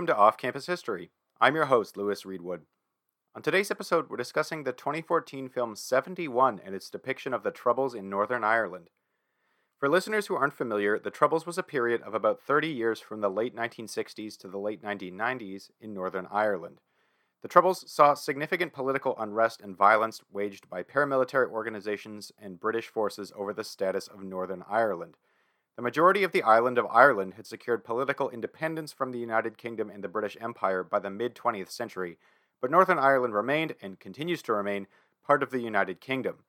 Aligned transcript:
Welcome 0.00 0.16
to 0.16 0.22
Off 0.22 0.38
Campus 0.38 0.64
History. 0.64 1.10
I'm 1.42 1.54
your 1.54 1.66
host, 1.66 1.94
Lewis 1.94 2.22
Reedwood. 2.22 2.60
On 3.34 3.42
today's 3.42 3.70
episode, 3.70 4.08
we're 4.08 4.16
discussing 4.16 4.64
the 4.64 4.72
2014 4.72 5.50
film 5.50 5.76
71 5.76 6.58
and 6.64 6.74
its 6.74 6.88
depiction 6.88 7.34
of 7.34 7.42
the 7.42 7.50
Troubles 7.50 7.94
in 7.94 8.08
Northern 8.08 8.42
Ireland. 8.42 8.88
For 9.78 9.90
listeners 9.90 10.26
who 10.26 10.36
aren't 10.36 10.54
familiar, 10.54 10.98
the 10.98 11.10
Troubles 11.10 11.44
was 11.44 11.58
a 11.58 11.62
period 11.62 12.00
of 12.00 12.14
about 12.14 12.40
30 12.40 12.68
years 12.68 12.98
from 12.98 13.20
the 13.20 13.28
late 13.28 13.54
1960s 13.54 14.38
to 14.38 14.48
the 14.48 14.56
late 14.56 14.82
1990s 14.82 15.68
in 15.82 15.92
Northern 15.92 16.26
Ireland. 16.32 16.80
The 17.42 17.48
Troubles 17.48 17.84
saw 17.86 18.14
significant 18.14 18.72
political 18.72 19.14
unrest 19.18 19.60
and 19.60 19.76
violence 19.76 20.22
waged 20.32 20.70
by 20.70 20.82
paramilitary 20.82 21.50
organizations 21.50 22.32
and 22.38 22.58
British 22.58 22.88
forces 22.88 23.34
over 23.36 23.52
the 23.52 23.64
status 23.64 24.08
of 24.08 24.22
Northern 24.22 24.64
Ireland. 24.66 25.18
The 25.80 25.84
majority 25.84 26.24
of 26.24 26.32
the 26.32 26.42
island 26.42 26.76
of 26.76 26.86
Ireland 26.90 27.36
had 27.36 27.46
secured 27.46 27.86
political 27.86 28.28
independence 28.28 28.92
from 28.92 29.12
the 29.12 29.18
United 29.18 29.56
Kingdom 29.56 29.88
and 29.88 30.04
the 30.04 30.08
British 30.08 30.36
Empire 30.38 30.84
by 30.84 30.98
the 30.98 31.08
mid 31.08 31.34
20th 31.34 31.70
century, 31.70 32.18
but 32.60 32.70
Northern 32.70 32.98
Ireland 32.98 33.32
remained, 33.32 33.74
and 33.80 33.98
continues 33.98 34.42
to 34.42 34.52
remain, 34.52 34.88
part 35.24 35.42
of 35.42 35.50
the 35.50 35.60
United 35.62 36.02
Kingdom. 36.02 36.44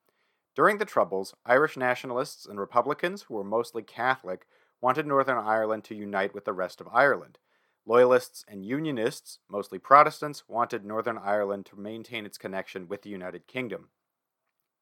During 0.53 0.79
the 0.79 0.85
Troubles, 0.85 1.33
Irish 1.45 1.77
nationalists 1.77 2.45
and 2.45 2.59
Republicans, 2.59 3.21
who 3.21 3.35
were 3.35 3.45
mostly 3.45 3.83
Catholic, 3.83 4.47
wanted 4.81 5.07
Northern 5.07 5.37
Ireland 5.37 5.85
to 5.85 5.95
unite 5.95 6.33
with 6.33 6.43
the 6.43 6.51
rest 6.51 6.81
of 6.81 6.89
Ireland. 6.91 7.37
Loyalists 7.85 8.43
and 8.49 8.65
Unionists, 8.65 9.39
mostly 9.49 9.79
Protestants, 9.79 10.43
wanted 10.49 10.83
Northern 10.83 11.17
Ireland 11.17 11.67
to 11.67 11.79
maintain 11.79 12.25
its 12.25 12.37
connection 12.37 12.89
with 12.89 13.03
the 13.03 13.09
United 13.09 13.47
Kingdom. 13.47 13.91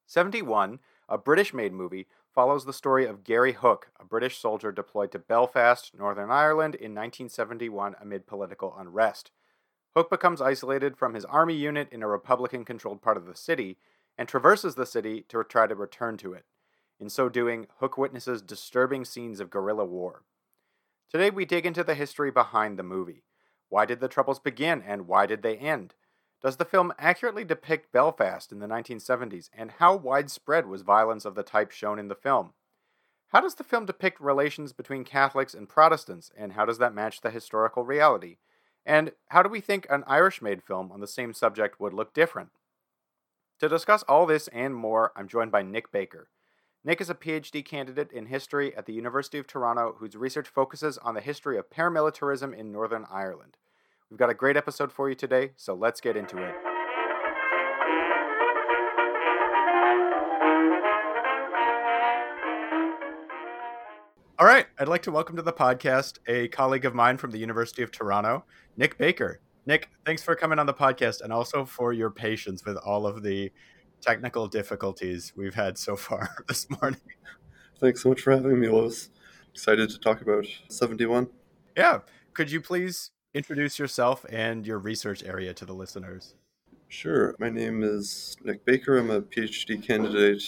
71, 0.06 0.80
a 1.08 1.16
British 1.16 1.54
made 1.54 1.72
movie, 1.72 2.08
follows 2.34 2.64
the 2.64 2.72
story 2.72 3.06
of 3.06 3.24
Gary 3.24 3.52
Hook, 3.52 3.90
a 3.98 4.04
British 4.04 4.38
soldier 4.38 4.72
deployed 4.72 5.12
to 5.12 5.18
Belfast, 5.18 5.92
Northern 5.96 6.30
Ireland 6.30 6.74
in 6.74 6.92
1971 6.92 7.96
amid 8.00 8.26
political 8.26 8.74
unrest. 8.78 9.30
Hook 9.96 10.08
becomes 10.08 10.40
isolated 10.40 10.96
from 10.96 11.14
his 11.14 11.24
army 11.24 11.54
unit 11.54 11.88
in 11.90 12.02
a 12.02 12.08
Republican 12.08 12.64
controlled 12.64 13.02
part 13.02 13.16
of 13.16 13.26
the 13.26 13.34
city 13.34 13.78
and 14.16 14.28
traverses 14.28 14.76
the 14.76 14.86
city 14.86 15.24
to 15.28 15.42
try 15.42 15.66
to 15.66 15.74
return 15.74 16.16
to 16.18 16.32
it. 16.32 16.44
In 17.00 17.08
so 17.08 17.28
doing, 17.28 17.66
Hook 17.78 17.98
witnesses 17.98 18.42
disturbing 18.42 19.04
scenes 19.04 19.40
of 19.40 19.50
guerrilla 19.50 19.84
war. 19.84 20.22
Today, 21.10 21.30
we 21.30 21.44
dig 21.44 21.66
into 21.66 21.82
the 21.82 21.94
history 21.94 22.30
behind 22.30 22.78
the 22.78 22.84
movie. 22.84 23.24
Why 23.68 23.86
did 23.86 24.00
the 24.00 24.08
Troubles 24.08 24.38
begin 24.38 24.82
and 24.82 25.08
why 25.08 25.26
did 25.26 25.42
they 25.42 25.56
end? 25.56 25.94
Does 26.42 26.56
the 26.56 26.64
film 26.64 26.92
accurately 26.98 27.44
depict 27.44 27.92
Belfast 27.92 28.50
in 28.50 28.60
the 28.60 28.66
1970s, 28.66 29.50
and 29.52 29.72
how 29.72 29.94
widespread 29.94 30.66
was 30.66 30.82
violence 30.82 31.24
of 31.26 31.34
the 31.34 31.42
type 31.42 31.70
shown 31.70 31.98
in 31.98 32.08
the 32.08 32.14
film? 32.14 32.54
How 33.28 33.40
does 33.40 33.56
the 33.56 33.64
film 33.64 33.84
depict 33.84 34.20
relations 34.20 34.72
between 34.72 35.04
Catholics 35.04 35.52
and 35.52 35.68
Protestants, 35.68 36.30
and 36.36 36.54
how 36.54 36.64
does 36.64 36.78
that 36.78 36.94
match 36.94 37.20
the 37.20 37.30
historical 37.30 37.84
reality? 37.84 38.38
And 38.86 39.12
how 39.28 39.42
do 39.42 39.50
we 39.50 39.60
think 39.60 39.86
an 39.90 40.02
Irish 40.06 40.40
made 40.40 40.62
film 40.62 40.90
on 40.90 41.00
the 41.00 41.06
same 41.06 41.34
subject 41.34 41.78
would 41.78 41.92
look 41.92 42.14
different? 42.14 42.50
To 43.60 43.68
discuss 43.68 44.02
all 44.04 44.24
this 44.24 44.48
and 44.48 44.74
more, 44.74 45.12
I'm 45.14 45.28
joined 45.28 45.52
by 45.52 45.62
Nick 45.62 45.92
Baker. 45.92 46.30
Nick 46.82 47.02
is 47.02 47.10
a 47.10 47.14
PhD 47.14 47.62
candidate 47.62 48.10
in 48.10 48.26
history 48.26 48.74
at 48.74 48.86
the 48.86 48.94
University 48.94 49.38
of 49.38 49.46
Toronto 49.46 49.96
whose 49.98 50.16
research 50.16 50.48
focuses 50.48 50.96
on 50.96 51.14
the 51.14 51.20
history 51.20 51.58
of 51.58 51.68
paramilitarism 51.68 52.56
in 52.56 52.72
Northern 52.72 53.04
Ireland. 53.10 53.58
We've 54.10 54.18
got 54.18 54.28
a 54.28 54.34
great 54.34 54.56
episode 54.56 54.90
for 54.90 55.08
you 55.08 55.14
today, 55.14 55.52
so 55.56 55.72
let's 55.72 56.00
get 56.00 56.16
into 56.16 56.38
it. 56.38 56.52
All 64.36 64.46
right, 64.46 64.66
I'd 64.80 64.88
like 64.88 65.02
to 65.02 65.12
welcome 65.12 65.36
to 65.36 65.42
the 65.42 65.52
podcast 65.52 66.18
a 66.26 66.48
colleague 66.48 66.84
of 66.84 66.92
mine 66.92 67.18
from 67.18 67.30
the 67.30 67.38
University 67.38 67.82
of 67.84 67.92
Toronto, 67.92 68.44
Nick 68.76 68.98
Baker. 68.98 69.38
Nick, 69.64 69.90
thanks 70.04 70.24
for 70.24 70.34
coming 70.34 70.58
on 70.58 70.66
the 70.66 70.74
podcast 70.74 71.20
and 71.20 71.32
also 71.32 71.64
for 71.64 71.92
your 71.92 72.10
patience 72.10 72.64
with 72.64 72.78
all 72.78 73.06
of 73.06 73.22
the 73.22 73.52
technical 74.00 74.48
difficulties 74.48 75.32
we've 75.36 75.54
had 75.54 75.78
so 75.78 75.94
far 75.94 76.30
this 76.48 76.66
morning. 76.82 77.00
Thanks 77.78 78.02
so 78.02 78.08
much 78.08 78.22
for 78.22 78.32
having 78.32 78.58
me, 78.58 78.66
Lewis. 78.66 79.10
Excited 79.52 79.88
to 79.90 80.00
talk 80.00 80.20
about 80.20 80.46
71. 80.68 81.28
Yeah. 81.76 82.00
Could 82.34 82.50
you 82.50 82.60
please 82.60 83.12
introduce 83.32 83.78
yourself 83.78 84.24
and 84.28 84.66
your 84.66 84.78
research 84.78 85.22
area 85.22 85.54
to 85.54 85.64
the 85.64 85.72
listeners? 85.72 86.34
Sure. 86.88 87.36
My 87.38 87.48
name 87.48 87.84
is 87.84 88.36
Nick 88.42 88.64
Baker. 88.64 88.98
I'm 88.98 89.10
a 89.10 89.20
PhD 89.20 89.80
candidate 89.80 90.42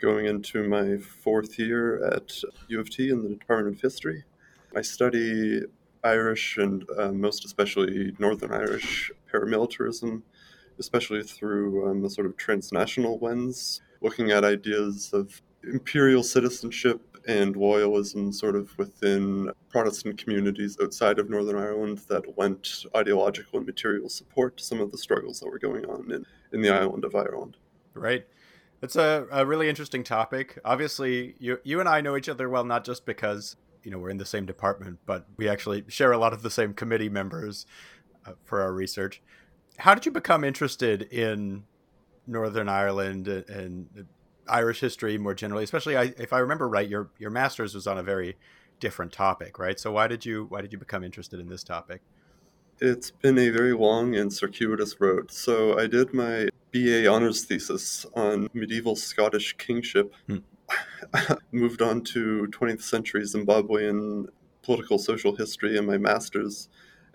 going 0.00 0.26
into 0.26 0.66
my 0.66 0.96
fourth 0.96 1.58
year 1.58 2.04
at 2.06 2.32
U 2.68 2.80
of 2.80 2.88
T 2.90 3.10
in 3.10 3.22
the 3.22 3.28
Department 3.28 3.76
of 3.76 3.82
History. 3.82 4.24
I 4.74 4.80
study 4.80 5.60
Irish 6.02 6.56
and 6.56 6.84
uh, 6.98 7.12
most 7.12 7.44
especially 7.44 8.12
Northern 8.18 8.52
Irish 8.52 9.12
paramilitarism, 9.32 10.22
especially 10.78 11.22
through 11.22 11.88
um, 11.90 12.04
a 12.04 12.10
sort 12.10 12.26
of 12.26 12.36
transnational 12.36 13.18
lens, 13.20 13.82
looking 14.00 14.30
at 14.30 14.44
ideas 14.44 15.10
of 15.12 15.42
imperial 15.62 16.22
citizenship 16.22 17.11
and 17.26 17.54
loyalism 17.54 18.32
sort 18.32 18.56
of 18.56 18.76
within 18.78 19.50
Protestant 19.68 20.18
communities 20.18 20.76
outside 20.82 21.18
of 21.18 21.30
Northern 21.30 21.56
Ireland 21.56 21.98
that 22.08 22.38
lent 22.38 22.84
ideological 22.96 23.58
and 23.58 23.66
material 23.66 24.08
support 24.08 24.56
to 24.58 24.64
some 24.64 24.80
of 24.80 24.90
the 24.90 24.98
struggles 24.98 25.40
that 25.40 25.48
were 25.48 25.58
going 25.58 25.84
on 25.86 26.10
in, 26.10 26.24
in 26.52 26.62
the 26.62 26.70
island 26.70 27.04
of 27.04 27.14
Ireland. 27.14 27.56
Right. 27.94 28.26
It's 28.82 28.96
a, 28.96 29.26
a 29.30 29.46
really 29.46 29.68
interesting 29.68 30.02
topic. 30.02 30.58
Obviously, 30.64 31.36
you, 31.38 31.58
you 31.62 31.80
and 31.80 31.88
I 31.88 32.00
know 32.00 32.16
each 32.16 32.28
other 32.28 32.48
well, 32.48 32.64
not 32.64 32.84
just 32.84 33.06
because 33.06 33.56
you 33.84 33.90
know 33.90 33.98
we're 33.98 34.10
in 34.10 34.18
the 34.18 34.26
same 34.26 34.46
department, 34.46 34.98
but 35.06 35.26
we 35.36 35.48
actually 35.48 35.84
share 35.88 36.12
a 36.12 36.18
lot 36.18 36.32
of 36.32 36.42
the 36.42 36.50
same 36.50 36.74
committee 36.74 37.08
members 37.08 37.66
uh, 38.26 38.32
for 38.44 38.60
our 38.60 38.72
research. 38.72 39.22
How 39.78 39.94
did 39.94 40.06
you 40.06 40.12
become 40.12 40.44
interested 40.44 41.02
in 41.02 41.64
Northern 42.26 42.68
Ireland 42.68 43.28
and, 43.28 43.48
and 43.48 44.06
Irish 44.48 44.80
history 44.80 45.18
more 45.18 45.34
generally, 45.34 45.64
especially 45.64 45.96
I, 45.96 46.14
if 46.18 46.32
I 46.32 46.38
remember 46.38 46.68
right, 46.68 46.88
your 46.88 47.10
your 47.18 47.30
master's 47.30 47.74
was 47.74 47.86
on 47.86 47.98
a 47.98 48.02
very 48.02 48.36
different 48.80 49.12
topic, 49.12 49.58
right? 49.58 49.78
So 49.78 49.92
why 49.92 50.08
did 50.08 50.26
you 50.26 50.46
why 50.48 50.60
did 50.60 50.72
you 50.72 50.78
become 50.78 51.04
interested 51.04 51.40
in 51.40 51.48
this 51.48 51.62
topic? 51.62 52.02
It's 52.80 53.10
been 53.10 53.38
a 53.38 53.50
very 53.50 53.74
long 53.74 54.16
and 54.16 54.32
circuitous 54.32 55.00
road. 55.00 55.30
So 55.30 55.78
I 55.78 55.86
did 55.86 56.12
my 56.12 56.48
BA 56.72 57.06
honors 57.08 57.44
thesis 57.44 58.04
on 58.14 58.48
medieval 58.54 58.96
Scottish 58.96 59.56
kingship. 59.56 60.12
Hmm. 60.26 60.38
Moved 61.52 61.82
on 61.82 62.02
to 62.02 62.48
20th 62.50 62.82
century 62.82 63.22
Zimbabwean 63.22 64.26
political 64.62 64.98
social 64.98 65.36
history 65.36 65.76
in 65.76 65.86
my 65.86 65.98
master's, 65.98 66.68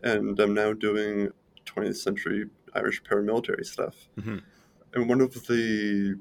and 0.03 0.39
I'm 0.39 0.53
now 0.53 0.73
doing 0.73 1.31
20th 1.65 1.97
century 1.97 2.45
Irish 2.73 3.01
paramilitary 3.03 3.65
stuff. 3.65 3.95
Mm-hmm. 4.19 4.37
And 4.93 5.09
one 5.09 5.21
of 5.21 5.33
the 5.47 6.19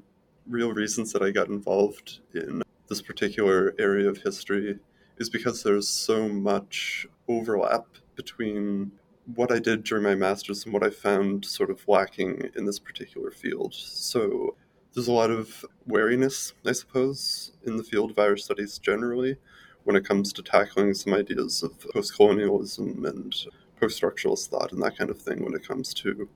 real 0.49 0.73
reasons 0.73 1.11
that 1.13 1.21
I 1.21 1.31
got 1.31 1.49
involved 1.49 2.19
in 2.33 2.63
this 2.87 3.01
particular 3.01 3.73
area 3.77 4.09
of 4.09 4.17
history 4.17 4.79
is 5.17 5.29
because 5.29 5.63
there's 5.63 5.87
so 5.87 6.27
much 6.27 7.07
overlap 7.27 7.85
between 8.15 8.91
what 9.35 9.51
I 9.51 9.59
did 9.59 9.83
during 9.83 10.03
my 10.03 10.15
master's 10.15 10.63
and 10.63 10.73
what 10.73 10.83
I 10.83 10.89
found 10.89 11.45
sort 11.45 11.69
of 11.69 11.85
lacking 11.87 12.49
in 12.55 12.65
this 12.65 12.79
particular 12.79 13.31
field. 13.31 13.73
So 13.73 14.55
there's 14.93 15.07
a 15.07 15.13
lot 15.13 15.31
of 15.31 15.65
wariness, 15.85 16.53
I 16.65 16.71
suppose, 16.71 17.51
in 17.65 17.77
the 17.77 17.83
field 17.83 18.11
of 18.11 18.19
Irish 18.19 18.45
studies 18.45 18.79
generally 18.79 19.37
when 19.83 19.95
it 19.95 20.05
comes 20.05 20.33
to 20.33 20.41
tackling 20.41 20.93
some 20.93 21.13
ideas 21.13 21.63
of 21.63 21.79
post 21.93 22.15
colonialism 22.15 23.05
and 23.05 23.35
post 23.79 24.01
structuralist 24.01 24.47
thought 24.47 24.71
and 24.71 24.81
that 24.81 24.97
kind 24.97 25.09
of 25.09 25.21
thing 25.21 25.43
when 25.43 25.53
it 25.53 25.67
comes 25.67 25.93
to 25.93 26.27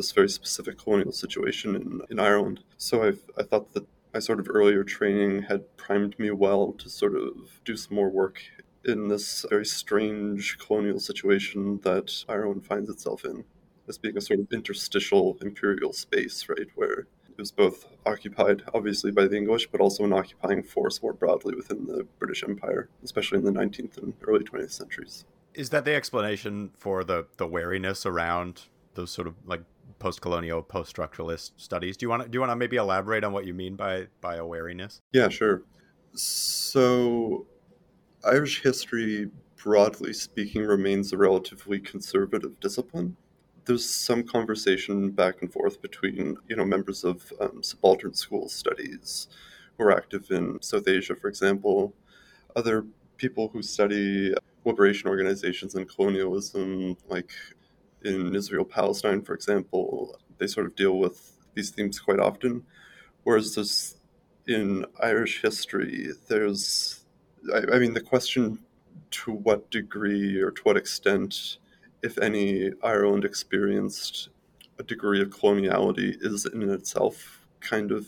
this 0.00 0.12
very 0.12 0.28
specific 0.28 0.78
colonial 0.78 1.12
situation 1.12 1.76
in, 1.76 2.00
in 2.10 2.18
Ireland. 2.18 2.60
So 2.78 3.04
i 3.04 3.12
I 3.38 3.42
thought 3.42 3.74
that 3.74 3.86
my 4.14 4.20
sort 4.20 4.40
of 4.40 4.48
earlier 4.48 4.82
training 4.82 5.42
had 5.42 5.76
primed 5.76 6.18
me 6.18 6.30
well 6.30 6.72
to 6.72 6.88
sort 6.88 7.14
of 7.14 7.60
do 7.64 7.76
some 7.76 7.94
more 7.94 8.08
work 8.08 8.42
in 8.84 9.08
this 9.08 9.44
very 9.48 9.66
strange 9.66 10.58
colonial 10.58 10.98
situation 10.98 11.80
that 11.82 12.24
Ireland 12.28 12.64
finds 12.64 12.88
itself 12.88 13.24
in, 13.24 13.44
as 13.88 13.98
being 13.98 14.16
a 14.16 14.20
sort 14.20 14.40
of 14.40 14.46
interstitial 14.52 15.36
imperial 15.42 15.92
space, 15.92 16.48
right, 16.48 16.68
where 16.74 17.00
it 17.28 17.38
was 17.38 17.52
both 17.52 17.86
occupied, 18.06 18.62
obviously, 18.72 19.10
by 19.10 19.26
the 19.26 19.36
English, 19.36 19.68
but 19.70 19.80
also 19.80 20.04
an 20.04 20.12
occupying 20.12 20.62
force 20.62 21.02
more 21.02 21.12
broadly 21.12 21.54
within 21.54 21.86
the 21.86 22.06
British 22.18 22.42
Empire, 22.42 22.88
especially 23.04 23.38
in 23.38 23.44
the 23.44 23.52
19th 23.52 23.98
and 23.98 24.14
early 24.22 24.44
20th 24.44 24.72
centuries. 24.72 25.24
Is 25.52 25.70
that 25.70 25.84
the 25.84 25.94
explanation 25.94 26.70
for 26.74 27.04
the, 27.04 27.26
the 27.36 27.46
wariness 27.46 28.06
around 28.06 28.62
those 28.94 29.10
sort 29.10 29.26
of 29.26 29.34
like 29.44 29.62
post-colonial, 30.00 30.62
post-structuralist 30.62 31.52
studies. 31.56 31.96
Do 31.96 32.04
you 32.04 32.10
want 32.10 32.24
to 32.24 32.28
do 32.28 32.36
you 32.36 32.40
want 32.40 32.50
to 32.50 32.56
maybe 32.56 32.76
elaborate 32.76 33.22
on 33.22 33.32
what 33.32 33.46
you 33.46 33.54
mean 33.54 33.76
by 33.76 34.08
by 34.20 34.36
a 34.36 34.44
wariness? 34.44 35.00
Yeah, 35.12 35.28
sure. 35.28 35.62
So, 36.14 37.46
Irish 38.24 38.62
history, 38.62 39.30
broadly 39.62 40.12
speaking, 40.12 40.62
remains 40.62 41.12
a 41.12 41.16
relatively 41.16 41.78
conservative 41.78 42.58
discipline. 42.58 43.16
There's 43.66 43.88
some 43.88 44.24
conversation 44.24 45.10
back 45.10 45.42
and 45.42 45.52
forth 45.52 45.80
between 45.80 46.36
you 46.48 46.56
know 46.56 46.64
members 46.64 47.04
of 47.04 47.32
um, 47.40 47.62
subaltern 47.62 48.14
school 48.14 48.48
studies 48.48 49.28
who 49.78 49.84
are 49.84 49.96
active 49.96 50.30
in 50.30 50.60
South 50.60 50.88
Asia, 50.88 51.14
for 51.14 51.28
example, 51.28 51.94
other 52.56 52.84
people 53.16 53.48
who 53.48 53.62
study 53.62 54.34
liberation 54.64 55.08
organizations 55.08 55.74
and 55.74 55.88
colonialism, 55.88 56.96
like 57.08 57.30
in 58.04 58.34
Israel 58.34 58.64
Palestine, 58.64 59.22
for 59.22 59.34
example, 59.34 60.18
they 60.38 60.46
sort 60.46 60.66
of 60.66 60.76
deal 60.76 60.98
with 60.98 61.32
these 61.54 61.70
themes 61.70 62.00
quite 62.00 62.20
often. 62.20 62.64
Whereas 63.24 63.54
there's 63.54 63.96
in 64.46 64.84
Irish 65.02 65.42
history, 65.42 66.10
there's, 66.28 67.04
I, 67.54 67.74
I 67.74 67.78
mean, 67.78 67.94
the 67.94 68.00
question 68.00 68.58
to 69.10 69.32
what 69.32 69.70
degree 69.70 70.40
or 70.40 70.50
to 70.50 70.62
what 70.62 70.76
extent, 70.76 71.58
if 72.02 72.18
any, 72.18 72.72
Ireland 72.82 73.24
experienced 73.24 74.30
a 74.78 74.82
degree 74.82 75.20
of 75.20 75.28
coloniality 75.30 76.16
is 76.20 76.46
in 76.46 76.70
itself 76.70 77.46
kind 77.60 77.92
of 77.92 78.06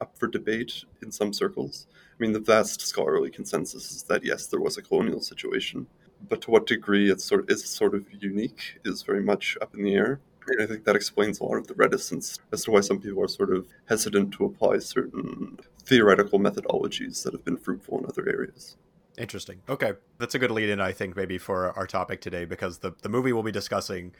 up 0.00 0.16
for 0.16 0.28
debate 0.28 0.84
in 1.02 1.10
some 1.10 1.32
circles. 1.32 1.86
I 1.92 2.22
mean, 2.22 2.32
the 2.32 2.40
vast 2.40 2.80
scholarly 2.80 3.30
consensus 3.30 3.90
is 3.90 4.02
that 4.04 4.24
yes, 4.24 4.46
there 4.46 4.60
was 4.60 4.78
a 4.78 4.82
colonial 4.82 5.20
situation, 5.20 5.86
but 6.28 6.40
to 6.42 6.50
what 6.50 6.66
degree 6.66 7.10
it's 7.10 7.24
sort 7.24 7.42
of, 7.42 7.50
is 7.50 7.64
sort 7.64 7.94
of 7.94 8.04
unique 8.20 8.78
is 8.84 9.02
very 9.02 9.22
much 9.22 9.56
up 9.60 9.74
in 9.74 9.82
the 9.82 9.94
air. 9.94 10.20
And 10.48 10.62
I 10.62 10.66
think 10.66 10.84
that 10.84 10.94
explains 10.94 11.40
a 11.40 11.44
lot 11.44 11.56
of 11.56 11.66
the 11.66 11.74
reticence 11.74 12.38
as 12.52 12.64
to 12.64 12.70
why 12.70 12.80
some 12.80 13.00
people 13.00 13.22
are 13.22 13.28
sort 13.28 13.52
of 13.52 13.66
hesitant 13.88 14.32
to 14.34 14.44
apply 14.44 14.78
certain 14.78 15.58
theoretical 15.84 16.38
methodologies 16.38 17.24
that 17.24 17.32
have 17.32 17.44
been 17.44 17.56
fruitful 17.56 17.98
in 17.98 18.06
other 18.06 18.28
areas. 18.28 18.76
Interesting. 19.18 19.62
Okay. 19.68 19.94
That's 20.18 20.34
a 20.34 20.38
good 20.38 20.50
lead 20.50 20.68
in, 20.68 20.80
I 20.80 20.92
think, 20.92 21.16
maybe 21.16 21.38
for 21.38 21.76
our 21.76 21.86
topic 21.86 22.20
today, 22.20 22.44
because 22.44 22.78
the, 22.78 22.92
the 23.02 23.08
movie 23.08 23.32
we'll 23.32 23.42
be 23.42 23.50
discussing 23.50 24.14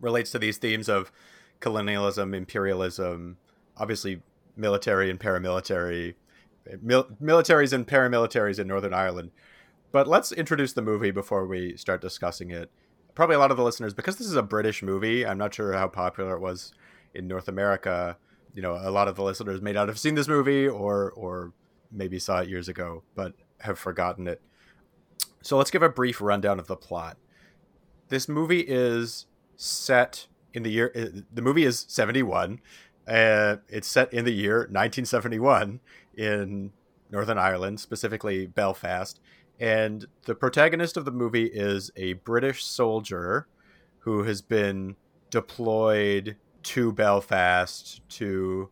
relates 0.00 0.30
to 0.32 0.38
these 0.38 0.58
themes 0.58 0.88
of 0.88 1.10
colonialism, 1.60 2.34
imperialism, 2.34 3.38
obviously 3.76 4.22
military 4.56 5.10
and 5.10 5.18
paramilitary, 5.18 6.14
mil- 6.80 7.08
militaries 7.20 7.72
and 7.72 7.86
paramilitaries 7.86 8.58
in 8.58 8.68
Northern 8.68 8.94
Ireland. 8.94 9.30
But 9.92 10.08
let's 10.08 10.32
introduce 10.32 10.72
the 10.72 10.82
movie 10.82 11.10
before 11.10 11.46
we 11.46 11.76
start 11.76 12.00
discussing 12.00 12.50
it. 12.50 12.70
Probably 13.14 13.36
a 13.36 13.38
lot 13.38 13.50
of 13.50 13.58
the 13.58 13.62
listeners, 13.62 13.92
because 13.92 14.16
this 14.16 14.26
is 14.26 14.36
a 14.36 14.42
British 14.42 14.82
movie, 14.82 15.26
I'm 15.26 15.36
not 15.36 15.54
sure 15.54 15.74
how 15.74 15.86
popular 15.86 16.34
it 16.34 16.40
was 16.40 16.72
in 17.14 17.28
North 17.28 17.46
America. 17.46 18.16
You 18.54 18.62
know, 18.62 18.78
a 18.80 18.90
lot 18.90 19.06
of 19.06 19.16
the 19.16 19.22
listeners 19.22 19.60
may 19.60 19.72
not 19.72 19.88
have 19.88 19.98
seen 19.98 20.14
this 20.14 20.28
movie 20.28 20.66
or 20.66 21.12
or 21.12 21.52
maybe 21.90 22.18
saw 22.18 22.40
it 22.40 22.48
years 22.48 22.68
ago, 22.68 23.02
but 23.14 23.34
have 23.60 23.78
forgotten 23.78 24.26
it. 24.26 24.40
So 25.42 25.58
let's 25.58 25.70
give 25.70 25.82
a 25.82 25.88
brief 25.88 26.20
rundown 26.20 26.58
of 26.58 26.68
the 26.68 26.76
plot. 26.76 27.18
This 28.08 28.28
movie 28.28 28.60
is 28.60 29.26
set 29.56 30.26
in 30.54 30.62
the 30.62 30.70
year. 30.70 30.90
Uh, 30.94 31.20
the 31.32 31.42
movie 31.42 31.64
is 31.64 31.84
71. 31.88 32.60
Uh, 33.06 33.56
it's 33.68 33.88
set 33.88 34.12
in 34.12 34.24
the 34.24 34.32
year 34.32 34.58
1971 34.58 35.80
in 36.16 36.72
Northern 37.10 37.38
Ireland, 37.38 37.80
specifically 37.80 38.46
Belfast. 38.46 39.20
And 39.62 40.06
the 40.24 40.34
protagonist 40.34 40.96
of 40.96 41.04
the 41.04 41.12
movie 41.12 41.46
is 41.46 41.92
a 41.94 42.14
British 42.14 42.64
soldier 42.64 43.46
who 44.00 44.24
has 44.24 44.42
been 44.42 44.96
deployed 45.30 46.36
to 46.64 46.92
Belfast 46.92 48.00
to 48.08 48.70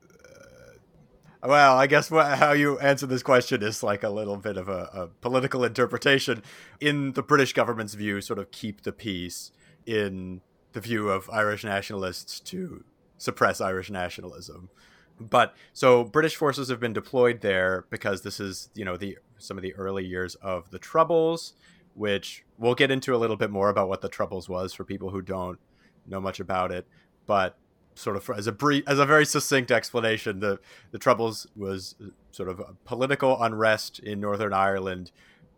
uh, 0.00 1.48
well, 1.48 1.76
I 1.76 1.88
guess 1.88 2.08
what, 2.08 2.38
how 2.38 2.52
you 2.52 2.78
answer 2.78 3.06
this 3.06 3.24
question 3.24 3.64
is 3.64 3.82
like 3.82 4.04
a 4.04 4.10
little 4.10 4.36
bit 4.36 4.56
of 4.56 4.68
a, 4.68 4.90
a, 4.94 5.06
political 5.20 5.64
interpretation. 5.64 6.44
In 6.78 7.14
the 7.14 7.22
British 7.24 7.52
government's 7.52 7.94
view, 7.94 8.20
sort 8.20 8.38
of 8.38 8.52
keep 8.52 8.82
the 8.82 8.92
peace. 8.92 9.50
In 9.84 10.40
the 10.72 10.80
view 10.80 11.08
of 11.08 11.28
Irish 11.30 11.64
nationalists, 11.64 12.38
to 12.40 12.84
suppress 13.16 13.60
Irish 13.60 13.90
nationalism. 13.90 14.70
But 15.20 15.54
so 15.72 16.04
British 16.04 16.36
forces 16.36 16.68
have 16.68 16.80
been 16.80 16.92
deployed 16.92 17.40
there 17.40 17.86
because 17.90 18.22
this 18.22 18.40
is, 18.40 18.70
you 18.74 18.84
know, 18.84 18.96
the 18.96 19.18
some 19.38 19.56
of 19.56 19.62
the 19.62 19.74
early 19.74 20.04
years 20.04 20.34
of 20.36 20.70
the 20.70 20.78
Troubles, 20.78 21.54
which 21.94 22.44
we'll 22.56 22.74
get 22.74 22.90
into 22.90 23.14
a 23.14 23.18
little 23.18 23.36
bit 23.36 23.50
more 23.50 23.68
about 23.68 23.88
what 23.88 24.00
the 24.00 24.08
Troubles 24.08 24.48
was 24.48 24.72
for 24.72 24.84
people 24.84 25.10
who 25.10 25.22
don't 25.22 25.58
know 26.06 26.20
much 26.20 26.40
about 26.40 26.70
it. 26.72 26.86
But 27.26 27.56
sort 27.94 28.16
of 28.16 28.30
as 28.36 28.46
a 28.46 28.52
brief, 28.52 28.84
as 28.86 28.98
a 28.98 29.06
very 29.06 29.26
succinct 29.26 29.70
explanation, 29.70 30.40
the 30.40 30.60
the 30.92 30.98
Troubles 30.98 31.46
was 31.56 31.94
uh, 32.02 32.08
sort 32.30 32.48
of 32.48 32.62
political 32.84 33.42
unrest 33.42 33.98
in 33.98 34.20
Northern 34.20 34.52
Ireland 34.52 35.10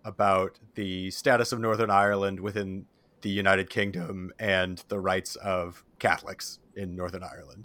about 0.05 0.59
the 0.75 1.11
status 1.11 1.53
of 1.53 1.61
Northern 1.61 1.91
Ireland 1.91 2.41
within 2.41 2.87
the 3.21 3.29
United 3.29 3.69
Kingdom 3.69 4.33
and 4.39 4.83
the 4.89 4.99
rights 4.99 5.37
of 5.37 5.85
Catholics 5.99 6.59
in 6.75 6.97
Northern 6.97 7.23
Ireland. 7.23 7.65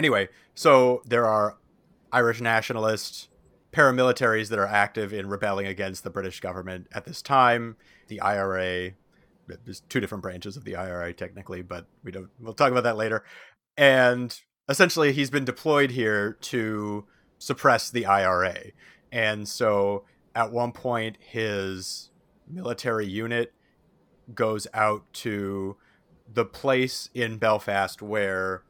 Anyway, 0.00 0.30
so 0.54 1.02
there 1.04 1.26
are 1.26 1.58
Irish 2.10 2.40
nationalists, 2.40 3.28
paramilitaries 3.70 4.48
that 4.48 4.58
are 4.58 4.66
active 4.66 5.12
in 5.12 5.28
rebelling 5.28 5.66
against 5.66 6.04
the 6.04 6.08
British 6.08 6.40
government 6.40 6.86
at 6.94 7.04
this 7.04 7.20
time. 7.20 7.76
The 8.08 8.18
IRA, 8.22 8.92
there's 9.46 9.80
two 9.90 10.00
different 10.00 10.22
branches 10.22 10.56
of 10.56 10.64
the 10.64 10.74
IRA 10.74 11.12
technically, 11.12 11.60
but 11.60 11.84
we 12.02 12.12
don't. 12.12 12.30
We'll 12.40 12.54
talk 12.54 12.70
about 12.70 12.84
that 12.84 12.96
later 12.96 13.24
and 13.76 14.40
essentially 14.70 15.12
he's 15.12 15.28
been 15.28 15.44
deployed 15.44 15.90
here 15.90 16.38
to 16.40 17.04
suppress 17.36 17.90
the 17.90 18.06
IRA. 18.06 18.56
And 19.12 19.46
so 19.46 20.06
at 20.34 20.50
one 20.50 20.72
point 20.72 21.18
his 21.20 22.08
military 22.48 23.06
unit 23.06 23.52
goes 24.34 24.66
out 24.72 25.12
to 25.12 25.76
the 26.32 26.46
place 26.46 27.10
in 27.12 27.36
Belfast 27.36 28.00
where 28.00 28.62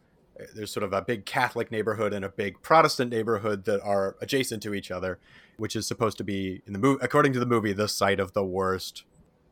there's 0.54 0.72
sort 0.72 0.84
of 0.84 0.92
a 0.92 1.02
big 1.02 1.26
Catholic 1.26 1.70
neighborhood 1.70 2.12
and 2.12 2.24
a 2.24 2.28
big 2.28 2.62
Protestant 2.62 3.10
neighborhood 3.10 3.64
that 3.64 3.80
are 3.82 4.16
adjacent 4.20 4.62
to 4.62 4.74
each 4.74 4.90
other, 4.90 5.18
which 5.56 5.76
is 5.76 5.86
supposed 5.86 6.18
to 6.18 6.24
be 6.24 6.62
in 6.66 6.72
the 6.72 6.78
movie, 6.78 7.00
according 7.02 7.32
to 7.34 7.40
the 7.40 7.46
movie, 7.46 7.72
the 7.72 7.88
site 7.88 8.20
of 8.20 8.32
the 8.32 8.44
worst 8.44 9.04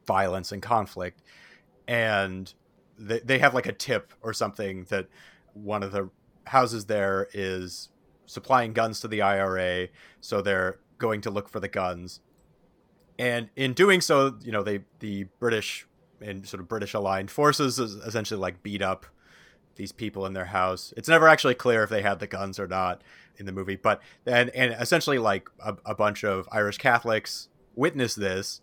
violence 0.07 0.53
and 0.53 0.63
conflict. 0.63 1.23
And 1.87 2.53
they, 2.99 3.21
they 3.21 3.39
have 3.39 3.55
like 3.55 3.67
a 3.67 3.73
tip 3.73 4.13
or 4.23 4.33
something 4.33 4.85
that 4.89 5.09
one 5.55 5.83
of 5.83 5.93
the 5.93 6.11
houses 6.47 6.87
there 6.87 7.29
is 7.33 7.91
supplying 8.27 8.73
guns 8.73 9.01
to 9.01 9.09
the 9.09 9.23
IRA, 9.23 9.89
so 10.21 10.41
they're 10.41 10.79
going 10.99 11.21
to 11.23 11.31
look 11.31 11.49
for 11.49 11.61
the 11.61 11.69
guns. 11.69 12.21
And 13.19 13.51
in 13.57 13.73
doing 13.73 14.01
so, 14.01 14.37
you 14.43 14.53
know, 14.53 14.63
they 14.63 14.81
the 15.01 15.25
British 15.41 15.87
and 16.21 16.47
sort 16.47 16.61
of 16.61 16.69
British 16.69 16.95
aligned 16.95 17.31
forces 17.31 17.79
essentially 17.79 18.41
like 18.41 18.63
beat 18.63 18.83
up 18.83 19.07
these 19.79 19.93
people 19.93 20.27
in 20.27 20.35
their 20.35 20.47
house. 20.47 20.93
It's 20.97 21.09
never 21.09 21.27
actually 21.27 21.55
clear 21.55 21.83
if 21.83 21.89
they 21.89 22.03
had 22.03 22.19
the 22.19 22.27
guns 22.27 22.59
or 22.59 22.69
not 22.69 23.03
in 23.39 23.47
the 23.47 23.53
movie, 23.53 23.77
but 23.77 24.03
and 24.27 24.51
and 24.51 24.77
essentially 24.79 25.19
like 25.19 25.49
a, 25.65 25.77
a 25.87 25.95
bunch 25.95 26.23
of 26.25 26.47
Irish 26.53 26.77
Catholics 26.77 27.49
witness 27.75 28.15
this, 28.15 28.61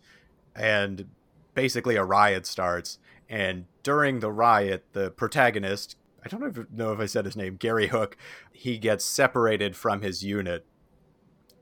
and 0.55 1.07
basically 1.55 1.95
a 1.95 2.03
riot 2.03 2.45
starts. 2.45 2.99
And 3.27 3.65
during 3.81 4.19
the 4.19 4.31
riot, 4.31 4.85
the 4.93 5.09
protagonist 5.09 5.95
I 6.25 6.27
don't 6.27 6.71
know 6.71 6.91
if 6.91 6.99
I 6.99 7.05
said 7.05 7.25
his 7.25 7.35
name, 7.35 7.55
Gary 7.55 7.87
Hook, 7.87 8.17
he 8.51 8.79
gets 8.79 9.05
separated 9.05 9.75
from 9.75 10.01
his 10.01 10.23
unit. 10.23 10.65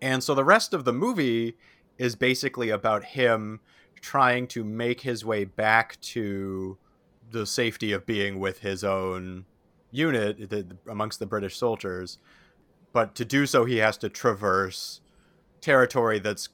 And 0.02 0.24
so 0.24 0.34
the 0.34 0.46
rest 0.46 0.74
of 0.74 0.86
the 0.86 0.94
movie 0.94 1.58
is 1.98 2.16
basically 2.16 2.70
about 2.70 3.04
him 3.04 3.60
trying 4.00 4.48
to 4.48 4.64
make 4.64 5.02
his 5.02 5.26
way 5.26 5.44
back 5.44 6.00
to 6.02 6.78
the 7.34 7.46
safety 7.46 7.92
of 7.92 8.06
being 8.06 8.40
with 8.40 8.60
his 8.60 8.84
own 8.84 9.46
unit 9.92 10.50
the, 10.50 10.66
amongst 10.90 11.20
the 11.20 11.26
British 11.26 11.58
soldiers. 11.58 12.18
But 12.94 13.16
to 13.16 13.26
do 13.26 13.46
so, 13.46 13.66
he 13.66 13.78
has 13.78 13.98
to 13.98 14.10
traverse 14.10 15.02
territory 15.60 16.20
that's 16.20 16.50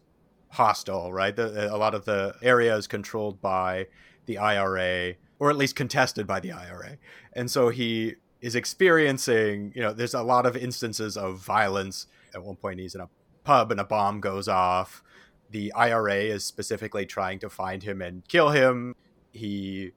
hostile, 0.51 1.13
right? 1.13 1.35
The, 1.35 1.73
a 1.73 1.77
lot 1.77 1.93
of 1.93 2.05
the 2.05 2.35
area 2.41 2.75
is 2.75 2.87
controlled 2.87 3.41
by 3.41 3.87
the 4.25 4.37
IRA 4.37 5.15
or 5.39 5.49
at 5.49 5.57
least 5.57 5.75
contested 5.75 6.27
by 6.27 6.39
the 6.39 6.51
IRA. 6.51 6.97
And 7.33 7.49
so 7.49 7.69
he 7.69 8.15
is 8.41 8.55
experiencing, 8.55 9.71
you 9.75 9.81
know, 9.81 9.93
there's 9.93 10.13
a 10.13 10.23
lot 10.23 10.45
of 10.45 10.55
instances 10.55 11.17
of 11.17 11.37
violence. 11.39 12.07
At 12.33 12.43
one 12.43 12.55
point, 12.55 12.79
he's 12.79 12.95
in 12.95 13.01
a 13.01 13.09
pub 13.43 13.71
and 13.71 13.79
a 13.79 13.85
bomb 13.85 14.19
goes 14.19 14.47
off. 14.47 15.03
The 15.49 15.73
IRA 15.73 16.15
is 16.15 16.45
specifically 16.45 17.05
trying 17.05 17.39
to 17.39 17.49
find 17.49 17.83
him 17.83 18.01
and 18.01 18.27
kill 18.27 18.49
him. 18.49 18.95
He 19.31 19.93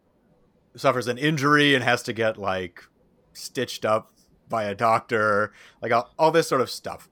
suffers 0.77 1.09
an 1.09 1.19
injury 1.19 1.75
and 1.75 1.85
has 1.85 2.03
to 2.05 2.13
get 2.13 2.39
like 2.39 2.85
stitched 3.33 3.85
up 3.85 4.13
by 4.49 4.65
a 4.65 4.75
doctor, 4.75 5.53
like 5.81 5.93
all, 5.93 6.13
all 6.19 6.31
this 6.31 6.49
sort 6.49 6.61
of 6.61 6.71
stuff. 6.71 7.09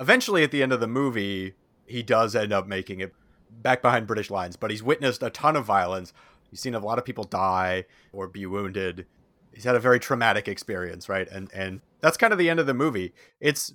Eventually, 0.00 0.42
at 0.42 0.50
the 0.50 0.62
end 0.62 0.72
of 0.72 0.80
the 0.80 0.86
movie, 0.86 1.54
he 1.86 2.02
does 2.02 2.34
end 2.34 2.52
up 2.52 2.66
making 2.66 3.00
it 3.00 3.12
back 3.50 3.82
behind 3.82 4.06
British 4.06 4.30
lines, 4.30 4.56
but 4.56 4.70
he's 4.70 4.82
witnessed 4.82 5.22
a 5.22 5.30
ton 5.30 5.56
of 5.56 5.64
violence, 5.64 6.12
He's 6.52 6.60
seen 6.60 6.74
a 6.74 6.78
lot 6.78 6.98
of 6.98 7.06
people 7.06 7.24
die 7.24 7.86
or 8.12 8.28
be 8.28 8.44
wounded. 8.44 9.06
He's 9.54 9.64
had 9.64 9.74
a 9.74 9.80
very 9.80 9.98
traumatic 9.98 10.48
experience, 10.48 11.08
right? 11.08 11.26
And 11.26 11.50
and 11.54 11.80
that's 12.02 12.18
kind 12.18 12.30
of 12.30 12.38
the 12.38 12.50
end 12.50 12.60
of 12.60 12.66
the 12.66 12.74
movie. 12.74 13.14
It's 13.40 13.72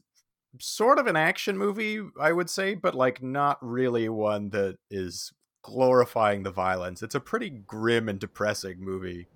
sort 0.59 0.99
of 0.99 1.07
an 1.07 1.15
action 1.15 1.57
movie, 1.57 1.99
I 2.21 2.31
would 2.31 2.51
say, 2.51 2.75
but 2.75 2.93
like 2.93 3.23
not 3.23 3.57
really 3.63 4.07
one 4.09 4.51
that 4.51 4.77
is 4.91 5.33
glorifying 5.67 6.43
the 6.43 6.51
violence. 6.51 7.03
It's 7.03 7.15
a 7.15 7.19
pretty 7.19 7.49
grim 7.49 8.07
and 8.07 8.19
depressing 8.19 8.79
movie. 8.79 9.27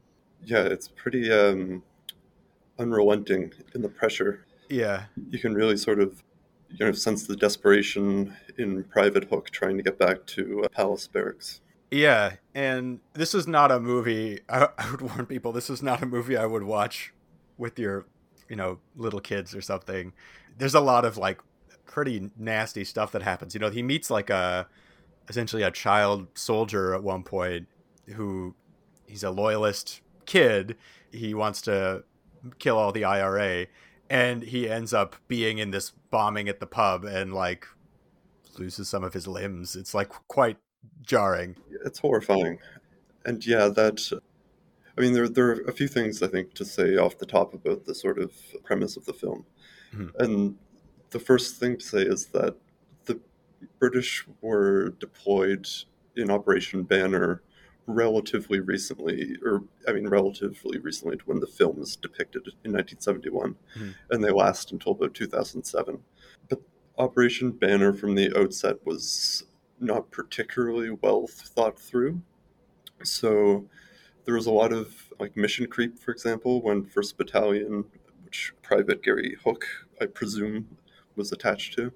Yeah, 0.43 0.63
it's 0.63 0.87
pretty 0.87 1.31
um 1.31 1.83
unrelenting 2.79 3.53
in 3.75 3.81
the 3.81 3.89
pressure. 3.89 4.45
Yeah. 4.69 5.03
You 5.29 5.39
can 5.39 5.53
really 5.53 5.75
sort 5.75 5.99
of 5.99 6.23
you 6.69 6.85
know, 6.85 6.91
sense 6.93 7.27
the 7.27 7.35
desperation 7.35 8.35
in 8.57 8.85
Private 8.85 9.25
Hook 9.25 9.49
trying 9.49 9.75
to 9.75 9.83
get 9.83 9.99
back 9.99 10.25
to 10.27 10.63
uh, 10.63 10.69
Palace 10.69 11.05
Barracks. 11.05 11.59
Yeah, 11.91 12.35
and 12.55 13.01
this 13.13 13.35
is 13.35 13.45
not 13.45 13.69
a 13.73 13.79
movie. 13.81 14.39
I, 14.47 14.69
I 14.77 14.89
would 14.89 15.01
warn 15.01 15.25
people: 15.25 15.51
this 15.51 15.69
is 15.69 15.83
not 15.83 16.01
a 16.01 16.05
movie 16.05 16.37
I 16.37 16.45
would 16.45 16.63
watch 16.63 17.13
with 17.57 17.77
your, 17.77 18.05
you 18.47 18.55
know, 18.55 18.79
little 18.95 19.19
kids 19.19 19.53
or 19.53 19.61
something. 19.61 20.13
There's 20.57 20.73
a 20.73 20.79
lot 20.79 21.03
of 21.03 21.17
like 21.17 21.41
pretty 21.85 22.31
nasty 22.37 22.85
stuff 22.85 23.11
that 23.11 23.21
happens. 23.21 23.53
You 23.53 23.59
know, 23.59 23.69
he 23.69 23.83
meets 23.83 24.09
like 24.09 24.29
a 24.29 24.67
essentially 25.31 25.63
a 25.63 25.71
child 25.71 26.27
soldier 26.35 26.93
at 26.93 27.01
one 27.01 27.23
point 27.23 27.65
who 28.15 28.53
he's 29.07 29.23
a 29.23 29.31
loyalist 29.31 30.01
kid. 30.25 30.75
He 31.09 31.33
wants 31.33 31.61
to 31.61 32.03
kill 32.59 32.77
all 32.77 32.91
the 32.91 33.05
IRA, 33.05 33.67
and 34.09 34.43
he 34.43 34.69
ends 34.69 34.93
up 34.93 35.15
being 35.29 35.57
in 35.57 35.71
this 35.71 35.91
bombing 36.09 36.49
at 36.49 36.59
the 36.59 36.67
pub 36.67 37.05
and 37.05 37.33
like 37.33 37.65
loses 38.57 38.89
some 38.89 39.05
of 39.05 39.13
his 39.13 39.25
limbs. 39.25 39.77
It's 39.77 39.93
like 39.93 40.09
quite 40.27 40.57
jarring. 41.01 41.55
It's 41.85 41.99
horrifying, 41.99 42.59
and 43.25 43.45
yeah, 43.45 43.69
that. 43.69 44.11
I 44.97 45.01
mean, 45.01 45.13
there 45.13 45.29
there 45.29 45.51
are 45.51 45.61
a 45.61 45.71
few 45.71 45.87
things 45.87 46.21
I 46.21 46.27
think 46.27 46.53
to 46.55 46.65
say 46.65 46.97
off 46.97 47.17
the 47.17 47.25
top 47.25 47.53
about 47.53 47.85
the 47.85 47.95
sort 47.95 48.19
of 48.19 48.33
premise 48.65 48.97
of 48.97 49.05
the 49.05 49.13
film, 49.13 49.45
mm-hmm. 49.95 50.09
and 50.21 50.57
the 51.11 51.19
first 51.19 51.55
thing 51.55 51.77
to 51.77 51.85
say 51.85 52.01
is 52.01 52.25
that 52.27 52.57
British 53.79 54.25
were 54.41 54.89
deployed 54.99 55.67
in 56.15 56.29
Operation 56.29 56.83
Banner 56.83 57.41
relatively 57.87 58.59
recently, 58.59 59.35
or 59.43 59.63
I 59.87 59.93
mean, 59.93 60.07
relatively 60.07 60.79
recently 60.79 61.17
to 61.17 61.23
when 61.25 61.39
the 61.39 61.47
film 61.47 61.81
is 61.81 61.95
depicted 61.95 62.47
in 62.63 62.71
1971, 62.73 63.55
mm-hmm. 63.75 63.89
and 64.09 64.23
they 64.23 64.31
last 64.31 64.71
until 64.71 64.93
about 64.93 65.13
2007. 65.13 65.99
But 66.49 66.61
Operation 66.97 67.51
Banner 67.51 67.93
from 67.93 68.15
the 68.15 68.37
outset 68.37 68.77
was 68.85 69.45
not 69.79 70.11
particularly 70.11 70.91
well 71.01 71.27
thought 71.27 71.79
through. 71.79 72.21
So 73.03 73.67
there 74.25 74.35
was 74.35 74.45
a 74.45 74.51
lot 74.51 74.71
of 74.71 74.93
like 75.19 75.35
mission 75.35 75.67
creep, 75.67 75.97
for 75.97 76.11
example, 76.11 76.61
when 76.61 76.85
First 76.85 77.17
Battalion, 77.17 77.85
which 78.23 78.53
Private 78.61 79.03
Gary 79.03 79.37
Hook, 79.43 79.65
I 79.99 80.05
presume, 80.05 80.77
was 81.15 81.31
attached 81.31 81.73
to, 81.75 81.91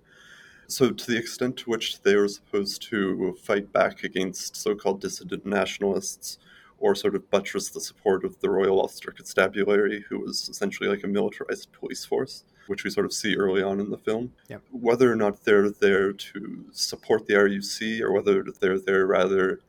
so, 0.67 0.91
to 0.91 1.11
the 1.11 1.17
extent 1.17 1.57
to 1.57 1.69
which 1.69 2.01
they 2.01 2.15
were 2.15 2.27
supposed 2.27 2.81
to 2.83 3.35
fight 3.41 3.71
back 3.71 4.03
against 4.03 4.55
so 4.55 4.75
called 4.75 5.01
dissident 5.01 5.45
nationalists 5.45 6.39
or 6.77 6.95
sort 6.95 7.15
of 7.15 7.29
buttress 7.29 7.69
the 7.69 7.79
support 7.79 8.25
of 8.25 8.39
the 8.41 8.49
Royal 8.49 8.81
Ulster 8.81 9.11
Constabulary, 9.11 10.03
who 10.09 10.19
was 10.19 10.49
essentially 10.49 10.89
like 10.89 11.03
a 11.03 11.07
militarized 11.07 11.71
police 11.71 12.03
force, 12.03 12.43
which 12.67 12.83
we 12.83 12.89
sort 12.89 13.05
of 13.05 13.13
see 13.13 13.35
early 13.35 13.63
on 13.63 13.79
in 13.79 13.89
the 13.89 13.97
film. 13.97 14.33
Yep. 14.49 14.61
Whether 14.71 15.11
or 15.11 15.15
not 15.15 15.43
they're 15.43 15.69
there 15.69 16.11
to 16.11 16.65
support 16.71 17.27
the 17.27 17.35
RUC 17.35 18.01
or 18.01 18.11
whether 18.11 18.43
they're 18.59 18.79
there 18.79 19.05
rather 19.05 19.61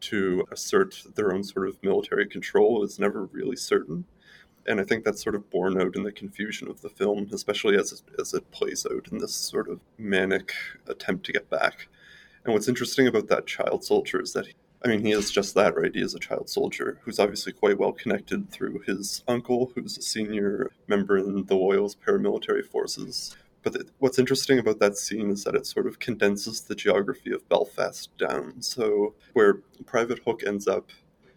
to 0.00 0.46
assert 0.50 1.02
their 1.14 1.32
own 1.32 1.44
sort 1.44 1.68
of 1.68 1.82
military 1.82 2.26
control 2.26 2.82
is 2.84 2.98
never 2.98 3.24
really 3.26 3.56
certain 3.56 4.04
and 4.66 4.80
I 4.80 4.84
think 4.84 5.04
that's 5.04 5.22
sort 5.22 5.34
of 5.34 5.50
borne 5.50 5.80
out 5.80 5.96
in 5.96 6.02
the 6.02 6.12
confusion 6.12 6.68
of 6.68 6.80
the 6.80 6.88
film, 6.88 7.28
especially 7.32 7.76
as 7.76 7.92
it, 7.92 8.02
as 8.20 8.34
it 8.34 8.50
plays 8.50 8.86
out 8.90 9.08
in 9.10 9.18
this 9.18 9.34
sort 9.34 9.68
of 9.68 9.80
manic 9.98 10.52
attempt 10.86 11.26
to 11.26 11.32
get 11.32 11.50
back. 11.50 11.88
And 12.44 12.54
what's 12.54 12.68
interesting 12.68 13.06
about 13.06 13.28
that 13.28 13.46
child 13.46 13.84
soldier 13.84 14.20
is 14.20 14.32
that, 14.32 14.46
he, 14.46 14.54
I 14.84 14.88
mean, 14.88 15.04
he 15.04 15.12
is 15.12 15.30
just 15.30 15.54
that, 15.54 15.76
right? 15.76 15.94
He 15.94 16.00
is 16.00 16.14
a 16.14 16.18
child 16.18 16.48
soldier 16.48 16.98
who's 17.02 17.18
obviously 17.18 17.52
quite 17.52 17.78
well 17.78 17.92
connected 17.92 18.50
through 18.50 18.82
his 18.86 19.22
uncle, 19.28 19.72
who's 19.74 19.98
a 19.98 20.02
senior 20.02 20.70
member 20.88 21.18
in 21.18 21.44
the 21.44 21.56
Loyal's 21.56 21.96
paramilitary 21.96 22.64
forces. 22.64 23.36
But 23.62 23.74
the, 23.74 23.86
what's 23.98 24.18
interesting 24.18 24.58
about 24.58 24.78
that 24.78 24.96
scene 24.96 25.30
is 25.30 25.44
that 25.44 25.54
it 25.54 25.66
sort 25.66 25.86
of 25.86 25.98
condenses 25.98 26.62
the 26.62 26.74
geography 26.74 27.32
of 27.32 27.46
Belfast 27.48 28.08
down. 28.16 28.62
So, 28.62 29.14
where 29.34 29.60
Private 29.84 30.20
Hook 30.20 30.42
ends 30.46 30.66
up 30.66 30.88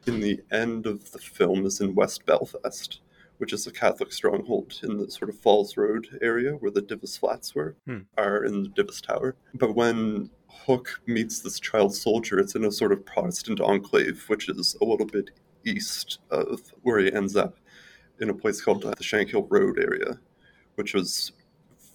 in 0.06 0.22
the 0.22 0.40
end 0.52 0.86
of 0.86 1.12
the 1.12 1.20
film 1.20 1.66
is 1.66 1.82
in 1.82 1.96
West 1.96 2.26
Belfast 2.26 3.02
which 3.38 3.54
is 3.54 3.68
a 3.68 3.72
Catholic 3.72 4.12
stronghold 4.12 4.80
in 4.84 4.98
the 4.98 5.10
sort 5.10 5.30
of 5.30 5.38
Falls 5.40 5.76
Road 5.78 6.20
area 6.22 6.52
where 6.54 6.72
the 6.72 6.82
Divis 6.82 7.20
Flats 7.20 7.56
were, 7.56 7.76
hmm. 7.86 8.00
are 8.18 8.44
in 8.44 8.64
the 8.64 8.70
Divis 8.70 9.02
Tower. 9.02 9.36
But 9.54 9.76
when 9.76 10.30
Hook 10.48 11.02
meets 11.08 11.40
this 11.40 11.60
child 11.60 11.96
soldier, 11.96 12.40
it's 12.40 12.56
in 12.56 12.66
a 12.66 12.72
sort 12.72 12.92
of 12.92 13.06
Protestant 13.06 13.60
enclave, 13.60 14.24
which 14.28 14.50
is 14.50 14.76
a 14.82 14.86
little 14.86 15.06
bit 15.06 15.32
east 15.66 16.20
of 16.30 16.62
where 16.84 17.00
he 17.00 17.12
ends 17.12 17.36
up 17.36 17.58
in 18.20 18.30
a 18.30 18.34
place 18.34 18.62
called 18.62 18.84
the 18.84 18.96
Shankill 18.96 19.48
Road 19.50 19.80
area, 19.80 20.20
which 20.76 20.94
was 20.94 21.32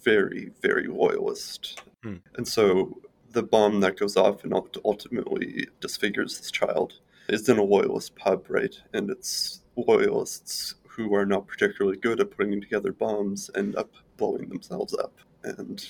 very, 0.03 0.51
very 0.61 0.87
loyalist. 0.87 1.81
Hmm. 2.03 2.17
And 2.35 2.47
so 2.47 2.99
the 3.31 3.43
bomb 3.43 3.79
that 3.81 3.97
goes 3.97 4.17
off 4.17 4.43
and 4.43 4.53
ultimately 4.83 5.67
disfigures 5.79 6.37
this 6.37 6.51
child 6.51 6.93
is 7.27 7.47
in 7.47 7.57
a 7.57 7.63
loyalist 7.63 8.15
pub, 8.15 8.45
right? 8.49 8.75
And 8.93 9.09
it's 9.09 9.61
loyalists 9.75 10.75
who 10.99 11.15
are 11.15 11.25
not 11.25 11.47
particularly 11.47 11.97
good 11.97 12.19
at 12.19 12.29
putting 12.29 12.59
together 12.59 12.91
bombs 12.91 13.49
end 13.55 13.73
up 13.77 13.89
blowing 14.17 14.49
themselves 14.49 14.93
up. 14.93 15.13
And 15.45 15.81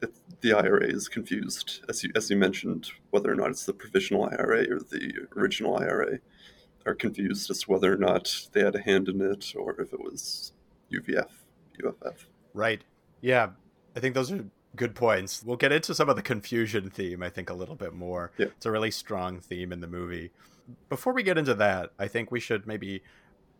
it, 0.00 0.14
the 0.40 0.54
IRA 0.54 0.86
is 0.86 1.06
confused, 1.06 1.84
as 1.86 2.02
you, 2.02 2.10
as 2.16 2.30
you 2.30 2.36
mentioned, 2.36 2.90
whether 3.10 3.30
or 3.30 3.34
not 3.34 3.50
it's 3.50 3.66
the 3.66 3.74
provisional 3.74 4.24
IRA 4.24 4.62
or 4.70 4.78
the 4.78 5.26
original 5.36 5.76
IRA, 5.76 6.20
are 6.86 6.94
confused 6.94 7.50
as 7.50 7.58
to 7.58 7.70
whether 7.70 7.92
or 7.92 7.98
not 7.98 8.48
they 8.52 8.60
had 8.60 8.74
a 8.74 8.80
hand 8.80 9.08
in 9.08 9.20
it 9.20 9.52
or 9.54 9.78
if 9.78 9.92
it 9.92 10.00
was 10.00 10.54
UVF, 10.90 11.28
UFF. 11.84 12.26
Right. 12.54 12.82
Yeah. 13.20 13.50
I 13.94 14.00
think 14.00 14.14
those 14.14 14.32
are 14.32 14.46
good 14.76 14.94
points. 14.94 15.42
We'll 15.44 15.58
get 15.58 15.72
into 15.72 15.94
some 15.94 16.08
of 16.08 16.16
the 16.16 16.22
confusion 16.22 16.88
theme, 16.88 17.22
I 17.22 17.28
think, 17.28 17.50
a 17.50 17.54
little 17.54 17.76
bit 17.76 17.92
more. 17.92 18.32
Yeah. 18.38 18.46
It's 18.46 18.64
a 18.64 18.70
really 18.70 18.92
strong 18.92 19.40
theme 19.40 19.72
in 19.72 19.80
the 19.80 19.86
movie. 19.86 20.30
Before 20.88 21.12
we 21.12 21.22
get 21.22 21.36
into 21.36 21.54
that, 21.54 21.90
I 21.98 22.08
think 22.08 22.30
we 22.30 22.40
should 22.40 22.66
maybe 22.66 23.02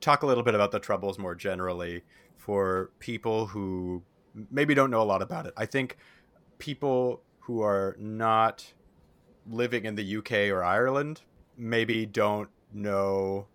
talk 0.00 0.23
a 0.23 0.26
little 0.26 0.43
bit 0.43 0.55
about 0.55 0.73
the 0.73 0.78
troubles 0.78 1.19
more 1.19 1.35
generally 1.35 2.02
for 2.37 2.90
people 2.99 3.47
who 3.47 4.02
maybe 4.50 4.75
don't 4.75 4.90
know 4.90 5.02
a 5.02 5.05
lot 5.05 5.23
about 5.23 5.47
it. 5.47 5.52
I 5.57 5.67
think 5.67 5.97
people 6.59 7.23
who 7.40 7.62
are 7.62 7.97
not 7.99 8.73
living 9.50 9.85
in 9.85 9.95
the 9.95 10.17
UK 10.19 10.33
or 10.50 10.62
Ireland 10.62 11.23
maybe 11.57 12.07
don't 12.07 12.49
know 12.73 13.47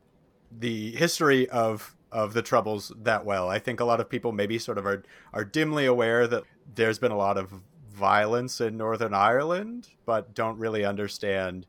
the 0.51 0.91
history 0.91 1.49
of 1.49 1.95
of 2.11 2.33
the 2.33 2.43
troubles 2.43 2.91
that 3.01 3.25
well. 3.25 3.49
I 3.49 3.57
think 3.57 3.79
a 3.79 3.85
lot 3.85 3.99
of 3.99 4.07
people 4.07 4.31
maybe 4.31 4.59
sort 4.59 4.77
of 4.77 4.85
are 4.85 5.03
are 5.33 5.43
dimly 5.43 5.85
aware 5.85 6.27
that 6.27 6.43
there's 6.75 6.99
been 6.99 7.11
a 7.11 7.17
lot 7.17 7.37
of 7.37 7.53
violence 7.89 8.59
in 8.61 8.77
Northern 8.77 9.13
Ireland, 9.13 9.89
but 10.05 10.33
don't 10.33 10.57
really 10.57 10.83
understand 10.85 11.65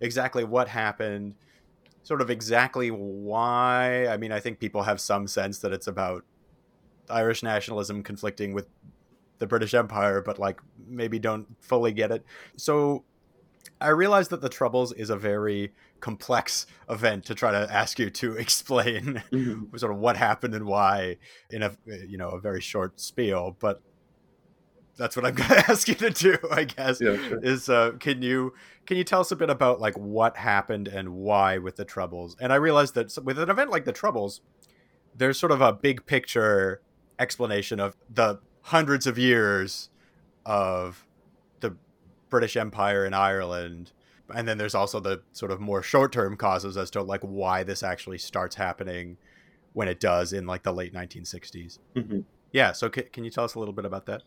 exactly 0.00 0.44
what 0.44 0.68
happened 0.68 1.34
sort 2.04 2.20
of 2.20 2.30
exactly 2.30 2.90
why. 2.90 4.06
I 4.06 4.16
mean, 4.16 4.30
I 4.30 4.38
think 4.38 4.60
people 4.60 4.84
have 4.84 5.00
some 5.00 5.26
sense 5.26 5.58
that 5.58 5.72
it's 5.72 5.88
about 5.88 6.24
Irish 7.10 7.42
nationalism 7.42 8.02
conflicting 8.02 8.52
with 8.52 8.68
the 9.38 9.46
British 9.46 9.74
Empire, 9.74 10.22
but 10.22 10.38
like 10.38 10.60
maybe 10.86 11.18
don't 11.18 11.46
fully 11.60 11.92
get 11.92 12.12
it. 12.12 12.24
So 12.56 13.04
I 13.80 13.88
realize 13.88 14.28
that 14.28 14.40
the 14.40 14.48
Troubles 14.48 14.92
is 14.92 15.10
a 15.10 15.16
very 15.16 15.72
complex 16.00 16.66
event 16.88 17.24
to 17.24 17.34
try 17.34 17.50
to 17.50 17.72
ask 17.72 17.98
you 17.98 18.10
to 18.10 18.32
explain 18.36 19.22
mm-hmm. 19.32 19.76
sort 19.76 19.92
of 19.92 19.98
what 19.98 20.16
happened 20.16 20.54
and 20.54 20.66
why 20.66 21.16
in 21.50 21.62
a 21.62 21.74
you 21.86 22.18
know 22.18 22.28
a 22.30 22.40
very 22.40 22.60
short 22.60 23.00
spiel, 23.00 23.56
but 23.58 23.82
that's 24.96 25.16
what 25.16 25.24
I'm 25.24 25.34
going 25.34 25.48
to 25.48 25.70
ask 25.70 25.88
you 25.88 25.94
to 25.96 26.10
do, 26.10 26.36
I 26.50 26.64
guess. 26.64 27.00
Yeah, 27.00 27.16
sure. 27.16 27.44
Is 27.44 27.68
uh, 27.68 27.92
can 27.98 28.22
you 28.22 28.54
can 28.86 28.96
you 28.96 29.04
tell 29.04 29.20
us 29.20 29.30
a 29.30 29.36
bit 29.36 29.50
about 29.50 29.80
like 29.80 29.96
what 29.96 30.36
happened 30.36 30.88
and 30.88 31.10
why 31.10 31.58
with 31.58 31.76
the 31.76 31.84
Troubles? 31.84 32.36
And 32.40 32.52
I 32.52 32.56
realized 32.56 32.94
that 32.94 33.16
with 33.24 33.38
an 33.38 33.50
event 33.50 33.70
like 33.70 33.84
the 33.84 33.92
Troubles, 33.92 34.40
there's 35.16 35.38
sort 35.38 35.52
of 35.52 35.60
a 35.60 35.72
big 35.72 36.06
picture 36.06 36.80
explanation 37.18 37.80
of 37.80 37.96
the 38.12 38.40
hundreds 38.62 39.06
of 39.06 39.18
years 39.18 39.90
of 40.46 41.06
the 41.60 41.76
British 42.30 42.56
Empire 42.56 43.04
in 43.04 43.14
Ireland. 43.14 43.92
And 44.34 44.48
then 44.48 44.56
there's 44.58 44.74
also 44.74 45.00
the 45.00 45.22
sort 45.32 45.52
of 45.52 45.60
more 45.60 45.82
short 45.82 46.12
term 46.12 46.36
causes 46.36 46.76
as 46.76 46.90
to 46.92 47.02
like 47.02 47.20
why 47.20 47.62
this 47.62 47.82
actually 47.82 48.18
starts 48.18 48.56
happening 48.56 49.18
when 49.74 49.88
it 49.88 50.00
does 50.00 50.32
in 50.32 50.46
like 50.46 50.62
the 50.62 50.72
late 50.72 50.94
1960s. 50.94 51.78
Mm-hmm. 51.94 52.20
Yeah. 52.52 52.72
So 52.72 52.90
c- 52.94 53.02
can 53.02 53.24
you 53.24 53.30
tell 53.30 53.44
us 53.44 53.54
a 53.54 53.58
little 53.58 53.74
bit 53.74 53.84
about 53.84 54.06
that? 54.06 54.22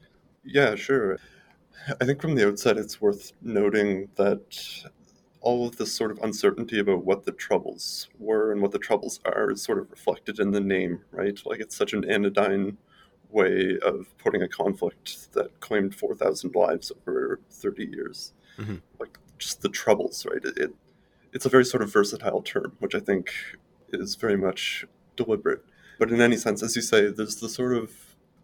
Yeah, 0.48 0.76
sure. 0.76 1.18
I 2.02 2.06
think 2.06 2.22
from 2.22 2.36
the 2.36 2.48
outset, 2.48 2.78
it's 2.78 3.02
worth 3.02 3.34
noting 3.42 4.10
that 4.16 4.86
all 5.42 5.68
of 5.68 5.78
this 5.78 5.94
sort 5.94 6.12
of 6.12 6.20
uncertainty 6.20 6.80
about 6.80 7.06
what 7.06 7.26
the 7.26 7.32
troubles 7.34 8.10
were 8.18 8.52
and 8.52 8.62
what 8.62 8.72
the 8.72 8.80
troubles 8.80 9.20
are 9.26 9.52
is 9.52 9.62
sort 9.62 9.78
of 9.78 9.92
reflected 9.92 10.40
in 10.40 10.52
the 10.52 10.60
name, 10.60 11.02
right? 11.12 11.40
Like 11.46 11.60
it's 11.60 11.76
such 11.76 11.94
an 11.94 12.10
anodyne 12.10 12.78
way 13.30 13.78
of 13.84 14.08
putting 14.18 14.42
a 14.42 14.48
conflict 14.48 15.34
that 15.34 15.60
claimed 15.60 15.94
4,000 15.94 16.56
lives 16.56 16.92
over 17.06 17.40
30 17.52 17.86
years. 17.86 18.34
Mm-hmm. 18.58 18.78
Like 19.00 19.18
just 19.38 19.62
the 19.62 19.70
troubles, 19.70 20.26
right? 20.26 20.44
It, 20.44 20.58
it, 20.58 20.74
it's 21.34 21.46
a 21.46 21.50
very 21.50 21.66
sort 21.66 21.84
of 21.84 21.92
versatile 21.92 22.42
term, 22.42 22.74
which 22.80 22.96
I 22.96 23.00
think 23.00 23.32
is 23.92 24.16
very 24.16 24.38
much 24.38 24.86
deliberate. 25.18 25.64
But 26.00 26.12
in 26.12 26.22
any 26.22 26.38
sense, 26.38 26.64
as 26.64 26.76
you 26.76 26.82
say, 26.82 27.12
there's 27.12 27.36
the 27.36 27.50
sort 27.50 27.74
of 27.74 27.92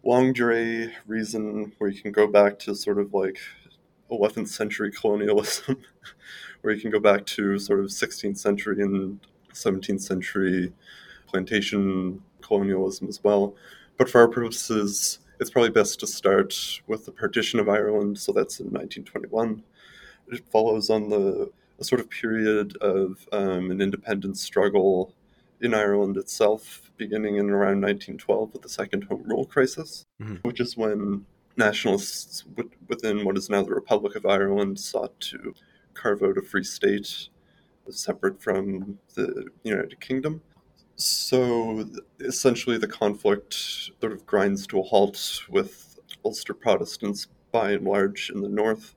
durée 0.04 0.92
reason 1.06 1.72
where 1.78 1.90
you 1.90 2.00
can 2.00 2.12
go 2.12 2.26
back 2.26 2.58
to 2.60 2.74
sort 2.74 2.98
of 2.98 3.12
like 3.14 3.38
11th 4.10 4.48
century 4.48 4.92
colonialism, 4.92 5.78
where 6.62 6.74
you 6.74 6.80
can 6.80 6.90
go 6.90 7.00
back 7.00 7.24
to 7.26 7.58
sort 7.58 7.80
of 7.80 7.86
16th 7.86 8.38
century 8.38 8.82
and 8.82 9.18
17th 9.52 10.02
century 10.02 10.72
plantation 11.26 12.22
colonialism 12.42 13.08
as 13.08 13.22
well. 13.24 13.54
But 13.96 14.10
for 14.10 14.20
our 14.20 14.28
purposes, 14.28 15.20
it's 15.40 15.50
probably 15.50 15.70
best 15.70 16.00
to 16.00 16.06
start 16.06 16.54
with 16.86 17.06
the 17.06 17.12
partition 17.12 17.58
of 17.58 17.68
Ireland. 17.68 18.18
So 18.18 18.32
that's 18.32 18.60
in 18.60 18.66
1921. 18.66 19.62
It 20.28 20.44
follows 20.50 20.90
on 20.90 21.08
the 21.08 21.50
a 21.80 21.84
sort 21.84 22.00
of 22.00 22.08
period 22.08 22.76
of 22.76 23.28
um, 23.32 23.70
an 23.70 23.80
independence 23.80 24.40
struggle 24.40 25.12
in 25.64 25.74
Ireland 25.74 26.16
itself, 26.16 26.90
beginning 26.96 27.36
in 27.36 27.50
around 27.50 27.80
1912 27.80 28.52
with 28.52 28.62
the 28.62 28.68
Second 28.68 29.04
Home 29.04 29.22
Rule 29.24 29.46
Crisis, 29.46 30.06
mm-hmm. 30.20 30.36
which 30.42 30.60
is 30.60 30.76
when 30.76 31.24
nationalists 31.56 32.44
within 32.88 33.24
what 33.24 33.36
is 33.36 33.48
now 33.48 33.62
the 33.62 33.74
Republic 33.74 34.16
of 34.16 34.26
Ireland 34.26 34.78
sought 34.78 35.18
to 35.20 35.54
carve 35.94 36.22
out 36.22 36.38
a 36.38 36.42
free 36.42 36.64
state 36.64 37.28
separate 37.90 38.42
from 38.42 38.98
the 39.14 39.46
United 39.62 40.00
Kingdom. 40.00 40.40
So 40.96 41.88
essentially, 42.20 42.78
the 42.78 42.88
conflict 42.88 43.54
sort 43.54 44.12
of 44.12 44.26
grinds 44.26 44.66
to 44.68 44.80
a 44.80 44.82
halt 44.82 45.42
with 45.48 45.98
Ulster 46.24 46.54
Protestants 46.54 47.26
by 47.52 47.72
and 47.72 47.84
large 47.84 48.30
in 48.30 48.40
the 48.40 48.48
north 48.48 48.94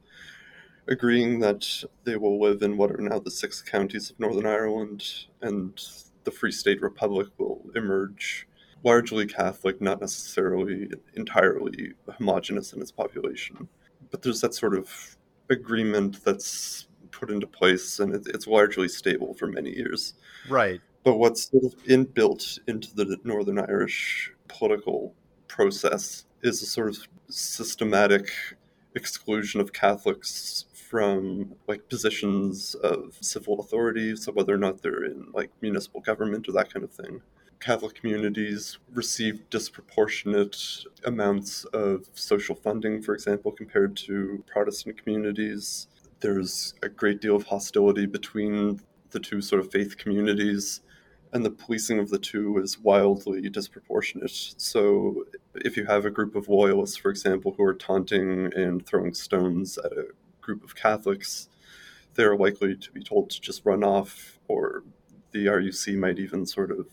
agreeing 0.88 1.39
that 1.39 1.83
they 2.03 2.15
will 2.15 2.39
live 2.39 2.62
in 2.62 2.77
what 2.77 2.91
are 2.91 3.01
now 3.01 3.19
the 3.19 3.31
six 3.31 3.62
counties 3.62 4.09
of 4.09 4.19
Northern 4.19 4.45
Ireland 4.45 5.03
and 5.41 5.79
the 6.27 6.31
Free 6.31 6.51
State 6.51 6.81
Republic 6.81 7.29
will 7.38 7.62
emerge 7.74 8.50
largely 8.84 9.25
Catholic, 9.25 9.79
not 9.79 10.01
necessarily 10.01 10.89
entirely 11.13 11.93
homogenous 12.17 12.74
in 12.74 12.81
its 12.81 12.91
population. 12.91 13.69
But 14.12 14.22
there's 14.22 14.41
that 14.41 14.53
sort 14.53 14.75
of 14.75 15.15
agreement 15.50 16.22
that's 16.25 16.89
put 17.12 17.29
into 17.29 17.48
place 17.48 18.01
and 18.01 18.13
it's 18.13 18.46
largely 18.46 18.89
stable 18.89 19.36
for 19.36 19.48
many 19.48 19.74
years. 19.74 20.15
Right. 20.50 20.81
But 21.05 21.15
what's 21.15 21.50
sort 21.50 21.63
of 21.63 21.81
inbuilt 21.86 22.60
into 22.67 22.93
the 22.93 23.17
Northern 23.24 23.60
Irish 23.60 24.29
political 24.50 25.15
process 25.48 26.25
is 26.43 26.62
a 26.62 26.65
sort 26.65 26.89
of 26.89 26.98
systematic 27.29 28.34
exclusion 28.96 29.62
of 29.62 29.72
Catholics 29.72 30.65
from 30.89 31.53
like 31.67 31.89
positions 31.89 32.75
of 32.75 33.17
civil 33.22 33.60
authority, 33.60 34.15
so 34.15 34.32
whether 34.32 34.53
or 34.53 34.58
not 34.58 34.82
they're 34.82 35.03
in 35.03 35.27
like 35.34 35.51
municipal 35.62 36.01
government 36.01 36.48
or 36.48 36.53
that 36.53 36.72
kind 36.74 36.84
of 36.84 36.91
thing. 36.91 37.22
Catholic 37.60 37.96
communities 37.96 38.77
receive 38.94 39.50
disproportionate 39.50 40.58
amounts 41.06 41.65
of 41.65 42.06
social 42.13 42.56
funding, 42.56 43.01
for 43.01 43.13
example, 43.13 43.51
compared 43.51 43.98
to 43.98 44.44
Protestant 44.48 45.01
communities. 45.01 45.88
There's 46.20 46.75
a 46.84 46.89
great 46.89 47.20
deal 47.20 47.36
of 47.36 47.44
hostility 47.44 48.06
between 48.06 48.79
the 49.12 49.20
two 49.20 49.41
sort 49.41 49.60
of 49.60 49.72
faith 49.72 49.98
communities, 49.98 50.82
and 51.34 51.44
the 51.44 51.51
policing 51.51 52.00
of 52.00 52.10
the 52.10 52.20
two 52.20 52.58
is 52.60 52.79
wildly 52.79 53.50
disproportionate. 53.50 54.53
So, 54.58 55.25
if 55.56 55.75
you 55.75 55.86
have 55.86 56.06
a 56.06 56.12
group 56.12 56.36
of 56.36 56.48
loyalists, 56.48 56.98
for 56.98 57.10
example, 57.10 57.53
who 57.58 57.63
are 57.63 57.74
taunting 57.74 58.51
and 58.56 58.86
throwing 58.86 59.13
stones 59.13 59.77
at 59.77 59.91
a 59.91 60.06
group 60.47 60.63
of 60.63 60.75
Catholics, 60.75 61.49
they're 62.15 62.37
likely 62.37 62.75
to 62.75 62.91
be 62.91 63.03
told 63.03 63.29
to 63.29 63.41
just 63.41 63.65
run 63.65 63.83
off, 63.83 64.39
or 64.47 64.83
the 65.33 65.45
RUC 65.45 65.95
might 65.97 66.17
even 66.17 66.45
sort 66.45 66.71
of 66.71 66.88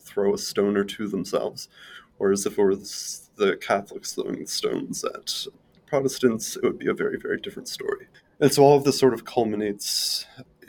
throw 0.00 0.34
a 0.34 0.38
stone 0.38 0.76
or 0.76 0.84
two 0.84 1.06
themselves. 1.06 1.68
Whereas 2.16 2.46
if 2.46 2.58
it 2.58 2.62
were 2.62 2.74
the 2.74 3.58
Catholics 3.60 4.14
throwing 4.14 4.46
stones 4.46 5.04
at 5.04 5.46
Protestants, 5.86 6.56
it 6.56 6.62
would 6.62 6.78
be 6.78 6.88
a 6.88 6.94
very, 6.94 7.18
very 7.18 7.38
different 7.38 7.68
story. 7.68 8.06
And 8.40 8.52
so 8.52 8.62
all 8.64 8.76
of 8.76 8.84
this 8.84 8.98
sort 8.98 9.14
of 9.14 9.24
culminates 9.24 10.26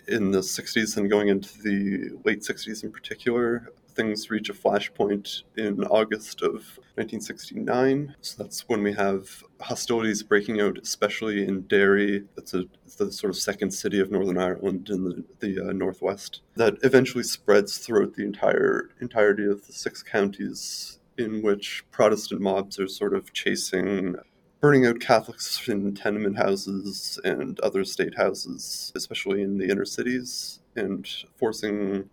in 0.08 0.32
the 0.32 0.40
60s 0.40 0.98
and 0.98 1.10
going 1.10 1.30
into 1.30 1.58
the 1.62 2.18
late 2.26 2.42
60s 2.42 2.84
in 2.84 2.92
particular 2.92 3.70
things 3.96 4.30
reach 4.30 4.50
a 4.50 4.54
flashpoint 4.54 5.44
in 5.58 5.84
August 5.86 6.42
of 6.42 6.54
1969. 6.96 8.16
So 8.22 8.44
that's 8.44 8.68
when 8.68 8.84
we 8.84 8.94
have 8.94 9.44
hostilities 9.62 10.24
breaking 10.24 10.62
out, 10.62 10.78
especially 10.78 11.48
in 11.48 11.62
Derry. 11.62 12.24
That's 12.36 12.54
a, 12.54 12.66
the 12.98 13.12
sort 13.12 13.32
of 13.32 13.38
second 13.38 13.72
city 13.72 14.00
of 14.00 14.12
Northern 14.12 14.38
Ireland 14.38 14.90
in 14.90 15.04
the, 15.04 15.24
the 15.40 15.70
uh, 15.70 15.74
northwest. 15.74 16.42
That 16.56 16.76
eventually 16.84 17.24
spreads 17.24 17.78
throughout 17.78 18.14
the 18.14 18.24
entire 18.24 18.90
entirety 19.02 19.46
of 19.46 19.66
the 19.66 19.74
six 19.74 20.04
counties 20.04 21.00
in 21.18 21.42
which 21.42 21.84
Protestant 21.92 22.42
mobs 22.42 22.80
are 22.80 22.88
sort 22.88 23.14
of 23.14 23.32
chasing 23.34 24.18
burning 24.62 24.88
out 24.88 25.00
Catholics 25.00 25.68
in 25.68 25.94
tenement 25.94 26.38
houses 26.38 27.20
and 27.24 27.60
other 27.60 27.84
state 27.84 28.16
houses, 28.18 28.92
especially 28.96 29.44
in 29.44 29.60
the 29.60 29.70
inner 29.70 29.86
cities, 29.86 30.60
and 30.76 31.08
forcing 31.38 32.10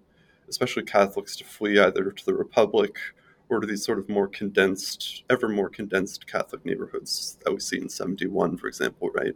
especially 0.53 0.85
Catholics, 0.85 1.35
to 1.37 1.45
flee 1.45 1.81
either 1.81 2.11
to 2.11 2.25
the 2.25 2.35
Republic 2.35 2.97
or 3.49 3.61
to 3.61 3.67
these 3.67 3.85
sort 3.85 3.99
of 3.99 4.09
more 4.09 4.29
condensed, 4.29 5.25
ever 5.29 5.49
more 5.49 5.69
condensed 5.69 6.27
Catholic 6.27 6.65
neighborhoods 6.65 7.39
that 7.45 7.53
we 7.53 7.59
see 7.61 7.79
in 7.79 7.89
71, 7.89 8.59
for 8.59 8.69
example, 8.69 9.11
right? 9.15 9.35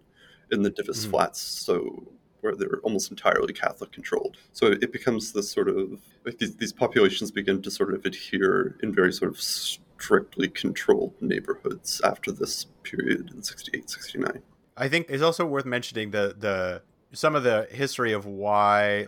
In 0.52 0.62
the 0.62 0.70
Divis 0.70 1.00
mm-hmm. 1.00 1.10
Flats. 1.10 1.40
So 1.40 2.06
where 2.42 2.54
they're 2.54 2.80
almost 2.84 3.10
entirely 3.10 3.52
Catholic 3.52 3.92
controlled. 3.92 4.36
So 4.52 4.66
it 4.66 4.92
becomes 4.92 5.32
this 5.32 5.50
sort 5.50 5.68
of 5.68 6.00
like 6.24 6.38
these, 6.38 6.54
these 6.56 6.72
populations 6.72 7.30
begin 7.30 7.62
to 7.62 7.70
sort 7.70 7.94
of 7.94 8.04
adhere 8.04 8.76
in 8.82 8.94
very 8.94 9.12
sort 9.12 9.32
of 9.32 9.40
strictly 9.40 10.48
controlled 10.48 11.14
neighborhoods 11.20 12.00
after 12.04 12.30
this 12.30 12.66
period 12.84 13.32
in 13.34 13.42
68, 13.42 13.90
69. 13.90 14.42
I 14.76 14.88
think 14.88 15.06
it's 15.08 15.22
also 15.22 15.46
worth 15.46 15.64
mentioning 15.64 16.10
the 16.10 16.36
the 16.38 16.82
some 17.12 17.34
of 17.34 17.42
the 17.42 17.66
history 17.70 18.12
of 18.12 18.26
why 18.26 19.06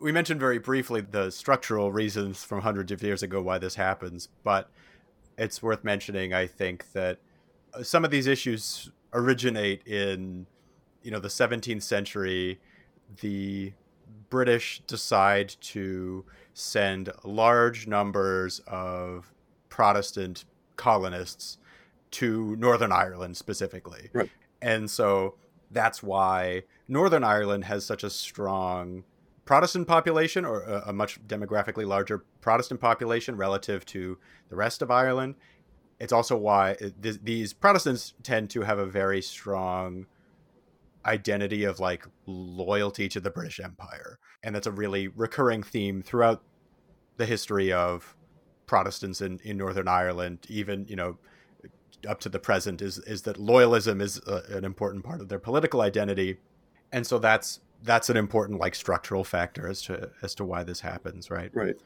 we 0.00 0.12
mentioned 0.12 0.40
very 0.40 0.58
briefly 0.58 1.00
the 1.00 1.30
structural 1.30 1.92
reasons 1.92 2.42
from 2.42 2.62
hundreds 2.62 2.90
of 2.90 3.02
years 3.02 3.22
ago 3.22 3.40
why 3.42 3.58
this 3.58 3.74
happens, 3.74 4.28
but 4.42 4.70
it's 5.38 5.62
worth 5.62 5.84
mentioning, 5.84 6.32
I 6.34 6.46
think, 6.46 6.92
that 6.92 7.18
some 7.82 8.04
of 8.04 8.10
these 8.10 8.26
issues 8.26 8.90
originate 9.12 9.86
in, 9.86 10.46
you 11.02 11.10
know, 11.10 11.18
the 11.20 11.28
17th 11.28 11.82
century. 11.82 12.60
The 13.20 13.72
British 14.28 14.82
decide 14.86 15.56
to 15.60 16.24
send 16.54 17.10
large 17.24 17.86
numbers 17.86 18.60
of 18.66 19.32
Protestant 19.68 20.44
colonists 20.76 21.58
to 22.12 22.56
Northern 22.56 22.92
Ireland 22.92 23.36
specifically. 23.36 24.10
Right. 24.12 24.30
And 24.62 24.90
so 24.90 25.34
that's 25.70 26.02
why 26.02 26.62
Northern 26.88 27.24
Ireland 27.24 27.64
has 27.64 27.84
such 27.84 28.04
a 28.04 28.10
strong 28.10 29.04
Protestant 29.50 29.88
population 29.88 30.44
or 30.44 30.62
a, 30.62 30.92
much 30.92 31.20
demographically 31.26 31.84
larger 31.84 32.24
Protestant 32.40 32.80
population 32.80 33.34
relative 33.36 33.84
to 33.86 34.16
the 34.48 34.54
rest 34.54 34.80
of 34.80 34.92
Ireland. 34.92 35.34
It's 35.98 36.12
also 36.12 36.36
why 36.36 36.76
th- 37.02 37.18
these 37.20 37.52
Protestants 37.52 38.14
tend 38.22 38.48
to 38.50 38.60
have 38.60 38.78
a 38.78 38.86
very 38.86 39.20
strong 39.20 40.06
identity 41.04 41.64
of 41.64 41.80
like 41.80 42.06
loyalty 42.26 43.08
to 43.08 43.18
the 43.18 43.28
British 43.28 43.58
Empire. 43.58 44.20
And 44.44 44.54
that's 44.54 44.68
a 44.68 44.70
really 44.70 45.08
recurring 45.08 45.64
theme 45.64 46.00
throughout 46.00 46.44
the 47.16 47.26
history 47.26 47.72
of 47.72 48.14
Protestants 48.66 49.20
in, 49.20 49.40
in 49.42 49.56
Northern 49.56 49.88
Ireland, 49.88 50.46
even, 50.48 50.86
you 50.88 50.94
know, 50.94 51.18
up 52.06 52.20
to 52.20 52.28
the 52.28 52.38
present 52.38 52.80
is 52.80 52.98
is 52.98 53.22
that 53.22 53.36
loyalism 53.36 54.00
is 54.00 54.20
a, 54.28 54.42
an 54.50 54.64
important 54.64 55.02
part 55.02 55.20
of 55.20 55.28
their 55.28 55.40
political 55.40 55.80
identity. 55.80 56.38
And 56.92 57.04
so 57.04 57.18
that's 57.18 57.58
that's 57.82 58.10
an 58.10 58.16
important 58.16 58.60
like 58.60 58.74
structural 58.74 59.24
factor 59.24 59.68
as 59.68 59.82
to 59.82 60.10
as 60.22 60.34
to 60.36 60.44
why 60.44 60.62
this 60.64 60.80
happens, 60.80 61.30
right? 61.30 61.50
Right. 61.54 61.76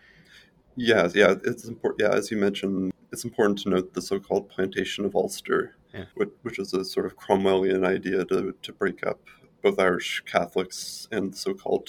Yeah, 0.77 1.09
yeah, 1.15 1.35
it's 1.45 1.65
important. 1.65 2.01
Yeah, 2.01 2.17
as 2.17 2.31
you 2.31 2.37
mentioned, 2.37 2.93
it's 3.13 3.25
important 3.25 3.61
to 3.61 3.69
note 3.71 3.95
the 3.95 4.03
so-called 4.03 4.49
plantation 4.49 5.05
of 5.05 5.15
Ulster, 5.15 5.77
yeah. 5.93 6.07
which, 6.15 6.31
which 6.43 6.59
is 6.59 6.75
a 6.75 6.85
sort 6.85 7.07
of 7.07 7.17
Cromwellian 7.17 7.87
idea 7.87 8.25
to 8.25 8.55
to 8.61 8.73
break 8.73 9.07
up 9.07 9.21
both 9.63 9.79
Irish 9.79 10.23
Catholics 10.27 11.09
and 11.13 11.35
so-called 11.35 11.89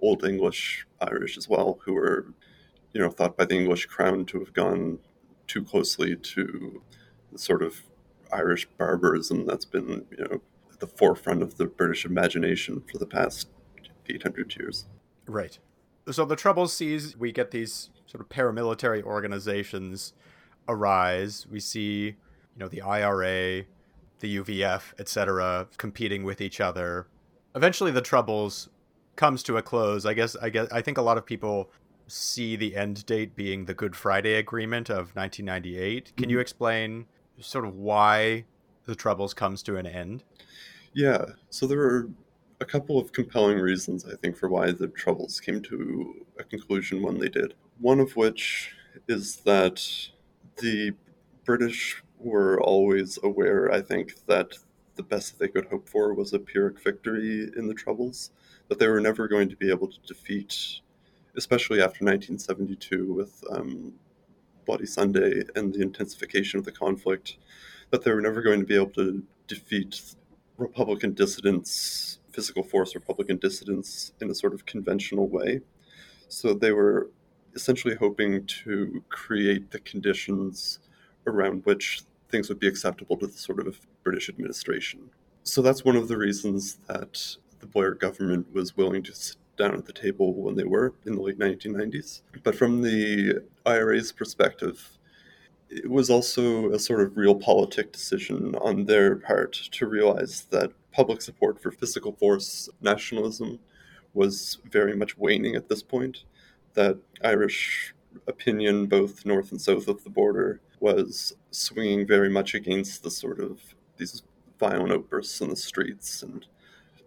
Old 0.00 0.24
English 0.24 0.86
Irish 1.00 1.36
as 1.36 1.48
well, 1.48 1.78
who 1.84 1.94
were, 1.94 2.26
you 2.92 3.00
know, 3.00 3.10
thought 3.10 3.36
by 3.36 3.44
the 3.44 3.56
English 3.56 3.86
crown 3.86 4.24
to 4.26 4.38
have 4.38 4.52
gone 4.52 4.98
too 5.46 5.64
closely 5.64 6.14
to 6.16 6.82
the 7.32 7.38
sort 7.38 7.62
of 7.62 7.82
Irish 8.32 8.66
barbarism 8.78 9.46
that's 9.46 9.64
been, 9.64 10.06
you 10.16 10.24
know, 10.24 10.40
the 10.80 10.86
forefront 10.86 11.42
of 11.42 11.56
the 11.56 11.66
British 11.66 12.04
imagination 12.04 12.82
for 12.90 12.98
the 12.98 13.06
past 13.06 13.48
800 14.08 14.56
years. 14.56 14.86
Right. 15.26 15.58
So 16.10 16.24
the 16.24 16.36
Troubles 16.36 16.72
sees 16.72 17.16
we 17.16 17.30
get 17.30 17.50
these 17.52 17.90
sort 18.06 18.20
of 18.20 18.28
paramilitary 18.28 19.02
organizations 19.02 20.12
arise. 20.68 21.46
We 21.48 21.60
see, 21.60 22.06
you 22.06 22.14
know, 22.56 22.68
the 22.68 22.82
IRA, 22.82 23.64
the 24.18 24.38
UVF, 24.38 24.98
etc., 24.98 25.68
competing 25.76 26.24
with 26.24 26.40
each 26.40 26.60
other. 26.60 27.06
Eventually, 27.54 27.90
the 27.90 28.00
Troubles 28.00 28.68
comes 29.16 29.42
to 29.44 29.56
a 29.56 29.62
close. 29.62 30.04
I 30.06 30.14
guess. 30.14 30.34
I 30.36 30.50
guess. 30.50 30.68
I 30.72 30.82
think 30.82 30.98
a 30.98 31.02
lot 31.02 31.18
of 31.18 31.26
people 31.26 31.70
see 32.06 32.56
the 32.56 32.74
end 32.74 33.06
date 33.06 33.36
being 33.36 33.66
the 33.66 33.74
Good 33.74 33.94
Friday 33.94 34.34
Agreement 34.34 34.90
of 34.90 35.14
1998. 35.14 36.16
Can 36.16 36.24
mm-hmm. 36.24 36.30
you 36.30 36.40
explain 36.40 37.06
sort 37.40 37.64
of 37.64 37.76
why 37.76 38.44
the 38.86 38.94
Troubles 38.94 39.32
comes 39.34 39.62
to 39.64 39.76
an 39.76 39.86
end? 39.86 40.24
Yeah. 40.92 41.24
So 41.50 41.66
there 41.66 41.80
are 41.80 42.10
a 42.60 42.64
couple 42.64 42.98
of 42.98 43.12
compelling 43.12 43.58
reasons, 43.58 44.04
I 44.04 44.16
think, 44.16 44.36
for 44.36 44.48
why 44.48 44.72
the 44.72 44.88
Troubles 44.88 45.40
came 45.40 45.62
to 45.62 46.26
a 46.38 46.44
conclusion 46.44 47.02
when 47.02 47.18
they 47.18 47.28
did. 47.28 47.54
One 47.78 48.00
of 48.00 48.16
which 48.16 48.74
is 49.08 49.36
that 49.38 49.86
the 50.58 50.92
British 51.44 52.02
were 52.18 52.60
always 52.60 53.18
aware, 53.22 53.72
I 53.72 53.80
think, 53.80 54.26
that 54.26 54.58
the 54.96 55.02
best 55.02 55.38
they 55.38 55.48
could 55.48 55.66
hope 55.66 55.88
for 55.88 56.12
was 56.12 56.32
a 56.32 56.38
Pyrrhic 56.38 56.82
victory 56.82 57.50
in 57.56 57.66
the 57.66 57.74
Troubles, 57.74 58.30
that 58.68 58.78
they 58.78 58.88
were 58.88 59.00
never 59.00 59.26
going 59.26 59.48
to 59.48 59.56
be 59.56 59.70
able 59.70 59.88
to 59.88 59.98
defeat, 60.06 60.80
especially 61.36 61.78
after 61.78 62.04
1972 62.04 63.14
with 63.14 63.42
um, 63.50 63.94
Bloody 64.66 64.86
Sunday 64.86 65.42
and 65.56 65.72
the 65.72 65.80
intensification 65.80 66.58
of 66.58 66.66
the 66.66 66.72
conflict, 66.72 67.38
that 67.90 68.04
they 68.04 68.12
were 68.12 68.20
never 68.20 68.42
going 68.42 68.60
to 68.60 68.66
be 68.66 68.74
able 68.74 68.90
to 68.90 69.22
defeat 69.46 70.14
Republican 70.60 71.14
dissidents, 71.14 72.18
physical 72.32 72.62
force 72.62 72.94
Republican 72.94 73.38
dissidents 73.38 74.12
in 74.20 74.30
a 74.30 74.34
sort 74.34 74.54
of 74.54 74.66
conventional 74.66 75.28
way. 75.28 75.60
So 76.28 76.54
they 76.54 76.72
were 76.72 77.10
essentially 77.54 77.96
hoping 77.96 78.46
to 78.46 79.02
create 79.08 79.70
the 79.70 79.80
conditions 79.80 80.78
around 81.26 81.64
which 81.64 82.02
things 82.28 82.48
would 82.48 82.60
be 82.60 82.68
acceptable 82.68 83.16
to 83.16 83.26
the 83.26 83.32
sort 83.32 83.66
of 83.66 83.80
British 84.04 84.28
administration. 84.28 85.10
So 85.42 85.62
that's 85.62 85.84
one 85.84 85.96
of 85.96 86.08
the 86.08 86.16
reasons 86.16 86.78
that 86.86 87.36
the 87.58 87.66
Blair 87.66 87.94
government 87.94 88.52
was 88.52 88.76
willing 88.76 89.02
to 89.04 89.14
sit 89.14 89.36
down 89.56 89.74
at 89.74 89.86
the 89.86 89.92
table 89.92 90.32
when 90.34 90.54
they 90.54 90.64
were 90.64 90.94
in 91.06 91.14
the 91.14 91.22
late 91.22 91.38
1990s. 91.38 92.22
But 92.44 92.54
from 92.54 92.82
the 92.82 93.42
IRA's 93.66 94.12
perspective, 94.12 94.98
it 95.70 95.88
was 95.88 96.10
also 96.10 96.72
a 96.72 96.78
sort 96.78 97.00
of 97.00 97.12
realpolitik 97.12 97.92
decision 97.92 98.54
on 98.56 98.84
their 98.86 99.16
part 99.16 99.52
to 99.52 99.86
realize 99.86 100.42
that 100.50 100.72
public 100.92 101.22
support 101.22 101.62
for 101.62 101.70
physical 101.70 102.12
force 102.12 102.68
nationalism 102.80 103.60
was 104.12 104.58
very 104.64 104.96
much 104.96 105.16
waning 105.16 105.54
at 105.54 105.68
this 105.68 105.82
point, 105.82 106.24
that 106.74 106.98
Irish 107.22 107.94
opinion, 108.26 108.86
both 108.86 109.24
north 109.24 109.52
and 109.52 109.60
south 109.60 109.86
of 109.86 110.02
the 110.02 110.10
border, 110.10 110.60
was 110.80 111.36
swinging 111.52 112.06
very 112.06 112.28
much 112.28 112.54
against 112.54 113.04
the 113.04 113.10
sort 113.10 113.38
of 113.38 113.60
these 113.96 114.22
violent 114.58 114.92
outbursts 114.92 115.40
in 115.40 115.48
the 115.48 115.56
streets 115.56 116.22
and 116.22 116.46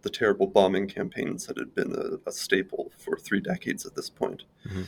the 0.01 0.09
terrible 0.09 0.47
bombing 0.47 0.87
campaigns 0.87 1.45
that 1.47 1.57
had 1.57 1.75
been 1.75 1.93
a, 1.93 2.29
a 2.29 2.31
staple 2.31 2.91
for 2.97 3.17
three 3.17 3.39
decades 3.41 3.85
at 3.85 3.95
this 3.95 4.09
point. 4.09 4.43
Mm-hmm. 4.65 4.83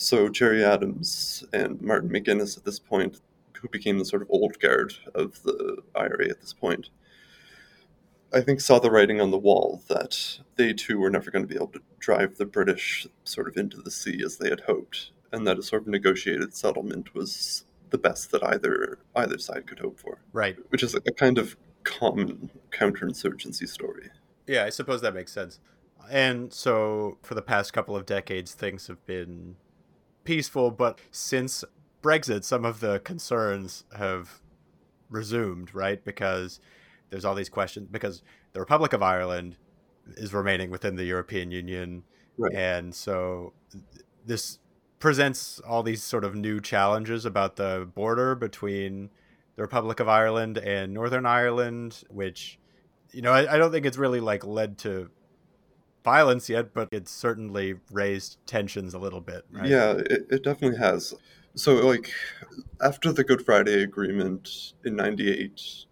So 0.00 0.30
Gerry 0.30 0.64
Adams 0.64 1.44
and 1.52 1.78
Martin 1.82 2.08
McGuinness 2.08 2.56
at 2.56 2.64
this 2.64 2.78
point, 2.78 3.20
who 3.52 3.68
became 3.68 3.98
the 3.98 4.04
sort 4.06 4.22
of 4.22 4.30
old 4.30 4.58
guard 4.58 4.94
of 5.14 5.42
the 5.42 5.82
IRA 5.94 6.30
at 6.30 6.40
this 6.40 6.54
point, 6.54 6.88
I 8.32 8.40
think 8.40 8.62
saw 8.62 8.78
the 8.78 8.90
writing 8.90 9.20
on 9.20 9.30
the 9.30 9.36
wall 9.36 9.82
that 9.88 10.38
they 10.56 10.72
too 10.72 10.98
were 10.98 11.10
never 11.10 11.30
going 11.30 11.44
to 11.44 11.48
be 11.48 11.54
able 11.54 11.66
to 11.72 11.82
drive 11.98 12.38
the 12.38 12.46
British 12.46 13.06
sort 13.24 13.46
of 13.46 13.58
into 13.58 13.76
the 13.76 13.90
sea 13.90 14.22
as 14.24 14.38
they 14.38 14.48
had 14.48 14.60
hoped, 14.60 15.10
and 15.32 15.46
that 15.46 15.58
a 15.58 15.62
sort 15.62 15.82
of 15.82 15.88
negotiated 15.88 16.54
settlement 16.56 17.14
was 17.14 17.66
the 17.90 17.98
best 17.98 18.30
that 18.30 18.42
either 18.42 19.00
either 19.16 19.36
side 19.36 19.66
could 19.66 19.80
hope 19.80 20.00
for. 20.00 20.22
Right. 20.32 20.56
Which 20.70 20.82
is 20.82 20.94
a 20.94 21.00
kind 21.02 21.36
of 21.36 21.58
common 21.82 22.48
counterinsurgency 22.70 23.68
story. 23.68 24.08
Yeah, 24.46 24.64
I 24.64 24.70
suppose 24.70 25.02
that 25.02 25.12
makes 25.12 25.32
sense. 25.32 25.60
And 26.10 26.50
so 26.54 27.18
for 27.22 27.34
the 27.34 27.42
past 27.42 27.74
couple 27.74 27.94
of 27.94 28.06
decades 28.06 28.54
things 28.54 28.86
have 28.86 29.04
been 29.04 29.56
peaceful, 30.30 30.70
but 30.70 31.00
since 31.10 31.64
Brexit, 32.04 32.44
some 32.44 32.64
of 32.64 32.78
the 32.78 33.00
concerns 33.00 33.82
have 33.98 34.40
resumed, 35.08 35.74
right? 35.74 36.04
Because 36.04 36.60
there's 37.10 37.24
all 37.24 37.34
these 37.34 37.48
questions 37.48 37.88
because 37.90 38.22
the 38.52 38.60
Republic 38.60 38.92
of 38.92 39.02
Ireland 39.02 39.56
is 40.10 40.32
remaining 40.32 40.70
within 40.70 40.94
the 40.94 41.02
European 41.02 41.50
Union, 41.50 42.04
right. 42.38 42.54
and 42.54 42.94
so 42.94 43.54
this 44.24 44.60
presents 45.00 45.58
all 45.68 45.82
these 45.82 46.00
sort 46.00 46.22
of 46.22 46.36
new 46.36 46.60
challenges 46.60 47.24
about 47.24 47.56
the 47.56 47.90
border 47.92 48.36
between 48.36 49.10
the 49.56 49.62
Republic 49.62 49.98
of 49.98 50.08
Ireland 50.08 50.58
and 50.58 50.94
Northern 50.94 51.26
Ireland, 51.26 52.04
which 52.08 52.56
you 53.10 53.20
know 53.20 53.32
I, 53.32 53.54
I 53.54 53.58
don't 53.58 53.72
think 53.72 53.84
it's 53.84 53.98
really 53.98 54.20
like 54.20 54.46
led 54.46 54.78
to 54.78 55.10
violence 56.04 56.48
yet, 56.48 56.72
but 56.74 56.88
it's 56.92 57.10
certainly 57.10 57.74
raised 57.90 58.38
tensions 58.46 58.94
a 58.94 58.98
little 58.98 59.20
bit. 59.20 59.44
Right? 59.50 59.66
Yeah, 59.66 59.92
it, 59.92 60.26
it 60.30 60.44
definitely 60.44 60.78
has. 60.78 61.14
So, 61.54 61.74
like, 61.86 62.12
after 62.80 63.12
the 63.12 63.24
Good 63.24 63.44
Friday 63.44 63.82
Agreement 63.82 64.74
in 64.84 64.96
98, 64.96 65.86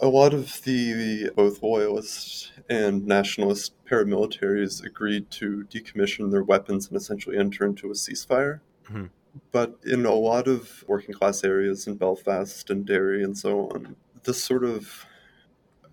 a 0.00 0.08
lot 0.08 0.34
of 0.34 0.62
the 0.62 1.30
both 1.36 1.62
loyalist 1.62 2.52
and 2.68 3.06
nationalist 3.06 3.74
paramilitaries 3.84 4.84
agreed 4.84 5.30
to 5.30 5.64
decommission 5.70 6.30
their 6.30 6.44
weapons 6.44 6.88
and 6.88 6.96
essentially 6.96 7.36
enter 7.36 7.64
into 7.64 7.88
a 7.88 7.94
ceasefire. 7.94 8.60
Mm-hmm. 8.84 9.06
But 9.50 9.78
in 9.84 10.04
a 10.04 10.12
lot 10.12 10.46
of 10.46 10.84
working 10.86 11.14
class 11.14 11.42
areas 11.42 11.86
in 11.86 11.94
Belfast 11.94 12.68
and 12.70 12.84
Derry 12.84 13.22
and 13.24 13.36
so 13.36 13.68
on, 13.70 13.96
this 14.24 14.42
sort 14.42 14.64
of 14.64 15.06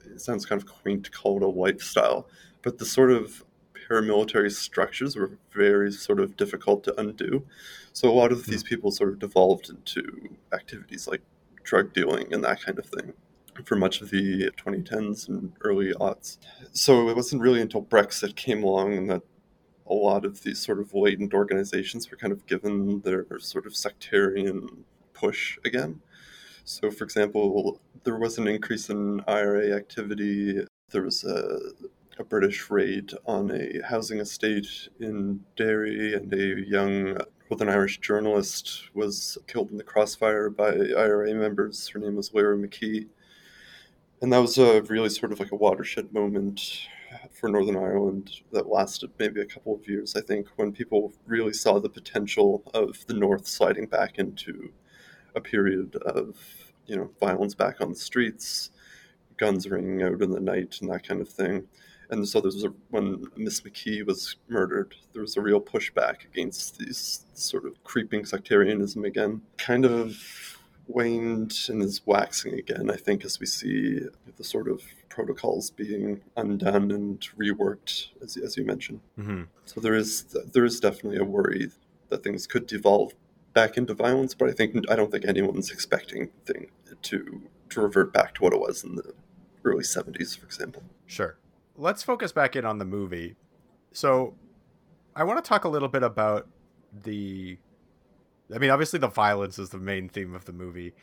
it 0.06 0.22
sounds 0.22 0.46
kind 0.46 0.62
of 0.62 0.68
quaint 0.68 1.06
to 1.06 1.12
call 1.12 1.38
it 1.38 1.44
a 1.44 1.48
lifestyle, 1.48 2.28
but 2.62 2.78
the 2.78 2.86
sort 2.86 3.12
of 3.12 3.46
paramilitary 3.90 4.52
structures 4.52 5.16
were 5.16 5.32
very 5.52 5.92
sort 5.92 6.20
of 6.20 6.38
difficult 6.38 6.84
to 6.84 7.00
undo. 7.00 7.46
So 7.94 8.10
a 8.10 8.14
lot 8.14 8.32
of 8.32 8.46
these 8.46 8.62
hmm. 8.62 8.68
people 8.68 8.92
sort 8.92 9.10
of 9.10 9.20
devolved 9.20 9.70
into 9.70 10.30
activities 10.54 11.08
like 11.08 11.22
drug 11.64 11.94
dealing 11.94 12.34
and 12.34 12.44
that 12.44 12.62
kind 12.62 12.80
of 12.80 12.86
thing 12.86 13.14
for 13.66 13.76
much 13.76 14.02
of 14.02 14.10
the 14.10 14.50
2010s 14.52 15.28
and 15.28 15.52
early 15.62 15.92
aughts. 15.94 16.38
So 16.72 17.10
it 17.10 17.16
wasn't 17.16 17.42
really 17.42 17.62
until 17.62 17.84
Brexit 17.84 18.36
came 18.36 18.64
along 18.64 18.94
and 18.94 19.10
that 19.10 19.22
a 19.88 19.94
lot 19.94 20.24
of 20.24 20.44
these 20.44 20.60
sort 20.60 20.80
of 20.80 20.94
latent 20.94 21.34
organizations 21.34 22.10
were 22.10 22.18
kind 22.18 22.32
of 22.32 22.46
given 22.46 23.02
their 23.02 23.26
sort 23.40 23.66
of 23.66 23.76
sectarian 23.76 24.86
push 25.14 25.58
again. 25.66 26.02
So, 26.64 26.92
for 26.92 27.04
example, 27.04 27.82
there 28.04 28.18
was 28.18 28.38
an 28.38 28.48
increase 28.48 28.90
in 28.90 29.22
IRA 29.28 29.76
activity. 29.76 30.66
There 30.92 31.02
was 31.02 31.24
a 31.24 31.58
a 32.20 32.24
British 32.24 32.70
raid 32.70 33.14
on 33.26 33.50
a 33.50 33.82
housing 33.88 34.20
estate 34.20 34.90
in 35.00 35.40
Derry, 35.56 36.14
and 36.14 36.32
a 36.34 36.62
young 36.68 37.18
Northern 37.50 37.70
Irish 37.70 38.00
journalist 38.00 38.94
was 38.94 39.38
killed 39.48 39.72
in 39.72 39.78
the 39.78 39.84
crossfire 39.84 40.50
by 40.50 40.72
IRA 40.72 41.34
members. 41.34 41.88
Her 41.88 42.00
name 42.00 42.18
was 42.18 42.34
Lyra 42.34 42.58
McKee. 42.58 43.08
And 44.22 44.34
that 44.34 44.40
was 44.40 44.58
a 44.58 44.82
really 44.84 45.10
sort 45.10 45.32
of 45.32 45.40
like 45.40 45.54
a 45.54 45.56
watershed 45.56 46.14
moment 46.14 46.90
for 47.32 47.48
Northern 47.48 47.78
Ireland 47.78 48.32
that 48.52 48.68
lasted 48.68 49.12
maybe 49.18 49.40
a 49.40 49.46
couple 49.46 49.74
of 49.74 49.88
years, 49.88 50.16
I 50.18 50.22
think, 50.22 50.48
when 50.58 50.74
people 50.74 51.14
really 51.26 51.54
saw 51.54 51.80
the 51.80 51.90
potential 51.90 52.62
of 52.74 53.08
the 53.08 53.14
North 53.14 53.48
sliding 53.48 53.88
back 53.88 54.20
into 54.20 54.74
a 55.36 55.42
period 55.42 55.96
of, 55.96 56.36
you 56.86 56.98
know, 56.98 57.10
violence 57.22 57.56
back 57.56 57.80
on 57.80 57.92
the 57.92 57.96
streets, 57.96 58.72
guns 59.38 59.70
ringing 59.70 60.04
out 60.04 60.22
in 60.22 60.32
the 60.32 60.40
night, 60.42 60.80
and 60.82 60.92
that 60.92 61.08
kind 61.08 61.22
of 61.22 61.30
thing 61.30 61.66
and 62.10 62.28
so 62.28 62.42
there 62.42 62.48
was 62.48 62.64
a, 62.64 62.74
when 62.90 63.28
Miss 63.36 63.62
McKee 63.62 64.06
was 64.06 64.36
murdered, 64.48 64.96
there 65.14 65.22
was 65.22 65.38
a 65.38 65.42
real 65.42 65.62
pushback 65.62 66.26
against 66.26 66.80
these 66.80 67.26
sort 67.34 67.66
of 67.66 67.84
creeping 67.84 68.26
sectarianism 68.26 69.06
again. 69.06 69.42
Kind 69.58 69.86
of 69.86 70.18
waned 70.88 71.56
and 71.70 71.84
is 71.84 72.02
waxing 72.06 72.56
again, 72.56 72.90
I 72.90 72.96
think, 72.96 73.24
as 73.24 73.40
we 73.40 73.46
see 73.46 74.02
the 74.38 74.44
sort 74.44 74.68
of 74.68 74.82
protocols 75.10 75.70
being 75.70 76.22
undone 76.36 76.90
and 76.92 77.20
reworked, 77.38 78.08
as, 78.24 78.38
as 78.38 78.58
you 78.58 78.66
mentioned. 78.66 79.02
Mm-hmm. 79.20 79.44
So 79.66 79.80
there 79.80 79.96
is 79.96 80.24
there 80.24 80.66
is 80.66 80.80
definitely 80.80 81.20
a 81.20 81.24
worry 81.24 81.70
that 82.10 82.24
things 82.24 82.48
could 82.48 82.66
devolve 82.66 83.14
back 83.54 83.78
into 83.78 83.94
violence, 83.94 84.34
but 84.34 84.50
I 84.50 84.54
think 84.54 84.76
I 84.90 84.96
don't 84.96 85.12
think 85.12 85.26
anyone's 85.26 85.70
expecting 85.70 86.30
thing 86.46 86.72
to 87.04 87.44
to 87.70 87.82
revert 87.82 88.12
back 88.12 88.34
to 88.36 88.42
what 88.42 88.54
it 88.54 88.60
was 88.60 88.84
in 88.84 88.96
the 88.96 89.14
early 89.64 89.84
70s, 89.84 90.40
for 90.40 90.48
example. 90.48 90.82
Sure 91.06 91.38
let's 91.80 92.04
focus 92.04 92.32
back 92.32 92.56
in 92.56 92.66
on 92.66 92.78
the 92.78 92.86
movie. 92.86 93.36
So, 93.92 94.36
I 95.16 95.24
want 95.24 95.44
to 95.44 95.48
talk 95.48 95.64
a 95.64 95.70
little 95.70 95.88
bit 95.88 96.04
about 96.04 96.48
the. 97.04 97.58
I 98.54 98.58
mean, 98.58 98.70
obviously, 98.70 99.00
the 99.00 99.08
violence 99.08 99.58
is 99.58 99.70
the 99.70 99.80
main 99.80 100.10
theme 100.10 100.36
of 100.36 100.46
the 100.46 100.54
movie, 100.54 100.94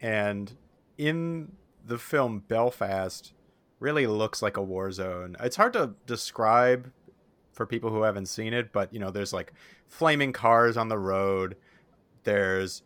and 0.00 0.56
in 0.96 1.52
the 1.84 1.98
film 1.98 2.44
Belfast, 2.46 3.32
really 3.80 4.06
looks 4.06 4.42
like 4.42 4.56
a 4.56 4.62
war 4.62 4.92
zone. 4.92 5.36
It's 5.40 5.56
hard 5.56 5.72
to 5.72 5.94
describe 6.06 6.92
for 7.52 7.66
people 7.66 7.90
who 7.90 8.02
haven't 8.02 8.26
seen 8.26 8.54
it, 8.54 8.72
but 8.72 8.92
you 8.92 9.00
know, 9.00 9.10
there's 9.10 9.32
like 9.32 9.52
flaming 9.88 10.32
cars 10.32 10.76
on 10.76 10.88
the 10.88 10.98
road. 10.98 11.56
There's 12.24 12.82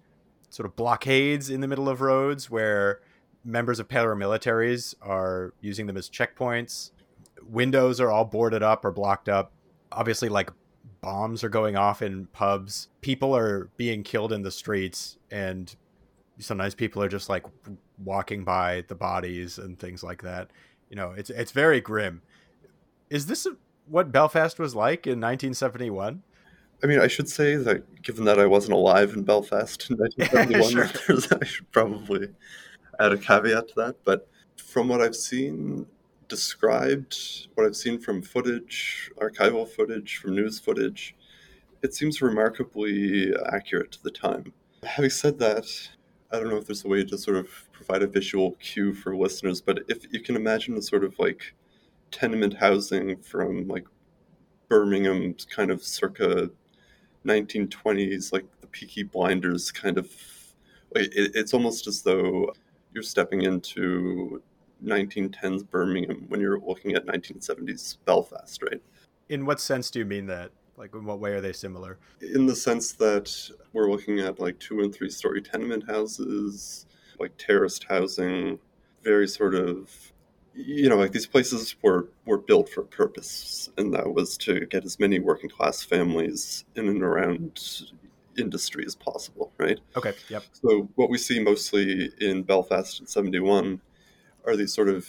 sort 0.48 0.66
of 0.66 0.76
blockades 0.76 1.50
in 1.50 1.60
the 1.60 1.68
middle 1.68 1.88
of 1.88 2.00
roads 2.00 2.48
where 2.48 3.00
members 3.44 3.78
of 3.78 3.88
paramilitaries 3.88 4.94
are 5.02 5.52
using 5.60 5.86
them 5.86 5.96
as 5.96 6.08
checkpoints 6.08 6.90
windows 7.48 8.00
are 8.00 8.10
all 8.10 8.24
boarded 8.24 8.62
up 8.62 8.84
or 8.84 8.90
blocked 8.90 9.28
up. 9.28 9.52
Obviously, 9.92 10.28
like 10.28 10.50
bombs 11.00 11.44
are 11.44 11.48
going 11.48 11.76
off 11.76 12.02
in 12.02 12.26
pubs. 12.26 12.88
People 13.00 13.36
are 13.36 13.70
being 13.76 14.02
killed 14.02 14.32
in 14.32 14.42
the 14.42 14.50
streets, 14.50 15.18
and 15.30 15.74
sometimes 16.38 16.74
people 16.74 17.02
are 17.02 17.08
just 17.08 17.28
like 17.28 17.44
walking 18.02 18.44
by 18.44 18.84
the 18.88 18.94
bodies 18.94 19.58
and 19.58 19.78
things 19.78 20.02
like 20.02 20.22
that. 20.22 20.50
You 20.90 20.96
know, 20.96 21.12
it's 21.12 21.30
it's 21.30 21.52
very 21.52 21.80
grim. 21.80 22.22
Is 23.10 23.26
this 23.26 23.46
what 23.86 24.12
Belfast 24.12 24.58
was 24.58 24.74
like 24.74 25.06
in 25.06 25.20
1971? 25.20 26.22
I 26.82 26.86
mean, 26.86 27.00
I 27.00 27.06
should 27.06 27.28
say 27.28 27.56
that 27.56 28.02
given 28.02 28.24
that 28.24 28.38
I 28.38 28.46
wasn't 28.46 28.74
alive 28.74 29.14
in 29.14 29.22
Belfast 29.22 29.90
in 29.90 29.96
1971, 29.98 31.20
sure. 31.20 31.38
I 31.40 31.44
should 31.44 31.70
probably 31.70 32.28
add 32.98 33.12
a 33.12 33.18
caveat 33.18 33.68
to 33.68 33.74
that. 33.76 33.96
But 34.04 34.28
from 34.56 34.88
what 34.88 35.00
I've 35.00 35.16
seen 35.16 35.86
described, 36.28 37.48
what 37.54 37.66
I've 37.66 37.76
seen 37.76 37.98
from 37.98 38.22
footage, 38.22 39.10
archival 39.18 39.68
footage, 39.68 40.18
from 40.18 40.34
news 40.34 40.58
footage, 40.58 41.14
it 41.82 41.94
seems 41.94 42.22
remarkably 42.22 43.34
accurate 43.52 43.92
to 43.92 44.02
the 44.02 44.10
time. 44.10 44.52
Having 44.82 45.10
said 45.10 45.38
that, 45.38 45.66
I 46.32 46.38
don't 46.38 46.48
know 46.48 46.56
if 46.56 46.66
there's 46.66 46.84
a 46.84 46.88
way 46.88 47.04
to 47.04 47.18
sort 47.18 47.36
of 47.36 47.48
provide 47.72 48.02
a 48.02 48.06
visual 48.06 48.52
cue 48.52 48.92
for 48.94 49.16
listeners, 49.16 49.60
but 49.60 49.80
if 49.88 50.12
you 50.12 50.20
can 50.20 50.36
imagine 50.36 50.76
a 50.76 50.82
sort 50.82 51.04
of 51.04 51.18
like 51.18 51.54
tenement 52.10 52.54
housing 52.54 53.16
from 53.18 53.68
like 53.68 53.86
Birmingham's 54.68 55.44
kind 55.44 55.70
of 55.70 55.82
circa 55.82 56.50
1920s, 57.26 58.32
like 58.32 58.44
the 58.60 58.66
Peaky 58.68 59.02
Blinders 59.02 59.70
kind 59.70 59.98
of. 59.98 60.10
It, 60.96 61.32
it's 61.34 61.52
almost 61.54 61.86
as 61.86 62.02
though 62.02 62.52
you're 62.92 63.02
stepping 63.02 63.42
into 63.42 64.42
1910s 64.84 65.68
Birmingham 65.68 66.24
when 66.28 66.40
you're 66.40 66.60
looking 66.60 66.94
at 66.94 67.06
1970s 67.06 67.98
Belfast, 68.04 68.62
right? 68.62 68.80
In 69.28 69.46
what 69.46 69.60
sense 69.60 69.90
do 69.90 69.98
you 69.98 70.04
mean 70.04 70.26
that? 70.26 70.50
Like, 70.76 70.94
in 70.94 71.04
what 71.04 71.20
way 71.20 71.32
are 71.32 71.40
they 71.40 71.52
similar? 71.52 71.98
In 72.20 72.46
the 72.46 72.56
sense 72.56 72.92
that 72.92 73.32
we're 73.72 73.90
looking 73.90 74.20
at 74.20 74.40
like 74.40 74.58
two 74.58 74.80
and 74.80 74.94
three 74.94 75.10
story 75.10 75.40
tenement 75.40 75.88
houses, 75.88 76.86
like 77.18 77.36
terraced 77.38 77.84
housing, 77.84 78.58
very 79.02 79.28
sort 79.28 79.54
of 79.54 80.12
you 80.54 80.88
know, 80.88 80.96
like 80.96 81.12
these 81.12 81.26
places 81.26 81.74
were 81.82 82.08
were 82.26 82.38
built 82.38 82.68
for 82.68 82.82
a 82.82 82.86
purpose, 82.86 83.70
and 83.76 83.92
that 83.94 84.14
was 84.14 84.36
to 84.38 84.66
get 84.66 84.84
as 84.84 85.00
many 85.00 85.18
working 85.18 85.50
class 85.50 85.82
families 85.82 86.64
in 86.76 86.88
and 86.88 87.02
around 87.02 87.60
industry 88.38 88.84
as 88.86 88.94
possible, 88.94 89.52
right? 89.58 89.80
Okay. 89.96 90.12
Yep. 90.28 90.44
So 90.52 90.88
what 90.94 91.10
we 91.10 91.18
see 91.18 91.40
mostly 91.40 92.10
in 92.20 92.42
Belfast 92.42 93.00
in 93.00 93.06
'71 93.06 93.80
are 94.46 94.56
these 94.56 94.74
sort 94.74 94.88
of 94.88 95.08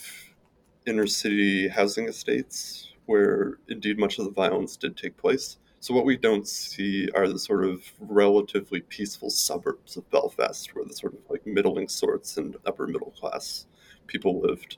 inner 0.85 1.07
city 1.07 1.67
housing 1.67 2.07
estates 2.07 2.93
where 3.05 3.59
indeed 3.67 3.99
much 3.99 4.17
of 4.17 4.25
the 4.25 4.31
violence 4.31 4.77
did 4.77 4.97
take 4.97 5.17
place. 5.17 5.57
So 5.79 5.93
what 5.93 6.05
we 6.05 6.17
don't 6.17 6.47
see 6.47 7.09
are 7.13 7.27
the 7.27 7.37
sort 7.37 7.63
of 7.63 7.83
relatively 7.99 8.81
peaceful 8.81 9.29
suburbs 9.29 9.97
of 9.97 10.09
Belfast 10.09 10.73
where 10.73 10.85
the 10.85 10.95
sort 10.95 11.13
of 11.13 11.19
like 11.29 11.45
middling 11.45 11.87
sorts 11.87 12.37
and 12.37 12.55
upper 12.65 12.87
middle 12.87 13.11
class 13.11 13.67
people 14.07 14.41
lived 14.41 14.77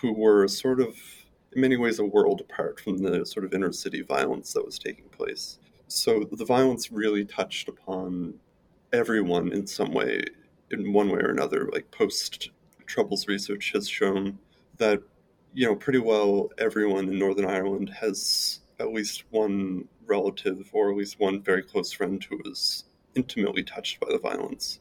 who 0.00 0.12
were 0.14 0.48
sort 0.48 0.80
of, 0.80 0.96
in 1.52 1.60
many 1.60 1.76
ways, 1.76 1.98
a 1.98 2.04
world 2.04 2.40
apart 2.40 2.80
from 2.80 2.98
the 2.98 3.26
sort 3.26 3.44
of 3.44 3.52
inner 3.52 3.72
city 3.72 4.00
violence 4.00 4.54
that 4.54 4.64
was 4.64 4.78
taking 4.78 5.08
place. 5.10 5.58
So 5.88 6.26
the 6.32 6.46
violence 6.46 6.90
really 6.90 7.26
touched 7.26 7.68
upon 7.68 8.34
everyone 8.92 9.52
in 9.52 9.66
some 9.66 9.92
way, 9.92 10.22
in 10.70 10.94
one 10.94 11.10
way 11.10 11.20
or 11.20 11.30
another. 11.30 11.68
Like 11.70 11.90
post 11.90 12.50
Troubles 12.92 13.26
research 13.26 13.72
has 13.72 13.88
shown 13.88 14.38
that, 14.76 15.02
you 15.54 15.66
know, 15.66 15.74
pretty 15.74 15.98
well 15.98 16.50
everyone 16.58 17.08
in 17.08 17.18
Northern 17.18 17.46
Ireland 17.46 17.88
has 17.88 18.60
at 18.78 18.92
least 18.92 19.24
one 19.30 19.88
relative 20.04 20.68
or 20.74 20.90
at 20.90 20.96
least 20.98 21.18
one 21.18 21.40
very 21.40 21.62
close 21.62 21.90
friend 21.90 22.22
who 22.22 22.36
was 22.44 22.84
intimately 23.14 23.62
touched 23.62 23.98
by 23.98 24.08
the 24.10 24.18
violence. 24.18 24.80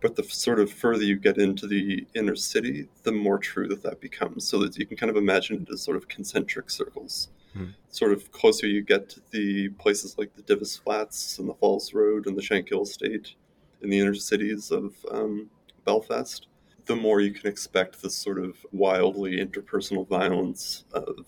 But 0.00 0.14
the 0.14 0.22
sort 0.22 0.60
of 0.60 0.70
further 0.70 1.02
you 1.02 1.16
get 1.16 1.38
into 1.38 1.66
the 1.66 2.06
inner 2.14 2.36
city, 2.36 2.86
the 3.02 3.10
more 3.10 3.38
true 3.38 3.66
that 3.66 3.82
that 3.82 4.00
becomes. 4.00 4.46
So 4.46 4.60
that 4.60 4.78
you 4.78 4.86
can 4.86 4.96
kind 4.96 5.10
of 5.10 5.16
imagine 5.16 5.62
it 5.62 5.72
as 5.72 5.82
sort 5.82 5.96
of 5.96 6.06
concentric 6.06 6.70
circles. 6.70 7.30
Hmm. 7.52 7.70
Sort 7.88 8.12
of 8.12 8.30
closer 8.30 8.68
you 8.68 8.82
get 8.82 9.08
to 9.08 9.20
the 9.32 9.70
places 9.70 10.16
like 10.16 10.36
the 10.36 10.42
Divis 10.42 10.80
Flats 10.80 11.40
and 11.40 11.48
the 11.48 11.54
Falls 11.54 11.92
Road 11.92 12.28
and 12.28 12.38
the 12.38 12.42
Shankill 12.42 12.84
Estate 12.84 13.34
in 13.82 13.90
the 13.90 13.98
inner 13.98 14.14
cities 14.14 14.70
of 14.70 14.94
um, 15.10 15.50
Belfast, 15.84 16.46
the 16.86 16.96
more 16.96 17.20
you 17.20 17.32
can 17.32 17.48
expect 17.48 18.02
this 18.02 18.14
sort 18.14 18.38
of 18.38 18.56
wildly 18.72 19.38
interpersonal 19.38 20.06
violence 20.06 20.84
of 20.92 21.26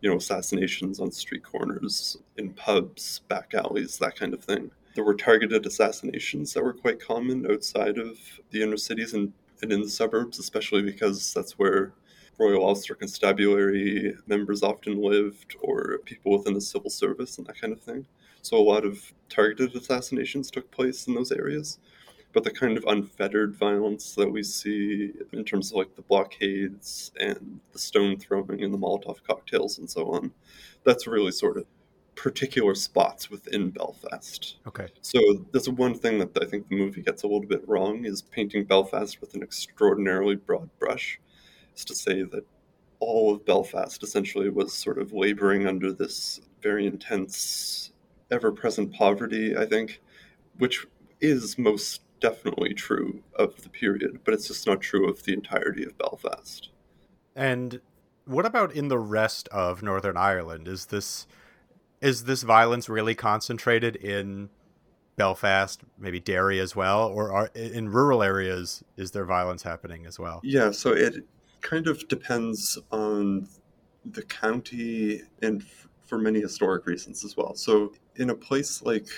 you 0.00 0.10
know 0.10 0.16
assassinations 0.16 1.00
on 1.00 1.10
street 1.10 1.42
corners 1.42 2.16
in 2.36 2.50
pubs 2.50 3.20
back 3.28 3.54
alleys 3.54 3.98
that 3.98 4.16
kind 4.16 4.34
of 4.34 4.42
thing 4.42 4.70
there 4.94 5.04
were 5.04 5.14
targeted 5.14 5.66
assassinations 5.66 6.52
that 6.52 6.62
were 6.62 6.72
quite 6.72 7.04
common 7.04 7.50
outside 7.50 7.98
of 7.98 8.18
the 8.50 8.62
inner 8.62 8.76
cities 8.76 9.12
and, 9.12 9.32
and 9.62 9.72
in 9.72 9.82
the 9.82 9.88
suburbs, 9.88 10.38
especially 10.38 10.82
because 10.82 11.34
that's 11.34 11.58
where 11.58 11.92
Royal 12.38 12.66
Ulster 12.66 12.94
Constabulary 12.94 14.16
members 14.26 14.62
often 14.62 15.00
lived, 15.00 15.56
or 15.60 15.98
people 16.04 16.38
within 16.38 16.54
the 16.54 16.60
civil 16.60 16.90
service 16.90 17.38
and 17.38 17.46
that 17.46 17.60
kind 17.60 17.72
of 17.72 17.80
thing. 17.80 18.06
So 18.42 18.56
a 18.56 18.58
lot 18.58 18.84
of 18.84 19.12
targeted 19.28 19.74
assassinations 19.74 20.50
took 20.50 20.70
place 20.70 21.06
in 21.06 21.14
those 21.14 21.32
areas. 21.32 21.78
But 22.34 22.44
the 22.44 22.50
kind 22.50 22.76
of 22.76 22.84
unfettered 22.84 23.54
violence 23.54 24.14
that 24.16 24.30
we 24.30 24.42
see 24.42 25.12
in 25.32 25.44
terms 25.44 25.70
of 25.70 25.76
like 25.78 25.94
the 25.94 26.02
blockades 26.02 27.12
and 27.18 27.60
the 27.72 27.78
stone 27.78 28.18
throwing 28.18 28.62
and 28.62 28.74
the 28.74 28.78
Molotov 28.78 29.22
cocktails 29.26 29.78
and 29.78 29.88
so 29.88 30.10
on, 30.12 30.32
that's 30.84 31.06
really 31.06 31.32
sort 31.32 31.56
of 31.56 31.64
particular 32.16 32.74
spots 32.74 33.30
within 33.30 33.70
Belfast. 33.70 34.56
Okay. 34.66 34.88
So 35.00 35.20
that's 35.52 35.68
one 35.68 35.94
thing 35.94 36.18
that 36.18 36.36
I 36.42 36.46
think 36.46 36.68
the 36.68 36.76
movie 36.76 37.02
gets 37.02 37.22
a 37.22 37.26
little 37.26 37.46
bit 37.46 37.66
wrong 37.68 38.04
is 38.04 38.22
painting 38.22 38.64
Belfast 38.64 39.20
with 39.20 39.34
an 39.34 39.42
extraordinarily 39.42 40.34
broad 40.36 40.68
brush. 40.78 41.20
Is 41.76 41.84
to 41.86 41.94
say 41.94 42.22
that 42.22 42.44
all 43.00 43.34
of 43.34 43.44
Belfast 43.44 44.02
essentially 44.02 44.48
was 44.48 44.72
sort 44.72 44.98
of 44.98 45.12
laboring 45.12 45.66
under 45.66 45.92
this 45.92 46.40
very 46.62 46.86
intense, 46.86 47.92
ever-present 48.30 48.92
poverty. 48.92 49.56
I 49.56 49.66
think, 49.66 50.00
which 50.58 50.86
is 51.20 51.58
most 51.58 52.02
definitely 52.24 52.72
true 52.72 53.22
of 53.34 53.62
the 53.62 53.68
period, 53.68 54.18
but 54.24 54.32
it's 54.32 54.48
just 54.48 54.66
not 54.66 54.80
true 54.80 55.06
of 55.06 55.22
the 55.24 55.34
entirety 55.34 55.84
of 55.84 55.96
Belfast. 55.98 56.70
And 57.36 57.82
what 58.24 58.46
about 58.46 58.72
in 58.72 58.88
the 58.88 58.98
rest 58.98 59.46
of 59.48 59.82
Northern 59.82 60.16
Ireland? 60.16 60.66
Is 60.66 60.86
this 60.86 61.26
is 62.00 62.24
this 62.24 62.42
violence 62.42 62.88
really 62.88 63.14
concentrated 63.14 63.96
in 63.96 64.48
Belfast, 65.16 65.82
maybe 65.98 66.18
Derry 66.18 66.60
as 66.60 66.74
well, 66.74 67.08
or 67.08 67.30
are, 67.30 67.50
in 67.54 67.90
rural 67.90 68.22
areas 68.22 68.82
is 68.96 69.10
there 69.10 69.26
violence 69.26 69.62
happening 69.62 70.06
as 70.06 70.18
well? 70.18 70.40
Yeah, 70.42 70.70
so 70.70 70.92
it 70.92 71.26
kind 71.60 71.86
of 71.86 72.08
depends 72.08 72.78
on 72.90 73.48
the 74.06 74.22
county 74.22 75.20
and 75.42 75.60
f- 75.60 75.88
for 76.06 76.16
many 76.16 76.40
historic 76.40 76.86
reasons 76.86 77.22
as 77.22 77.36
well. 77.36 77.54
So 77.54 77.92
in 78.16 78.30
a 78.30 78.34
place 78.34 78.80
like 78.80 79.08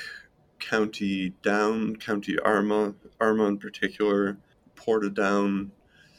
County 0.58 1.30
Down, 1.42 1.96
County 1.96 2.38
Armagh, 2.38 2.94
Armagh 3.20 3.48
in 3.48 3.58
particular, 3.58 4.38
Portadown, 4.74 5.70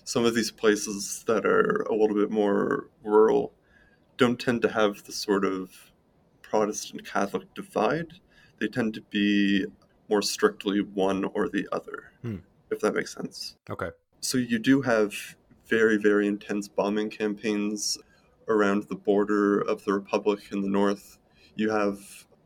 some 0.03 0.25
of 0.25 0.33
these 0.35 0.51
places 0.51 1.23
that 1.27 1.45
are 1.45 1.85
a 1.89 1.93
little 1.93 2.15
bit 2.15 2.31
more 2.31 2.89
rural 3.03 3.53
don't 4.17 4.39
tend 4.39 4.61
to 4.63 4.69
have 4.69 5.03
the 5.03 5.11
sort 5.11 5.45
of 5.45 5.69
Protestant 6.41 7.05
Catholic 7.05 7.53
divide. 7.53 8.13
They 8.59 8.67
tend 8.67 8.93
to 8.95 9.01
be 9.01 9.65
more 10.09 10.21
strictly 10.21 10.81
one 10.81 11.25
or 11.25 11.49
the 11.49 11.67
other, 11.71 12.11
hmm. 12.21 12.37
if 12.71 12.79
that 12.79 12.95
makes 12.95 13.13
sense. 13.13 13.57
Okay. 13.69 13.89
So 14.21 14.37
you 14.37 14.59
do 14.59 14.81
have 14.81 15.13
very, 15.67 15.97
very 15.97 16.27
intense 16.27 16.67
bombing 16.67 17.09
campaigns 17.09 17.97
around 18.47 18.83
the 18.83 18.95
border 18.95 19.59
of 19.59 19.83
the 19.83 19.93
Republic 19.93 20.39
in 20.51 20.61
the 20.61 20.69
north. 20.69 21.19
You 21.55 21.69
have 21.69 21.99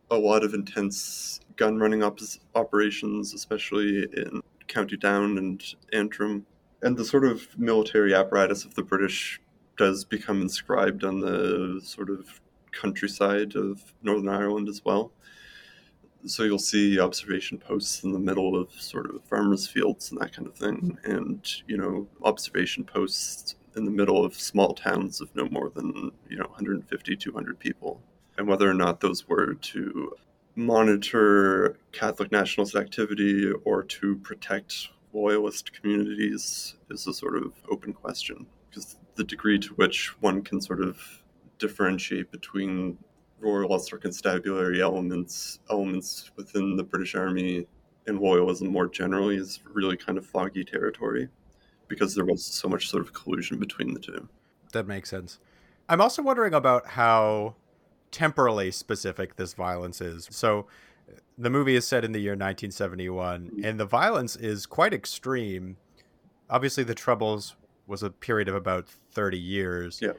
a 0.09 0.17
lot 0.17 0.43
of 0.43 0.53
intense 0.53 1.39
gun 1.61 1.77
running 1.77 2.01
op- 2.01 2.19
operations, 2.55 3.35
especially 3.35 4.07
in 4.17 4.41
County 4.67 4.97
Down 4.97 5.37
and 5.37 5.63
Antrim. 5.93 6.47
And 6.81 6.97
the 6.97 7.05
sort 7.05 7.23
of 7.23 7.47
military 7.55 8.15
apparatus 8.15 8.65
of 8.65 8.73
the 8.73 8.81
British 8.81 9.39
does 9.77 10.03
become 10.03 10.41
inscribed 10.41 11.03
on 11.03 11.19
the 11.19 11.79
sort 11.83 12.09
of 12.09 12.41
countryside 12.71 13.55
of 13.55 13.93
Northern 14.01 14.29
Ireland 14.29 14.69
as 14.69 14.83
well. 14.83 15.11
So 16.25 16.41
you'll 16.41 16.57
see 16.57 16.99
observation 16.99 17.59
posts 17.59 18.03
in 18.03 18.11
the 18.11 18.17
middle 18.17 18.59
of 18.59 18.71
sort 18.71 19.05
of 19.05 19.23
farmers' 19.25 19.67
fields 19.67 20.09
and 20.11 20.19
that 20.19 20.33
kind 20.33 20.47
of 20.47 20.55
thing, 20.55 20.97
and 21.03 21.47
you 21.67 21.77
know 21.77 22.07
observation 22.23 22.85
posts 22.85 23.55
in 23.75 23.85
the 23.85 23.91
middle 23.91 24.25
of 24.25 24.33
small 24.33 24.73
towns 24.73 25.21
of 25.21 25.35
no 25.35 25.45
more 25.45 25.69
than 25.69 26.11
you 26.27 26.37
know 26.37 26.45
150 26.45 27.15
200 27.15 27.59
people 27.59 28.01
and 28.37 28.47
whether 28.47 28.69
or 28.69 28.73
not 28.73 28.99
those 28.99 29.27
were 29.27 29.53
to 29.55 30.15
monitor 30.55 31.77
catholic 31.91 32.31
nationalist 32.31 32.75
activity 32.75 33.51
or 33.63 33.83
to 33.83 34.17
protect 34.17 34.89
loyalist 35.13 35.71
communities 35.73 36.75
is 36.89 37.07
a 37.07 37.13
sort 37.13 37.37
of 37.37 37.53
open 37.69 37.93
question 37.93 38.45
because 38.69 38.97
the 39.15 39.23
degree 39.23 39.59
to 39.59 39.73
which 39.75 40.09
one 40.21 40.41
can 40.41 40.59
sort 40.61 40.81
of 40.81 40.99
differentiate 41.59 42.31
between 42.31 42.97
Royal 43.39 43.73
or 43.73 43.97
Constabulary 43.97 44.81
elements 44.81 45.59
elements 45.69 46.31
within 46.35 46.75
the 46.75 46.83
British 46.83 47.15
Army 47.15 47.65
and 48.07 48.19
loyalism 48.19 48.69
more 48.69 48.87
generally 48.87 49.35
is 49.35 49.59
really 49.65 49.97
kind 49.97 50.17
of 50.17 50.25
foggy 50.25 50.63
territory 50.63 51.27
because 51.87 52.15
there 52.15 52.25
was 52.25 52.43
so 52.43 52.69
much 52.69 52.89
sort 52.89 53.03
of 53.03 53.13
collusion 53.13 53.59
between 53.59 53.93
the 53.93 53.99
two. 53.99 54.29
That 54.73 54.87
makes 54.87 55.09
sense. 55.09 55.39
I'm 55.89 56.01
also 56.01 56.21
wondering 56.21 56.53
about 56.53 56.87
how 56.87 57.55
temporally 58.11 58.71
specific 58.71 59.35
this 59.37 59.53
violence 59.53 60.01
is. 60.01 60.27
So 60.31 60.67
the 61.37 61.49
movie 61.49 61.75
is 61.75 61.87
set 61.87 62.05
in 62.05 62.11
the 62.11 62.19
year 62.19 62.33
1971 62.33 63.41
mm-hmm. 63.41 63.65
and 63.65 63.79
the 63.79 63.85
violence 63.85 64.35
is 64.35 64.65
quite 64.65 64.93
extreme. 64.93 65.77
Obviously 66.49 66.83
the 66.83 66.95
troubles 66.95 67.55
was 67.87 68.03
a 68.03 68.09
period 68.09 68.47
of 68.47 68.55
about 68.55 68.87
30 68.87 69.37
years. 69.37 69.99
Yeah. 70.01 70.13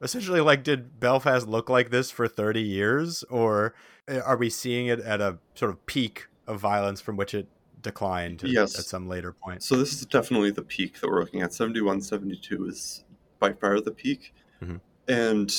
Essentially 0.00 0.40
like 0.40 0.62
did 0.62 1.00
Belfast 1.00 1.48
look 1.48 1.68
like 1.68 1.90
this 1.90 2.10
for 2.10 2.28
30 2.28 2.60
years 2.60 3.24
or 3.24 3.74
eh, 4.06 4.20
are 4.20 4.36
we 4.36 4.50
seeing 4.50 4.86
it 4.86 5.00
at 5.00 5.20
a 5.20 5.38
sort 5.54 5.70
of 5.70 5.84
peak 5.86 6.28
of 6.46 6.60
violence 6.60 7.00
from 7.00 7.16
which 7.16 7.34
it 7.34 7.48
declined 7.82 8.42
yes. 8.44 8.78
at 8.78 8.84
some 8.84 9.08
later 9.08 9.32
point? 9.32 9.62
So 9.62 9.76
this 9.76 9.92
is 9.92 10.06
definitely 10.06 10.50
the 10.50 10.62
peak 10.62 11.00
that 11.00 11.10
we're 11.10 11.20
looking 11.20 11.42
at. 11.42 11.52
71 11.52 12.02
72 12.02 12.68
is 12.68 13.04
by 13.38 13.52
far 13.52 13.80
the 13.80 13.90
peak. 13.90 14.34
Mm-hmm. 14.62 14.76
And 15.08 15.54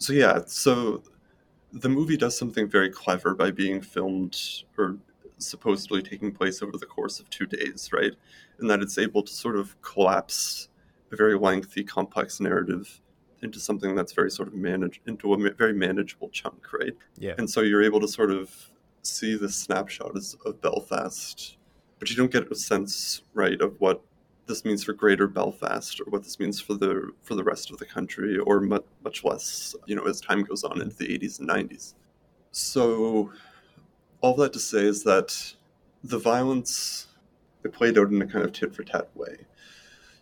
so 0.00 0.12
yeah, 0.12 0.40
so 0.46 1.02
the 1.72 1.88
movie 1.88 2.16
does 2.16 2.36
something 2.36 2.68
very 2.68 2.90
clever 2.90 3.34
by 3.34 3.50
being 3.50 3.80
filmed 3.80 4.36
or 4.76 4.96
supposedly 5.38 6.02
taking 6.02 6.32
place 6.32 6.62
over 6.62 6.76
the 6.76 6.86
course 6.86 7.20
of 7.20 7.28
two 7.30 7.46
days, 7.46 7.90
right? 7.92 8.12
And 8.58 8.68
that 8.68 8.80
it's 8.80 8.98
able 8.98 9.22
to 9.22 9.32
sort 9.32 9.56
of 9.56 9.80
collapse 9.82 10.68
a 11.12 11.16
very 11.16 11.38
lengthy, 11.38 11.84
complex 11.84 12.40
narrative 12.40 13.00
into 13.42 13.60
something 13.60 13.94
that's 13.94 14.12
very 14.12 14.30
sort 14.30 14.48
of 14.48 14.54
managed 14.54 15.00
into 15.06 15.32
a 15.32 15.50
very 15.52 15.72
manageable 15.72 16.28
chunk, 16.30 16.72
right? 16.72 16.94
Yeah. 17.18 17.34
And 17.38 17.48
so 17.48 17.60
you're 17.60 17.82
able 17.82 18.00
to 18.00 18.08
sort 18.08 18.30
of 18.30 18.54
see 19.02 19.36
the 19.36 19.48
snapshot 19.48 20.12
of 20.44 20.60
Belfast, 20.60 21.56
but 21.98 22.10
you 22.10 22.16
don't 22.16 22.30
get 22.30 22.50
a 22.50 22.54
sense, 22.54 23.22
right, 23.32 23.60
of 23.60 23.74
what 23.80 24.02
this 24.50 24.64
means 24.64 24.84
for 24.84 24.92
Greater 24.92 25.26
Belfast 25.26 26.00
or 26.00 26.04
what 26.10 26.24
this 26.24 26.38
means 26.38 26.60
for 26.60 26.74
the 26.74 27.12
for 27.22 27.34
the 27.34 27.44
rest 27.44 27.70
of 27.70 27.78
the 27.78 27.86
country, 27.86 28.38
or 28.38 28.60
much, 28.60 28.84
much 29.02 29.24
less, 29.24 29.74
you 29.86 29.94
know, 29.94 30.04
as 30.04 30.20
time 30.20 30.42
goes 30.42 30.64
on 30.64 30.82
into 30.82 30.96
the 30.96 31.06
80s 31.06 31.38
and 31.38 31.48
90s. 31.48 31.94
So, 32.50 33.32
all 34.20 34.34
that 34.36 34.52
to 34.52 34.58
say 34.58 34.80
is 34.80 35.04
that 35.04 35.54
the 36.02 36.18
violence 36.18 37.06
it 37.64 37.72
played 37.72 37.96
out 37.98 38.10
in 38.10 38.20
a 38.20 38.26
kind 38.26 38.44
of 38.44 38.52
tit 38.52 38.74
for 38.74 38.82
tat 38.82 39.08
way. 39.14 39.46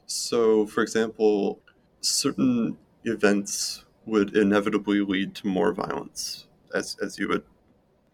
So, 0.07 0.67
for 0.67 0.83
example, 0.83 1.61
certain 2.01 2.77
events 3.05 3.85
would 4.05 4.37
inevitably 4.37 5.01
lead 5.01 5.35
to 5.37 5.47
more 5.47 5.73
violence, 5.73 6.47
as 6.75 6.97
as 7.03 7.19
you 7.19 7.29
would 7.29 7.45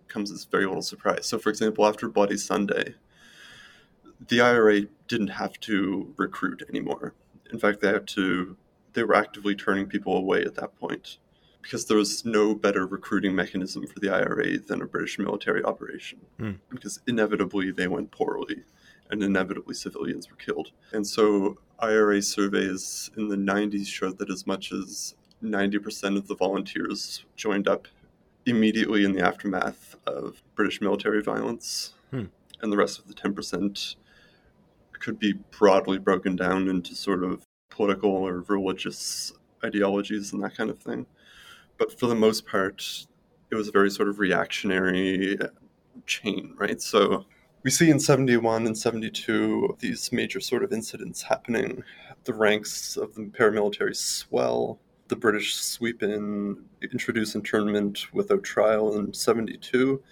comes 0.08 0.30
as 0.30 0.44
very 0.44 0.64
little 0.64 0.82
surprise. 0.82 1.26
So, 1.26 1.38
for 1.38 1.50
example, 1.50 1.86
after 1.86 2.08
Bloody 2.08 2.36
Sunday, 2.36 2.94
the 4.28 4.40
IRA 4.40 4.82
didn't 5.08 5.28
have 5.28 5.58
to 5.60 6.12
recruit 6.16 6.62
anymore. 6.68 7.14
In 7.52 7.58
fact, 7.58 7.80
they 7.80 7.88
had 7.88 8.06
to 8.08 8.56
they 8.94 9.02
were 9.02 9.14
actively 9.14 9.54
turning 9.54 9.86
people 9.86 10.16
away 10.16 10.42
at 10.42 10.54
that 10.54 10.78
point 10.78 11.18
because 11.62 11.86
there 11.86 11.96
was 11.96 12.24
no 12.24 12.54
better 12.54 12.86
recruiting 12.86 13.34
mechanism 13.34 13.86
for 13.86 13.98
the 13.98 14.10
IRA 14.10 14.58
than 14.58 14.82
a 14.82 14.86
British 14.86 15.18
military 15.18 15.64
operation. 15.64 16.20
Mm. 16.38 16.58
Because 16.68 17.00
inevitably 17.06 17.70
they 17.70 17.88
went 17.88 18.10
poorly 18.10 18.62
and 19.10 19.22
inevitably 19.22 19.74
civilians 19.74 20.30
were 20.30 20.36
killed. 20.36 20.70
And 20.92 21.06
so 21.06 21.58
IRA 21.78 22.22
surveys 22.22 23.10
in 23.16 23.28
the 23.28 23.36
90s 23.36 23.86
showed 23.86 24.18
that 24.18 24.30
as 24.30 24.46
much 24.46 24.72
as 24.72 25.14
90% 25.42 26.16
of 26.16 26.28
the 26.28 26.34
volunteers 26.34 27.24
joined 27.36 27.66
up 27.66 27.88
immediately 28.46 29.04
in 29.04 29.12
the 29.12 29.26
aftermath 29.26 29.96
of 30.06 30.42
British 30.54 30.80
military 30.80 31.22
violence, 31.22 31.94
hmm. 32.10 32.24
and 32.60 32.72
the 32.72 32.76
rest 32.76 32.98
of 32.98 33.08
the 33.08 33.14
10% 33.14 33.96
could 35.04 35.18
be 35.18 35.34
broadly 35.58 35.98
broken 35.98 36.34
down 36.34 36.66
into 36.68 36.94
sort 36.94 37.22
of 37.22 37.44
political 37.68 38.10
or 38.10 38.42
religious 38.48 39.32
ideologies 39.62 40.32
and 40.32 40.42
that 40.42 40.56
kind 40.56 40.70
of 40.70 40.78
thing. 40.78 41.04
But 41.76 41.98
for 41.98 42.06
the 42.06 42.14
most 42.14 42.46
part, 42.46 43.06
it 43.50 43.54
was 43.54 43.68
a 43.68 43.72
very 43.72 43.90
sort 43.90 44.08
of 44.08 44.18
reactionary 44.18 45.36
chain, 46.06 46.54
right? 46.56 46.80
So 46.80 47.26
we 47.62 47.70
see 47.70 47.90
in 47.90 48.00
71 48.00 48.66
and 48.66 48.76
72 48.76 49.76
these 49.78 50.10
major 50.10 50.40
sort 50.40 50.64
of 50.64 50.72
incidents 50.72 51.22
happening. 51.22 51.84
The 52.24 52.32
ranks 52.32 52.96
of 52.96 53.14
the 53.14 53.24
paramilitary 53.24 53.94
swell. 53.94 54.80
The 55.08 55.16
British 55.16 55.54
sweep 55.54 56.02
in, 56.02 56.64
introduce 56.80 57.34
internment 57.34 58.06
without 58.14 58.42
trial 58.42 58.96
in 58.96 59.12
72, 59.12 60.02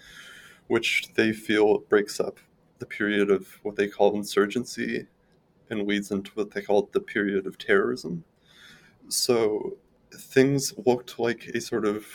which 0.67 1.07
they 1.15 1.33
feel 1.33 1.79
breaks 1.79 2.19
up 2.19 2.37
the 2.83 2.95
period 2.97 3.31
of 3.31 3.47
what 3.63 3.77
they 3.77 3.87
call 3.87 4.13
insurgency 4.13 5.07
and 5.69 5.87
leads 5.87 6.11
into 6.11 6.31
what 6.33 6.51
they 6.51 6.61
call 6.61 6.89
the 6.91 6.99
period 6.99 7.47
of 7.47 7.57
terrorism. 7.57 8.25
So 9.07 9.77
things 10.13 10.73
looked 10.85 11.17
like 11.17 11.47
a 11.55 11.61
sort 11.61 11.85
of 11.85 12.05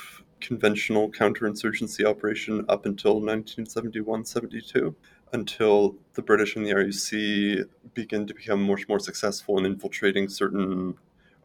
conventional 0.42 1.10
counterinsurgency 1.10 2.04
operation 2.04 2.66
up 2.68 2.84
until 2.84 3.14
1971 3.14 4.26
72, 4.26 4.94
until 5.32 5.96
the 6.12 6.22
British 6.22 6.54
and 6.54 6.66
the 6.66 6.72
RUC 6.72 7.64
begin 7.94 8.26
to 8.26 8.34
become 8.34 8.62
much 8.62 8.86
more 8.90 9.00
successful 9.00 9.56
in 9.58 9.64
infiltrating 9.64 10.28
certain 10.28 10.94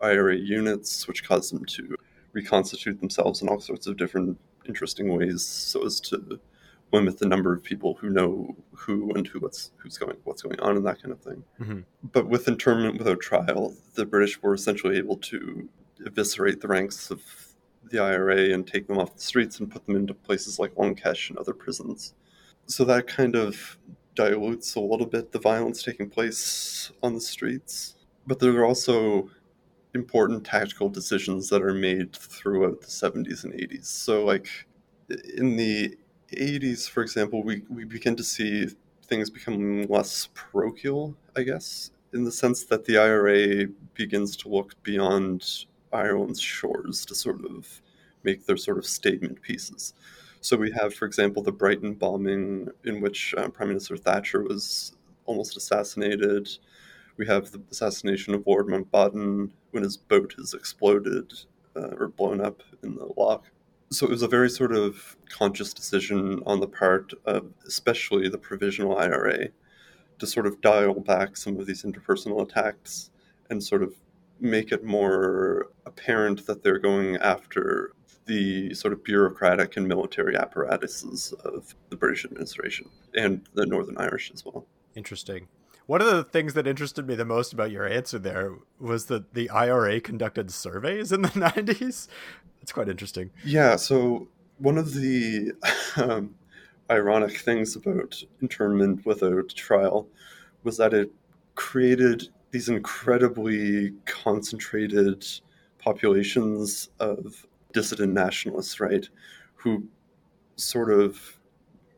IRA 0.01 0.35
units, 0.35 1.07
which 1.07 1.23
caused 1.23 1.53
them 1.53 1.63
to 1.77 1.95
reconstitute 2.33 2.99
themselves 2.99 3.41
in 3.41 3.47
all 3.47 3.61
sorts 3.61 3.87
of 3.87 3.95
different 3.95 4.37
interesting 4.67 5.07
ways 5.17 5.45
so 5.45 5.85
as 5.85 6.01
to 6.01 6.39
limit 6.93 7.17
the 7.17 7.27
number 7.27 7.53
of 7.53 7.63
people 7.63 7.95
who 7.95 8.09
know 8.09 8.55
who 8.71 9.11
and 9.13 9.27
who 9.27 9.39
what's 9.39 9.71
who's 9.77 9.97
going 9.97 10.15
what's 10.23 10.43
going 10.43 10.59
on 10.59 10.77
and 10.77 10.85
that 10.85 11.01
kind 11.01 11.11
of 11.11 11.19
thing. 11.19 11.43
Mm-hmm. 11.59 11.79
But 12.11 12.27
with 12.29 12.47
internment 12.47 12.97
without 12.97 13.19
trial, 13.19 13.73
the 13.95 14.05
British 14.05 14.41
were 14.41 14.53
essentially 14.53 14.97
able 14.97 15.17
to 15.17 15.67
eviscerate 16.05 16.61
the 16.61 16.67
ranks 16.67 17.11
of 17.11 17.21
the 17.89 17.99
IRA 17.99 18.53
and 18.53 18.65
take 18.65 18.87
them 18.87 18.97
off 18.97 19.15
the 19.15 19.21
streets 19.21 19.59
and 19.59 19.69
put 19.69 19.85
them 19.85 19.95
into 19.95 20.13
places 20.13 20.59
like 20.59 20.77
Long 20.77 20.95
Kesh 20.95 21.29
and 21.29 21.37
other 21.37 21.53
prisons. 21.53 22.13
So 22.67 22.85
that 22.85 23.07
kind 23.07 23.35
of 23.35 23.77
dilutes 24.15 24.75
a 24.75 24.79
little 24.79 25.07
bit 25.07 25.31
the 25.31 25.39
violence 25.39 25.83
taking 25.83 26.09
place 26.09 26.91
on 27.01 27.13
the 27.13 27.21
streets. 27.21 27.95
But 28.25 28.39
there 28.39 28.57
are 28.57 28.65
also 28.65 29.29
important 29.95 30.45
tactical 30.45 30.89
decisions 30.89 31.49
that 31.49 31.61
are 31.61 31.73
made 31.73 32.15
throughout 32.15 32.81
the 32.81 32.87
70s 32.87 33.43
and 33.43 33.53
80s. 33.53 33.85
So, 33.85 34.23
like 34.23 34.47
in 35.35 35.55
the 35.57 35.97
80s, 36.35 36.89
for 36.89 37.01
example, 37.01 37.43
we, 37.43 37.63
we 37.69 37.83
begin 37.83 38.15
to 38.15 38.23
see 38.23 38.67
things 39.05 39.29
become 39.29 39.85
less 39.87 40.29
parochial, 40.33 41.15
I 41.35 41.43
guess, 41.43 41.91
in 42.13 42.23
the 42.23 42.31
sense 42.31 42.63
that 42.65 42.85
the 42.85 42.97
IRA 42.97 43.67
begins 43.93 44.35
to 44.37 44.49
look 44.49 44.81
beyond 44.83 45.65
Ireland's 45.91 46.39
shores 46.41 47.05
to 47.05 47.15
sort 47.15 47.45
of 47.45 47.81
make 48.23 48.45
their 48.45 48.57
sort 48.57 48.77
of 48.77 48.85
statement 48.85 49.41
pieces. 49.41 49.93
So 50.41 50.57
we 50.57 50.71
have, 50.71 50.93
for 50.93 51.05
example, 51.05 51.41
the 51.41 51.51
Brighton 51.51 51.93
bombing, 51.93 52.69
in 52.83 53.01
which 53.01 53.33
uh, 53.37 53.47
Prime 53.49 53.69
Minister 53.69 53.95
Thatcher 53.95 54.43
was 54.43 54.93
almost 55.25 55.55
assassinated. 55.55 56.49
We 57.17 57.25
have 57.27 57.51
the 57.51 57.61
assassination 57.71 58.33
of 58.33 58.45
Lord 58.45 58.67
Mountbatten 58.67 59.51
when 59.71 59.83
his 59.83 59.95
boat 59.95 60.35
is 60.37 60.53
exploded 60.53 61.33
uh, 61.75 61.91
or 61.97 62.09
blown 62.09 62.41
up 62.41 62.61
in 62.83 62.95
the 62.95 63.07
loch. 63.15 63.45
So 63.93 64.07
it 64.07 64.09
was 64.09 64.23
a 64.23 64.27
very 64.27 64.49
sort 64.49 64.71
of 64.71 65.15
conscious 65.29 65.71
decision 65.71 66.41
on 66.47 66.59
the 66.59 66.67
part 66.67 67.13
of 67.25 67.53
especially 67.67 68.27
the 68.27 68.39
provisional 68.39 68.97
IRA 68.97 69.49
to 70.17 70.27
sort 70.27 70.47
of 70.47 70.61
dial 70.61 70.99
back 70.99 71.37
some 71.37 71.59
of 71.59 71.67
these 71.67 71.83
interpersonal 71.83 72.41
attacks 72.41 73.11
and 73.49 73.63
sort 73.63 73.83
of 73.83 73.93
make 74.39 74.71
it 74.71 74.83
more 74.83 75.67
apparent 75.85 76.45
that 76.47 76.63
they're 76.63 76.79
going 76.79 77.17
after 77.17 77.93
the 78.25 78.73
sort 78.73 78.93
of 78.93 79.03
bureaucratic 79.03 79.77
and 79.77 79.87
military 79.87 80.35
apparatuses 80.35 81.33
of 81.45 81.75
the 81.89 81.95
British 81.95 82.25
administration 82.25 82.89
and 83.15 83.47
the 83.53 83.65
Northern 83.65 83.97
Irish 83.97 84.31
as 84.33 84.43
well. 84.43 84.65
Interesting. 84.95 85.47
One 85.85 86.01
of 86.01 86.07
the 86.07 86.23
things 86.23 86.53
that 86.53 86.65
interested 86.65 87.07
me 87.07 87.15
the 87.15 87.25
most 87.25 87.51
about 87.51 87.71
your 87.71 87.85
answer 87.85 88.17
there 88.17 88.53
was 88.79 89.07
that 89.07 89.33
the 89.33 89.49
IRA 89.49 89.99
conducted 89.99 90.51
surveys 90.51 91.11
in 91.11 91.21
the 91.23 91.27
90s. 91.29 92.07
That's 92.61 92.71
quite 92.71 92.87
interesting. 92.87 93.31
Yeah. 93.43 93.75
So, 93.75 94.27
one 94.59 94.77
of 94.77 94.93
the 94.93 95.51
um, 95.97 96.35
ironic 96.89 97.37
things 97.37 97.75
about 97.75 98.23
internment 98.41 99.05
without 99.05 99.49
trial 99.49 100.07
was 100.63 100.77
that 100.77 100.93
it 100.93 101.11
created 101.55 102.29
these 102.51 102.69
incredibly 102.69 103.91
concentrated 104.05 105.25
populations 105.79 106.89
of 106.99 107.45
dissident 107.73 108.13
nationalists, 108.13 108.79
right? 108.79 109.09
Who 109.55 109.85
sort 110.55 110.91
of 110.91 111.19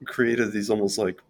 created 0.06 0.52
these 0.52 0.72
almost 0.72 0.98
like 0.98 1.22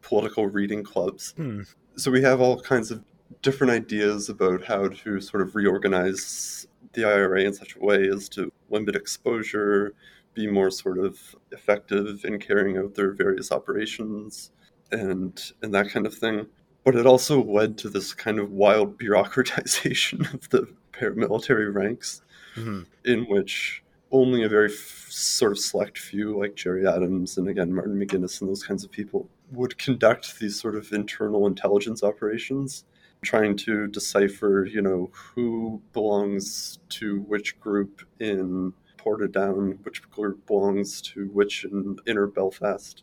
political 0.00 0.46
reading 0.46 0.82
clubs. 0.82 1.32
Hmm 1.36 1.62
so 1.98 2.10
we 2.10 2.22
have 2.22 2.40
all 2.40 2.60
kinds 2.60 2.90
of 2.90 3.02
different 3.42 3.72
ideas 3.72 4.28
about 4.28 4.64
how 4.64 4.88
to 4.88 5.20
sort 5.20 5.42
of 5.42 5.54
reorganize 5.54 6.66
the 6.92 7.04
IRA 7.04 7.42
in 7.42 7.52
such 7.52 7.76
a 7.76 7.80
way 7.80 8.08
as 8.08 8.28
to 8.30 8.52
limit 8.70 8.96
exposure, 8.96 9.94
be 10.34 10.46
more 10.46 10.70
sort 10.70 10.98
of 10.98 11.18
effective 11.52 12.24
in 12.24 12.38
carrying 12.38 12.78
out 12.78 12.94
their 12.94 13.12
various 13.12 13.52
operations, 13.52 14.50
and 14.92 15.52
and 15.62 15.74
that 15.74 15.90
kind 15.90 16.06
of 16.06 16.14
thing. 16.14 16.46
but 16.84 16.94
it 16.94 17.06
also 17.06 17.42
led 17.44 17.76
to 17.76 17.88
this 17.90 18.14
kind 18.14 18.38
of 18.38 18.52
wild 18.52 18.98
bureaucratization 19.02 20.32
of 20.32 20.48
the 20.50 20.66
paramilitary 20.92 21.72
ranks, 21.72 22.22
mm-hmm. 22.56 22.82
in 23.04 23.24
which 23.24 23.82
only 24.10 24.42
a 24.42 24.48
very 24.48 24.70
f- 24.72 25.06
sort 25.10 25.52
of 25.52 25.58
select 25.58 25.98
few, 25.98 26.38
like 26.38 26.54
Gerry 26.54 26.86
Adams 26.86 27.38
and 27.38 27.48
again 27.48 27.72
Martin 27.72 27.98
McGuinness 27.98 28.40
and 28.40 28.48
those 28.48 28.62
kinds 28.62 28.84
of 28.84 28.90
people, 28.90 29.28
would 29.52 29.78
conduct 29.78 30.38
these 30.38 30.60
sort 30.60 30.76
of 30.76 30.92
internal 30.92 31.46
intelligence 31.46 32.02
operations, 32.02 32.84
trying 33.22 33.56
to 33.56 33.86
decipher, 33.88 34.66
you 34.70 34.80
know, 34.80 35.10
who 35.12 35.82
belongs 35.92 36.78
to 36.90 37.20
which 37.22 37.58
group 37.60 38.02
in 38.20 38.72
Portadown, 38.98 39.78
which 39.84 40.08
group 40.10 40.46
belongs 40.46 41.00
to 41.00 41.26
which 41.28 41.64
in 41.64 41.96
Inner 42.06 42.26
Belfast, 42.26 43.02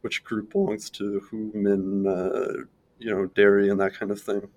which 0.00 0.24
group 0.24 0.50
belongs 0.52 0.90
to 0.90 1.20
whom 1.30 1.66
in, 1.66 2.06
uh, 2.06 2.64
you 2.98 3.10
know, 3.10 3.26
Derry 3.26 3.70
and 3.70 3.80
that 3.80 3.94
kind 3.94 4.10
of 4.10 4.20
thing. 4.20 4.48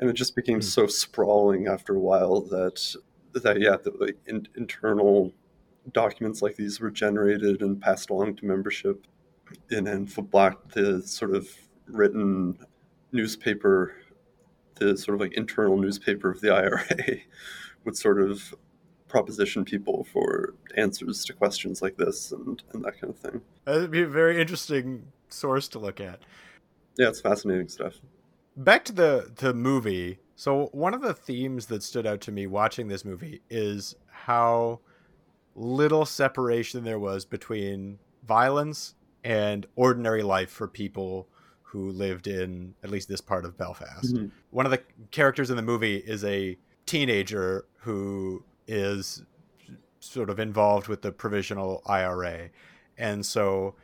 And 0.00 0.08
it 0.08 0.14
just 0.14 0.36
became 0.36 0.60
mm. 0.60 0.64
so 0.64 0.86
sprawling 0.86 1.66
after 1.66 1.96
a 1.96 2.00
while 2.00 2.40
that 2.42 2.94
that 3.34 3.60
yeah, 3.60 3.76
the 3.82 3.92
like, 3.98 4.16
in, 4.26 4.46
internal 4.56 5.32
documents 5.92 6.42
like 6.42 6.56
these 6.56 6.80
were 6.80 6.90
generated 6.90 7.62
and 7.62 7.80
passed 7.80 8.10
along 8.10 8.36
to 8.36 8.46
membership. 8.46 9.06
And 9.70 9.86
then 9.86 10.06
Phoblacht, 10.06 10.72
the 10.72 11.02
sort 11.06 11.34
of 11.34 11.48
written 11.86 12.58
newspaper, 13.12 13.94
the 14.76 14.96
sort 14.96 15.14
of 15.14 15.20
like 15.20 15.32
internal 15.34 15.78
newspaper 15.78 16.30
of 16.30 16.40
the 16.40 16.50
IRA, 16.52 16.84
would 17.84 17.96
sort 17.96 18.20
of 18.20 18.54
proposition 19.08 19.64
people 19.64 20.06
for 20.12 20.54
answers 20.76 21.24
to 21.24 21.32
questions 21.32 21.80
like 21.80 21.96
this 21.96 22.30
and, 22.32 22.62
and 22.72 22.84
that 22.84 23.00
kind 23.00 23.12
of 23.12 23.18
thing. 23.18 23.40
That'd 23.64 23.90
be 23.90 24.02
a 24.02 24.06
very 24.06 24.40
interesting 24.40 25.04
source 25.28 25.68
to 25.68 25.78
look 25.78 26.00
at. 26.00 26.20
Yeah, 26.98 27.08
it's 27.08 27.20
fascinating 27.20 27.68
stuff. 27.68 27.94
Back 28.56 28.84
to 28.86 28.92
the 28.92 29.32
the 29.36 29.54
movie. 29.54 30.18
So 30.38 30.66
one 30.70 30.94
of 30.94 31.00
the 31.00 31.14
themes 31.14 31.66
that 31.66 31.82
stood 31.82 32.06
out 32.06 32.20
to 32.22 32.30
me 32.30 32.46
watching 32.46 32.86
this 32.86 33.04
movie 33.04 33.42
is 33.50 33.96
how 34.08 34.78
little 35.56 36.06
separation 36.06 36.84
there 36.84 37.00
was 37.00 37.24
between 37.24 37.98
violence 38.24 38.94
and 39.24 39.66
ordinary 39.74 40.22
life 40.22 40.48
for 40.48 40.68
people 40.68 41.26
who 41.62 41.90
lived 41.90 42.28
in 42.28 42.72
at 42.84 42.90
least 42.90 43.08
this 43.08 43.20
part 43.20 43.44
of 43.44 43.58
Belfast. 43.58 44.14
Mm-hmm. 44.14 44.28
One 44.50 44.64
of 44.64 44.70
the 44.70 44.80
characters 45.10 45.50
in 45.50 45.56
the 45.56 45.62
movie 45.62 45.96
is 45.96 46.22
a 46.22 46.56
teenager 46.86 47.64
who 47.80 48.44
is 48.68 49.24
sort 49.98 50.30
of 50.30 50.38
involved 50.38 50.86
with 50.86 51.02
the 51.02 51.10
provisional 51.10 51.82
IRA. 51.84 52.50
And 52.96 53.26
so 53.26 53.74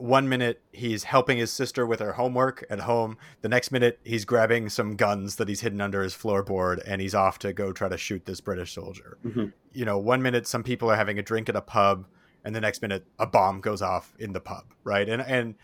one 0.00 0.28
minute 0.28 0.62
he's 0.72 1.04
helping 1.04 1.38
his 1.38 1.50
sister 1.50 1.86
with 1.86 2.00
her 2.00 2.12
homework 2.12 2.64
at 2.70 2.80
home. 2.80 3.16
The 3.42 3.48
next 3.48 3.70
minute 3.70 4.00
he's 4.04 4.24
grabbing 4.24 4.68
some 4.68 4.96
guns 4.96 5.36
that 5.36 5.48
he's 5.48 5.60
hidden 5.60 5.80
under 5.80 6.02
his 6.02 6.14
floorboard 6.14 6.82
and 6.86 7.00
he's 7.00 7.14
off 7.14 7.38
to 7.40 7.52
go 7.52 7.72
try 7.72 7.88
to 7.88 7.98
shoot 7.98 8.24
this 8.24 8.40
British 8.40 8.74
soldier. 8.74 9.18
Mm-hmm. 9.24 9.46
You 9.72 9.84
know, 9.84 9.98
one 9.98 10.22
minute 10.22 10.46
some 10.46 10.62
people 10.62 10.90
are 10.90 10.96
having 10.96 11.18
a 11.18 11.22
drink 11.22 11.48
at 11.48 11.56
a 11.56 11.60
pub, 11.60 12.06
and 12.44 12.54
the 12.54 12.60
next 12.60 12.82
minute 12.82 13.06
a 13.18 13.26
bomb 13.26 13.60
goes 13.60 13.82
off 13.82 14.14
in 14.18 14.32
the 14.32 14.40
pub, 14.40 14.64
right? 14.84 15.08
And 15.08 15.22
and 15.22 15.54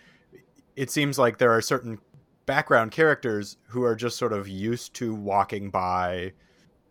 it 0.76 0.90
seems 0.90 1.18
like 1.18 1.38
there 1.38 1.52
are 1.52 1.62
certain 1.62 1.98
background 2.46 2.90
characters 2.90 3.56
who 3.68 3.82
are 3.82 3.94
just 3.94 4.16
sort 4.16 4.32
of 4.32 4.48
used 4.48 4.94
to 4.94 5.14
walking 5.14 5.70
by 5.70 6.32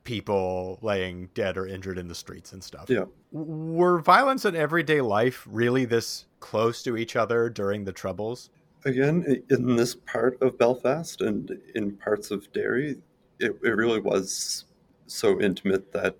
people 0.03 0.79
laying 0.81 1.29
dead 1.33 1.57
or 1.57 1.65
injured 1.65 1.97
in 1.97 2.07
the 2.07 2.15
streets 2.15 2.53
and 2.53 2.63
stuff. 2.63 2.89
Yeah. 2.89 3.05
Were 3.31 3.99
violence 3.99 4.45
in 4.45 4.55
everyday 4.55 5.01
life 5.01 5.45
really 5.49 5.85
this 5.85 6.25
close 6.43 6.83
to 6.83 6.97
each 6.97 7.15
other 7.15 7.49
during 7.49 7.85
the 7.85 7.93
Troubles? 7.93 8.49
Again, 8.83 9.41
in 9.49 9.77
this 9.77 9.95
part 9.95 10.39
of 10.41 10.57
Belfast 10.57 11.21
and 11.21 11.57
in 11.73 11.95
parts 11.95 12.31
of 12.31 12.51
Derry, 12.51 12.97
it, 13.39 13.57
it 13.63 13.75
really 13.75 14.01
was 14.01 14.65
so 15.07 15.39
intimate 15.39 15.93
that 15.93 16.17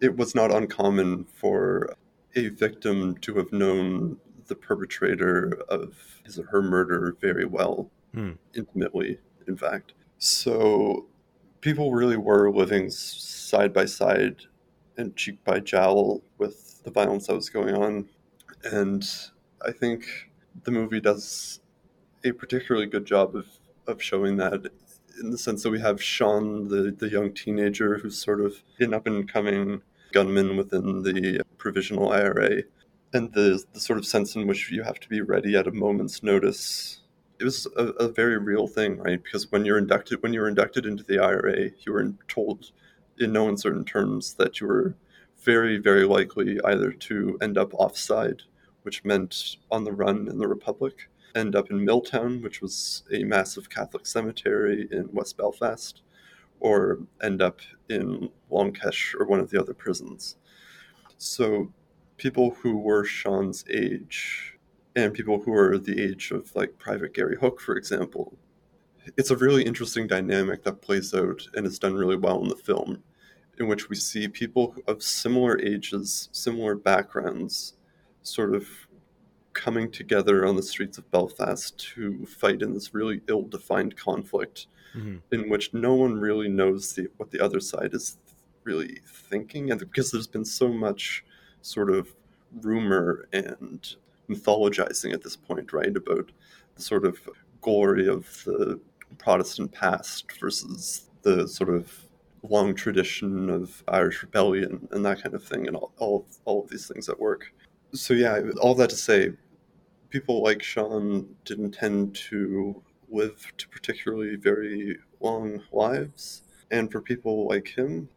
it 0.00 0.16
was 0.16 0.34
not 0.34 0.50
uncommon 0.50 1.24
for 1.24 1.94
a 2.34 2.48
victim 2.48 3.18
to 3.18 3.34
have 3.34 3.52
known 3.52 4.16
the 4.46 4.54
perpetrator 4.54 5.60
of 5.68 5.94
his 6.24 6.38
or 6.38 6.46
her 6.46 6.62
murder 6.62 7.14
very 7.20 7.44
well, 7.44 7.90
hmm. 8.14 8.32
intimately, 8.54 9.18
in 9.46 9.56
fact. 9.56 9.92
So 10.16 11.06
people 11.60 11.92
really 11.92 12.16
were 12.16 12.50
living 12.50 12.88
side 12.88 13.74
by 13.74 13.84
side 13.84 14.36
and 14.96 15.14
cheek 15.14 15.44
by 15.44 15.60
jowl 15.60 16.22
with 16.38 16.82
the 16.84 16.90
violence 16.90 17.26
that 17.26 17.34
was 17.34 17.50
going 17.50 17.74
on. 17.74 18.08
And 18.64 19.06
I 19.66 19.72
think 19.72 20.06
the 20.64 20.70
movie 20.70 21.00
does 21.00 21.60
a 22.24 22.32
particularly 22.32 22.86
good 22.86 23.04
job 23.04 23.34
of, 23.36 23.46
of 23.86 24.02
showing 24.02 24.36
that 24.36 24.70
in 25.20 25.30
the 25.30 25.38
sense 25.38 25.62
that 25.62 25.70
we 25.70 25.80
have 25.80 26.02
Sean, 26.02 26.68
the, 26.68 26.94
the 26.96 27.08
young 27.08 27.32
teenager 27.32 27.98
who's 27.98 28.22
sort 28.22 28.40
of 28.40 28.62
an 28.78 28.94
up 28.94 29.06
and 29.06 29.30
coming 29.30 29.82
gunman 30.12 30.56
within 30.56 31.02
the 31.02 31.42
provisional 31.58 32.12
IRA, 32.12 32.62
and 33.12 33.32
the, 33.32 33.62
the 33.72 33.80
sort 33.80 33.98
of 33.98 34.06
sense 34.06 34.36
in 34.36 34.46
which 34.46 34.70
you 34.70 34.82
have 34.82 35.00
to 35.00 35.08
be 35.08 35.20
ready 35.20 35.56
at 35.56 35.66
a 35.66 35.72
moment's 35.72 36.22
notice. 36.22 37.00
It 37.40 37.44
was 37.44 37.66
a, 37.76 37.84
a 37.84 38.08
very 38.08 38.38
real 38.38 38.66
thing, 38.66 38.98
right? 38.98 39.22
Because 39.22 39.50
when 39.50 39.64
you're 39.64 39.78
inducted, 39.78 40.22
when 40.22 40.32
you 40.32 40.40
were 40.40 40.48
inducted 40.48 40.86
into 40.86 41.04
the 41.04 41.18
IRA, 41.18 41.70
you 41.80 41.92
were 41.92 42.12
told 42.26 42.70
in 43.18 43.32
no 43.32 43.48
uncertain 43.48 43.84
terms 43.84 44.34
that 44.34 44.60
you 44.60 44.66
were 44.66 44.94
very, 45.42 45.78
very 45.78 46.04
likely 46.04 46.60
either 46.64 46.92
to 46.92 47.38
end 47.40 47.56
up 47.58 47.72
offside 47.74 48.42
which 48.82 49.04
meant 49.04 49.56
on 49.70 49.84
the 49.84 49.92
run 49.92 50.28
in 50.28 50.38
the 50.38 50.48
Republic, 50.48 51.08
end 51.34 51.54
up 51.54 51.70
in 51.70 51.84
Milltown, 51.84 52.42
which 52.42 52.60
was 52.60 53.02
a 53.12 53.24
massive 53.24 53.70
Catholic 53.70 54.06
cemetery 54.06 54.88
in 54.90 55.08
West 55.12 55.36
Belfast, 55.36 56.02
or 56.60 56.98
end 57.22 57.42
up 57.42 57.60
in 57.88 58.28
Long 58.50 58.72
Kesh 58.72 59.14
or 59.18 59.26
one 59.26 59.40
of 59.40 59.50
the 59.50 59.60
other 59.60 59.74
prisons. 59.74 60.36
So 61.16 61.72
people 62.16 62.50
who 62.50 62.76
were 62.76 63.04
Sean's 63.04 63.64
age 63.70 64.54
and 64.96 65.14
people 65.14 65.40
who 65.40 65.54
are 65.54 65.78
the 65.78 66.02
age 66.02 66.30
of 66.32 66.54
like 66.56 66.78
Private 66.78 67.14
Gary 67.14 67.36
Hook, 67.36 67.60
for 67.60 67.76
example, 67.76 68.36
it's 69.16 69.30
a 69.30 69.36
really 69.36 69.62
interesting 69.62 70.06
dynamic 70.06 70.64
that 70.64 70.82
plays 70.82 71.14
out 71.14 71.46
and 71.54 71.66
is 71.66 71.78
done 71.78 71.94
really 71.94 72.16
well 72.16 72.42
in 72.42 72.48
the 72.48 72.56
film, 72.56 73.02
in 73.58 73.68
which 73.68 73.88
we 73.88 73.96
see 73.96 74.28
people 74.28 74.74
of 74.86 75.02
similar 75.02 75.58
ages, 75.60 76.28
similar 76.32 76.74
backgrounds, 76.74 77.74
sort 78.28 78.54
of 78.54 78.68
coming 79.52 79.90
together 79.90 80.46
on 80.46 80.56
the 80.56 80.62
streets 80.62 80.98
of 80.98 81.10
Belfast 81.10 81.76
to 81.94 82.24
fight 82.26 82.62
in 82.62 82.74
this 82.74 82.94
really 82.94 83.20
ill-defined 83.28 83.96
conflict 83.96 84.66
mm-hmm. 84.96 85.16
in 85.32 85.48
which 85.48 85.74
no 85.74 85.94
one 85.94 86.18
really 86.18 86.48
knows 86.48 86.92
the, 86.92 87.08
what 87.16 87.30
the 87.30 87.40
other 87.40 87.60
side 87.60 87.92
is 87.92 88.18
really 88.64 89.00
thinking 89.06 89.70
and 89.70 89.80
because 89.80 90.10
there's 90.10 90.26
been 90.26 90.44
so 90.44 90.68
much 90.68 91.24
sort 91.62 91.90
of 91.90 92.14
rumor 92.60 93.28
and 93.32 93.96
mythologizing 94.28 95.12
at 95.12 95.22
this 95.22 95.36
point 95.36 95.72
right 95.72 95.96
about 95.96 96.30
the 96.76 96.82
sort 96.82 97.04
of 97.04 97.18
glory 97.60 98.06
of 98.06 98.42
the 98.44 98.78
protestant 99.16 99.72
past 99.72 100.30
versus 100.38 101.10
the 101.22 101.48
sort 101.48 101.70
of 101.70 102.04
long 102.48 102.74
tradition 102.74 103.50
of 103.50 103.82
irish 103.88 104.22
rebellion 104.22 104.86
and 104.92 105.04
that 105.04 105.20
kind 105.22 105.34
of 105.34 105.42
thing 105.42 105.66
and 105.66 105.76
all, 105.76 105.92
all, 105.98 106.26
all 106.44 106.62
of 106.62 106.70
these 106.70 106.86
things 106.86 107.08
at 107.08 107.18
work 107.18 107.52
so 107.92 108.14
yeah, 108.14 108.40
all 108.60 108.74
that 108.76 108.90
to 108.90 108.96
say, 108.96 109.32
people 110.10 110.42
like 110.42 110.62
Sean 110.62 111.28
didn't 111.44 111.72
tend 111.72 112.14
to 112.14 112.82
live 113.10 113.52
to 113.56 113.68
particularly 113.68 114.36
very 114.36 114.98
long 115.20 115.62
lives, 115.72 116.42
and 116.70 116.90
for 116.90 117.00
people 117.00 117.48
like 117.48 117.68
him, 117.68 118.08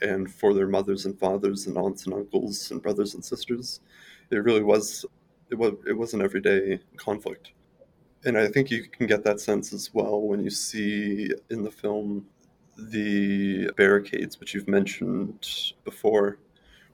and 0.00 0.32
for 0.32 0.54
their 0.54 0.68
mothers 0.68 1.06
and 1.06 1.18
fathers 1.18 1.66
and 1.66 1.76
aunts 1.76 2.06
and 2.06 2.14
uncles 2.14 2.70
and 2.70 2.82
brothers 2.82 3.14
and 3.14 3.24
sisters, 3.24 3.80
it 4.30 4.36
really 4.36 4.62
was 4.62 5.04
it 5.50 5.56
was 5.56 5.74
it 5.86 5.96
was 5.96 6.14
an 6.14 6.22
everyday 6.22 6.78
conflict. 6.96 7.52
And 8.24 8.36
I 8.36 8.48
think 8.48 8.70
you 8.70 8.84
can 8.84 9.06
get 9.06 9.22
that 9.24 9.40
sense 9.40 9.72
as 9.72 9.94
well 9.94 10.20
when 10.20 10.42
you 10.42 10.50
see 10.50 11.30
in 11.50 11.62
the 11.62 11.70
film 11.70 12.26
the 12.76 13.70
barricades, 13.76 14.38
which 14.38 14.54
you've 14.54 14.68
mentioned 14.68 15.74
before, 15.84 16.38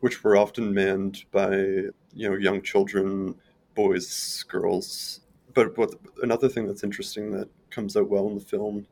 which 0.04 0.22
were 0.22 0.36
often 0.36 0.74
manned 0.74 1.24
by 1.32 1.56
you 1.56 2.28
know 2.28 2.36
young 2.36 2.60
children, 2.60 3.34
boys, 3.74 4.44
girls. 4.50 5.22
But 5.54 5.78
what 5.78 5.94
another 6.22 6.46
thing 6.46 6.66
that's 6.66 6.84
interesting 6.84 7.30
that 7.30 7.48
comes 7.70 7.96
out 7.96 8.10
well 8.10 8.28
in 8.28 8.34
the 8.34 8.44
film 8.44 8.86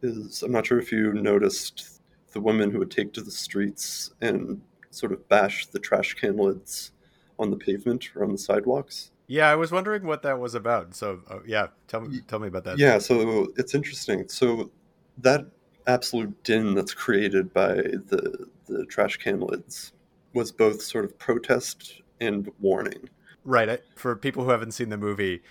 is 0.00 0.42
I'm 0.42 0.50
not 0.50 0.64
sure 0.64 0.78
if 0.78 0.90
you 0.90 1.12
noticed 1.12 2.00
the 2.32 2.40
women 2.40 2.70
who 2.70 2.78
would 2.78 2.90
take 2.90 3.12
to 3.12 3.20
the 3.20 3.30
streets 3.30 4.14
and 4.22 4.62
sort 4.90 5.12
of 5.12 5.28
bash 5.28 5.66
the 5.66 5.78
trash 5.78 6.14
can 6.14 6.38
lids 6.38 6.92
on 7.38 7.50
the 7.50 7.58
pavement 7.58 8.08
or 8.16 8.24
on 8.24 8.32
the 8.32 8.38
sidewalks. 8.38 9.10
Yeah, 9.26 9.50
I 9.50 9.54
was 9.54 9.70
wondering 9.70 10.06
what 10.06 10.22
that 10.22 10.40
was 10.40 10.54
about. 10.54 10.94
So, 10.94 11.20
uh, 11.30 11.40
yeah, 11.46 11.66
tell 11.88 12.00
me, 12.00 12.22
tell 12.26 12.38
me 12.38 12.48
about 12.48 12.64
that. 12.64 12.78
Yeah, 12.78 12.96
so 12.96 13.48
it's 13.58 13.74
interesting. 13.74 14.26
So 14.30 14.70
that 15.18 15.44
absolute 15.86 16.42
din 16.42 16.74
that's 16.74 16.94
created 16.94 17.52
by 17.52 17.74
the 17.74 18.48
the 18.64 18.86
trash 18.86 19.18
can 19.18 19.40
lids 19.40 19.92
was 20.38 20.52
both 20.52 20.80
sort 20.80 21.04
of 21.04 21.18
protest 21.18 22.00
and 22.20 22.48
warning. 22.60 23.10
Right. 23.44 23.82
For 23.96 24.14
people 24.14 24.44
who 24.44 24.50
haven't 24.50 24.72
seen 24.72 24.88
the 24.88 24.96
movie, 24.96 25.42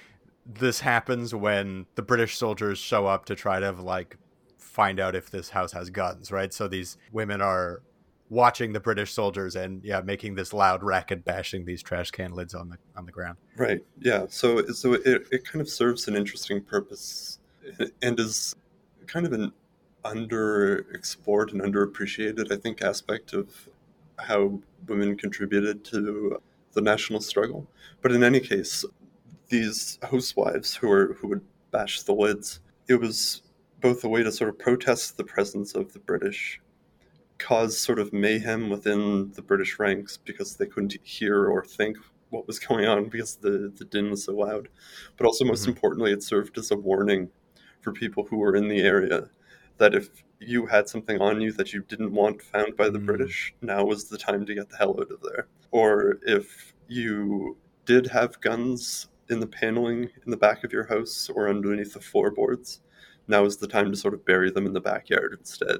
this 0.46 0.80
happens 0.80 1.36
when 1.36 1.86
the 1.96 2.02
British 2.02 2.38
soldiers 2.38 2.80
show 2.80 3.06
up 3.06 3.26
to 3.26 3.36
try 3.36 3.60
to 3.60 3.72
like 3.74 4.18
find 4.58 5.00
out 5.00 5.14
if 5.14 5.30
this 5.30 5.50
house 5.50 5.74
has 5.74 5.90
guns, 5.90 6.32
right? 6.32 6.54
So 6.54 6.70
these 6.70 6.98
women 7.12 7.42
are 7.42 7.82
watching 8.30 8.72
the 8.72 8.80
British 8.80 9.12
soldiers 9.12 9.58
and 9.58 9.84
yeah, 9.84 10.00
making 10.00 10.36
this 10.36 10.54
loud 10.54 10.84
racket, 10.84 11.26
bashing 11.26 11.66
these 11.66 11.84
trash 11.84 12.12
can 12.12 12.32
lids 12.32 12.54
on 12.54 12.70
the 12.70 12.78
on 12.96 13.06
the 13.06 13.12
ground. 13.12 13.38
Right. 13.58 13.82
Yeah. 14.00 14.26
So 14.30 14.66
so 14.68 14.94
it, 14.94 15.28
it 15.32 15.46
kind 15.46 15.62
of 15.62 15.68
serves 15.68 16.08
an 16.08 16.16
interesting 16.16 16.62
purpose 16.62 17.40
and 18.02 18.18
is 18.18 18.56
kind 19.06 19.26
of 19.26 19.34
an 19.34 19.52
underexplored 20.06 21.52
and 21.52 21.62
underappreciated, 21.62 22.54
I 22.54 22.56
think, 22.56 22.82
aspect 22.82 23.34
of 23.34 23.68
how 24.18 24.60
women 24.88 25.18
contributed 25.18 25.84
to 25.86 26.40
the 26.74 26.82
national 26.82 27.22
struggle. 27.22 27.68
But 28.02 28.12
in 28.12 28.24
any 28.24 28.40
case, 28.40 28.86
these 29.50 30.00
housewives 30.04 30.76
who 30.76 30.88
were 30.88 31.14
who 31.14 31.28
would 31.30 31.42
bash 31.72 32.02
the 32.04 32.14
lids, 32.14 32.60
it 32.88 32.96
was 32.96 33.44
both 33.82 34.04
a 34.04 34.10
way 34.10 34.24
to 34.24 34.32
sort 34.32 34.50
of 34.50 34.60
protest 34.60 35.18
the 35.18 35.24
presence 35.24 35.76
of 35.76 35.94
the 35.94 36.00
British, 36.00 36.60
cause 37.38 37.78
sort 37.78 38.00
of 38.00 38.14
mayhem 38.14 38.70
within 38.70 39.32
the 39.34 39.42
British 39.42 39.80
ranks 39.80 40.18
because 40.18 40.56
they 40.56 40.66
couldn't 40.66 40.98
hear 41.04 41.46
or 41.46 41.64
think 41.64 41.98
what 42.30 42.48
was 42.48 42.60
going 42.60 42.86
on 42.86 43.06
because 43.10 43.36
the, 43.38 43.72
the 43.78 43.86
din 43.86 44.10
was 44.10 44.26
so 44.26 44.34
loud. 44.34 44.68
But 45.16 45.26
also, 45.26 45.46
most 45.46 45.62
mm-hmm. 45.62 45.72
importantly, 45.72 46.12
it 46.12 46.24
served 46.24 46.58
as 46.58 46.72
a 46.72 46.76
warning 46.76 47.30
for 47.82 47.92
people 47.92 48.26
who 48.26 48.38
were 48.38 48.56
in 48.56 48.68
the 48.68 48.82
area 48.82 49.30
that 49.78 49.96
if 49.96 50.10
you 50.40 50.66
had 50.66 50.88
something 50.88 51.20
on 51.20 51.42
you 51.42 51.52
that 51.54 51.74
you 51.74 51.82
didn't 51.84 52.14
want 52.14 52.42
found 52.42 52.76
by 52.78 52.90
the 52.90 53.00
mm. 53.00 53.06
British, 53.06 53.54
now 53.62 53.84
was 53.84 54.06
the 54.06 54.18
time 54.18 54.46
to 54.46 54.56
get 54.56 54.70
the 54.70 54.78
hell 54.78 54.96
out 55.00 55.12
of 55.12 55.22
there. 55.22 55.48
Or 55.72 56.20
if 56.24 56.74
you 56.88 57.58
did 57.86 58.08
have 58.08 58.40
guns 58.42 59.08
in 59.30 59.40
the 59.40 59.48
paneling 59.48 60.10
in 60.26 60.32
the 60.32 60.38
back 60.38 60.64
of 60.64 60.72
your 60.72 60.86
house 60.86 61.30
or 61.34 61.50
underneath 61.50 61.94
the 61.94 62.00
floorboards, 62.00 62.82
now 63.28 63.44
is 63.46 63.58
the 63.58 63.68
time 63.68 63.92
to 63.92 63.98
sort 63.98 64.14
of 64.14 64.26
bury 64.26 64.52
them 64.52 64.66
in 64.66 64.74
the 64.74 64.82
backyard 64.82 65.36
instead, 65.38 65.80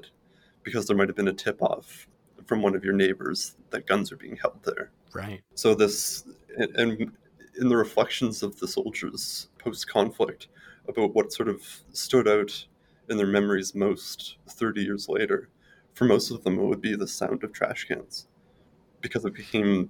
because 0.62 0.86
there 0.86 0.96
might 0.96 1.08
have 1.08 1.16
been 1.16 1.28
a 1.28 1.32
tip 1.32 1.62
off 1.62 2.06
from 2.46 2.62
one 2.62 2.74
of 2.74 2.84
your 2.84 2.94
neighbors 2.94 3.56
that 3.70 3.86
guns 3.86 4.12
are 4.12 4.16
being 4.16 4.36
held 4.36 4.58
there. 4.64 4.90
Right. 5.14 5.40
So 5.54 5.74
this, 5.74 6.24
and 6.56 7.10
in 7.58 7.68
the 7.68 7.76
reflections 7.76 8.42
of 8.42 8.58
the 8.58 8.68
soldiers 8.68 9.48
post 9.58 9.88
conflict 9.88 10.48
about 10.88 11.14
what 11.14 11.32
sort 11.32 11.48
of 11.48 11.62
stood 11.92 12.28
out 12.28 12.66
in 13.10 13.16
their 13.16 13.26
memories 13.26 13.74
most 13.74 14.36
30 14.48 14.82
years 14.82 15.08
later, 15.08 15.48
for 15.94 16.04
most 16.04 16.30
of 16.30 16.44
them, 16.44 16.58
it 16.58 16.64
would 16.64 16.80
be 16.80 16.94
the 16.94 17.08
sound 17.08 17.42
of 17.42 17.52
trash 17.52 17.84
cans 17.84 18.28
because 19.00 19.24
it 19.24 19.34
became 19.34 19.88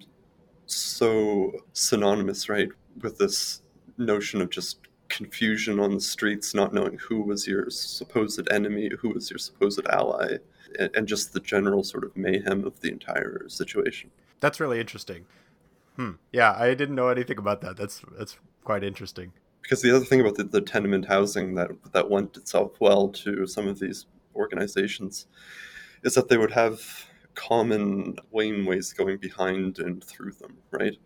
so 0.66 1.53
synonymous, 1.73 2.49
right, 2.49 2.69
with 3.01 3.19
this 3.19 3.62
notion 3.97 4.41
of 4.41 4.51
just 4.51 4.79
confusion 5.09 5.81
on 5.81 5.95
the 5.95 6.01
streets, 6.01 6.55
not 6.55 6.75
knowing 6.75 6.99
who 6.99 7.23
was 7.23 7.47
your 7.47 7.71
supposed 7.71 8.47
enemy, 8.51 8.91
who 9.01 9.11
was 9.11 9.31
your 9.31 9.39
supposed 9.39 9.87
ally, 9.91 10.37
and, 10.79 10.91
and 10.95 11.09
just 11.09 11.33
the 11.33 11.41
general 11.41 11.83
sort 11.83 12.05
of 12.05 12.16
mayhem 12.16 12.64
of 12.64 12.81
the 12.81 12.91
entire 12.91 13.49
situation. 13.49 14.11
That's 14.41 14.61
really 14.61 14.81
interesting. 14.81 15.25
Hmm. 15.97 16.12
Yeah, 16.33 16.55
I 16.57 16.75
didn't 16.75 16.95
know 16.95 17.09
anything 17.09 17.39
about 17.39 17.61
that. 17.62 17.77
That's 17.77 18.03
that's 18.16 18.39
quite 18.62 18.85
interesting 18.85 19.33
because 19.63 19.83
the 19.83 19.95
other 19.95 20.05
thing 20.05 20.21
about 20.21 20.37
the, 20.37 20.45
the 20.45 20.61
tenement 20.61 21.07
housing 21.07 21.55
that 21.55 21.71
that 21.93 22.11
lent 22.11 22.37
itself 22.37 22.73
well 22.81 23.09
to 23.09 23.47
some 23.47 23.69
of 23.69 23.79
these 23.79 24.07
organizations 24.35 25.27
is 26.03 26.15
that 26.15 26.29
they 26.29 26.39
would 26.39 26.53
have 26.53 27.07
common 27.35 28.17
laneways 28.35 28.97
going 28.97 29.17
behind 29.19 29.79
and 29.79 30.03
through 30.03 30.33
them, 30.33 30.57
right? 30.71 30.97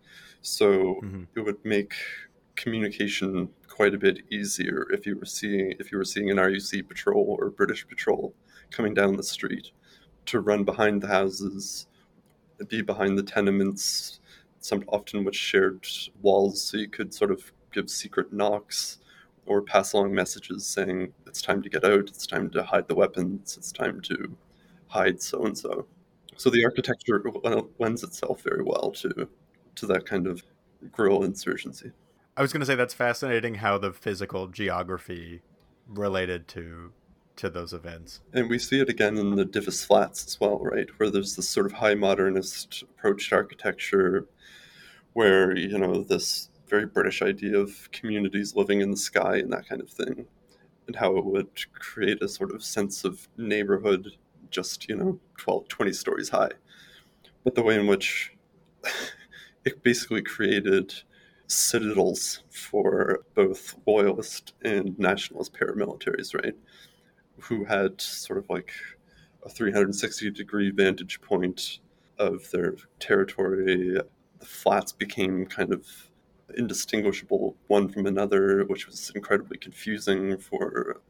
So 0.41 0.99
mm-hmm. 1.03 1.23
it 1.35 1.41
would 1.41 1.63
make 1.63 1.93
communication 2.55 3.49
quite 3.67 3.93
a 3.93 3.97
bit 3.97 4.19
easier 4.31 4.87
if 4.91 5.05
you 5.05 5.17
were 5.17 5.25
seeing 5.25 5.73
if 5.79 5.91
you 5.91 5.97
were 5.97 6.05
seeing 6.05 6.29
an 6.29 6.37
RUC 6.37 6.87
patrol 6.87 7.35
or 7.39 7.49
British 7.49 7.87
patrol 7.87 8.33
coming 8.71 8.93
down 8.93 9.15
the 9.15 9.23
street 9.23 9.71
to 10.25 10.39
run 10.39 10.63
behind 10.63 11.01
the 11.01 11.07
houses, 11.07 11.87
be 12.67 12.81
behind 12.81 13.17
the 13.17 13.23
tenements, 13.23 14.19
some 14.59 14.83
often 14.87 15.23
with 15.23 15.35
shared 15.35 15.85
walls, 16.21 16.61
so 16.61 16.77
you 16.77 16.89
could 16.89 17.13
sort 17.13 17.31
of 17.31 17.51
give 17.73 17.89
secret 17.89 18.31
knocks 18.31 18.99
or 19.45 19.61
pass 19.61 19.93
along 19.93 20.13
messages 20.13 20.65
saying 20.65 21.13
it's 21.27 21.41
time 21.41 21.61
to 21.61 21.69
get 21.69 21.83
out, 21.83 22.07
it's 22.07 22.25
time 22.25 22.49
to 22.51 22.63
hide 22.63 22.87
the 22.87 22.95
weapons, 22.95 23.57
it's 23.57 23.71
time 23.71 23.99
to 24.01 24.35
hide 24.87 25.21
so 25.21 25.45
and 25.45 25.57
so. 25.57 25.85
So 26.37 26.49
the 26.49 26.63
architecture 26.63 27.23
lends 27.79 28.03
itself 28.03 28.41
very 28.41 28.63
well 28.63 28.91
to 28.91 29.27
to 29.75 29.85
that 29.87 30.05
kind 30.05 30.27
of 30.27 30.43
guerrilla 30.91 31.25
insurgency. 31.25 31.91
I 32.37 32.41
was 32.41 32.53
going 32.53 32.61
to 32.61 32.65
say 32.65 32.75
that's 32.75 32.93
fascinating 32.93 33.55
how 33.55 33.77
the 33.77 33.91
physical 33.91 34.47
geography 34.47 35.41
related 35.87 36.47
to 36.49 36.91
to 37.35 37.49
those 37.49 37.73
events. 37.73 38.21
And 38.33 38.47
we 38.49 38.59
see 38.59 38.79
it 38.79 38.89
again 38.89 39.17
in 39.17 39.35
the 39.35 39.45
Divis 39.45 39.85
Flats 39.85 40.25
as 40.25 40.39
well, 40.39 40.59
right? 40.59 40.87
Where 40.97 41.09
there's 41.09 41.35
this 41.35 41.49
sort 41.49 41.65
of 41.65 41.71
high 41.71 41.95
modernist 41.95 42.83
approach 42.83 43.29
to 43.29 43.35
architecture 43.35 44.27
where, 45.13 45.57
you 45.57 45.77
know, 45.77 46.03
this 46.03 46.49
very 46.73 46.87
British 46.87 47.21
idea 47.21 47.55
of 47.55 47.87
communities 47.91 48.55
living 48.55 48.81
in 48.81 48.89
the 48.89 48.97
sky 48.97 49.35
and 49.37 49.53
that 49.53 49.69
kind 49.69 49.79
of 49.79 49.91
thing, 49.91 50.25
and 50.87 50.95
how 50.95 51.15
it 51.17 51.23
would 51.23 51.71
create 51.75 52.19
a 52.23 52.27
sort 52.27 52.49
of 52.49 52.63
sense 52.63 53.03
of 53.03 53.27
neighborhood 53.37 54.17
just, 54.49 54.89
you 54.89 54.95
know, 54.95 55.19
12, 55.37 55.67
20 55.67 55.93
stories 55.93 56.29
high. 56.29 56.49
But 57.43 57.53
the 57.53 57.61
way 57.61 57.75
in 57.79 57.85
which 57.85 58.33
it 59.65 59.83
basically 59.83 60.23
created 60.23 60.95
citadels 61.45 62.41
for 62.49 63.19
both 63.35 63.75
loyalist 63.85 64.53
and 64.63 64.97
nationalist 64.97 65.53
paramilitaries, 65.53 66.33
right? 66.33 66.55
Who 67.37 67.65
had 67.65 68.01
sort 68.01 68.39
of 68.39 68.49
like 68.49 68.71
a 69.45 69.49
360 69.49 70.31
degree 70.31 70.71
vantage 70.71 71.21
point 71.21 71.81
of 72.17 72.49
their 72.49 72.77
territory. 72.99 73.99
The 74.39 74.45
flats 74.45 74.91
became 74.91 75.45
kind 75.45 75.71
of 75.71 75.85
indistinguishable 76.57 77.55
one 77.67 77.89
from 77.89 78.05
another, 78.05 78.63
which 78.65 78.87
was 78.87 79.11
incredibly 79.15 79.57
confusing 79.57 80.37
for 80.37 81.01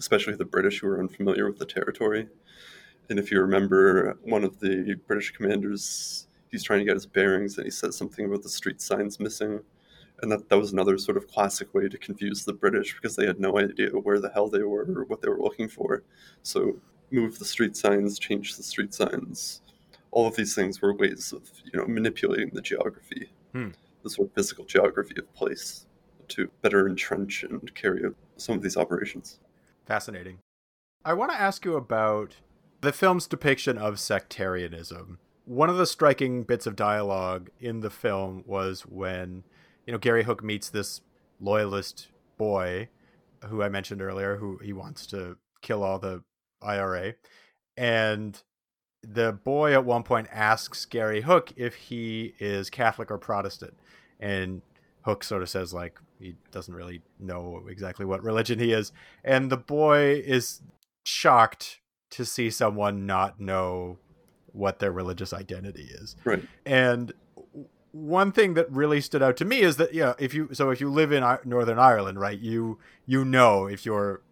especially 0.00 0.34
the 0.34 0.44
British 0.44 0.80
who 0.80 0.88
were 0.88 0.98
unfamiliar 0.98 1.46
with 1.46 1.58
the 1.58 1.66
territory. 1.66 2.26
And 3.10 3.18
if 3.18 3.30
you 3.30 3.40
remember, 3.40 4.18
one 4.22 4.44
of 4.44 4.58
the 4.58 4.96
British 5.06 5.30
commanders, 5.32 6.26
he's 6.50 6.62
trying 6.62 6.80
to 6.80 6.84
get 6.86 6.94
his 6.94 7.06
bearings 7.06 7.56
and 7.56 7.66
he 7.66 7.70
says 7.70 7.96
something 7.96 8.24
about 8.24 8.42
the 8.42 8.48
street 8.48 8.80
signs 8.80 9.20
missing. 9.20 9.60
And 10.22 10.32
that, 10.32 10.48
that 10.48 10.58
was 10.58 10.72
another 10.72 10.96
sort 10.98 11.16
of 11.16 11.28
classic 11.28 11.72
way 11.74 11.88
to 11.88 11.98
confuse 11.98 12.44
the 12.44 12.52
British 12.52 12.94
because 12.94 13.14
they 13.14 13.26
had 13.26 13.40
no 13.40 13.58
idea 13.58 13.90
where 13.90 14.20
the 14.20 14.30
hell 14.30 14.48
they 14.48 14.62
were 14.62 14.86
or 14.94 15.04
what 15.04 15.20
they 15.20 15.28
were 15.28 15.40
looking 15.40 15.68
for. 15.68 16.02
So 16.42 16.76
move 17.10 17.38
the 17.38 17.44
street 17.44 17.76
signs, 17.76 18.18
change 18.18 18.56
the 18.56 18.62
street 18.62 18.94
signs. 18.94 19.60
All 20.12 20.26
of 20.26 20.36
these 20.36 20.54
things 20.54 20.80
were 20.80 20.94
ways 20.94 21.32
of, 21.32 21.42
you 21.64 21.78
know, 21.78 21.86
manipulating 21.86 22.50
the 22.52 22.62
geography. 22.62 23.30
Hmm 23.52 23.70
the 24.02 24.10
sort 24.10 24.28
of 24.28 24.34
physical 24.34 24.64
geography 24.64 25.14
of 25.18 25.32
place 25.34 25.86
to 26.28 26.50
better 26.62 26.88
entrench 26.88 27.42
and 27.42 27.74
carry 27.74 28.04
out 28.04 28.14
some 28.36 28.56
of 28.56 28.62
these 28.62 28.76
operations. 28.76 29.40
Fascinating. 29.86 30.38
I 31.04 31.14
want 31.14 31.32
to 31.32 31.40
ask 31.40 31.64
you 31.64 31.76
about 31.76 32.36
the 32.80 32.92
film's 32.92 33.26
depiction 33.26 33.78
of 33.78 34.00
sectarianism. 34.00 35.18
One 35.44 35.68
of 35.68 35.76
the 35.76 35.86
striking 35.86 36.44
bits 36.44 36.66
of 36.66 36.76
dialogue 36.76 37.50
in 37.58 37.80
the 37.80 37.90
film 37.90 38.44
was 38.46 38.82
when, 38.82 39.44
you 39.86 39.92
know, 39.92 39.98
Gary 39.98 40.22
Hook 40.22 40.44
meets 40.44 40.70
this 40.70 41.00
loyalist 41.40 42.08
boy 42.38 42.88
who 43.46 43.62
I 43.62 43.68
mentioned 43.68 44.02
earlier, 44.02 44.36
who 44.36 44.58
he 44.58 44.72
wants 44.72 45.06
to 45.08 45.38
kill 45.62 45.82
all 45.82 45.98
the 45.98 46.22
IRA. 46.62 47.14
And 47.76 48.40
the 49.02 49.32
boy 49.32 49.72
at 49.72 49.84
one 49.84 50.02
point 50.02 50.28
asks 50.30 50.84
Gary 50.84 51.22
Hook 51.22 51.52
if 51.56 51.74
he 51.74 52.34
is 52.38 52.70
Catholic 52.70 53.10
or 53.10 53.18
Protestant 53.18 53.74
and 54.20 54.62
Hook 55.02 55.24
sort 55.24 55.42
of 55.42 55.48
says 55.48 55.74
like 55.74 55.98
he 56.18 56.36
doesn't 56.52 56.74
really 56.74 57.02
know 57.18 57.62
exactly 57.68 58.04
what 58.04 58.22
religion 58.22 58.58
he 58.58 58.72
is, 58.72 58.92
and 59.24 59.50
the 59.50 59.56
boy 59.56 60.22
is 60.24 60.60
shocked 61.04 61.80
to 62.10 62.24
see 62.24 62.50
someone 62.50 63.06
not 63.06 63.40
know 63.40 63.98
what 64.52 64.78
their 64.78 64.92
religious 64.92 65.32
identity 65.32 65.88
is. 65.90 66.16
Right. 66.24 66.42
And 66.66 67.12
one 67.92 68.32
thing 68.32 68.54
that 68.54 68.70
really 68.70 69.00
stood 69.00 69.22
out 69.22 69.36
to 69.38 69.44
me 69.44 69.60
is 69.60 69.76
that 69.76 69.94
yeah, 69.94 70.14
if 70.18 70.34
you 70.34 70.50
so 70.52 70.70
if 70.70 70.80
you 70.80 70.90
live 70.90 71.12
in 71.12 71.24
Northern 71.44 71.78
Ireland, 71.78 72.20
right, 72.20 72.38
you 72.38 72.78
you 73.06 73.24
know 73.24 73.66
if 73.66 73.84
you're 73.86 74.22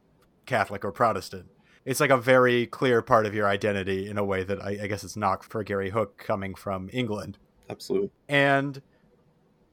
Catholic 0.47 0.85
or 0.85 0.93
Protestant. 0.93 1.47
It's 1.85 2.01
like 2.01 2.11
a 2.11 2.19
very 2.19 2.67
clear 2.67 3.01
part 3.01 3.25
of 3.25 3.35
your 3.35 3.49
identity 3.49 4.11
in 4.11 4.19
a 4.19 4.25
way 4.25 4.45
that 4.45 4.63
I, 4.63 4.79
I 4.83 4.87
guess 4.89 5.05
it's 5.05 5.17
not 5.17 5.43
for 5.43 5.65
Gary 5.65 5.89
Hook 5.91 6.19
coming 6.19 6.55
from 6.55 6.91
England. 6.93 7.39
Absolutely. 7.71 8.11
And 8.29 8.83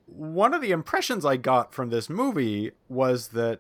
one 0.06 0.54
of 0.54 0.62
the 0.62 0.72
impressions 0.72 1.26
I 1.26 1.38
got 1.38 1.74
from 1.74 1.90
this 1.90 2.10
movie 2.10 2.72
was 2.88 3.30
that 3.30 3.60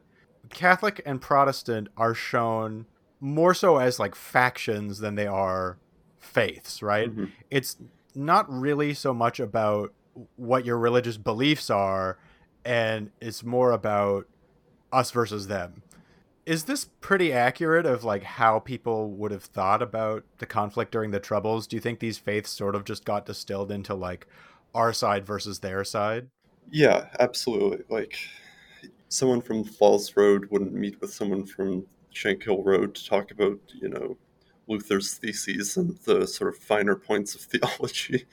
Catholic 0.49 1.01
and 1.05 1.21
Protestant 1.21 1.89
are 1.97 2.13
shown 2.13 2.85
more 3.19 3.53
so 3.53 3.77
as 3.77 3.99
like 3.99 4.15
factions 4.15 4.99
than 4.99 5.15
they 5.15 5.27
are 5.27 5.77
faiths, 6.19 6.81
right? 6.81 7.09
Mm-hmm. 7.09 7.25
It's 7.49 7.77
not 8.13 8.51
really 8.51 8.93
so 8.93 9.13
much 9.13 9.39
about 9.39 9.93
what 10.35 10.65
your 10.65 10.77
religious 10.77 11.17
beliefs 11.17 11.69
are, 11.69 12.17
and 12.63 13.11
it's 13.19 13.43
more 13.43 13.71
about 13.71 14.27
us 14.91 15.11
versus 15.11 15.47
them. 15.47 15.81
Is 16.45 16.65
this 16.65 16.85
pretty 17.01 17.33
accurate 17.33 17.87
of 17.87 18.03
like 18.03 18.23
how 18.23 18.59
people 18.59 19.09
would 19.11 19.31
have 19.31 19.43
thought 19.43 19.81
about 19.81 20.23
the 20.37 20.45
conflict 20.45 20.91
during 20.91 21.11
the 21.11 21.19
Troubles? 21.19 21.65
Do 21.65 21.75
you 21.75 21.81
think 21.81 21.99
these 21.99 22.19
faiths 22.19 22.51
sort 22.51 22.75
of 22.75 22.85
just 22.85 23.03
got 23.03 23.25
distilled 23.25 23.71
into 23.71 23.95
like 23.95 24.27
our 24.73 24.93
side 24.93 25.25
versus 25.25 25.59
their 25.59 25.83
side? 25.83 26.29
Yeah, 26.71 27.07
absolutely. 27.19 27.83
Like 27.89 28.17
someone 29.09 29.41
from 29.41 29.63
Falls 29.63 30.15
Road 30.15 30.49
wouldn't 30.51 30.73
meet 30.73 30.99
with 31.01 31.13
someone 31.13 31.45
from 31.45 31.85
Shankill 32.13 32.65
Road 32.65 32.95
to 32.95 33.05
talk 33.05 33.31
about, 33.31 33.59
you 33.73 33.89
know, 33.89 34.17
Luther's 34.67 35.13
theses 35.13 35.77
and 35.77 35.97
the 36.05 36.25
sort 36.25 36.53
of 36.53 36.61
finer 36.61 36.95
points 36.95 37.35
of 37.35 37.41
theology 37.51 38.25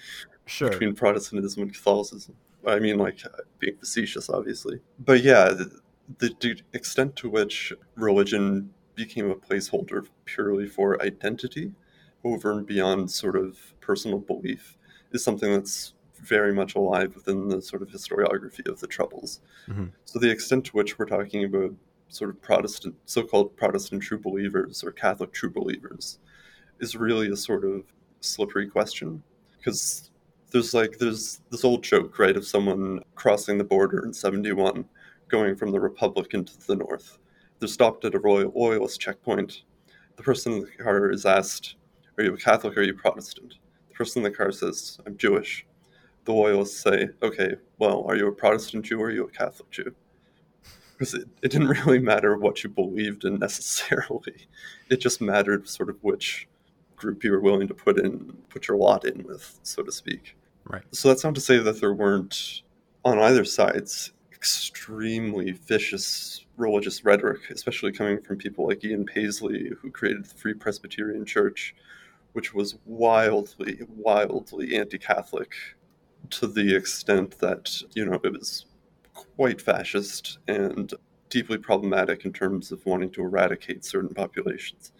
sure. 0.47 0.71
between 0.71 0.95
Protestantism 0.95 1.63
and 1.63 1.75
Catholicism. 1.75 2.35
I 2.67 2.79
mean, 2.79 2.99
like 2.99 3.25
uh, 3.25 3.43
being 3.59 3.77
facetious, 3.77 4.31
obviously. 4.31 4.81
But 5.01 5.23
yeah, 5.23 5.53
the, 6.19 6.31
the 6.41 6.61
extent 6.73 7.17
to 7.17 7.29
which 7.29 7.73
religion 7.97 8.71
became 8.95 9.31
a 9.31 9.35
placeholder 9.35 10.07
purely 10.25 10.69
for 10.69 11.03
identity 11.03 11.73
over 12.25 12.53
and 12.53 12.67
beyond 12.67 13.11
sort 13.11 13.37
of 13.37 13.59
personal 13.81 14.19
belief 14.19 14.77
is 15.13 15.25
something 15.25 15.53
that's 15.53 15.95
very 16.23 16.55
much 16.55 16.77
alive 16.77 17.15
within 17.15 17.49
the 17.49 17.61
sort 17.61 17.83
of 17.83 17.89
historiography 17.89 18.67
of 18.69 18.81
the 18.81 18.87
Troubles. 18.87 19.41
Mm-hmm. 19.69 19.87
So 20.05 20.19
the 20.19 20.31
extent 20.31 20.65
to 20.67 20.73
which 20.73 20.99
we're 20.99 21.07
talking 21.07 21.45
about 21.45 21.73
sort 22.09 22.31
of 22.31 22.41
Protestant, 22.41 22.95
so-called 23.07 23.57
Protestant 23.57 24.03
true 24.03 24.19
believers 24.19 24.85
or 24.85 24.93
Catholic 24.93 25.33
true 25.33 25.51
believers, 25.51 26.19
is 26.81 26.95
really 26.95 27.31
a 27.31 27.37
sort 27.37 27.65
of 27.65 27.83
slippery 28.21 28.69
question 28.69 29.23
because 29.59 30.11
there's 30.51 30.75
like 30.75 30.99
there's 30.99 31.41
this 31.51 31.65
old 31.65 31.83
joke 31.83 32.19
right 32.19 32.37
of 32.37 32.47
someone 32.47 33.01
crossing 33.15 33.59
the 33.59 33.65
border 33.65 34.05
in 34.05 34.13
71 34.13 34.85
going 35.29 35.57
from 35.57 35.73
the 35.73 35.81
republic 35.81 36.35
into 36.35 36.57
the 36.67 36.77
north. 36.77 37.19
They're 37.59 37.69
stopped 37.69 38.05
at 38.05 38.15
a 38.15 38.19
royal 38.19 38.53
loyalist 38.55 39.01
checkpoint. 39.01 39.63
The 40.17 40.23
person 40.23 40.53
in 40.53 40.61
the 40.61 40.83
car 40.83 41.11
is 41.11 41.27
asked 41.27 41.77
are 42.19 42.25
you 42.25 42.35
a 42.35 42.37
catholic? 42.37 42.77
Or 42.77 42.81
are 42.81 42.85
you 42.85 42.95
protestant? 42.95 43.55
The 43.89 43.95
person 43.95 44.21
in 44.21 44.25
the 44.31 44.37
car 44.37 44.53
says 44.53 44.99
i'm 45.07 45.17
jewish 45.17 45.67
the 46.25 46.33
loyalists 46.33 46.81
say 46.81 47.09
okay 47.23 47.55
well 47.79 48.05
are 48.09 48.17
you 48.17 48.29
a 48.29 48.33
protestant 48.33 48.85
jew 48.85 49.01
or 49.01 49.07
are 49.07 49.11
you 49.11 49.25
a 49.25 49.31
catholic 49.31 49.71
jew? 49.71 49.95
Because 50.93 51.15
it, 51.15 51.29
it 51.43 51.51
didn't 51.51 51.69
really 51.87 51.99
matter 51.99 52.37
what 52.37 52.63
you 52.63 52.71
believed 52.71 53.25
in 53.25 53.39
necessarily. 53.39 54.47
It 54.89 55.01
just 55.01 55.21
mattered 55.21 55.69
sort 55.69 55.91
of 55.91 55.97
which 56.03 56.49
group 56.97 57.25
you 57.25 57.33
were 57.33 57.41
willing 57.41 57.67
to 57.67 57.75
put 57.75 57.99
in 57.99 58.37
put 58.49 58.69
your 58.69 58.77
lot 58.77 59.05
in 59.05 59.25
with 59.25 59.59
so 59.63 59.83
to 59.83 59.91
speak. 59.91 60.37
Right. 60.65 60.83
So 60.93 61.09
that's 61.09 61.25
not 61.25 61.35
to 61.35 61.41
say 61.41 61.59
that 61.59 61.81
there 61.81 61.95
weren't 61.95 62.63
on 63.05 63.19
either 63.19 63.45
sides 63.45 64.13
extremely 64.33 65.53
vicious 65.53 66.47
religious 66.57 67.05
rhetoric, 67.05 67.51
especially 67.51 67.93
coming 67.93 68.21
from 68.21 68.37
people 68.37 68.67
like 68.67 68.85
Ian 68.85 69.05
Paisley, 69.05 69.71
who 69.81 69.91
created 69.91 70.25
the 70.25 70.35
Free 70.35 70.55
Presbyterian 70.55 71.25
Church, 71.25 71.75
which 72.33 72.53
was 72.55 72.77
wildly, 72.85 73.81
wildly 73.89 74.77
anti 74.77 74.99
Catholic 74.99 75.53
to 76.31 76.47
the 76.47 76.75
extent 76.75 77.39
that, 77.39 77.83
you 77.95 78.05
know, 78.05 78.21
it 78.23 78.33
was 78.33 78.67
quite 79.15 79.61
fascist 79.61 80.39
and 80.49 80.93
deeply 81.29 81.59
problematic 81.59 82.25
in 82.25 82.33
terms 82.33 82.73
of 82.73 82.85
wanting 82.85 83.11
to 83.11 83.23
eradicate 83.23 83.85
certain 83.85 84.15
populations. 84.15 84.93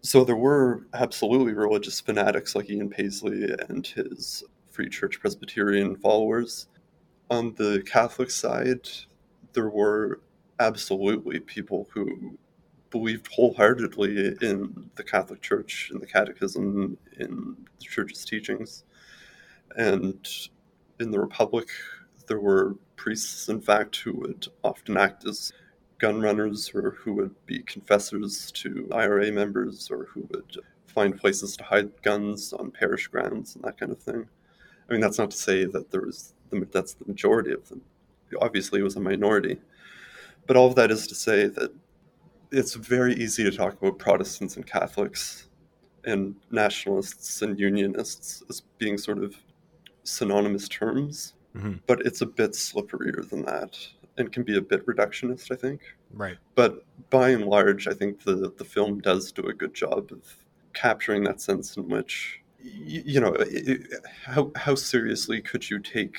So 0.00 0.24
there 0.24 0.36
were 0.36 0.86
absolutely 0.94 1.52
religious 1.54 2.00
fanatics 2.00 2.54
like 2.54 2.70
Ian 2.70 2.88
Paisley 2.88 3.52
and 3.68 3.86
his 3.86 4.44
Free 4.70 4.88
Church 4.88 5.18
Presbyterian 5.18 5.96
followers. 5.96 6.68
On 7.30 7.52
the 7.54 7.82
Catholic 7.84 8.30
side, 8.30 8.88
there 9.52 9.68
were 9.68 10.20
absolutely 10.60 11.40
people 11.40 11.88
who 11.92 12.38
believed 12.90 13.28
wholeheartedly 13.32 14.36
in 14.40 14.90
the 14.94 15.02
Catholic 15.02 15.42
Church, 15.42 15.90
in 15.92 15.98
the 15.98 16.06
Catechism, 16.06 16.96
in 17.18 17.56
the 17.78 17.84
Church's 17.84 18.24
teachings. 18.24 18.84
And 19.76 20.26
in 21.00 21.10
the 21.10 21.20
Republic, 21.20 21.68
there 22.26 22.40
were 22.40 22.76
priests, 22.96 23.48
in 23.48 23.60
fact, 23.60 23.96
who 23.96 24.12
would 24.14 24.48
often 24.64 24.96
act 24.96 25.26
as 25.26 25.52
gun 25.98 26.20
runners 26.20 26.70
or 26.74 26.92
who 26.92 27.12
would 27.14 27.34
be 27.46 27.60
confessors 27.62 28.52
to 28.52 28.88
IRA 28.92 29.32
members 29.32 29.90
or 29.90 30.06
who 30.12 30.26
would 30.30 30.56
find 30.86 31.18
places 31.18 31.56
to 31.56 31.64
hide 31.64 31.90
guns 32.02 32.52
on 32.52 32.70
parish 32.70 33.08
grounds 33.08 33.54
and 33.54 33.64
that 33.64 33.78
kind 33.78 33.92
of 33.92 33.98
thing. 33.98 34.28
I 34.88 34.92
mean, 34.92 35.00
that's 35.00 35.18
not 35.18 35.30
to 35.30 35.36
say 35.36 35.64
that 35.64 35.90
there 35.90 36.00
was 36.02 36.34
the, 36.50 36.66
that's 36.72 36.94
the 36.94 37.04
majority 37.06 37.52
of 37.52 37.68
them. 37.68 37.82
Obviously, 38.40 38.80
it 38.80 38.84
was 38.84 38.96
a 38.96 39.00
minority, 39.00 39.58
but 40.46 40.56
all 40.56 40.66
of 40.66 40.74
that 40.76 40.90
is 40.90 41.06
to 41.06 41.14
say 41.14 41.46
that 41.46 41.72
it's 42.50 42.74
very 42.74 43.14
easy 43.14 43.44
to 43.44 43.50
talk 43.50 43.74
about 43.80 43.98
Protestants 43.98 44.56
and 44.56 44.66
Catholics 44.66 45.48
and 46.04 46.34
nationalists 46.50 47.42
and 47.42 47.58
unionists 47.58 48.42
as 48.48 48.62
being 48.78 48.96
sort 48.96 49.18
of 49.18 49.36
synonymous 50.08 50.68
terms, 50.68 51.34
mm-hmm. 51.56 51.74
but 51.86 52.04
it's 52.06 52.20
a 52.20 52.26
bit 52.26 52.52
slipperier 52.52 53.28
than 53.28 53.42
that 53.42 53.78
and 54.18 54.32
can 54.32 54.42
be 54.42 54.56
a 54.56 54.60
bit 54.60 54.84
reductionist, 54.86 55.50
I 55.50 55.56
think. 55.56 55.80
Right. 56.12 56.36
But 56.54 56.84
by 57.10 57.30
and 57.30 57.46
large, 57.46 57.86
I 57.86 57.92
think 57.92 58.24
the 58.24 58.52
the 58.56 58.64
film 58.64 59.00
does 59.00 59.32
do 59.32 59.42
a 59.46 59.54
good 59.54 59.74
job 59.74 60.10
of 60.10 60.22
capturing 60.74 61.24
that 61.24 61.40
sense 61.40 61.76
in 61.76 61.88
which 61.88 62.40
you, 62.60 63.02
you 63.04 63.20
know, 63.20 63.36
how 64.24 64.50
how 64.56 64.74
seriously 64.74 65.40
could 65.40 65.68
you 65.70 65.78
take 65.78 66.18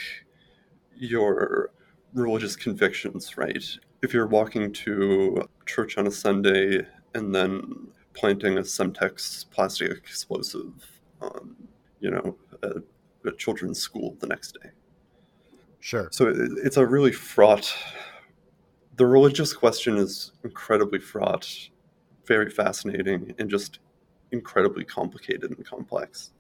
your 0.95 1.71
religious 2.13 2.55
convictions, 2.55 3.37
right? 3.37 3.63
If 4.01 4.13
you're 4.13 4.27
walking 4.27 4.71
to 4.71 5.47
church 5.65 5.97
on 5.97 6.07
a 6.07 6.11
Sunday 6.11 6.85
and 7.13 7.35
then 7.35 7.87
planting 8.13 8.57
a 8.57 8.61
Semtex 8.61 9.49
plastic 9.51 9.91
explosive 9.91 10.73
on, 11.21 11.55
you 11.99 12.11
know, 12.11 12.35
a, 12.63 12.81
a 13.25 13.31
children's 13.31 13.79
school 13.79 14.15
the 14.19 14.27
next 14.27 14.57
day. 14.61 14.69
Sure. 15.79 16.09
So 16.11 16.27
it, 16.27 16.37
it's 16.63 16.77
a 16.77 16.85
really 16.85 17.11
fraught. 17.11 17.73
The 18.97 19.05
religious 19.05 19.53
question 19.53 19.97
is 19.97 20.33
incredibly 20.43 20.99
fraught, 20.99 21.69
very 22.25 22.49
fascinating, 22.49 23.33
and 23.39 23.49
just 23.49 23.79
incredibly 24.31 24.83
complicated 24.83 25.51
and 25.51 25.65
complex. 25.65 26.31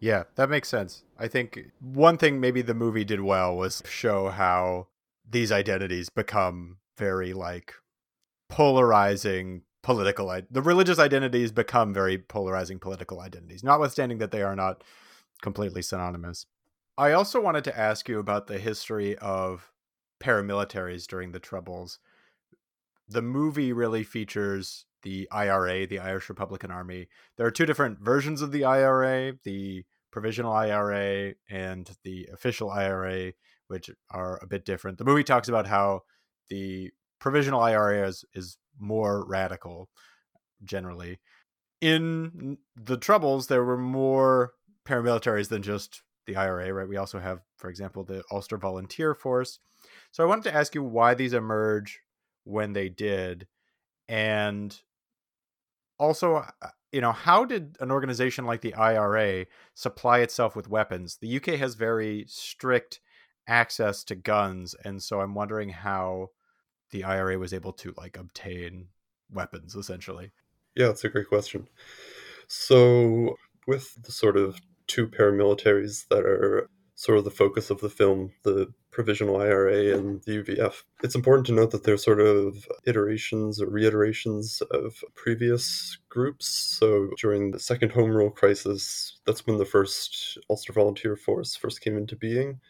Yeah, 0.00 0.24
that 0.36 0.50
makes 0.50 0.68
sense. 0.68 1.02
I 1.18 1.28
think 1.28 1.58
one 1.80 2.18
thing 2.18 2.40
maybe 2.40 2.62
the 2.62 2.74
movie 2.74 3.04
did 3.04 3.20
well 3.20 3.56
was 3.56 3.82
show 3.86 4.28
how 4.28 4.88
these 5.28 5.50
identities 5.50 6.08
become 6.10 6.78
very 6.96 7.32
like 7.32 7.74
polarizing 8.48 9.62
political 9.82 10.26
the 10.50 10.62
religious 10.62 10.98
identities 10.98 11.52
become 11.52 11.94
very 11.94 12.18
polarizing 12.18 12.78
political 12.78 13.20
identities 13.20 13.62
notwithstanding 13.62 14.18
that 14.18 14.32
they 14.32 14.42
are 14.42 14.56
not 14.56 14.82
completely 15.42 15.82
synonymous 15.82 16.46
i 16.98 17.12
also 17.12 17.40
wanted 17.40 17.64
to 17.64 17.78
ask 17.78 18.08
you 18.08 18.18
about 18.18 18.46
the 18.46 18.58
history 18.58 19.16
of 19.18 19.70
paramilitaries 20.20 21.06
during 21.06 21.32
the 21.32 21.40
troubles 21.40 21.98
the 23.08 23.22
movie 23.22 23.72
really 23.72 24.02
features 24.02 24.86
the 25.02 25.28
IRA, 25.30 25.86
the 25.86 26.00
Irish 26.00 26.28
Republican 26.28 26.72
Army. 26.72 27.06
There 27.36 27.46
are 27.46 27.52
two 27.52 27.64
different 27.64 28.00
versions 28.00 28.42
of 28.42 28.50
the 28.50 28.64
IRA 28.64 29.34
the 29.44 29.84
provisional 30.10 30.52
IRA 30.52 31.34
and 31.50 31.90
the 32.02 32.28
official 32.32 32.70
IRA, 32.70 33.32
which 33.68 33.90
are 34.10 34.40
a 34.42 34.46
bit 34.46 34.64
different. 34.64 34.98
The 34.98 35.04
movie 35.04 35.22
talks 35.22 35.48
about 35.48 35.66
how 35.66 36.02
the 36.48 36.90
provisional 37.20 37.60
IRA 37.60 38.08
is, 38.08 38.24
is 38.34 38.56
more 38.78 39.24
radical 39.26 39.90
generally. 40.64 41.20
In 41.80 42.58
the 42.74 42.96
Troubles, 42.96 43.46
there 43.46 43.62
were 43.62 43.76
more 43.76 44.54
paramilitaries 44.86 45.48
than 45.48 45.62
just 45.62 46.02
the 46.26 46.36
IRA, 46.36 46.72
right? 46.72 46.88
We 46.88 46.96
also 46.96 47.18
have, 47.18 47.40
for 47.56 47.70
example, 47.70 48.04
the 48.04 48.22
Ulster 48.30 48.56
Volunteer 48.56 49.14
Force. 49.14 49.58
So 50.10 50.24
I 50.24 50.26
wanted 50.26 50.44
to 50.44 50.54
ask 50.54 50.74
you 50.74 50.82
why 50.82 51.14
these 51.14 51.32
emerge 51.32 52.00
when 52.44 52.72
they 52.72 52.88
did, 52.88 53.46
and 54.08 54.78
also 55.98 56.36
uh, 56.36 56.68
you 56.92 57.00
know 57.00 57.12
how 57.12 57.44
did 57.44 57.76
an 57.80 57.90
organization 57.90 58.44
like 58.44 58.60
the 58.60 58.74
IRA 58.74 59.46
supply 59.74 60.20
itself 60.20 60.54
with 60.54 60.68
weapons 60.68 61.18
the 61.20 61.36
UK 61.36 61.58
has 61.58 61.74
very 61.74 62.24
strict 62.28 63.00
access 63.48 64.04
to 64.04 64.14
guns 64.14 64.74
and 64.84 65.02
so 65.02 65.20
I'm 65.20 65.34
wondering 65.34 65.70
how 65.70 66.30
the 66.90 67.04
IRA 67.04 67.38
was 67.38 67.52
able 67.52 67.72
to 67.74 67.94
like 67.96 68.16
obtain 68.16 68.88
weapons 69.30 69.74
essentially 69.74 70.32
yeah 70.74 70.86
that's 70.86 71.04
a 71.04 71.08
great 71.08 71.28
question 71.28 71.68
so 72.48 73.36
with 73.66 73.94
the 74.02 74.12
sort 74.12 74.36
of 74.36 74.60
two 74.86 75.06
paramilitaries 75.06 76.06
that 76.08 76.24
are 76.24 76.68
sort 76.94 77.18
of 77.18 77.24
the 77.24 77.30
focus 77.30 77.68
of 77.68 77.80
the 77.80 77.90
film, 77.90 78.32
the 78.42 78.72
provisional 78.90 79.36
IRA 79.36 79.94
and 79.94 80.22
the 80.22 80.42
UVF. 80.42 80.82
It's 81.02 81.14
important 81.14 81.46
to 81.48 81.52
note 81.52 81.70
that 81.72 81.84
they're 81.84 81.98
sort 81.98 82.20
of 82.20 82.66
iterations 82.86 83.60
or 83.60 83.66
reiterations 83.66 84.62
of 84.70 85.04
previous 85.14 85.98
groups. 86.08 86.46
So 86.48 87.10
during 87.20 87.50
the 87.50 87.60
second 87.60 87.92
Home 87.92 88.10
Rule 88.10 88.30
crisis, 88.30 89.20
that's 89.26 89.46
when 89.46 89.58
the 89.58 89.66
first 89.66 90.38
Ulster 90.48 90.72
Volunteer 90.72 91.16
Force 91.16 91.54
first 91.54 91.82
came 91.82 91.98
into 91.98 92.16
being. 92.16 92.60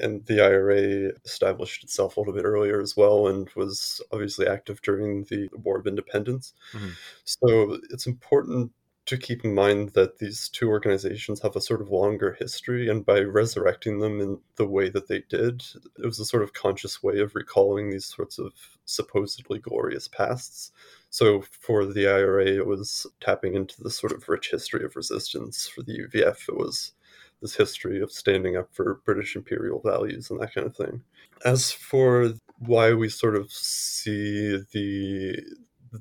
and 0.00 0.24
the 0.26 0.40
IRA 0.40 1.12
established 1.24 1.84
itself 1.84 2.16
a 2.16 2.20
little 2.20 2.34
bit 2.34 2.44
earlier 2.44 2.80
as 2.80 2.96
well 2.96 3.28
and 3.28 3.48
was 3.56 4.00
obviously 4.12 4.46
active 4.46 4.80
during 4.82 5.24
the 5.24 5.48
War 5.52 5.78
of 5.78 5.86
Independence. 5.86 6.52
Mm-hmm. 6.72 6.90
So 7.24 7.78
it's 7.90 8.06
important 8.06 8.72
to 9.06 9.16
keep 9.16 9.44
in 9.44 9.54
mind 9.54 9.90
that 9.90 10.18
these 10.18 10.48
two 10.48 10.68
organizations 10.68 11.40
have 11.40 11.54
a 11.54 11.60
sort 11.60 11.80
of 11.80 11.90
longer 11.90 12.36
history, 12.38 12.88
and 12.88 13.06
by 13.06 13.20
resurrecting 13.20 14.00
them 14.00 14.20
in 14.20 14.38
the 14.56 14.66
way 14.66 14.88
that 14.88 15.06
they 15.06 15.22
did, 15.28 15.64
it 15.98 16.04
was 16.04 16.18
a 16.18 16.24
sort 16.24 16.42
of 16.42 16.52
conscious 16.52 17.02
way 17.02 17.20
of 17.20 17.34
recalling 17.34 17.90
these 17.90 18.04
sorts 18.04 18.38
of 18.38 18.52
supposedly 18.84 19.60
glorious 19.60 20.08
pasts. 20.08 20.72
So 21.10 21.42
for 21.42 21.86
the 21.86 22.08
IRA, 22.08 22.46
it 22.46 22.66
was 22.66 23.06
tapping 23.20 23.54
into 23.54 23.80
the 23.82 23.90
sort 23.90 24.12
of 24.12 24.28
rich 24.28 24.50
history 24.50 24.84
of 24.84 24.96
resistance. 24.96 25.68
For 25.68 25.82
the 25.82 26.00
UVF, 26.00 26.48
it 26.48 26.56
was 26.56 26.92
this 27.40 27.54
history 27.54 28.00
of 28.00 28.10
standing 28.10 28.56
up 28.56 28.68
for 28.72 29.00
British 29.04 29.36
imperial 29.36 29.80
values 29.80 30.30
and 30.30 30.40
that 30.40 30.54
kind 30.54 30.66
of 30.66 30.74
thing. 30.74 31.02
As 31.44 31.70
for 31.70 32.32
why 32.58 32.92
we 32.92 33.08
sort 33.08 33.36
of 33.36 33.52
see 33.52 34.62
the 34.72 35.38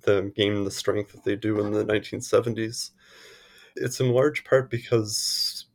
them 0.03 0.31
gain 0.35 0.63
the 0.63 0.71
strength 0.71 1.11
that 1.11 1.23
they 1.23 1.35
do 1.35 1.59
in 1.59 1.71
the 1.71 1.85
1970s, 1.85 2.91
it's 3.75 3.99
in 3.99 4.09
large 4.11 4.43
part 4.43 4.69
because 4.69 5.65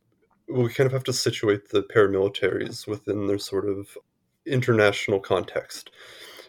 we 0.47 0.69
kind 0.73 0.87
of 0.87 0.93
have 0.93 1.03
to 1.05 1.13
situate 1.13 1.69
the 1.69 1.83
paramilitaries 1.83 2.87
within 2.87 3.27
their 3.27 3.37
sort 3.37 3.69
of 3.69 3.97
international 4.45 5.19
context. 5.19 5.91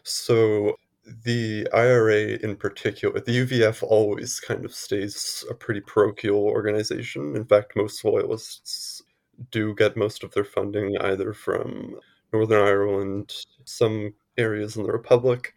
So 0.02 0.76
the 1.24 1.68
IRA 1.72 2.38
in 2.42 2.56
particular, 2.56 3.20
the 3.20 3.44
UVF 3.44 3.82
always 3.82 4.40
kind 4.40 4.64
of 4.64 4.74
stays 4.74 5.44
a 5.50 5.54
pretty 5.54 5.80
parochial 5.80 6.44
organization. 6.44 7.36
In 7.36 7.44
fact, 7.44 7.76
most 7.76 8.04
loyalists 8.04 9.02
do 9.50 9.74
get 9.74 9.96
most 9.96 10.22
of 10.22 10.32
their 10.32 10.44
funding 10.44 10.96
either 10.98 11.32
from 11.32 11.98
Northern 12.32 12.66
Ireland, 12.66 13.32
some 13.64 14.14
areas 14.38 14.76
in 14.76 14.84
the 14.84 14.92
Republic, 14.92 15.54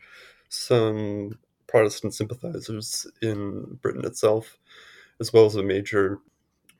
some 0.49 1.37
Protestant 1.75 2.13
sympathizers 2.13 3.05
in 3.21 3.77
Britain 3.81 4.05
itself, 4.05 4.57
as 5.19 5.33
well 5.33 5.45
as 5.45 5.55
a 5.55 5.61
major 5.61 6.19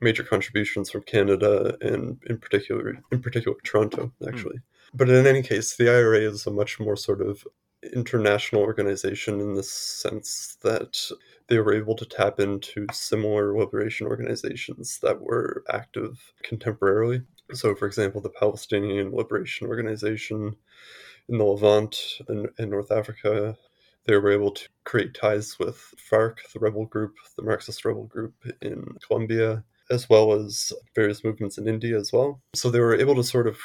major 0.00 0.22
contributions 0.22 0.88
from 0.90 1.02
Canada 1.02 1.76
and 1.82 2.18
in 2.28 2.38
particular 2.38 2.98
in 3.12 3.20
particular 3.20 3.58
Toronto 3.62 4.10
hmm. 4.18 4.28
actually. 4.28 4.56
Mm. 4.56 4.62
But 4.94 5.10
in 5.10 5.26
any 5.26 5.42
case, 5.42 5.76
the 5.76 5.90
IRA 5.90 6.20
is 6.20 6.46
a 6.46 6.50
much 6.50 6.80
more 6.80 6.96
sort 6.96 7.20
of 7.20 7.46
international 7.92 8.62
organization 8.62 9.38
in 9.38 9.52
the 9.52 9.62
sense 9.62 10.56
that 10.62 10.98
they 11.48 11.58
were 11.58 11.74
able 11.74 11.94
to 11.96 12.06
tap 12.06 12.40
into 12.40 12.86
similar 12.90 13.54
liberation 13.54 14.06
organizations 14.06 14.98
that 15.00 15.20
were 15.20 15.62
active 15.68 16.32
contemporarily. 16.42 17.22
So, 17.52 17.74
for 17.74 17.86
example, 17.86 18.22
the 18.22 18.30
Palestinian 18.30 19.14
Liberation 19.14 19.66
Organization 19.66 20.56
in 21.28 21.36
the 21.36 21.44
Levant 21.44 22.22
and 22.28 22.48
in 22.58 22.70
North 22.70 22.90
Africa, 22.90 23.58
they 24.06 24.16
were 24.16 24.30
able 24.30 24.52
to 24.52 24.68
create 24.84 25.14
ties 25.14 25.58
with 25.58 25.94
FARC, 25.98 26.38
the 26.52 26.60
rebel 26.60 26.86
group, 26.86 27.16
the 27.36 27.42
Marxist 27.42 27.84
rebel 27.84 28.04
group 28.04 28.34
in 28.62 28.96
Colombia, 29.06 29.64
as 29.90 30.08
well 30.08 30.32
as 30.32 30.72
various 30.94 31.24
movements 31.24 31.58
in 31.58 31.68
India 31.68 31.98
as 31.98 32.12
well. 32.12 32.40
So 32.54 32.70
they 32.70 32.80
were 32.80 32.96
able 32.96 33.14
to 33.16 33.24
sort 33.24 33.46
of 33.46 33.58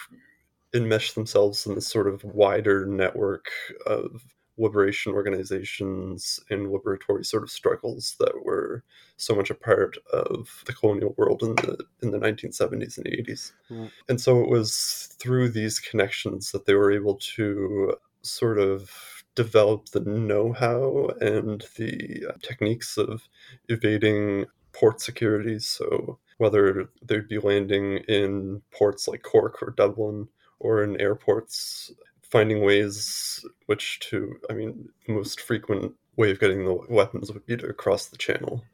enmesh 0.73 1.13
themselves 1.13 1.65
in 1.65 1.75
this 1.75 1.87
sort 1.87 2.07
of 2.07 2.23
wider 2.23 2.85
network 2.85 3.47
of 3.85 4.23
liberation 4.57 5.11
organizations 5.13 6.39
and 6.49 6.67
liberatory 6.67 7.25
sort 7.25 7.43
of 7.43 7.49
struggles 7.49 8.15
that 8.19 8.45
were 8.45 8.83
so 9.17 9.33
much 9.33 9.49
a 9.49 9.55
part 9.55 9.97
of 10.13 10.63
the 10.65 10.73
colonial 10.73 11.13
world 11.17 11.41
in 11.41 11.55
the 11.55 11.77
in 12.01 12.11
the 12.11 12.19
1970s 12.19 12.97
and 12.97 13.07
80s. 13.07 13.51
Mm. 13.69 13.91
And 14.09 14.21
so 14.21 14.41
it 14.41 14.49
was 14.49 15.15
through 15.19 15.49
these 15.49 15.79
connections 15.79 16.51
that 16.51 16.65
they 16.65 16.75
were 16.75 16.91
able 16.91 17.15
to 17.35 17.95
sort 18.21 18.59
of 18.59 18.91
develop 19.36 19.88
the 19.89 20.01
know-how 20.01 21.09
and 21.21 21.65
the 21.77 22.27
techniques 22.41 22.97
of 22.97 23.27
evading 23.69 24.45
port 24.73 25.01
security 25.01 25.59
so 25.59 26.17
whether 26.41 26.89
they'd 27.03 27.27
be 27.27 27.38
landing 27.38 27.97
in 28.07 28.63
ports 28.71 29.07
like 29.07 29.21
Cork 29.21 29.61
or 29.61 29.69
Dublin 29.69 30.27
or 30.59 30.84
in 30.84 30.99
airports, 30.99 31.91
finding 32.23 32.63
ways 32.63 33.45
which 33.67 33.99
to, 33.99 34.36
I 34.49 34.53
mean, 34.53 34.89
most 35.07 35.39
frequent 35.39 35.93
way 36.17 36.32
of 36.32 36.39
getting 36.39 36.65
the 36.65 36.73
weapons 36.89 37.32
would 37.32 37.45
be 37.45 37.57
to 37.57 37.71
cross 37.73 38.07
the 38.07 38.17
channel 38.17 38.65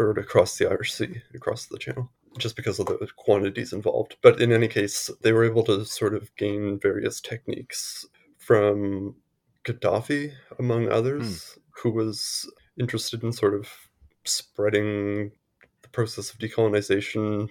or 0.00 0.14
to 0.14 0.24
cross 0.24 0.58
the 0.58 0.68
Irish 0.68 0.94
Sea, 0.94 1.22
across 1.32 1.66
the 1.66 1.78
channel, 1.78 2.10
just 2.38 2.56
because 2.56 2.80
of 2.80 2.86
the 2.86 3.08
quantities 3.16 3.72
involved. 3.72 4.16
But 4.20 4.40
in 4.40 4.50
any 4.50 4.66
case, 4.66 5.08
they 5.22 5.32
were 5.32 5.44
able 5.44 5.62
to 5.64 5.84
sort 5.84 6.12
of 6.12 6.34
gain 6.34 6.80
various 6.80 7.20
techniques 7.20 8.04
from 8.36 9.14
Gaddafi, 9.66 10.32
among 10.58 10.90
others, 10.90 11.26
mm. 11.26 11.58
who 11.82 11.90
was 11.90 12.50
interested 12.78 13.22
in 13.22 13.32
sort 13.32 13.54
of 13.54 13.68
spreading 14.24 15.32
the 15.82 15.88
process 15.88 16.32
of 16.32 16.38
decolonization 16.38 17.48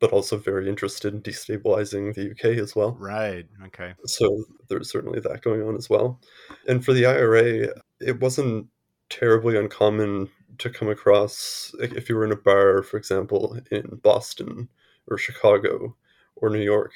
but 0.00 0.12
also 0.12 0.36
very 0.36 0.68
interested 0.68 1.14
in 1.14 1.22
destabilizing 1.22 2.14
the 2.14 2.32
UK 2.32 2.58
as 2.58 2.76
well. 2.76 2.94
Right. 3.00 3.46
Okay. 3.66 3.94
So 4.04 4.44
there's 4.68 4.90
certainly 4.90 5.20
that 5.20 5.40
going 5.40 5.62
on 5.62 5.76
as 5.76 5.88
well. 5.88 6.20
And 6.68 6.84
for 6.84 6.92
the 6.92 7.06
IRA, 7.06 7.68
it 8.00 8.20
wasn't 8.20 8.66
terribly 9.08 9.56
uncommon 9.56 10.28
to 10.58 10.68
come 10.68 10.88
across 10.88 11.74
if 11.80 12.08
you 12.10 12.16
were 12.16 12.24
in 12.26 12.32
a 12.32 12.36
bar, 12.36 12.82
for 12.82 12.98
example, 12.98 13.58
in 13.70 13.98
Boston 14.02 14.68
or 15.08 15.16
Chicago 15.16 15.96
or 16.36 16.50
New 16.50 16.60
York, 16.60 16.92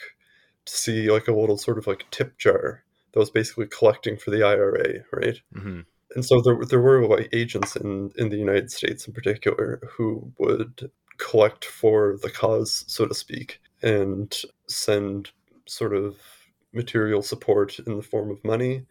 to 0.66 0.76
see 0.76 1.10
like 1.10 1.28
a 1.28 1.32
little 1.32 1.56
sort 1.56 1.78
of 1.78 1.86
like 1.86 2.04
tip 2.10 2.36
jar 2.36 2.84
that 3.18 3.22
was 3.22 3.30
basically 3.30 3.66
collecting 3.66 4.16
for 4.16 4.30
the 4.30 4.44
IRA, 4.44 5.00
right? 5.12 5.40
Mm-hmm. 5.52 5.80
And 6.14 6.24
so 6.24 6.40
there, 6.40 6.56
there 6.64 6.80
were 6.80 7.04
like 7.04 7.28
agents 7.32 7.74
in, 7.74 8.12
in 8.16 8.28
the 8.28 8.36
United 8.36 8.70
States 8.70 9.08
in 9.08 9.12
particular 9.12 9.80
who 9.90 10.32
would 10.38 10.88
collect 11.18 11.64
for 11.64 12.16
the 12.22 12.30
cause, 12.30 12.84
so 12.86 13.06
to 13.06 13.14
speak, 13.14 13.60
and 13.82 14.40
send 14.68 15.32
sort 15.66 15.94
of 15.94 16.16
material 16.72 17.20
support 17.20 17.80
in 17.80 17.96
the 17.96 18.02
form 18.02 18.30
of 18.30 18.44
money, 18.44 18.86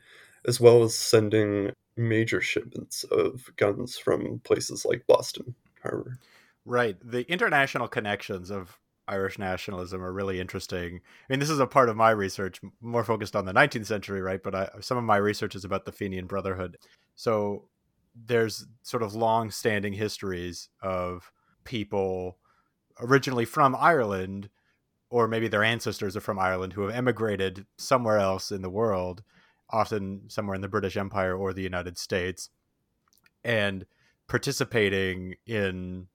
as 0.46 0.60
well 0.60 0.84
as 0.84 0.94
sending 0.94 1.72
major 1.96 2.42
shipments 2.42 3.06
of 3.06 3.50
guns 3.56 3.98
from 3.98 4.42
places 4.44 4.84
like 4.84 5.08
Boston 5.08 5.56
Harbor. 5.82 6.20
Right. 6.66 6.98
The 7.02 7.22
international 7.32 7.88
connections 7.88 8.52
of 8.52 8.78
Irish 9.08 9.40
nationalism 9.40 10.04
are 10.04 10.12
really 10.12 10.40
interesting. 10.40 10.96
I 10.98 11.34
mean, 11.34 11.40
this 11.40 11.50
is 11.50 11.60
a 11.60 11.68
part 11.68 11.90
of 11.90 11.96
my 11.96 12.12
research, 12.12 12.60
more 12.82 13.04
focused 13.04 13.36
on 13.36 13.46
the 13.46 13.54
19th 13.54 13.86
century, 13.86 14.22
right? 14.22 14.42
But 14.42 14.56
I, 14.56 14.70
some 14.82 14.98
of 14.98 15.04
my 15.04 15.18
research 15.18 15.56
is 15.56 15.64
about 15.64 15.86
the 15.86 15.92
Fenian 15.92 16.28
Brotherhood. 16.28 16.78
So 17.16 17.70
there's 18.16 18.66
sort 18.82 19.04
of 19.04 19.16
long 19.16 19.52
standing 19.52 19.94
histories 19.94 20.70
of 20.82 21.32
people 21.64 22.38
originally 23.00 23.46
from 23.46 23.76
Ireland, 23.76 24.50
or 25.10 25.28
maybe 25.28 25.48
their 25.48 25.64
ancestors 25.64 26.18
are 26.18 26.22
from 26.22 26.40
Ireland 26.40 26.74
who 26.74 26.82
have 26.82 26.96
emigrated 26.96 27.66
somewhere 27.78 28.18
else 28.18 28.52
in 28.52 28.62
the 28.62 28.70
world, 28.70 29.24
often 29.70 30.24
somewhere 30.28 30.56
in 30.56 30.62
the 30.62 30.68
British 30.68 30.98
Empire 30.98 31.36
or 31.36 31.54
the 31.54 31.62
United 31.62 31.98
States, 31.98 32.50
and 33.44 33.86
participating 34.28 35.36
in 35.46 36.08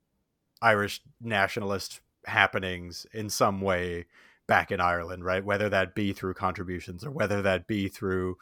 Irish 0.60 1.00
nationalist 1.20 2.00
happenings 2.26 3.06
in 3.12 3.28
some 3.28 3.60
way 3.60 4.06
back 4.46 4.70
in 4.70 4.80
Ireland, 4.80 5.24
right? 5.24 5.44
Whether 5.44 5.68
that 5.68 5.94
be 5.94 6.12
through 6.12 6.34
contributions 6.34 7.04
or 7.04 7.10
whether 7.10 7.42
that 7.42 7.66
be 7.66 7.88
through 7.88 8.36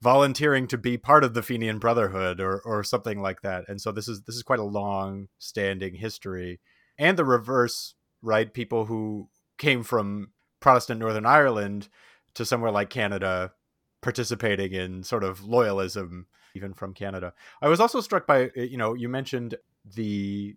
volunteering 0.00 0.66
to 0.66 0.76
be 0.76 0.98
part 0.98 1.22
of 1.22 1.34
the 1.34 1.42
Fenian 1.42 1.78
Brotherhood 1.78 2.40
or 2.40 2.60
or 2.60 2.82
something 2.82 3.20
like 3.20 3.42
that. 3.42 3.64
And 3.68 3.80
so 3.80 3.92
this 3.92 4.08
is 4.08 4.22
this 4.22 4.34
is 4.34 4.42
quite 4.42 4.58
a 4.58 4.64
long 4.64 5.28
standing 5.38 5.94
history. 5.94 6.60
And 6.98 7.16
the 7.16 7.24
reverse, 7.24 7.94
right? 8.20 8.52
People 8.52 8.86
who 8.86 9.28
came 9.58 9.82
from 9.82 10.30
Protestant 10.60 11.00
Northern 11.00 11.26
Ireland 11.26 11.88
to 12.34 12.44
somewhere 12.44 12.70
like 12.70 12.90
Canada 12.90 13.52
participating 14.00 14.72
in 14.72 15.02
sort 15.04 15.22
of 15.22 15.40
loyalism 15.40 16.24
even 16.54 16.74
from 16.74 16.92
Canada. 16.92 17.32
I 17.60 17.68
was 17.68 17.80
also 17.80 18.00
struck 18.00 18.26
by 18.26 18.50
eh, 18.56 18.64
you 18.64 18.76
know, 18.76 18.94
you 18.94 19.08
mentioned 19.08 19.54
the 19.94 20.56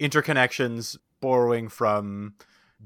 interconnections 0.00 0.96
borrowing 1.20 1.68
from 1.68 2.34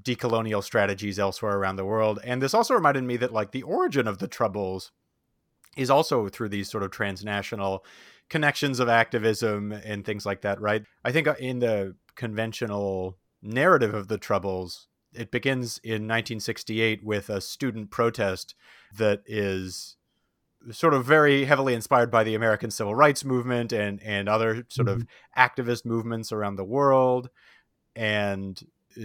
decolonial 0.01 0.63
strategies 0.63 1.19
elsewhere 1.19 1.59
around 1.59 1.77
the 1.77 1.85
world. 1.85 2.19
And 2.25 2.41
this 2.41 2.55
also 2.55 2.75
reminded 2.75 3.05
me 3.05 3.17
that 3.19 3.33
like 3.33 3.53
the 3.53 3.63
origin 3.63 4.09
of 4.09 4.19
the 4.19 4.29
troubles 4.29 4.91
is 5.77 5.91
also 5.91 6.29
through 6.29 6.49
these 6.49 6.71
sort 6.71 6.83
of 6.83 6.91
transnational 6.91 7.85
connections 8.29 8.81
of 8.81 8.89
activism 8.89 9.73
and 9.73 10.05
things 10.05 10.25
like 10.25 10.41
that, 10.43 10.61
right? 10.61 10.85
I 11.05 11.13
think 11.13 11.29
uh, 11.29 11.35
in 11.39 11.59
the 11.59 11.95
conventional 12.15 13.19
narrative 13.43 13.95
of 13.95 14.09
the 14.09 14.19
Troubles, 14.19 14.89
it 15.13 15.31
begins 15.31 15.79
in 15.85 16.09
1968 16.09 17.05
with 17.05 17.29
a 17.29 17.41
student 17.41 17.91
protest 17.91 18.55
that 18.97 19.23
is 19.27 19.97
sort 20.71 20.95
of 20.95 21.05
very 21.05 21.45
heavily 21.45 21.75
inspired 21.75 22.11
by 22.11 22.25
the 22.25 22.35
American 22.35 22.71
Civil 22.71 22.95
Rights 22.95 23.25
Movement 23.25 23.73
and 23.73 24.03
and 24.03 24.29
other 24.29 24.67
sort 24.69 24.89
mm-hmm. 24.89 25.03
of 25.03 25.07
activist 25.37 25.85
movements 25.85 26.33
around 26.33 26.57
the 26.57 26.65
world, 26.65 27.31
and 27.97 28.61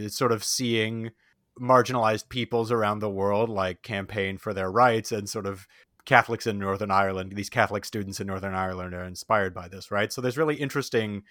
sort 0.07 0.31
of 0.31 0.43
seeing 0.43 1.11
marginalized 1.59 2.29
peoples 2.29 2.71
around 2.71 2.99
the 2.99 3.09
world 3.09 3.49
like 3.49 3.81
campaign 3.81 4.37
for 4.37 4.53
their 4.53 4.71
rights 4.71 5.11
and 5.11 5.27
sort 5.27 5.47
of 5.47 5.67
Catholics 6.05 6.47
in 6.47 6.57
Northern 6.57 6.89
Ireland, 6.89 7.33
these 7.35 7.49
Catholic 7.49 7.83
students 7.83 8.21
in 8.21 8.27
Northern 8.27 8.53
Ireland 8.53 8.93
are 8.93 9.03
inspired 9.03 9.53
by 9.53 9.67
this, 9.67 9.91
right? 9.91 10.11
So 10.13 10.21
there's 10.21 10.37
really 10.37 10.55
interesting 10.55 11.23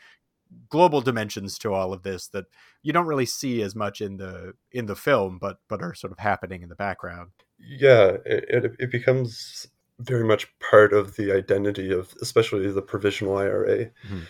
global 0.69 1.01
dimensions 1.01 1.59
to 1.59 1.73
all 1.73 1.93
of 1.93 2.03
this 2.03 2.29
that 2.29 2.45
you 2.83 2.93
don't 2.93 3.07
really 3.07 3.27
see 3.27 3.63
as 3.63 3.75
much 3.75 4.01
in 4.01 4.17
the 4.17 4.53
in 4.71 4.87
the 4.87 4.95
film 4.95 5.39
but 5.41 5.59
but 5.69 5.83
are 5.83 5.93
sort 5.93 6.13
of 6.13 6.21
happening 6.21 6.63
in 6.63 6.69
the 6.69 6.77
background 6.77 7.31
yeah 7.59 8.17
it, 8.25 8.77
it 8.79 8.91
becomes 8.93 9.67
very 10.01 10.25
much 10.25 10.47
part 10.59 10.93
of 10.93 11.17
the 11.17 11.33
identity 11.33 11.91
of 11.93 12.15
especially 12.21 12.71
the 12.71 12.83
provisional 12.83 13.37
ira 13.37 13.87
mm-hmm. 13.87 14.21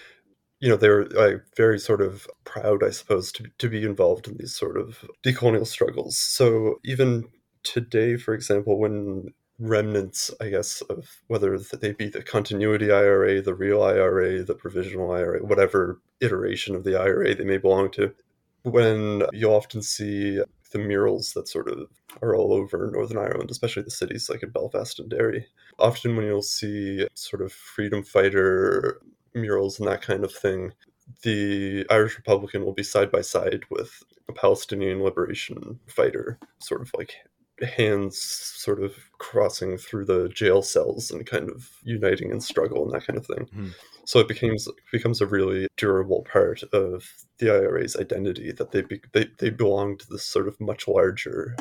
you 0.61 0.69
know 0.69 0.77
they're 0.77 1.07
like, 1.07 1.43
very 1.57 1.79
sort 1.79 2.01
of 2.01 2.27
proud 2.45 2.83
i 2.85 2.91
suppose 2.91 3.33
to, 3.33 3.45
to 3.59 3.69
be 3.69 3.85
involved 3.85 4.29
in 4.29 4.37
these 4.37 4.55
sort 4.55 4.77
of 4.77 5.05
decolonial 5.25 5.67
struggles 5.67 6.17
so 6.17 6.77
even 6.85 7.25
today 7.63 8.17
for 8.17 8.33
example 8.33 8.79
when 8.79 9.33
remnants, 9.59 10.31
I 10.41 10.49
guess, 10.51 10.81
of 10.83 11.23
whether 11.29 11.59
they 11.59 11.93
be 11.93 12.09
the 12.09 12.23
continuity 12.23 12.91
IRA, 12.91 13.41
the 13.41 13.55
real 13.55 13.83
IRA, 13.83 14.43
the 14.43 14.55
provisional 14.55 15.13
IRA, 15.13 15.45
whatever 15.45 16.01
iteration 16.21 16.75
of 16.75 16.85
the 16.85 17.01
IRA 17.01 17.35
they 17.35 17.45
may 17.45 17.59
belong 17.59 17.91
to. 17.93 18.15
When 18.63 19.23
you 19.33 19.51
often 19.51 19.83
see 19.83 20.41
the 20.73 20.79
murals 20.79 21.33
that 21.35 21.49
sort 21.49 21.69
of 21.69 21.89
are 22.23 22.35
all 22.35 22.53
over 22.53 22.91
Northern 22.93 23.19
Ireland, 23.19 23.51
especially 23.51 23.83
the 23.83 23.91
cities 23.91 24.29
like 24.29 24.43
in 24.43 24.51
Belfast 24.51 24.99
and 24.99 25.09
Derry. 25.09 25.47
Often, 25.79 26.17
when 26.17 26.27
you'll 26.27 26.43
see 26.43 27.07
sort 27.15 27.43
of 27.43 27.53
freedom 27.53 28.03
fighter 28.03 29.01
murals 29.35 29.79
and 29.79 29.89
that 29.89 30.03
kind 30.03 30.25
of 30.25 30.33
thing, 30.33 30.73
the 31.23 31.87
Irish 31.91 32.17
Republican 32.17 32.65
will 32.65 32.73
be 32.73 32.83
side 32.83 33.11
by 33.11 33.21
side 33.21 33.63
with 33.71 34.03
a 34.29 34.33
Palestinian 34.33 35.03
liberation 35.03 35.79
fighter, 35.87 36.39
sort 36.59 36.83
of 36.83 36.91
like 36.97 37.15
hands 37.63 38.19
sort 38.19 38.83
of 38.83 38.95
crossing 39.19 39.79
through 39.79 40.05
the 40.05 40.29
jail 40.29 40.63
cells 40.63 41.11
and 41.11 41.27
kind 41.27 41.49
of 41.51 41.71
uniting 41.83 42.31
in 42.31 42.41
struggle 42.41 42.85
and 42.85 42.93
that 42.93 43.07
kind 43.07 43.19
of 43.19 43.27
thing. 43.27 43.49
Mm. 43.55 43.73
So 44.07 44.21
it 44.21 44.29
becomes 44.29 44.69
becomes 44.93 45.21
a 45.21 45.27
really 45.27 45.69
durable 45.77 46.23
part 46.31 46.63
of 46.73 47.05
the 47.39 47.51
IRA's 47.51 47.97
identity 47.97 48.53
that 48.53 48.71
they 48.71 48.83
be, 48.83 49.01
they 49.13 49.29
they 49.39 49.51
belong 49.51 49.99
to 49.99 50.07
this 50.09 50.25
sort 50.25 50.49
of 50.49 50.59
much 50.61 50.89
larger 50.89 51.57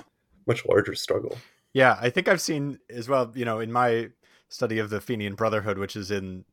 much 0.47 0.65
larger 0.65 0.95
struggle. 0.95 1.37
Yeah, 1.73 1.97
I 1.99 2.09
think 2.09 2.27
I've 2.27 2.41
seen 2.41 2.79
as 2.89 3.09
well. 3.09 3.31
You 3.35 3.45
know, 3.45 3.59
in 3.59 3.71
my 3.71 4.09
study 4.47 4.79
of 4.79 4.89
the 4.89 5.01
Fenian 5.01 5.35
Brotherhood, 5.35 5.77
which 5.77 5.95
is 5.95 6.11
in 6.11 6.45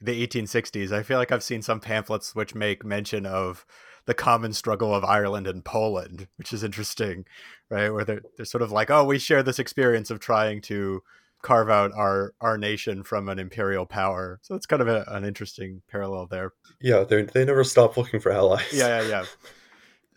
the 0.00 0.26
1860s, 0.26 0.92
I 0.92 1.02
feel 1.02 1.18
like 1.18 1.32
I've 1.32 1.42
seen 1.42 1.62
some 1.62 1.80
pamphlets 1.80 2.34
which 2.34 2.54
make 2.54 2.84
mention 2.84 3.26
of 3.26 3.66
the 4.04 4.14
common 4.14 4.52
struggle 4.52 4.94
of 4.94 5.04
Ireland 5.04 5.46
and 5.46 5.64
Poland, 5.64 6.28
which 6.36 6.52
is 6.52 6.62
interesting, 6.62 7.24
right? 7.68 7.90
Where 7.90 8.04
they're, 8.04 8.22
they're 8.36 8.46
sort 8.46 8.62
of 8.62 8.70
like, 8.70 8.90
oh, 8.90 9.04
we 9.04 9.18
share 9.18 9.42
this 9.42 9.58
experience 9.58 10.10
of 10.10 10.20
trying 10.20 10.60
to 10.62 11.02
carve 11.42 11.70
out 11.70 11.92
our 11.94 12.34
our 12.40 12.58
nation 12.58 13.02
from 13.02 13.28
an 13.28 13.38
imperial 13.38 13.86
power. 13.86 14.38
So 14.42 14.54
it's 14.54 14.66
kind 14.66 14.82
of 14.82 14.88
a, 14.88 15.04
an 15.08 15.24
interesting 15.24 15.82
parallel 15.90 16.26
there. 16.26 16.52
Yeah, 16.80 17.04
they 17.04 17.22
they 17.22 17.44
never 17.44 17.64
stop 17.64 17.96
looking 17.96 18.20
for 18.20 18.32
allies. 18.32 18.72
Yeah, 18.72 19.00
yeah, 19.00 19.08
yeah. 19.08 19.24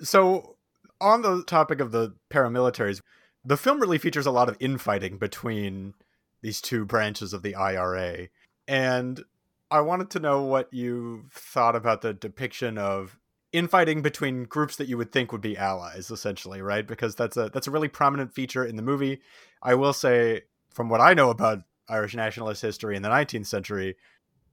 So 0.01 0.57
on 0.99 1.21
the 1.21 1.43
topic 1.43 1.79
of 1.79 1.91
the 1.91 2.15
paramilitaries, 2.31 3.01
the 3.43 3.57
film 3.57 3.79
really 3.79 3.97
features 3.97 4.25
a 4.25 4.31
lot 4.31 4.49
of 4.49 4.57
infighting 4.59 5.17
between 5.17 5.93
these 6.41 6.61
two 6.61 6.85
branches 6.85 7.33
of 7.33 7.43
the 7.43 7.55
IRA. 7.55 8.27
And 8.67 9.23
I 9.69 9.81
wanted 9.81 10.09
to 10.11 10.19
know 10.19 10.41
what 10.43 10.73
you 10.73 11.25
thought 11.31 11.75
about 11.75 12.01
the 12.01 12.13
depiction 12.13 12.77
of 12.77 13.17
infighting 13.53 14.01
between 14.01 14.43
groups 14.43 14.75
that 14.77 14.87
you 14.87 14.97
would 14.97 15.11
think 15.11 15.31
would 15.31 15.41
be 15.41 15.57
allies 15.57 16.09
essentially 16.09 16.61
right 16.61 16.87
because 16.87 17.15
that's 17.15 17.35
a 17.35 17.49
that's 17.53 17.67
a 17.67 17.71
really 17.71 17.89
prominent 17.89 18.33
feature 18.33 18.63
in 18.63 18.77
the 18.77 18.81
movie 18.81 19.19
i 19.61 19.75
will 19.75 19.91
say 19.91 20.41
from 20.71 20.89
what 20.89 21.01
i 21.01 21.13
know 21.13 21.29
about 21.29 21.59
irish 21.89 22.15
nationalist 22.15 22.61
history 22.61 22.95
in 22.95 23.01
the 23.01 23.09
19th 23.09 23.47
century 23.47 23.95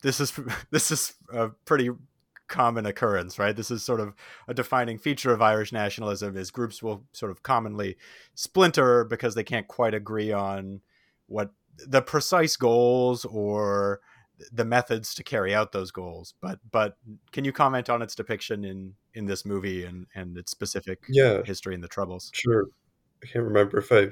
this 0.03 0.21
is 0.21 0.33
this 0.71 0.91
is 0.91 1.14
a 1.33 1.49
pretty 1.64 1.91
common 2.47 2.87
occurrence 2.87 3.39
right 3.39 3.57
this 3.57 3.71
is 3.71 3.83
sort 3.83 4.01
of 4.01 4.14
a 4.47 4.55
defining 4.55 4.99
feature 4.99 5.33
of 5.33 5.43
irish 5.43 5.71
nationalism 5.71 6.37
is 6.37 6.51
groups 6.51 6.83
will 6.83 7.05
sort 7.12 7.31
of 7.31 7.43
commonly 7.43 7.97
splinter 8.35 9.05
because 9.05 9.35
they 9.35 9.45
can't 9.45 9.69
quite 9.69 9.93
agree 9.93 10.33
on 10.33 10.81
what 11.27 11.51
the 11.87 12.03
precise 12.03 12.57
goals 12.57 13.25
or 13.27 14.01
the 14.53 14.64
methods 14.64 15.14
to 15.14 15.25
carry 15.25 15.55
out 15.55 15.73
those 15.73 15.91
goals. 15.91 16.35
But 16.41 16.59
but 16.71 16.97
can 17.33 17.45
you 17.45 17.53
comment 17.53 17.91
on 17.91 18.03
its 18.03 18.14
depiction 18.14 18.64
in 18.64 18.95
in 19.14 19.27
this 19.27 19.45
movie 19.45 19.85
and 19.85 20.07
and 20.14 20.37
its 20.37 20.51
specific 20.51 21.05
yeah 21.09 21.43
history 21.43 21.75
and 21.75 21.83
the 21.83 21.89
troubles? 21.89 22.31
Sure. 22.35 22.66
I 23.23 23.27
can't 23.27 23.45
remember 23.45 23.79
if 23.79 23.91
I 23.91 24.11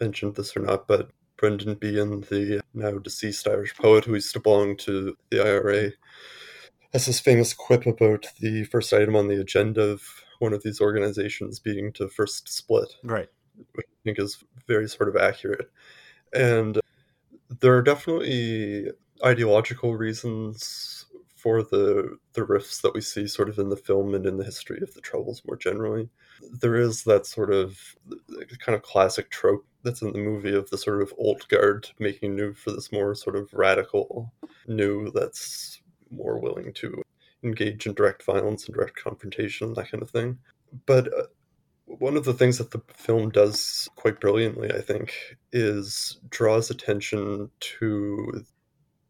mentioned 0.00 0.34
this 0.34 0.56
or 0.56 0.60
not, 0.60 0.86
but 0.86 1.10
Brendan 1.36 1.74
Behan, 1.74 2.22
the 2.22 2.62
now 2.74 2.98
deceased 2.98 3.46
Irish 3.46 3.76
poet 3.76 4.04
who 4.04 4.14
used 4.14 4.32
to 4.32 4.40
belong 4.40 4.76
to 4.78 5.16
the 5.30 5.40
IRA, 5.40 5.92
has 6.92 7.06
this 7.06 7.20
famous 7.20 7.52
quip 7.52 7.86
about 7.86 8.26
the 8.40 8.64
first 8.64 8.92
item 8.92 9.16
on 9.16 9.28
the 9.28 9.40
agenda 9.40 9.82
of 9.82 10.02
one 10.38 10.52
of 10.52 10.62
these 10.62 10.80
organizations 10.80 11.58
being 11.58 11.92
to 11.92 12.08
first 12.08 12.48
split. 12.48 12.94
Right. 13.02 13.28
Which 13.74 13.86
I 13.86 13.98
think 14.04 14.18
is 14.18 14.42
very 14.66 14.88
sort 14.88 15.08
of 15.08 15.16
accurate. 15.16 15.70
And 16.34 16.80
there 17.60 17.76
are 17.76 17.82
definitely 17.82 18.90
ideological 19.24 19.96
reasons 19.96 21.05
for 21.46 21.62
the 21.62 22.18
the 22.32 22.42
rifts 22.42 22.80
that 22.80 22.92
we 22.92 23.00
see 23.00 23.28
sort 23.28 23.48
of 23.48 23.56
in 23.56 23.68
the 23.68 23.76
film 23.76 24.16
and 24.16 24.26
in 24.26 24.36
the 24.36 24.44
history 24.44 24.80
of 24.82 24.92
the 24.94 25.00
troubles 25.00 25.42
more 25.46 25.56
generally. 25.56 26.08
There 26.60 26.74
is 26.74 27.04
that 27.04 27.24
sort 27.24 27.54
of 27.54 27.94
kind 28.58 28.74
of 28.74 28.82
classic 28.82 29.30
trope 29.30 29.64
that's 29.84 30.02
in 30.02 30.12
the 30.12 30.18
movie 30.18 30.56
of 30.56 30.68
the 30.70 30.76
sort 30.76 31.02
of 31.02 31.14
old 31.18 31.46
guard 31.46 31.88
making 32.00 32.34
new 32.34 32.52
for 32.52 32.72
this 32.72 32.90
more 32.90 33.14
sort 33.14 33.36
of 33.36 33.54
radical 33.54 34.32
new 34.66 35.12
that's 35.12 35.80
more 36.10 36.40
willing 36.40 36.72
to 36.72 37.00
engage 37.44 37.86
in 37.86 37.94
direct 37.94 38.24
violence 38.24 38.66
and 38.66 38.74
direct 38.74 38.96
confrontation 38.96 39.72
that 39.74 39.88
kind 39.88 40.02
of 40.02 40.10
thing. 40.10 40.38
But 40.84 41.06
uh, 41.16 41.26
one 41.84 42.16
of 42.16 42.24
the 42.24 42.34
things 42.34 42.58
that 42.58 42.72
the 42.72 42.82
film 42.92 43.30
does 43.30 43.88
quite 43.94 44.18
brilliantly, 44.18 44.72
I 44.72 44.80
think, 44.80 45.14
is 45.52 46.18
draws 46.28 46.70
attention 46.70 47.52
to 47.60 48.44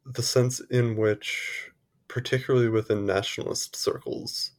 the 0.05 0.23
sense 0.23 0.61
in 0.61 0.97
which, 0.97 1.71
particularly 2.17 2.71
within 2.71 3.05
nationalist 3.05 3.77
circles, 3.77 4.53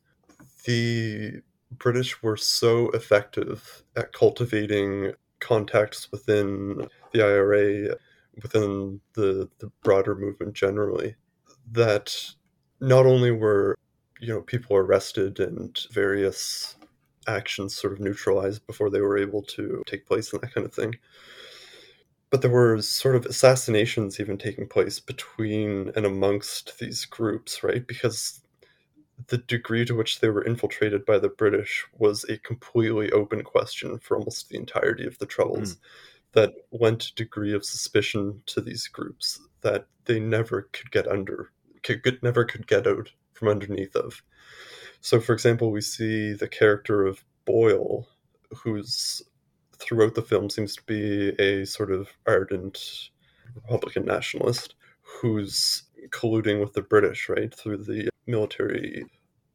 the 0.65 1.41
British 1.71 2.21
were 2.21 2.37
so 2.37 2.91
effective 2.91 3.81
at 3.95 4.13
cultivating 4.13 5.13
contacts 5.39 6.07
within 6.11 6.87
the 7.13 7.23
IRA, 7.23 7.95
within 8.43 9.01
the, 9.13 9.49
the 9.57 9.71
broader 9.81 10.13
movement 10.13 10.53
generally, 10.53 11.15
that 11.71 12.15
not 12.79 13.07
only 13.07 13.31
were 13.31 13.75
you 14.19 14.27
know 14.27 14.41
people 14.41 14.75
arrested 14.75 15.39
and 15.39 15.79
various 15.91 16.75
actions 17.25 17.75
sort 17.75 17.91
of 17.91 17.99
neutralized 17.99 18.67
before 18.67 18.91
they 18.91 19.01
were 19.01 19.17
able 19.17 19.41
to 19.41 19.81
take 19.87 20.05
place 20.05 20.31
and 20.31 20.43
that 20.43 20.53
kind 20.53 20.67
of 20.67 20.73
thing 20.75 20.93
but 22.29 22.41
there 22.41 22.51
were 22.51 22.81
sort 22.81 23.15
of 23.15 23.25
assassinations 23.25 24.19
even 24.19 24.37
taking 24.37 24.67
place 24.67 24.99
between 24.99 25.91
and 25.95 26.05
amongst 26.05 26.79
these 26.79 27.05
groups, 27.05 27.63
right? 27.63 27.87
Because 27.87 28.41
the 29.27 29.37
degree 29.37 29.85
to 29.85 29.95
which 29.95 30.19
they 30.19 30.29
were 30.29 30.43
infiltrated 30.43 31.05
by 31.05 31.17
the 31.17 31.29
British 31.29 31.85
was 31.97 32.23
a 32.25 32.37
completely 32.37 33.11
open 33.11 33.43
question 33.43 33.97
for 33.99 34.17
almost 34.17 34.49
the 34.49 34.57
entirety 34.57 35.05
of 35.05 35.17
the 35.19 35.25
Troubles. 35.25 35.75
Mm. 35.75 35.79
That 36.33 36.53
lent 36.71 37.05
a 37.05 37.15
degree 37.15 37.53
of 37.53 37.65
suspicion 37.65 38.43
to 38.47 38.61
these 38.61 38.87
groups 38.87 39.39
that 39.61 39.87
they 40.05 40.19
never 40.19 40.69
could 40.71 40.91
get 40.91 41.07
under, 41.07 41.51
could, 41.81 42.19
never 42.21 42.45
could 42.45 42.67
get 42.67 42.85
out 42.85 43.09
from 43.33 43.47
underneath 43.47 43.95
of. 43.95 44.21
So, 45.01 45.19
for 45.19 45.33
example, 45.33 45.71
we 45.71 45.81
see 45.81 46.33
the 46.33 46.47
character 46.47 47.07
of 47.07 47.23
Boyle, 47.45 48.07
who's 48.55 49.23
throughout 49.79 50.15
the 50.15 50.21
film 50.21 50.49
seems 50.49 50.75
to 50.75 50.83
be 50.83 51.29
a 51.41 51.65
sort 51.65 51.91
of 51.91 52.09
ardent 52.27 53.09
Republican 53.55 54.05
nationalist 54.05 54.75
who's 55.01 55.83
colluding 56.09 56.59
with 56.59 56.73
the 56.73 56.81
British, 56.81 57.29
right, 57.29 57.53
through 57.53 57.77
the 57.77 58.09
military 58.25 59.05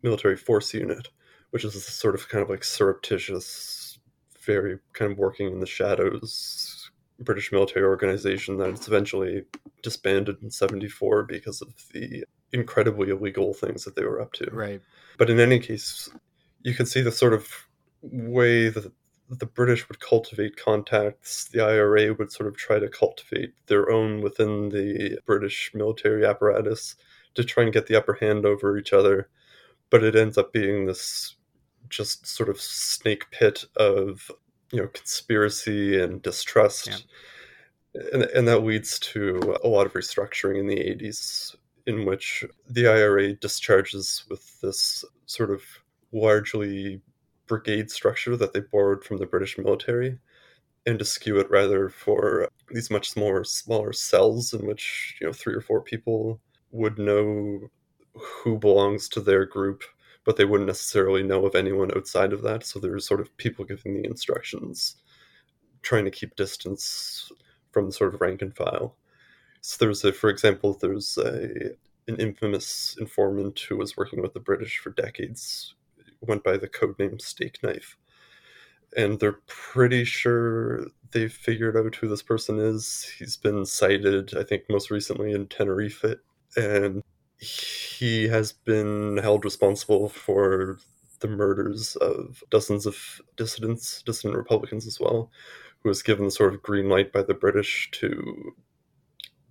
military 0.03 0.37
force 0.37 0.75
unit, 0.75 1.09
which 1.51 1.65
is 1.65 1.77
a 1.77 1.81
sort 1.81 2.15
of 2.15 2.29
kind 2.29 2.43
of 2.43 2.51
like 2.51 2.65
surreptitious, 2.65 3.99
very 4.45 4.79
kind 4.95 5.13
of 5.13 5.19
working 5.19 5.47
in 5.47 5.61
the 5.61 5.67
shadows 5.67 6.91
British 7.23 7.53
military 7.53 7.85
organization 7.85 8.59
that's 8.59 8.89
eventually 8.89 9.45
disbanded 9.83 10.43
in 10.43 10.51
74 10.51 11.25
because 11.25 11.63
of 11.63 11.69
the 11.93 12.25
incredibly 12.53 13.11
illegal 13.11 13.55
things 13.55 13.85
that 13.85 13.97
they 13.97 14.05
were 14.05 14.21
up 14.21 14.33
to. 14.35 14.51
Right. 14.51 14.81
But 15.19 15.31
in 15.31 15.41
any 15.41 15.59
case, 15.59 16.11
you 16.63 16.75
can 16.75 16.87
see 16.87 17.01
the 17.01 17.13
sort 17.13 17.33
of 17.33 17.49
way 18.03 18.69
that 18.69 18.93
the 19.39 19.47
British 19.47 19.89
would 19.89 20.01
cultivate 20.01 20.57
contacts, 20.57 21.45
the 21.45 21.61
IRA 21.61 22.13
would 22.15 22.31
sort 22.31 22.49
of 22.49 22.57
try 22.57 22.79
to 22.79 22.89
cultivate 22.89 23.55
their 23.67 23.91
own 23.91 24.21
within 24.21 24.69
the 24.69 25.19
British 25.25 25.71
military 25.75 26.25
apparatus 26.27 26.97
to 27.35 27.43
try 27.43 27.65
and 27.65 27.73
get 27.73 27.87
the 27.87 27.97
upper 27.97 28.15
hand 28.15 28.45
over 28.45 28.77
each 28.77 28.93
other. 28.93 29.29
But 29.91 30.05
it 30.05 30.17
ends 30.17 30.37
up 30.37 30.53
being 30.53 30.87
this 30.87 31.37
just 31.89 32.27
sort 32.27 32.49
of 32.49 32.61
snake 32.61 33.31
pit 33.31 33.65
of 33.77 34.31
you 34.71 34.81
know 34.81 34.89
conspiracy 34.89 36.01
and 36.01 36.23
distrust. 36.23 36.89
Yeah. 37.95 38.03
And, 38.13 38.23
and 38.23 38.49
that 38.49 38.65
leads 38.65 38.99
to 39.01 39.57
a 39.63 39.69
lot 39.69 39.87
of 39.87 39.93
restructuring 39.93 40.59
in 40.59 40.67
the 40.67 40.77
80s 40.77 41.57
in 41.87 42.07
which 42.07 42.45
the 42.69 42.87
IRA 42.87 43.35
discharges 43.35 44.25
with 44.31 44.61
this 44.61 45.05
sort 45.27 45.51
of 45.51 45.63
largely 46.13 47.03
brigade 47.53 47.91
structure 47.91 48.35
that 48.35 48.55
they 48.55 48.61
borrowed 48.61 49.05
from 49.05 49.19
the 49.19 49.27
British 49.27 49.59
military 49.59 50.19
and 50.87 50.99
to 50.99 51.05
skew 51.05 51.39
it 51.39 51.51
rather 51.51 51.91
for 51.91 52.49
these 52.71 52.91
much 52.91 53.11
smaller 53.11 53.45
smaller 53.45 53.93
cells 53.93 54.55
in 54.55 54.67
which 54.67 55.17
you 55.21 55.27
know 55.27 55.33
three 55.35 55.53
or 55.55 55.61
four 55.61 55.83
people 55.83 56.41
would 56.71 56.99
know 56.99 57.61
who 58.15 58.59
belongs 58.59 59.07
to 59.07 59.21
their 59.21 59.45
group 59.45 59.83
but 60.25 60.37
they 60.37 60.47
wouldn't 60.47 60.69
necessarily 60.69 61.23
know 61.23 61.45
of 61.45 61.55
anyone 61.55 61.91
outside 61.95 62.33
of 62.33 62.43
that. 62.43 62.65
So 62.65 62.79
there's 62.79 63.07
sort 63.07 63.21
of 63.21 63.37
people 63.37 63.65
giving 63.65 64.01
the 64.01 64.09
instructions 64.09 64.97
trying 65.83 66.05
to 66.07 66.11
keep 66.11 66.37
distance 66.37 67.31
from 67.73 67.87
the 67.87 67.93
sort 67.93 68.15
of 68.15 68.21
rank 68.21 68.41
and 68.41 68.57
file. 68.57 68.97
So 69.61 69.77
there's 69.79 70.05
a 70.05 70.13
for 70.13 70.31
example 70.31 70.79
there's 70.81 71.19
a 71.19 71.73
an 72.09 72.17
infamous 72.17 72.97
informant 72.99 73.61
who 73.61 73.77
was 73.77 73.97
working 73.97 74.23
with 74.23 74.33
the 74.35 74.41
british 74.41 74.79
for 74.79 74.91
decades 74.91 75.75
went 76.23 76.45
by 76.45 76.57
the 76.57 76.69
code 76.69 76.99
name 76.99 77.19
Stakeknife 77.19 77.97
and 78.97 79.19
they're 79.19 79.41
pretty 79.47 80.05
sure 80.05 80.87
they've 81.13 81.33
figured 81.33 81.77
out 81.77 81.95
who 81.97 82.09
this 82.09 82.23
person 82.23 82.59
is. 82.59 83.11
He's 83.19 83.37
been 83.37 83.65
sighted, 83.65 84.37
I 84.37 84.43
think, 84.43 84.65
most 84.69 84.91
recently 84.91 85.33
in 85.33 85.47
Tenerife, 85.47 86.05
and 86.57 87.03
he 87.39 88.29
has 88.29 88.53
been 88.53 89.19
held 89.19 89.45
responsible 89.45 90.09
for 90.09 90.79
the 91.21 91.29
murders 91.29 91.97
of 91.97 92.43
dozens 92.51 92.87
of 92.87 93.21
dissidents, 93.37 94.03
dissident 94.03 94.37
Republicans 94.37 94.87
as 94.87 95.01
well, 95.01 95.31
who 95.83 95.89
was 95.89 96.03
given 96.03 96.27
the 96.27 96.31
sort 96.31 96.55
of 96.55 96.63
green 96.63 96.89
light 96.89 97.13
by 97.13 97.23
the 97.23 97.35
British 97.35 97.91
to 97.93 98.55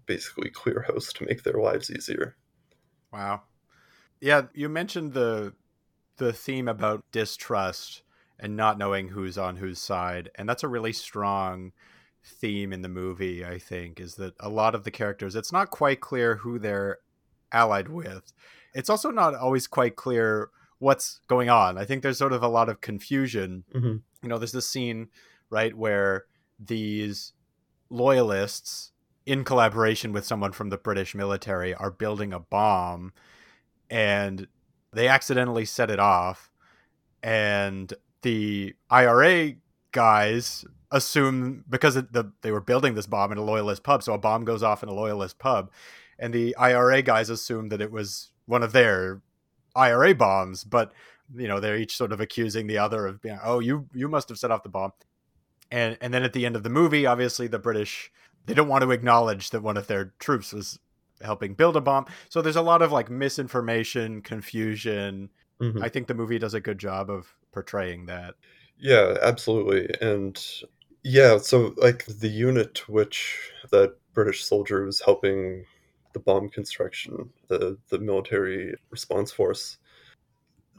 basically 0.06 0.50
clear 0.50 0.86
house 0.88 1.14
to 1.14 1.26
make 1.26 1.44
their 1.44 1.62
lives 1.62 1.90
easier. 1.90 2.36
Wow. 3.12 3.44
Yeah, 4.20 4.44
you 4.54 4.70
mentioned 4.70 5.14
the 5.14 5.54
the 6.18 6.34
theme 6.34 6.68
about 6.68 7.04
distrust 7.12 8.04
and 8.40 8.56
not 8.56 8.78
knowing 8.78 9.10
who's 9.10 9.38
on 9.38 9.58
whose 9.58 9.80
side. 9.80 10.30
And 10.36 10.50
that's 10.50 10.64
a 10.64 10.68
really 10.68 10.94
strong 10.94 11.72
theme 12.24 12.74
in 12.74 12.82
the 12.82 12.90
movie, 12.90 13.46
I 13.46 13.58
think, 13.58 14.00
is 14.00 14.16
that 14.16 14.34
a 14.40 14.50
lot 14.50 14.76
of 14.76 14.84
the 14.84 14.92
characters, 14.92 15.36
it's 15.36 15.52
not 15.52 15.70
quite 15.70 16.02
clear 16.02 16.38
who 16.38 16.60
they're 16.60 17.00
allied 17.52 17.90
with. 17.90 18.34
It's 18.74 18.90
also 18.90 19.12
not 19.12 19.36
always 19.36 19.68
quite 19.68 19.96
clear 19.96 20.50
what's 20.80 21.22
going 21.28 21.50
on. 21.50 21.78
I 21.78 21.86
think 21.86 22.02
there's 22.02 22.18
sort 22.18 22.34
of 22.34 22.42
a 22.42 22.48
lot 22.48 22.70
of 22.70 22.82
confusion. 22.82 23.64
Mm-hmm. 23.74 23.98
You 24.24 24.30
know, 24.30 24.38
there's 24.38 24.52
this 24.52 24.70
scene, 24.70 25.10
right, 25.50 25.76
where 25.76 26.26
these 26.60 27.34
loyalists, 27.90 28.92
in 29.26 29.44
collaboration 29.44 30.14
with 30.14 30.26
someone 30.26 30.52
from 30.52 30.70
the 30.70 30.78
British 30.78 31.14
military, 31.14 31.74
are 31.76 31.92
building 31.92 32.34
a 32.34 32.40
bomb 32.40 33.14
and 33.90 34.48
they 34.94 35.08
accidentally 35.08 35.66
set 35.66 35.90
it 35.90 36.00
off. 36.00 36.50
And 37.24 37.94
the 38.22 38.76
IRA 38.90 39.54
guys 39.92 40.66
assume 40.92 41.64
because 41.70 41.96
the, 41.96 42.32
they 42.42 42.52
were 42.52 42.62
building 42.62 42.96
this 42.96 43.08
bomb 43.08 43.32
in 43.32 43.38
a 43.38 43.44
loyalist 43.44 43.84
pub, 43.84 44.04
so 44.04 44.14
a 44.14 44.18
bomb 44.18 44.44
goes 44.46 44.64
off 44.64 44.84
in 44.84 44.90
a 44.90 44.94
loyalist 44.94 45.40
pub, 45.40 45.72
and 46.20 46.34
the 46.34 46.56
IRA 46.58 47.02
guys 47.02 47.30
assume 47.30 47.70
that 47.70 47.82
it 47.82 47.92
was 47.92 48.32
one 48.46 48.64
of 48.64 48.74
their 48.74 49.22
IRA 49.76 50.14
bombs, 50.14 50.64
but 50.64 50.92
you 51.36 51.48
know 51.48 51.60
they're 51.60 51.78
each 51.78 51.96
sort 51.96 52.12
of 52.12 52.20
accusing 52.20 52.68
the 52.68 52.78
other 52.78 53.08
of 53.08 53.22
being, 53.22 53.40
oh, 53.44 53.60
you 53.60 53.88
you 53.94 54.08
must 54.08 54.30
have 54.30 54.38
set 54.38 54.52
off 54.52 54.64
the 54.64 54.70
bomb, 54.70 54.92
and 55.72 55.98
and 56.02 56.14
then 56.14 56.24
at 56.24 56.34
the 56.34 56.46
end 56.46 56.56
of 56.56 56.64
the 56.64 56.70
movie, 56.70 57.06
obviously 57.06 57.48
the 57.48 57.60
British 57.60 58.12
they 58.46 58.54
don't 58.54 58.68
want 58.68 58.82
to 58.82 58.92
acknowledge 58.92 59.52
that 59.52 59.62
one 59.62 59.78
of 59.78 59.88
their 59.88 60.14
troops 60.20 60.52
was 60.52 60.80
helping 61.24 61.54
build 61.54 61.76
a 61.76 61.82
bomb, 61.82 62.06
so 62.30 62.42
there's 62.42 62.56
a 62.56 62.62
lot 62.62 62.82
of 62.82 62.92
like 62.92 63.10
misinformation, 63.10 64.22
confusion. 64.22 65.30
Mm-hmm. 65.62 65.84
I 65.84 65.90
think 65.90 66.08
the 66.08 66.14
movie 66.14 66.40
does 66.40 66.54
a 66.54 66.60
good 66.60 66.80
job 66.80 67.10
of 67.10 67.28
portraying 67.52 68.08
that. 68.08 68.36
Yeah, 68.78 69.18
absolutely. 69.22 69.90
And 70.02 70.44
yeah, 71.04 71.38
so 71.38 71.74
like 71.78 72.06
the 72.06 72.28
unit 72.28 72.90
which 72.90 73.52
that 73.72 73.96
British 74.14 74.44
soldier 74.44 74.86
was 74.86 75.02
helping 75.02 75.66
the 76.14 76.20
bomb 76.20 76.50
construction, 76.50 77.30
the 77.48 77.78
the 77.90 78.00
military 78.00 78.74
response 78.90 79.32
force, 79.32 79.78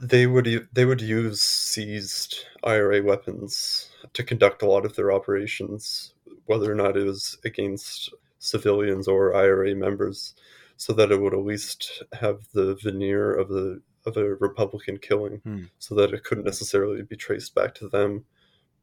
they 0.00 0.26
would 0.26 0.68
they 0.72 0.84
would 0.84 1.00
use 1.00 1.40
seized 1.40 2.46
IRA 2.64 3.02
weapons 3.02 3.88
to 4.14 4.24
conduct 4.24 4.62
a 4.62 4.66
lot 4.66 4.84
of 4.84 4.96
their 4.96 5.12
operations, 5.12 6.14
whether 6.46 6.70
or 6.70 6.74
not 6.74 6.96
it 6.96 7.04
was 7.04 7.38
against 7.44 8.12
civilians 8.42 9.06
or 9.08 9.34
IRA 9.34 9.74
members, 9.74 10.34
so 10.76 10.92
that 10.92 11.12
it 11.12 11.20
would 11.20 11.32
at 11.32 11.44
least 11.44 12.02
have 12.20 12.40
the 12.52 12.74
veneer 12.82 13.32
of 13.32 13.48
the 13.48 13.80
of 14.04 14.16
a 14.16 14.34
Republican 14.34 14.98
killing, 14.98 15.40
hmm. 15.44 15.64
so 15.78 15.94
that 15.94 16.12
it 16.12 16.24
couldn't 16.24 16.44
necessarily 16.44 17.02
be 17.02 17.16
traced 17.16 17.54
back 17.54 17.72
to 17.76 17.88
them, 17.88 18.24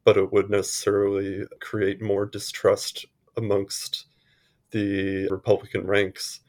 but 0.02 0.16
it 0.16 0.32
would 0.32 0.48
necessarily 0.48 1.44
create 1.60 2.00
more 2.00 2.24
distrust 2.24 3.04
amongst 3.36 4.06
the 4.70 5.28
Republican 5.30 5.86
ranks 5.86 6.40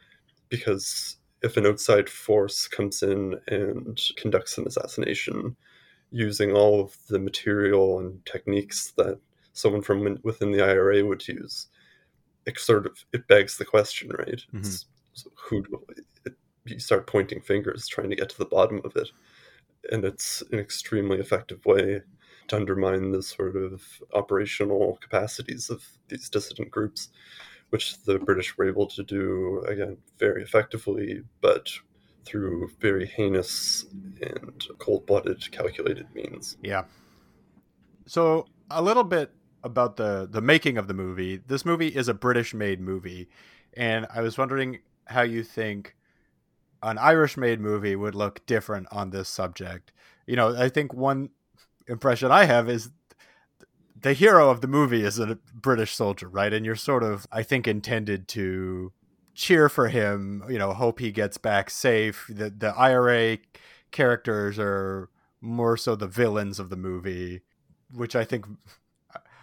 because 0.47 1.18
if 1.41 1.57
an 1.57 1.66
outside 1.66 2.09
force 2.09 2.68
comes 2.68 3.01
in 3.01 3.36
and 3.47 3.99
conducts 4.16 4.57
an 4.57 4.68
assassination 4.68 5.55
using 6.12 6.51
all 6.51 6.82
of 6.82 6.95
the 7.07 7.20
material 7.20 7.99
and 7.99 8.24
techniques 8.26 8.91
that 8.97 9.18
someone 9.53 9.82
from 9.82 10.20
within 10.24 10.51
the 10.51 10.64
IRA 10.64 11.03
would 11.05 11.28
use, 11.28 11.68
it 12.46 12.60
sort 12.60 12.86
of 12.86 13.04
it 13.14 13.28
begs 13.28 13.58
the 13.58 13.66
question, 13.66 14.10
right? 14.10 14.42
Mm-hmm. 14.54 15.30
who 15.36 15.64
it, 16.26 16.34
you 16.66 16.80
start 16.80 17.08
pointing 17.08 17.42
fingers 17.42 17.88
trying 17.88 18.10
to 18.10 18.16
get 18.16 18.30
to 18.30 18.38
the 18.38 18.46
bottom 18.46 18.82
of 18.84 18.96
it 18.96 19.10
and 19.92 20.06
it's 20.06 20.44
an 20.52 20.60
extremely 20.60 21.20
effective 21.20 21.66
way 21.66 22.02
to 22.48 22.56
undermine 22.56 23.12
the 23.12 23.24
sort 23.24 23.56
of 23.56 23.84
operational 24.14 24.98
capacities 25.02 25.70
of 25.70 25.84
these 26.08 26.30
dissident 26.30 26.70
groups 26.70 27.10
which 27.70 28.02
the 28.04 28.20
british 28.20 28.58
were 28.58 28.68
able 28.68 28.86
to 28.86 29.04
do 29.04 29.64
again 29.68 29.98
very 30.20 30.44
effectively 30.44 31.22
but 31.42 31.70
through 32.26 32.70
very 32.80 33.08
heinous 33.08 33.86
and 34.22 34.66
cold-blooded 34.78 35.52
calculated 35.52 36.08
means 36.14 36.58
yeah 36.62 36.84
so 38.06 38.46
a 38.70 38.82
little 38.82 39.04
bit 39.04 39.32
about 39.64 39.97
the 39.97 40.28
the 40.30 40.41
making 40.41 40.78
of 40.78 40.88
the 40.88 40.93
movie 40.93 41.38
this 41.38 41.66
movie 41.66 41.89
is 41.89 42.07
a 42.07 42.14
british 42.14 42.53
made 42.53 42.80
movie 42.80 43.30
and 43.76 44.07
i 44.14 44.22
was 44.22 44.38
wondering 44.38 44.80
how 45.05 45.22
you 45.22 45.43
think 45.43 45.95
an 46.84 46.97
Irish 46.97 47.38
made 47.38 47.59
movie 47.59 47.95
would 47.95 48.16
look 48.16 48.45
different 48.45 48.88
on 48.91 49.12
this 49.12 49.30
subject. 49.30 49.91
You 50.26 50.36
know, 50.36 50.55
I 50.55 50.70
think 50.70 50.93
one 50.93 51.30
impression 51.88 52.32
I 52.32 52.45
have 52.45 52.70
is 52.70 52.91
the 53.99 54.14
hero 54.14 54.49
of 54.49 54.62
the 54.62 54.68
movie 54.68 55.03
is 55.03 55.20
a 55.20 55.38
British 55.53 55.93
soldier, 55.93 56.28
right? 56.28 56.51
And 56.51 56.66
you're 56.66 56.76
sort 56.76 57.03
of, 57.03 57.28
I 57.32 57.43
think, 57.43 57.68
intended 57.68 58.28
to 58.30 58.91
cheer 59.36 59.70
for 59.70 59.89
him, 59.89 60.43
you 60.49 60.57
know, 60.57 60.74
hope 60.74 60.99
he 60.99 61.12
gets 61.12 61.38
back 61.38 61.70
safe. 61.70 62.26
The 62.30 62.49
the 62.49 62.76
IRA 62.76 63.38
characters 63.91 64.57
are 64.57 65.09
more 65.39 65.78
so 65.78 65.95
the 65.95 66.07
villains 66.07 66.59
of 66.59 66.70
the 66.70 66.76
movie, 66.76 67.41
which 67.93 68.16
I 68.16 68.24
think 68.24 68.45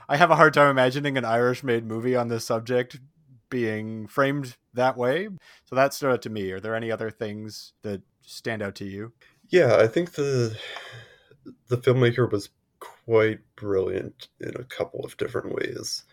I 0.08 0.16
have 0.16 0.30
a 0.30 0.36
hard 0.36 0.54
time 0.54 0.70
imagining 0.70 1.18
an 1.18 1.24
Irish 1.24 1.62
made 1.62 1.84
movie 1.84 2.16
on 2.16 2.28
this 2.28 2.44
subject 2.44 2.98
being 3.50 4.06
framed 4.06 4.56
that 4.74 4.96
way. 4.96 5.28
So 5.66 5.76
that 5.76 5.92
stood 5.94 6.10
out 6.10 6.22
to 6.22 6.30
me. 6.30 6.50
Are 6.52 6.60
there 6.60 6.74
any 6.74 6.90
other 6.90 7.10
things 7.10 7.72
that 7.82 8.02
stand 8.22 8.62
out 8.62 8.74
to 8.76 8.84
you? 8.84 9.12
Yeah, 9.48 9.76
I 9.76 9.86
think 9.86 10.12
the 10.12 10.56
the 11.68 11.78
filmmaker 11.78 12.30
was 12.30 12.50
quite 12.80 13.40
brilliant 13.56 14.28
in 14.40 14.54
a 14.56 14.64
couple 14.64 15.04
of 15.04 15.16
different 15.16 15.54
ways. 15.54 16.04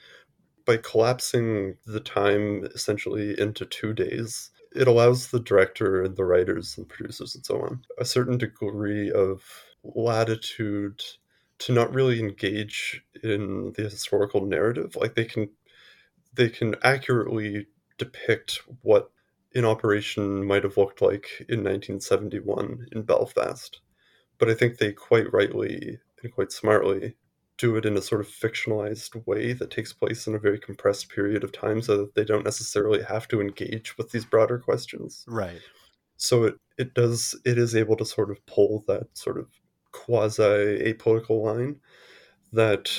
By 0.65 0.77
collapsing 0.77 1.75
the 1.85 1.99
time 1.99 2.65
essentially 2.73 3.39
into 3.39 3.65
two 3.65 3.93
days, 3.93 4.49
it 4.75 4.87
allows 4.87 5.27
the 5.27 5.39
director 5.39 6.03
and 6.03 6.15
the 6.15 6.25
writers 6.25 6.77
and 6.77 6.87
producers 6.87 7.35
and 7.35 7.45
so 7.45 7.61
on 7.61 7.81
a 7.97 8.05
certain 8.05 8.37
degree 8.37 9.11
of 9.11 9.41
latitude 9.83 11.01
to 11.59 11.73
not 11.73 11.93
really 11.93 12.19
engage 12.19 13.03
in 13.23 13.73
the 13.75 13.83
historical 13.83 14.45
narrative. 14.45 14.95
Like 14.95 15.15
they 15.15 15.25
can 15.25 15.49
they 16.33 16.49
can 16.49 16.75
accurately 16.83 17.67
depict 17.97 18.61
what 18.81 19.09
an 19.53 19.63
operation 19.63 20.45
might 20.45 20.63
have 20.63 20.75
looked 20.75 21.01
like 21.01 21.45
in 21.47 21.63
1971 21.63 22.87
in 22.91 23.03
Belfast. 23.03 23.79
But 24.37 24.49
I 24.49 24.53
think 24.53 24.77
they 24.77 24.91
quite 24.91 25.31
rightly 25.31 25.99
and 26.21 26.33
quite 26.33 26.51
smartly 26.51 27.15
do 27.57 27.77
it 27.77 27.85
in 27.85 27.95
a 27.95 28.01
sort 28.01 28.19
of 28.19 28.27
fictionalized 28.27 29.25
way 29.25 29.53
that 29.53 29.71
takes 29.71 29.93
place 29.93 30.27
in 30.27 30.35
a 30.35 30.39
very 30.39 30.59
compressed 30.59 31.07
period 31.07 31.41
of 31.41 31.53
time 31.53 31.81
so 31.81 31.95
that 31.97 32.15
they 32.15 32.25
don't 32.25 32.43
necessarily 32.43 33.01
have 33.01 33.29
to 33.29 33.39
engage 33.39 33.97
with 33.97 34.11
these 34.11 34.25
broader 34.25 34.59
questions. 34.59 35.23
Right. 35.25 35.61
So 36.17 36.43
it, 36.43 36.55
it 36.77 36.93
does 36.93 37.39
it 37.45 37.57
is 37.57 37.75
able 37.75 37.95
to 37.97 38.05
sort 38.05 38.29
of 38.29 38.45
pull 38.45 38.83
that 38.87 39.07
sort 39.17 39.37
of 39.37 39.47
quasi 39.95 40.93
apolitical 40.93 41.43
line 41.43 41.79
that 42.51 42.91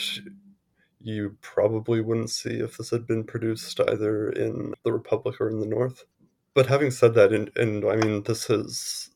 you 1.00 1.36
probably 1.40 2.00
wouldn't 2.00 2.30
see 2.30 2.54
if 2.54 2.76
this 2.76 2.90
had 2.90 3.06
been 3.06 3.22
produced 3.22 3.78
either 3.80 4.30
in 4.30 4.74
the 4.84 4.92
Republic 4.92 5.40
or 5.40 5.48
in 5.50 5.60
the 5.60 5.66
North. 5.66 6.04
But 6.54 6.66
having 6.66 6.90
said 6.90 7.14
that, 7.14 7.32
and, 7.32 7.50
and 7.56 7.84
I 7.84 7.96
mean, 7.96 8.22
this 8.22 8.48
is 8.50 9.10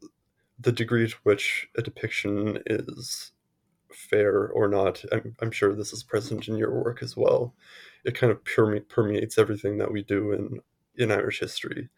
the 0.58 0.72
degree 0.72 1.08
to 1.08 1.16
which 1.22 1.68
a 1.76 1.82
depiction 1.82 2.62
is 2.66 3.32
fair 3.92 4.48
or 4.48 4.68
not. 4.68 5.02
I'm, 5.10 5.34
I'm 5.40 5.50
sure 5.50 5.74
this 5.74 5.92
is 5.92 6.02
present 6.02 6.48
in 6.48 6.56
your 6.56 6.72
work 6.72 7.02
as 7.02 7.16
well. 7.16 7.54
It 8.04 8.14
kind 8.14 8.30
of 8.30 8.44
perme- 8.44 8.86
permeates 8.88 9.38
everything 9.38 9.78
that 9.78 9.90
we 9.90 10.02
do 10.02 10.32
in 10.32 10.60
in 10.96 11.10
Irish 11.10 11.40
history, 11.40 11.88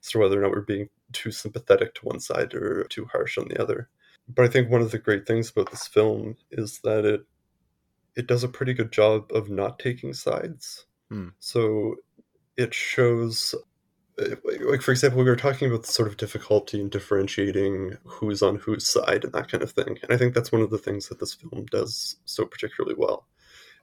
so 0.00 0.20
whether 0.20 0.38
or 0.38 0.42
not 0.42 0.52
we're 0.52 0.60
being 0.60 0.88
too 1.12 1.32
sympathetic 1.32 1.94
to 1.94 2.06
one 2.06 2.20
side 2.20 2.54
or 2.54 2.84
too 2.84 3.06
harsh 3.06 3.38
on 3.38 3.48
the 3.48 3.60
other. 3.60 3.88
But 4.28 4.44
I 4.44 4.48
think 4.48 4.70
one 4.70 4.82
of 4.82 4.90
the 4.90 4.98
great 4.98 5.26
things 5.26 5.50
about 5.50 5.70
this 5.70 5.86
film 5.86 6.36
is 6.50 6.80
that 6.84 7.04
it 7.04 7.22
it 8.14 8.26
does 8.26 8.44
a 8.44 8.48
pretty 8.48 8.74
good 8.74 8.92
job 8.92 9.30
of 9.32 9.48
not 9.48 9.78
taking 9.78 10.12
sides. 10.12 10.84
Hmm. 11.08 11.28
So 11.38 11.96
it 12.56 12.74
shows 12.74 13.54
like 14.18 14.82
for 14.82 14.90
example 14.90 15.18
we 15.18 15.24
were 15.24 15.36
talking 15.36 15.68
about 15.68 15.82
the 15.82 15.92
sort 15.92 16.08
of 16.08 16.16
difficulty 16.16 16.80
in 16.80 16.88
differentiating 16.88 17.96
who's 18.04 18.42
on 18.42 18.56
whose 18.56 18.86
side 18.86 19.24
and 19.24 19.32
that 19.32 19.50
kind 19.50 19.62
of 19.62 19.70
thing 19.72 19.98
and 20.02 20.12
i 20.12 20.16
think 20.16 20.34
that's 20.34 20.52
one 20.52 20.60
of 20.60 20.70
the 20.70 20.78
things 20.78 21.08
that 21.08 21.18
this 21.18 21.34
film 21.34 21.64
does 21.70 22.16
so 22.24 22.44
particularly 22.44 22.94
well 22.96 23.26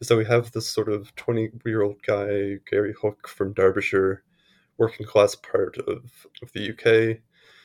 is 0.02 0.08
that 0.08 0.18
we 0.18 0.26
have 0.26 0.52
this 0.52 0.70
sort 0.70 0.88
of 0.88 1.14
20 1.16 1.52
year 1.66 1.82
old 1.82 2.02
guy 2.04 2.58
gary 2.70 2.94
hook 3.02 3.28
from 3.28 3.54
derbyshire 3.54 4.24
working 4.78 5.06
class 5.06 5.36
part 5.36 5.78
of, 5.88 6.28
of 6.42 6.52
the 6.54 6.70
uk 6.72 7.18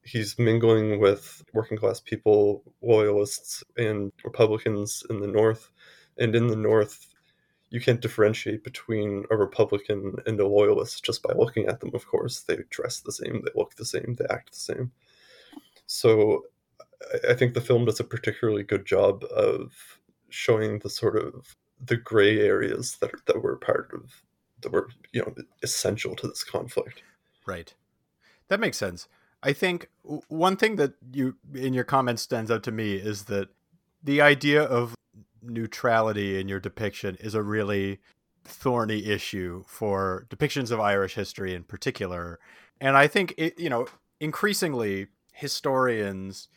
he's 0.04 0.38
mingling 0.38 1.00
with 1.00 1.42
working 1.52 1.78
class 1.78 2.00
people 2.00 2.62
loyalists 2.82 3.64
and 3.76 4.12
republicans 4.24 5.02
in 5.10 5.20
the 5.20 5.26
north 5.26 5.70
and 6.18 6.34
in 6.34 6.46
the 6.48 6.56
north 6.56 7.14
you 7.74 7.80
can't 7.80 8.00
differentiate 8.00 8.62
between 8.62 9.24
a 9.32 9.36
Republican 9.36 10.14
and 10.26 10.38
a 10.38 10.46
loyalist 10.46 11.04
just 11.04 11.24
by 11.24 11.32
looking 11.34 11.66
at 11.66 11.80
them, 11.80 11.90
of 11.92 12.06
course. 12.06 12.42
They 12.42 12.58
dress 12.70 13.00
the 13.00 13.10
same, 13.10 13.42
they 13.44 13.50
look 13.56 13.74
the 13.74 13.84
same, 13.84 14.14
they 14.16 14.26
act 14.30 14.52
the 14.52 14.58
same. 14.58 14.92
So 15.86 16.44
I 17.28 17.34
think 17.34 17.54
the 17.54 17.60
film 17.60 17.84
does 17.84 17.98
a 17.98 18.04
particularly 18.04 18.62
good 18.62 18.86
job 18.86 19.24
of 19.24 19.72
showing 20.28 20.78
the 20.78 20.88
sort 20.88 21.16
of 21.16 21.56
the 21.84 21.96
gray 21.96 22.38
areas 22.38 22.96
that 23.00 23.10
that 23.26 23.42
were 23.42 23.56
part 23.56 23.90
of 23.92 24.22
that 24.60 24.70
were 24.70 24.88
you 25.12 25.22
know 25.22 25.34
essential 25.64 26.14
to 26.14 26.28
this 26.28 26.44
conflict. 26.44 27.02
Right. 27.44 27.74
That 28.46 28.60
makes 28.60 28.76
sense. 28.76 29.08
I 29.44 29.52
think 29.52 29.90
one 30.28 30.56
thing 30.56 30.76
that 30.76 30.94
you 31.12 31.36
in 31.54 31.74
your 31.74 31.84
comments 31.84 32.22
stands 32.22 32.50
out 32.50 32.62
to 32.64 32.72
me 32.72 32.94
is 32.94 33.24
that 33.24 33.50
the 34.02 34.22
idea 34.22 34.62
of 34.62 34.94
neutrality 35.42 36.40
in 36.40 36.48
your 36.48 36.60
depiction 36.60 37.16
is 37.20 37.34
a 37.34 37.42
really 37.42 38.00
thorny 38.44 39.04
issue 39.04 39.62
for 39.66 40.26
depictions 40.30 40.70
of 40.70 40.80
Irish 40.80 41.14
history 41.14 41.54
in 41.54 41.62
particular. 41.62 42.40
And 42.80 42.96
I 42.96 43.06
think 43.06 43.34
it, 43.36 43.58
you 43.60 43.68
know, 43.68 43.86
increasingly 44.18 45.08
historians 45.34 46.48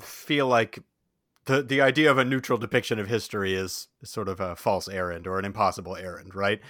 feel 0.00 0.46
like 0.46 0.78
the 1.46 1.62
the 1.62 1.80
idea 1.80 2.10
of 2.10 2.18
a 2.18 2.24
neutral 2.24 2.58
depiction 2.58 3.00
of 3.00 3.08
history 3.08 3.54
is 3.54 3.88
sort 4.04 4.28
of 4.28 4.38
a 4.38 4.54
false 4.54 4.88
errand 4.88 5.26
or 5.26 5.40
an 5.40 5.44
impossible 5.44 5.96
errand, 5.96 6.34
right? 6.34 6.60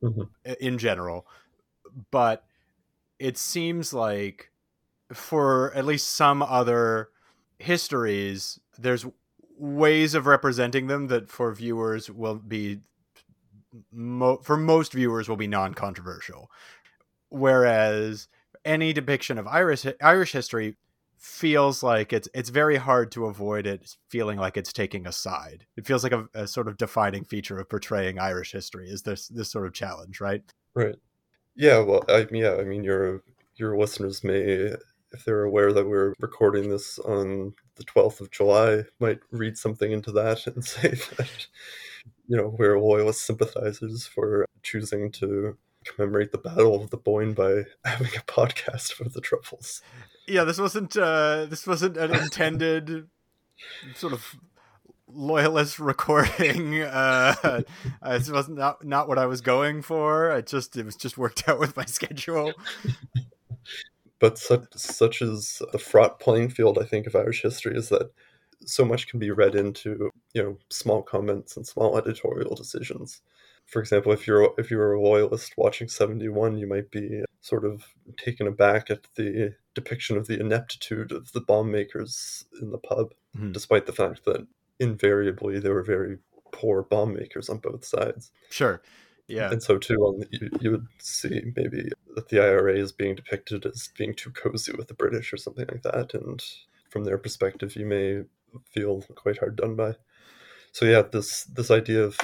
Mm-hmm. 0.00 0.52
In 0.60 0.78
general. 0.78 1.26
But 2.12 2.44
it 3.18 3.36
seems 3.36 3.92
like 3.92 4.50
for 5.12 5.72
at 5.74 5.84
least 5.84 6.12
some 6.12 6.42
other 6.42 7.08
histories 7.58 8.58
there's 8.78 9.06
ways 9.56 10.14
of 10.14 10.26
representing 10.26 10.86
them 10.88 11.06
that 11.06 11.28
for 11.28 11.52
viewers 11.52 12.10
will 12.10 12.36
be 12.36 12.80
mo- 13.92 14.38
for 14.38 14.56
most 14.56 14.92
viewers 14.92 15.28
will 15.28 15.36
be 15.36 15.46
non-controversial 15.46 16.50
whereas 17.28 18.28
any 18.64 18.92
depiction 18.92 19.38
of 19.38 19.46
Irish 19.46 19.86
Irish 20.00 20.32
history 20.32 20.76
feels 21.18 21.82
like 21.82 22.12
it's 22.12 22.28
it's 22.34 22.50
very 22.50 22.76
hard 22.76 23.10
to 23.12 23.26
avoid 23.26 23.66
it 23.66 23.96
feeling 24.08 24.38
like 24.38 24.56
it's 24.56 24.72
taking 24.72 25.06
a 25.06 25.12
side. 25.12 25.66
It 25.76 25.86
feels 25.86 26.02
like 26.02 26.12
a, 26.12 26.28
a, 26.34 26.46
sort 26.46 26.68
of 26.68 26.76
defining 26.76 27.24
feature 27.24 27.58
of 27.58 27.68
portraying 27.68 28.18
Irish 28.18 28.52
history 28.52 28.88
is 28.88 29.02
this 29.02 29.28
this 29.28 29.50
sort 29.50 29.66
of 29.66 29.72
challenge, 29.72 30.20
right? 30.20 30.42
Right. 30.74 30.96
Yeah. 31.56 31.78
Well, 31.78 32.04
I, 32.08 32.26
yeah. 32.30 32.56
I 32.56 32.64
mean, 32.64 32.84
your 32.84 33.22
your 33.56 33.76
listeners 33.76 34.24
may 34.24 34.74
if 35.14 35.24
they're 35.24 35.44
aware 35.44 35.72
that 35.72 35.88
we're 35.88 36.14
recording 36.18 36.68
this 36.68 36.98
on 36.98 37.54
the 37.76 37.84
12th 37.84 38.20
of 38.20 38.30
July, 38.30 38.84
might 39.00 39.20
read 39.30 39.56
something 39.56 39.92
into 39.92 40.12
that 40.12 40.46
and 40.46 40.64
say 40.64 40.90
that, 41.16 41.46
you 42.26 42.36
know, 42.36 42.54
we're 42.58 42.78
loyalist 42.78 43.24
sympathizers 43.24 44.06
for 44.06 44.46
choosing 44.62 45.10
to 45.12 45.56
commemorate 45.84 46.32
the 46.32 46.38
Battle 46.38 46.82
of 46.82 46.90
the 46.90 46.96
Boyne 46.96 47.32
by 47.32 47.64
having 47.84 48.08
a 48.08 48.24
podcast 48.26 48.92
for 48.92 49.08
the 49.08 49.20
Troubles. 49.20 49.82
Yeah, 50.26 50.44
this 50.44 50.58
wasn't 50.58 50.96
uh, 50.96 51.46
this 51.46 51.66
wasn't 51.66 51.96
an 51.96 52.14
intended 52.14 53.08
sort 53.94 54.14
of 54.14 54.36
loyalist 55.06 55.78
recording. 55.78 56.82
Uh, 56.94 57.62
this 58.02 58.30
was 58.30 58.48
not 58.48 58.84
not 58.84 59.08
what 59.08 59.18
I 59.18 59.26
was 59.26 59.42
going 59.42 59.82
for. 59.82 60.30
I 60.30 60.40
just 60.40 60.76
it 60.76 60.84
was 60.86 60.96
just 60.96 61.18
worked 61.18 61.46
out 61.46 61.58
with 61.58 61.76
my 61.76 61.84
schedule 61.84 62.52
but 64.24 64.38
such 64.38 64.64
such 64.74 65.20
is 65.20 65.60
the 65.72 65.78
fraught 65.78 66.18
playing 66.18 66.48
field 66.48 66.78
I 66.78 66.86
think 66.86 67.06
of 67.06 67.14
Irish 67.14 67.42
history 67.42 67.76
is 67.76 67.90
that 67.90 68.10
so 68.64 68.82
much 68.82 69.06
can 69.06 69.20
be 69.20 69.30
read 69.30 69.54
into 69.54 70.08
you 70.32 70.42
know 70.42 70.58
small 70.70 71.02
comments 71.02 71.58
and 71.58 71.66
small 71.66 71.98
editorial 71.98 72.54
decisions. 72.54 73.20
For 73.66 73.80
example, 73.80 74.12
if 74.12 74.26
you're 74.26 74.54
if 74.56 74.70
you're 74.70 74.94
a 74.94 75.02
loyalist 75.02 75.52
watching 75.58 75.88
71, 75.88 76.56
you 76.56 76.66
might 76.66 76.90
be 76.90 77.22
sort 77.42 77.66
of 77.66 77.84
taken 78.16 78.46
aback 78.46 78.90
at 78.90 79.06
the 79.14 79.56
depiction 79.74 80.16
of 80.16 80.26
the 80.26 80.40
ineptitude 80.40 81.12
of 81.12 81.30
the 81.32 81.42
bomb 81.42 81.70
makers 81.70 82.46
in 82.62 82.70
the 82.70 82.78
pub, 82.78 83.12
mm-hmm. 83.36 83.52
despite 83.52 83.84
the 83.84 83.92
fact 83.92 84.24
that 84.24 84.46
invariably 84.80 85.60
they 85.60 85.68
were 85.68 85.82
very 85.82 86.16
poor 86.50 86.82
bomb 86.82 87.12
makers 87.12 87.50
on 87.50 87.58
both 87.58 87.84
sides. 87.84 88.30
Sure. 88.48 88.80
Yeah. 89.26 89.50
And 89.50 89.62
so 89.62 89.78
too, 89.78 89.96
on 90.02 90.20
the, 90.20 90.28
you, 90.30 90.50
you 90.60 90.70
would 90.70 90.86
see 90.98 91.52
maybe 91.56 91.90
that 92.14 92.28
the 92.28 92.40
IRA 92.40 92.74
is 92.74 92.92
being 92.92 93.14
depicted 93.14 93.64
as 93.64 93.88
being 93.96 94.14
too 94.14 94.30
cozy 94.30 94.72
with 94.76 94.88
the 94.88 94.94
British 94.94 95.32
or 95.32 95.36
something 95.36 95.66
like 95.70 95.82
that, 95.82 96.14
and 96.14 96.44
from 96.90 97.04
their 97.04 97.18
perspective, 97.18 97.74
you 97.74 97.86
may 97.86 98.22
feel 98.70 99.02
quite 99.14 99.38
hard 99.38 99.56
done 99.56 99.76
by. 99.76 99.94
So 100.72 100.84
yeah, 100.84 101.02
this 101.02 101.44
this 101.44 101.70
idea 101.70 102.02
of 102.02 102.18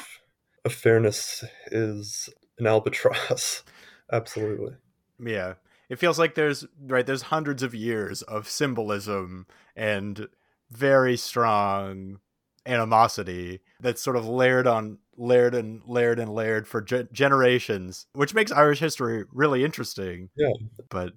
of 0.64 0.72
fairness 0.72 1.42
is 1.70 2.28
an 2.58 2.66
albatross, 2.66 3.62
absolutely. 4.12 4.74
Yeah, 5.18 5.54
it 5.88 5.98
feels 5.98 6.18
like 6.18 6.34
there's 6.34 6.66
right 6.86 7.06
there's 7.06 7.22
hundreds 7.22 7.62
of 7.62 7.74
years 7.74 8.22
of 8.22 8.48
symbolism 8.48 9.46
and 9.74 10.28
very 10.70 11.16
strong 11.16 12.20
animosity 12.66 13.60
that's 13.80 14.02
sort 14.02 14.16
of 14.16 14.26
layered 14.26 14.66
on 14.66 14.98
layered 15.20 15.54
and 15.54 15.82
layered 15.86 16.18
and 16.18 16.32
layered 16.32 16.66
for 16.66 16.80
ge- 16.80 17.10
generations, 17.12 18.06
which 18.14 18.34
makes 18.34 18.50
Irish 18.50 18.80
history 18.80 19.24
really 19.32 19.64
interesting. 19.64 20.30
Yeah, 20.36 20.52
but 20.88 21.12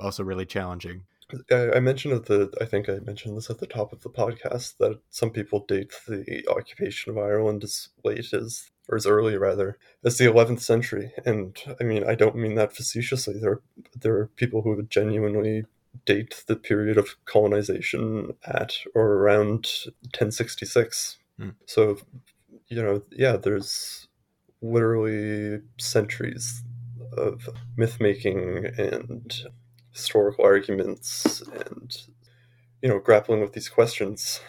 also 0.00 0.22
really 0.22 0.46
challenging. 0.46 1.02
I 1.50 1.80
mentioned 1.80 2.14
at 2.14 2.26
the 2.26 2.52
I 2.60 2.66
think 2.66 2.88
I 2.88 2.98
mentioned 3.00 3.36
this 3.36 3.50
at 3.50 3.58
the 3.58 3.66
top 3.66 3.92
of 3.92 4.02
the 4.02 4.10
podcast 4.10 4.76
that 4.78 5.00
some 5.10 5.30
people 5.30 5.64
date 5.66 5.92
the 6.06 6.46
occupation 6.48 7.10
of 7.10 7.18
Ireland 7.18 7.64
as 7.64 7.88
late 8.04 8.32
as 8.32 8.70
or 8.88 8.96
as 8.96 9.06
early 9.06 9.36
rather 9.36 9.76
as 10.04 10.18
the 10.18 10.26
11th 10.26 10.60
century 10.60 11.12
and 11.24 11.58
I 11.80 11.82
mean 11.82 12.04
I 12.08 12.14
don't 12.14 12.36
mean 12.36 12.54
that 12.54 12.76
facetiously 12.76 13.40
there 13.40 13.60
there 14.00 14.14
are 14.14 14.30
people 14.36 14.62
who 14.62 14.76
would 14.76 14.88
genuinely 14.88 15.64
date 16.04 16.44
the 16.46 16.54
period 16.54 16.96
of 16.96 17.16
colonization 17.24 18.34
at 18.44 18.76
or 18.94 19.14
around 19.14 19.66
1066 20.14 21.18
mm. 21.40 21.54
so 21.66 21.98
you 22.68 22.82
know, 22.82 23.02
yeah, 23.10 23.36
there's 23.36 24.08
literally 24.60 25.60
centuries 25.78 26.62
of 27.16 27.48
myth 27.76 27.98
making 28.00 28.66
and 28.78 29.44
historical 29.92 30.44
arguments 30.44 31.42
and 31.42 31.96
you 32.82 32.88
know 32.88 32.98
grappling 32.98 33.40
with 33.40 33.52
these 33.52 33.68
questions 33.68 34.40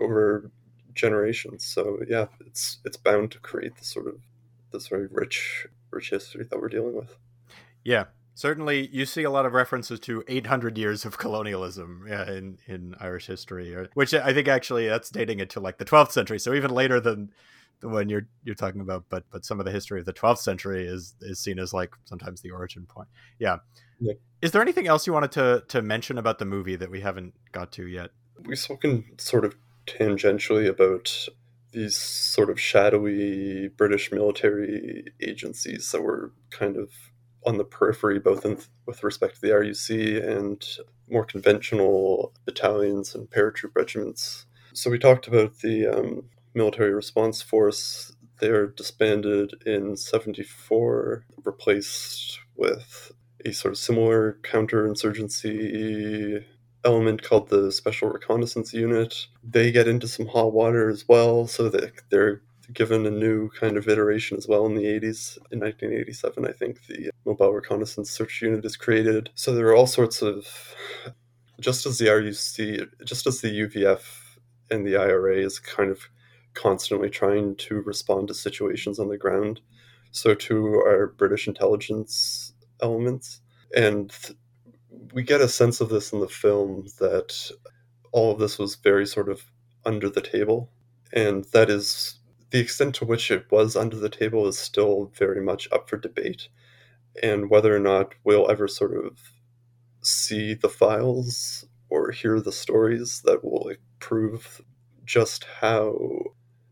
over 0.00 0.50
generations. 0.94 1.64
So 1.64 1.98
yeah 2.08 2.26
it's 2.46 2.78
it's 2.84 2.96
bound 2.96 3.32
to 3.32 3.38
create 3.38 3.76
this 3.76 3.88
sort 3.88 4.06
of 4.06 4.20
this 4.72 4.88
very 4.88 5.08
rich 5.10 5.66
rich 5.90 6.10
history 6.10 6.46
that 6.48 6.60
we're 6.60 6.68
dealing 6.68 6.94
with. 6.94 7.16
Yeah 7.84 8.04
certainly 8.34 8.88
you 8.92 9.06
see 9.06 9.22
a 9.22 9.30
lot 9.30 9.46
of 9.46 9.52
references 9.52 10.00
to 10.00 10.24
800 10.28 10.78
years 10.78 11.04
of 11.04 11.18
colonialism 11.18 12.06
yeah, 12.08 12.30
in 12.30 12.58
in 12.66 12.94
Irish 13.00 13.26
history, 13.26 13.74
which 13.94 14.14
I 14.14 14.32
think 14.32 14.48
actually 14.48 14.88
that's 14.88 15.10
dating 15.10 15.40
it 15.40 15.50
to 15.50 15.60
like 15.60 15.78
the 15.78 15.84
12th 15.84 16.12
century, 16.12 16.38
so 16.38 16.54
even 16.54 16.70
later 16.70 17.00
than 17.00 17.30
the 17.80 17.88
one 17.88 18.08
you're 18.08 18.26
you're 18.44 18.54
talking 18.54 18.80
about. 18.80 19.04
But 19.08 19.24
but 19.30 19.44
some 19.44 19.58
of 19.60 19.66
the 19.66 19.72
history 19.72 20.00
of 20.00 20.06
the 20.06 20.12
12th 20.12 20.38
century 20.38 20.86
is 20.86 21.14
is 21.20 21.38
seen 21.38 21.58
as 21.58 21.72
like 21.72 21.94
sometimes 22.04 22.40
the 22.40 22.50
origin 22.50 22.86
point. 22.86 23.08
Yeah. 23.38 23.58
yeah. 24.00 24.14
Is 24.40 24.52
there 24.52 24.62
anything 24.62 24.86
else 24.86 25.06
you 25.06 25.12
wanted 25.12 25.32
to 25.32 25.64
to 25.68 25.82
mention 25.82 26.18
about 26.18 26.38
the 26.38 26.44
movie 26.44 26.76
that 26.76 26.90
we 26.90 27.00
haven't 27.00 27.34
got 27.52 27.72
to 27.72 27.86
yet? 27.86 28.10
We've 28.44 28.58
spoken 28.58 29.04
sort 29.18 29.44
of 29.44 29.56
tangentially 29.86 30.68
about 30.68 31.28
these 31.72 31.96
sort 31.96 32.50
of 32.50 32.60
shadowy 32.60 33.68
British 33.68 34.12
military 34.12 35.04
agencies 35.20 35.90
that 35.90 36.02
were 36.02 36.32
kind 36.50 36.76
of 36.76 36.90
on 37.44 37.58
the 37.58 37.64
periphery, 37.64 38.18
both 38.18 38.44
in, 38.44 38.58
with 38.86 39.02
respect 39.02 39.36
to 39.36 39.40
the 39.40 39.48
RUC 39.48 40.26
and 40.26 40.64
more 41.10 41.24
conventional 41.24 42.32
battalions 42.44 43.14
and 43.14 43.30
paratroop 43.30 43.74
regiments. 43.74 44.46
So 44.72 44.90
we 44.90 44.98
talked 44.98 45.26
about 45.26 45.58
the 45.58 45.86
um, 45.86 46.24
military 46.54 46.94
response 46.94 47.42
force. 47.42 48.14
They're 48.40 48.68
disbanded 48.68 49.62
in 49.66 49.96
74, 49.96 51.24
replaced 51.44 52.40
with 52.56 53.12
a 53.44 53.52
sort 53.52 53.72
of 53.72 53.78
similar 53.78 54.38
counterinsurgency 54.42 56.44
element 56.84 57.22
called 57.22 57.48
the 57.48 57.70
Special 57.70 58.08
Reconnaissance 58.08 58.72
Unit. 58.72 59.26
They 59.44 59.70
get 59.70 59.88
into 59.88 60.08
some 60.08 60.26
hot 60.26 60.52
water 60.52 60.88
as 60.88 61.06
well, 61.08 61.46
so 61.46 61.68
that 61.68 61.92
they're 62.10 62.42
given 62.72 63.06
a 63.06 63.10
new 63.10 63.50
kind 63.50 63.76
of 63.76 63.88
iteration 63.88 64.36
as 64.36 64.48
well 64.48 64.66
in 64.66 64.74
the 64.74 64.84
80s. 64.84 65.36
In 65.50 65.60
1987, 65.60 66.46
I 66.46 66.52
think 66.52 66.86
the 66.86 67.10
Mobile 67.24 67.52
Reconnaissance 67.52 68.10
Search 68.10 68.42
Unit 68.42 68.64
is 68.64 68.76
created. 68.76 69.30
So 69.34 69.54
there 69.54 69.66
are 69.68 69.76
all 69.76 69.86
sorts 69.86 70.22
of, 70.22 70.46
just 71.60 71.86
as 71.86 71.98
the 71.98 72.06
RUC, 72.06 72.88
just 73.04 73.26
as 73.26 73.40
the 73.40 73.60
UVF 73.60 74.00
and 74.70 74.86
the 74.86 74.96
IRA 74.96 75.36
is 75.36 75.58
kind 75.58 75.90
of 75.90 76.08
constantly 76.54 77.10
trying 77.10 77.56
to 77.56 77.80
respond 77.82 78.28
to 78.28 78.34
situations 78.34 78.98
on 78.98 79.08
the 79.08 79.18
ground, 79.18 79.60
so 80.10 80.34
too 80.34 80.74
are 80.74 81.14
British 81.16 81.48
intelligence 81.48 82.52
elements. 82.82 83.40
And 83.74 84.12
we 85.14 85.22
get 85.22 85.40
a 85.40 85.48
sense 85.48 85.80
of 85.80 85.88
this 85.88 86.12
in 86.12 86.20
the 86.20 86.28
film 86.28 86.86
that 86.98 87.50
all 88.12 88.32
of 88.32 88.38
this 88.38 88.58
was 88.58 88.74
very 88.76 89.06
sort 89.06 89.30
of 89.30 89.42
under 89.84 90.10
the 90.10 90.20
table. 90.20 90.70
And 91.14 91.44
that 91.52 91.70
is 91.70 92.18
the 92.52 92.60
extent 92.60 92.94
to 92.96 93.04
which 93.04 93.30
it 93.30 93.50
was 93.50 93.74
under 93.74 93.96
the 93.96 94.08
table 94.08 94.46
is 94.46 94.58
still 94.58 95.10
very 95.16 95.42
much 95.42 95.68
up 95.72 95.88
for 95.88 95.96
debate. 95.96 96.48
And 97.22 97.50
whether 97.50 97.74
or 97.74 97.80
not 97.80 98.14
we'll 98.24 98.50
ever 98.50 98.68
sort 98.68 99.04
of 99.04 99.18
see 100.02 100.54
the 100.54 100.68
files 100.68 101.66
or 101.90 102.10
hear 102.10 102.40
the 102.40 102.52
stories 102.52 103.22
that 103.24 103.44
will 103.44 103.72
prove 103.98 104.62
just 105.04 105.44
how 105.60 105.96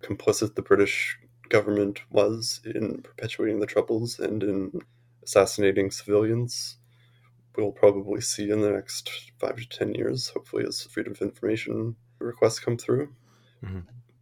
complicit 0.03 0.55
the 0.55 0.63
British 0.63 1.19
government 1.49 2.01
was 2.11 2.61
in 2.65 3.03
perpetuating 3.03 3.59
the 3.59 3.67
Troubles 3.67 4.19
and 4.21 4.43
in 4.43 4.81
assassinating 5.25 5.91
civilians 5.91 6.79
we'll 7.57 7.73
probably 7.73 8.21
see 8.21 8.51
in 8.51 8.61
the 8.61 8.71
next 8.71 9.33
five 9.39 9.57
to 9.57 9.69
ten 9.69 9.95
years, 9.95 10.29
hopefully, 10.29 10.65
as 10.67 10.83
freedom 10.85 11.13
of 11.13 11.23
information 11.23 11.97
requests 12.19 12.61
come 12.61 12.77
through. 12.77 13.13
Mm-hmm. 13.65 13.81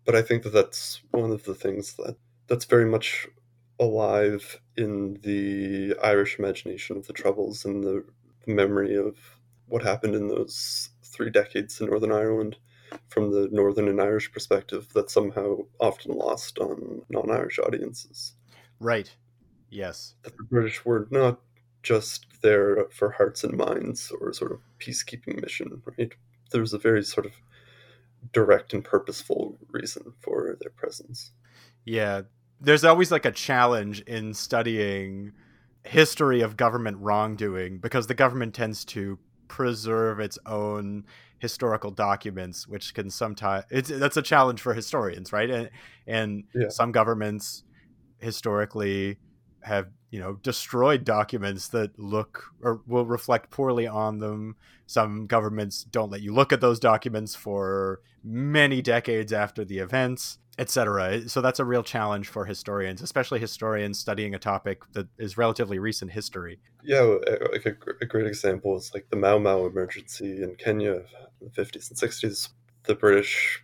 But 0.09 0.17
I 0.17 0.23
think 0.23 0.43
that 0.45 0.55
that's 0.55 1.03
one 1.11 1.33
of 1.33 1.45
the 1.45 1.55
things 1.55 1.93
that 1.97 2.17
that's 2.47 2.65
very 2.65 2.87
much 2.87 3.29
alive 3.79 4.59
in 4.75 5.19
the 5.23 5.97
Irish 6.03 6.39
imagination 6.39 6.97
of 6.97 7.07
the 7.07 7.13
Troubles 7.13 7.67
and 7.67 7.85
the 7.85 8.07
memory 8.47 8.97
of 8.97 9.19
what 9.67 9.83
happened 9.83 10.15
in 10.15 10.29
those 10.29 10.89
three 11.03 11.29
decades 11.29 11.79
in 11.79 11.89
Northern 11.89 12.11
Ireland 12.11 12.57
from 13.09 13.33
the 13.33 13.51
Northern 13.53 13.87
and 13.87 14.01
Irish 14.01 14.33
perspective 14.33 14.89
that's 14.95 15.13
somehow 15.13 15.59
often 15.79 16.13
lost 16.13 16.59
on 16.59 17.03
non 17.11 17.31
Irish 17.31 17.59
audiences. 17.59 18.33
Right. 18.81 19.15
Yes. 19.69 20.15
That 20.23 20.39
the 20.39 20.45
British 20.45 20.87
were 20.87 21.07
not 21.11 21.39
just 21.83 22.25
there 22.41 22.87
for 22.93 23.11
hearts 23.11 23.45
and 23.45 23.59
minds 23.59 24.11
or 24.19 24.33
sort 24.33 24.53
of 24.53 24.61
peacekeeping 24.79 25.43
mission, 25.43 25.83
right? 25.99 26.15
There's 26.51 26.73
a 26.73 26.79
very 26.79 27.05
sort 27.05 27.27
of 27.27 27.33
direct 28.33 28.75
and 28.75 28.85
purposeful 28.85 29.59
reason 29.71 30.13
for 30.21 30.57
their 30.61 30.71
presence. 30.71 31.33
Yeah. 31.85 32.23
There's 32.61 32.85
always 32.85 33.11
like 33.11 33.25
a 33.25 33.31
challenge 33.31 34.01
in 34.03 34.35
studying 34.35 35.33
history 35.85 36.41
of 36.41 36.57
government 36.57 36.99
wrongdoing 37.01 37.79
because 37.79 38.07
the 38.07 38.15
government 38.15 38.55
tends 38.55 38.85
to 38.85 39.19
preserve 39.49 40.21
its 40.21 40.39
own 40.45 41.05
historical 41.39 41.91
documents 41.91 42.67
which 42.67 42.93
can 42.95 43.09
sometimes 43.09 43.65
it's 43.71 43.89
that's 43.89 44.17
a 44.17 44.23
challenge 44.23 44.61
for 44.61 44.75
historians 44.75 45.33
right 45.33 45.49
and 45.49 45.71
and 46.07 46.45
yeah. 46.55 46.69
some 46.69 46.91
governments 46.91 47.63
historically 48.19 49.17
have 49.63 49.87
you 50.11 50.19
know 50.19 50.35
destroyed 50.43 51.05
documents 51.05 51.69
that 51.69 51.99
look 51.99 52.45
or 52.63 52.81
will 52.87 53.07
reflect 53.07 53.51
poorly 53.51 53.87
on 53.87 54.19
them. 54.19 54.57
Some 54.87 55.27
governments 55.27 55.85
don't 55.85 56.11
let 56.11 56.23
you 56.23 56.33
look 56.33 56.53
at 56.53 56.61
those 56.61 56.81
documents 56.81 57.35
for 57.35 58.01
many 58.25 58.81
decades 58.81 59.33
after 59.33 59.65
the 59.65 59.79
events 59.79 60.39
etc 60.59 61.29
so 61.29 61.41
that's 61.41 61.61
a 61.61 61.65
real 61.65 61.85
challenge 61.85 62.29
for 62.29 62.45
historians 62.45 63.01
especially 63.01 63.39
historians 63.39 63.99
studying 63.99 64.35
a 64.35 64.39
topic 64.39 64.81
that 64.93 65.07
is 65.17 65.39
relatively 65.39 65.79
recent 65.79 66.11
history. 66.11 66.59
Yeah 66.83 67.03
like 67.53 67.65
a, 67.65 67.77
a 68.01 68.07
great 68.07 68.27
example 68.27 68.77
is 68.77 68.91
like 68.93 69.09
the 69.09 69.17
mau 69.17 69.39
mau 69.39 69.67
emergency 69.67 70.43
in 70.43 70.57
kenya 70.57 71.05
in 71.41 71.51
the 71.55 71.63
50s 71.63 71.91
and 71.91 71.99
60s 71.99 72.49
the 72.85 72.95
british 72.97 73.63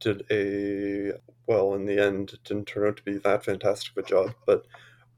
did 0.00 0.24
a 0.30 1.12
well 1.46 1.74
in 1.74 1.84
the 1.84 2.02
end 2.02 2.30
it 2.32 2.42
didn't 2.44 2.66
turn 2.66 2.88
out 2.88 2.96
to 2.96 3.02
be 3.02 3.18
that 3.18 3.44
fantastic 3.44 3.96
of 3.96 4.04
a 4.04 4.08
job 4.08 4.34
but 4.46 4.64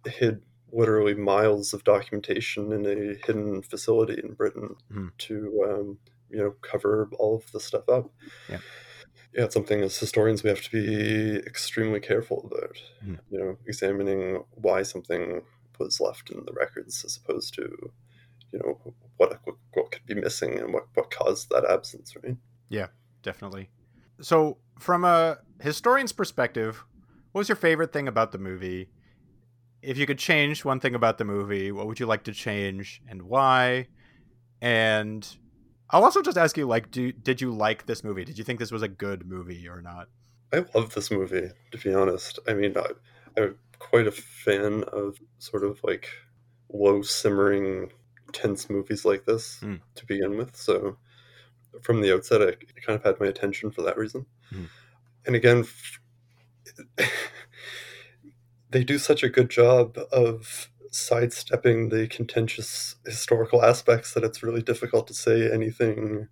hid 0.05 0.43
literally 0.75 1.15
miles 1.15 1.73
of 1.73 1.85
documentation 1.85 2.73
in 2.73 2.87
a 2.87 3.27
hidden 3.27 3.63
facility 3.63 4.21
in 4.23 4.35
Britain 4.35 4.77
mm. 4.93 5.11
to 5.19 5.65
um, 5.69 5.99
you 6.31 6.39
know 6.39 6.55
cover 6.63 7.09
all 7.19 7.37
of 7.37 7.51
the 7.53 7.61
stuff 7.61 7.89
up. 7.89 8.11
Yeah. 8.49 8.59
Yeah, 9.33 9.45
it's 9.45 9.55
something 9.55 9.81
as 9.81 9.99
historians 9.99 10.45
we 10.45 10.51
have 10.51 10.63
to 10.63 10.71
be 10.71 11.37
extremely 11.45 11.99
careful 11.99 12.49
about. 12.49 12.81
Mm. 13.05 13.19
You 13.31 13.39
know, 13.39 13.59
examining 13.67 14.45
why 14.53 14.83
something 14.83 15.43
was 15.81 16.01
left 16.01 16.31
in 16.31 16.45
the 16.45 16.53
records 16.53 17.05
as 17.05 17.17
opposed 17.17 17.53
to, 17.55 17.91
you 18.53 18.59
know, 18.61 18.95
what 19.17 19.41
what 19.73 19.91
could 19.91 20.07
be 20.07 20.15
missing 20.15 20.59
and 20.61 20.73
what 20.73 20.85
what 20.95 21.11
caused 21.11 21.51
that 21.51 21.65
absence, 21.65 22.15
right? 22.23 22.37
Yeah, 22.69 22.89
definitely. 23.23 23.71
So, 24.21 24.59
from 24.79 25.05
a 25.05 25.39
historian's 25.61 26.13
perspective, 26.13 26.85
what 27.33 27.41
was 27.41 27.49
your 27.49 27.57
favorite 27.57 27.93
thing 27.93 28.07
about 28.07 28.31
the 28.31 28.39
movie? 28.39 28.89
If 29.85 29.99
you 29.99 30.07
could 30.07 30.19
change 30.19 30.65
one 30.65 30.81
thing 30.81 30.95
about 30.95 31.19
the 31.19 31.25
movie, 31.25 31.71
what 31.73 31.87
would 31.87 32.01
you 32.01 32.07
like 32.07 32.25
to 32.25 32.33
change 32.33 33.03
and 33.09 33.23
why? 33.23 33.87
And 34.61 35.27
I'll 35.91 36.05
also 36.05 36.23
just 36.23 36.39
ask 36.39 36.57
you, 36.57 36.67
like, 36.67 36.91
do 36.91 37.13
did 37.13 37.41
you 37.41 37.55
like 37.55 37.87
this 37.87 38.03
movie? 38.03 38.25
Did 38.25 38.39
you 38.39 38.45
think 38.45 38.59
this 38.59 38.73
was 38.73 38.83
a 38.83 38.89
good 38.89 39.27
movie 39.27 39.69
or 39.69 39.83
not? 39.83 40.09
I 40.53 40.65
love 40.75 40.95
this 40.95 41.11
movie, 41.11 41.51
to 41.73 41.79
be 41.79 41.93
honest. 41.95 42.39
I 42.49 42.55
mean, 42.55 42.75
I, 42.77 43.41
I'm 43.41 43.57
quite 43.79 44.07
a 44.07 44.13
fan 44.13 44.85
of 44.85 45.19
sort 45.39 45.65
of 45.65 45.83
like 45.85 46.09
low 46.73 47.03
simmering, 47.03 47.91
tense 48.33 48.71
movies 48.71 49.05
like 49.05 49.27
this 49.27 49.59
mm. 49.63 49.81
to 49.95 50.07
begin 50.07 50.37
with. 50.37 50.57
So 50.57 50.97
from 51.83 52.01
the 52.01 52.15
outset, 52.15 52.41
I 52.43 52.55
kind 52.81 52.99
of 52.99 53.05
had 53.05 53.21
my 53.21 53.27
attention 53.27 53.71
for 53.71 53.83
that 53.83 53.97
reason. 53.99 54.27
Mm. 54.53 54.69
And 55.27 55.37
again, 55.37 55.67
they 58.75 58.83
do 58.83 58.99
such 58.99 59.23
a 59.23 59.29
good 59.29 59.51
job 59.51 59.97
of 60.11 60.69
sidestepping 60.91 61.91
the 61.91 62.09
contentious 62.09 62.97
historical 63.07 63.65
aspects 63.65 64.15
that 64.15 64.25
it's 64.25 64.43
really 64.43 64.63
difficult 64.63 65.07
to 65.07 65.15
say 65.15 65.49
anything. 65.51 66.27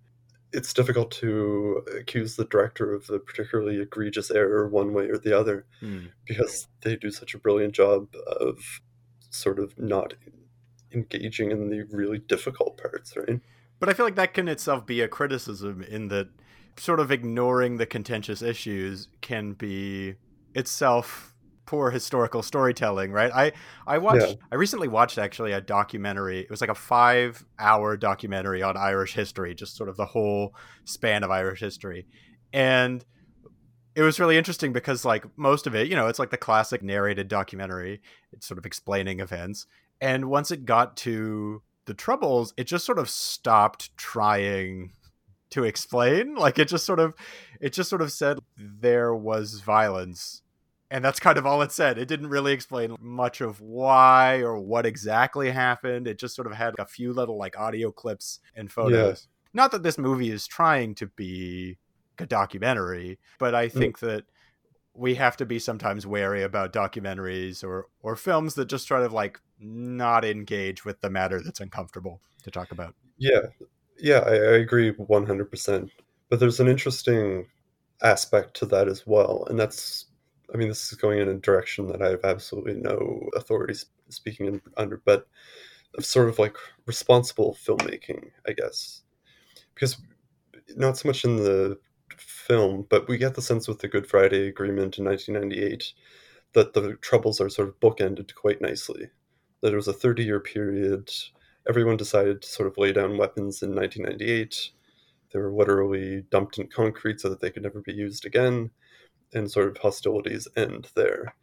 It's 0.51 0.73
difficult 0.73 1.09
to 1.11 1.85
accuse 1.97 2.35
the 2.35 2.43
director 2.43 2.93
of 2.93 3.09
a 3.09 3.17
particularly 3.17 3.79
egregious 3.79 4.29
error 4.29 4.67
one 4.67 4.93
way 4.93 5.05
or 5.05 5.17
the 5.17 5.37
other 5.37 5.65
mm. 5.81 6.09
because 6.27 6.67
they 6.81 6.97
do 6.97 7.11
such 7.11 7.33
a 7.33 7.37
brilliant 7.37 7.73
job 7.73 8.13
of 8.27 8.81
sort 9.29 9.57
of 9.57 9.79
not 9.79 10.13
engaging 10.93 11.49
in 11.49 11.69
the 11.69 11.83
really 11.91 12.19
difficult 12.19 12.77
parts, 12.77 13.15
right? 13.15 13.39
But 13.79 13.87
I 13.87 13.93
feel 13.93 14.05
like 14.05 14.15
that 14.15 14.33
can 14.33 14.49
itself 14.49 14.85
be 14.85 14.99
a 14.99 15.07
criticism 15.07 15.81
in 15.81 16.09
that 16.09 16.27
sort 16.75 16.99
of 16.99 17.09
ignoring 17.09 17.77
the 17.77 17.85
contentious 17.85 18.41
issues 18.41 19.07
can 19.21 19.53
be 19.53 20.15
itself 20.53 21.32
poor 21.65 21.91
historical 21.91 22.43
storytelling, 22.43 23.11
right? 23.11 23.31
I 23.33 23.51
I 23.87 23.97
watched 23.97 24.27
yeah. 24.27 24.35
I 24.51 24.55
recently 24.55 24.87
watched 24.87 25.17
actually 25.17 25.51
a 25.51 25.61
documentary. 25.61 26.39
It 26.39 26.49
was 26.49 26.61
like 26.61 26.69
a 26.69 26.73
5-hour 26.73 27.97
documentary 27.97 28.61
on 28.61 28.77
Irish 28.77 29.13
history, 29.13 29.55
just 29.55 29.75
sort 29.75 29.89
of 29.89 29.97
the 29.97 30.05
whole 30.05 30.55
span 30.85 31.23
of 31.23 31.31
Irish 31.31 31.59
history. 31.59 32.07
And 32.51 33.03
it 33.95 34.01
was 34.01 34.19
really 34.19 34.37
interesting 34.37 34.73
because 34.73 35.05
like 35.05 35.25
most 35.37 35.67
of 35.67 35.75
it, 35.75 35.87
you 35.87 35.95
know, 35.95 36.07
it's 36.07 36.19
like 36.19 36.31
the 36.31 36.37
classic 36.37 36.81
narrated 36.81 37.27
documentary. 37.27 38.01
It's 38.31 38.47
sort 38.47 38.57
of 38.57 38.65
explaining 38.65 39.19
events. 39.19 39.67
And 40.01 40.25
once 40.25 40.51
it 40.51 40.65
got 40.65 40.97
to 40.97 41.61
the 41.85 41.93
troubles, 41.93 42.53
it 42.57 42.65
just 42.65 42.85
sort 42.85 42.99
of 42.99 43.09
stopped 43.09 43.95
trying 43.97 44.91
to 45.51 45.63
explain. 45.63 46.35
Like 46.43 46.59
it 46.59 46.67
just 46.67 46.85
sort 46.85 46.99
of 46.99 47.13
it 47.61 47.73
just 47.73 47.89
sort 47.89 48.01
of 48.01 48.11
said 48.11 48.39
there 48.57 49.15
was 49.15 49.61
violence 49.61 50.41
and 50.93 51.03
that's 51.03 51.19
kind 51.19 51.39
of 51.39 51.45
all 51.45 51.61
it 51.63 51.71
said. 51.71 51.97
It 51.97 52.07
didn't 52.07 52.29
really 52.29 52.53
explain 52.53 52.95
much 53.01 53.41
of 53.41 53.59
why 53.59 54.37
or 54.37 54.59
what 54.59 54.85
exactly 54.85 55.49
happened. 55.49 56.07
It 56.07 56.19
just 56.19 56.35
sort 56.35 56.47
of 56.47 56.53
had 56.53 56.75
a 56.77 56.85
few 56.85 57.11
little 57.11 57.37
like 57.37 57.59
audio 57.59 57.91
clips 57.91 58.39
and 58.55 58.71
photos. 58.71 59.27
Yeah. 59.27 59.61
Not 59.61 59.71
that 59.71 59.81
this 59.81 59.97
movie 59.97 60.29
is 60.29 60.45
trying 60.45 60.93
to 60.95 61.07
be 61.07 61.79
a 62.19 62.27
documentary, 62.27 63.17
but 63.39 63.55
I 63.55 63.67
mm. 63.67 63.71
think 63.71 64.01
yeah. 64.01 64.07
that 64.09 64.25
we 64.93 65.15
have 65.15 65.35
to 65.37 65.45
be 65.47 65.57
sometimes 65.57 66.05
wary 66.05 66.43
about 66.43 66.71
documentaries 66.71 67.63
or 67.63 67.87
or 68.01 68.15
films 68.15 68.53
that 68.53 68.69
just 68.69 68.87
sort 68.87 69.01
of 69.01 69.11
like 69.11 69.39
not 69.59 70.23
engage 70.23 70.85
with 70.85 71.01
the 71.01 71.09
matter 71.09 71.41
that's 71.43 71.59
uncomfortable 71.59 72.21
to 72.43 72.51
talk 72.51 72.71
about. 72.71 72.93
Yeah, 73.17 73.41
yeah, 73.97 74.19
I, 74.19 74.33
I 74.33 74.57
agree 74.57 74.91
one 74.91 75.25
hundred 75.25 75.49
percent. 75.49 75.89
But 76.29 76.39
there's 76.39 76.59
an 76.59 76.67
interesting 76.67 77.47
aspect 78.03 78.55
to 78.57 78.67
that 78.67 78.87
as 78.87 79.07
well, 79.07 79.45
and 79.49 79.59
that's, 79.59 80.05
I 80.53 80.57
mean, 80.57 80.67
this 80.67 80.91
is 80.91 80.97
going 80.97 81.19
in 81.19 81.29
a 81.29 81.35
direction 81.35 81.87
that 81.87 82.01
I 82.01 82.09
have 82.09 82.23
absolutely 82.23 82.75
no 82.75 83.29
authority 83.35 83.75
speaking 84.09 84.47
in, 84.47 84.61
under, 84.77 85.01
but 85.05 85.27
of 85.97 86.05
sort 86.05 86.29
of 86.29 86.39
like 86.39 86.55
responsible 86.85 87.55
filmmaking, 87.59 88.31
I 88.47 88.53
guess, 88.53 89.01
because 89.73 89.97
not 90.75 90.97
so 90.97 91.09
much 91.09 91.23
in 91.23 91.37
the 91.37 91.77
film, 92.17 92.85
but 92.89 93.07
we 93.07 93.17
get 93.17 93.35
the 93.35 93.41
sense 93.41 93.67
with 93.67 93.79
the 93.79 93.87
Good 93.87 94.07
Friday 94.07 94.47
Agreement 94.47 94.97
in 94.97 95.05
1998 95.05 95.93
that 96.53 96.73
the 96.73 96.95
troubles 97.01 97.41
are 97.41 97.49
sort 97.49 97.67
of 97.67 97.79
bookended 97.79 98.33
quite 98.35 98.61
nicely. 98.61 99.09
That 99.61 99.73
it 99.73 99.77
was 99.77 99.87
a 99.87 99.93
30 99.93 100.23
year 100.23 100.39
period. 100.39 101.11
Everyone 101.67 101.97
decided 101.97 102.41
to 102.41 102.47
sort 102.47 102.67
of 102.67 102.77
lay 102.77 102.91
down 102.91 103.17
weapons 103.17 103.61
in 103.61 103.73
1998. 103.73 104.71
They 105.31 105.39
were 105.39 105.51
literally 105.51 106.25
dumped 106.29 106.59
in 106.59 106.67
concrete 106.67 107.21
so 107.21 107.29
that 107.29 107.41
they 107.41 107.49
could 107.49 107.63
never 107.63 107.81
be 107.81 107.93
used 107.93 108.25
again, 108.25 108.69
and 109.33 109.51
sort 109.51 109.69
of 109.69 109.77
hostilities 109.77 110.47
end 110.55 110.89
there. 110.95 111.35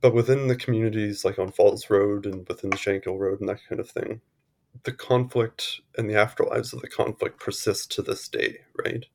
But 0.00 0.14
within 0.14 0.48
the 0.48 0.56
communities, 0.56 1.24
like 1.24 1.38
on 1.38 1.52
Falls 1.52 1.88
Road 1.90 2.26
and 2.26 2.46
within 2.48 2.70
Shankill 2.70 3.18
Road 3.18 3.40
and 3.40 3.48
that 3.48 3.60
kind 3.68 3.80
of 3.80 3.90
thing, 3.90 4.20
the 4.84 4.92
conflict 4.92 5.80
and 5.98 6.08
the 6.10 6.14
afterlives 6.14 6.72
of 6.72 6.80
the 6.80 6.88
conflict 6.88 7.38
persist 7.40 7.92
to 7.92 8.02
this 8.02 8.28
day, 8.28 8.58
right? 8.84 9.06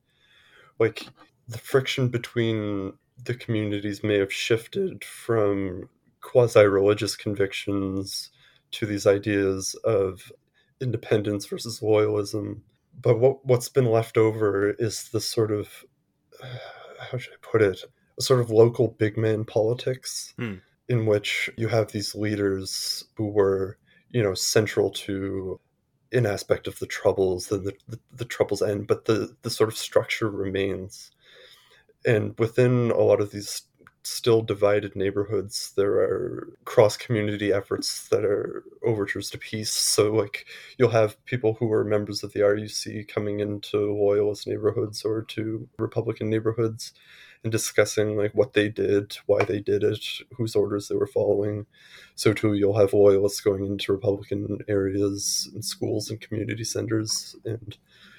like 0.78 1.06
the 1.48 1.58
friction 1.58 2.08
between 2.08 2.92
the 3.24 3.34
communities 3.34 4.02
may 4.02 4.18
have 4.18 4.32
shifted 4.32 5.04
from 5.04 5.88
quasi 6.20 6.64
religious 6.64 7.16
convictions 7.16 8.30
to 8.70 8.86
these 8.86 9.06
ideas 9.06 9.74
of 9.84 10.30
independence 10.80 11.46
versus 11.46 11.80
loyalism. 11.80 12.60
But 13.00 13.18
what, 13.18 13.44
what's 13.44 13.68
been 13.68 13.86
left 13.86 14.16
over 14.16 14.72
is 14.78 15.08
the 15.08 15.20
sort 15.20 15.50
of, 15.50 15.84
how 16.98 17.18
should 17.18 17.34
I 17.34 17.36
put 17.40 17.62
it, 17.62 17.82
a 18.18 18.22
sort 18.22 18.40
of 18.40 18.50
local 18.50 18.88
big 18.88 19.16
man 19.16 19.44
politics 19.44 20.34
hmm. 20.38 20.54
in 20.88 21.06
which 21.06 21.50
you 21.56 21.68
have 21.68 21.92
these 21.92 22.14
leaders 22.14 23.04
who 23.16 23.28
were, 23.28 23.78
you 24.10 24.22
know, 24.22 24.34
central 24.34 24.90
to 24.90 25.60
an 26.12 26.26
aspect 26.26 26.66
of 26.66 26.78
the 26.78 26.86
troubles 26.86 27.48
then 27.48 27.64
the, 27.64 27.74
the, 27.86 27.98
the, 28.14 28.24
troubles 28.24 28.62
end, 28.62 28.86
but 28.86 29.04
the, 29.04 29.36
the 29.42 29.50
sort 29.50 29.68
of 29.68 29.76
structure 29.76 30.30
remains. 30.30 31.10
And 32.06 32.34
within 32.38 32.90
a 32.90 32.98
lot 32.98 33.20
of 33.20 33.30
these 33.30 33.62
still 34.08 34.42
divided 34.42 34.96
neighborhoods, 34.96 35.72
there 35.76 35.94
are 35.94 36.48
cross 36.64 36.96
community 36.96 37.52
efforts 37.52 38.08
that 38.08 38.24
are 38.24 38.64
overtures 38.84 39.30
to 39.30 39.38
peace. 39.38 39.72
So, 39.72 40.12
like, 40.12 40.46
you'll 40.78 40.90
have 40.90 41.22
people 41.24 41.54
who 41.54 41.72
are 41.72 41.84
members 41.84 42.22
of 42.22 42.32
the 42.32 42.40
RUC 42.40 43.06
coming 43.08 43.40
into 43.40 43.92
loyalist 43.92 44.46
neighborhoods 44.46 45.04
or 45.04 45.22
to 45.22 45.68
Republican 45.78 46.30
neighborhoods 46.30 46.92
and 47.44 47.52
discussing 47.52 48.16
like 48.16 48.32
what 48.34 48.52
they 48.52 48.68
did, 48.68 49.16
why 49.26 49.44
they 49.44 49.60
did 49.60 49.84
it, 49.84 50.04
whose 50.36 50.56
orders 50.56 50.88
they 50.88 50.96
were 50.96 51.06
following. 51.06 51.66
So 52.14 52.32
too, 52.32 52.54
you'll 52.54 52.78
have 52.78 52.92
loyalists 52.92 53.40
going 53.40 53.64
into 53.64 53.92
Republican 53.92 54.58
areas 54.68 55.48
and 55.54 55.64
schools 55.64 56.10
and 56.10 56.20
community 56.20 56.64
centers, 56.64 57.36
and 57.44 57.76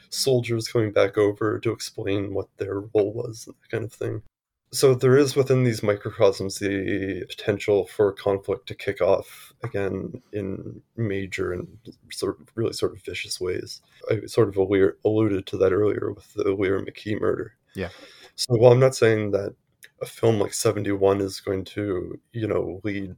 soldiers 0.09 0.67
coming 0.67 0.91
back 0.91 1.17
over 1.17 1.59
to 1.59 1.71
explain 1.71 2.33
what 2.33 2.47
their 2.57 2.79
role 2.79 3.13
was 3.13 3.45
and 3.47 3.55
that 3.61 3.69
kind 3.69 3.83
of 3.83 3.93
thing. 3.93 4.21
So 4.71 4.93
there 4.93 5.17
is 5.17 5.35
within 5.35 5.63
these 5.63 5.81
microcosms 5.81 6.59
the 6.59 7.25
potential 7.27 7.87
for 7.87 8.13
conflict 8.13 8.67
to 8.67 8.75
kick 8.75 9.01
off 9.01 9.51
again 9.63 10.21
in 10.31 10.81
major 10.95 11.53
and 11.53 11.67
sort 12.11 12.39
of 12.39 12.47
really 12.55 12.73
sort 12.73 12.93
of 12.93 13.03
vicious 13.03 13.41
ways. 13.41 13.81
I 14.11 14.27
sort 14.27 14.49
of 14.49 14.57
alluded 14.57 15.47
to 15.47 15.57
that 15.57 15.73
earlier 15.73 16.11
with 16.11 16.31
the 16.35 16.53
Lyra 16.53 16.85
McKee 16.85 17.19
murder. 17.19 17.55
Yeah. 17.75 17.89
So 18.35 18.55
while 18.55 18.71
I'm 18.71 18.79
not 18.79 18.95
saying 18.95 19.31
that 19.31 19.55
a 20.01 20.05
film 20.05 20.39
like 20.39 20.53
71 20.53 21.19
is 21.19 21.41
going 21.41 21.65
to, 21.65 22.19
you 22.31 22.47
know, 22.47 22.79
lead 22.83 23.15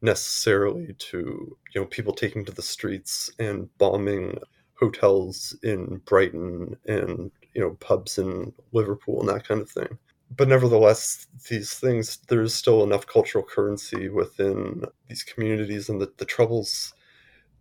necessarily 0.00 0.94
to, 0.98 1.56
you 1.74 1.80
know, 1.80 1.86
people 1.86 2.14
taking 2.14 2.46
to 2.46 2.52
the 2.52 2.62
streets 2.62 3.30
and 3.38 3.68
bombing 3.78 4.38
hotels 4.78 5.56
in 5.62 6.00
Brighton 6.06 6.76
and, 6.86 7.30
you 7.52 7.60
know, 7.60 7.76
pubs 7.80 8.18
in 8.18 8.52
Liverpool 8.72 9.20
and 9.20 9.28
that 9.28 9.46
kind 9.46 9.60
of 9.60 9.70
thing. 9.70 9.98
But 10.36 10.48
nevertheless, 10.48 11.26
these 11.48 11.74
things, 11.74 12.18
there 12.28 12.42
is 12.42 12.54
still 12.54 12.82
enough 12.82 13.06
cultural 13.06 13.44
currency 13.44 14.08
within 14.08 14.84
these 15.08 15.22
communities, 15.22 15.88
and 15.88 16.00
that 16.00 16.18
the 16.18 16.24
troubles 16.24 16.94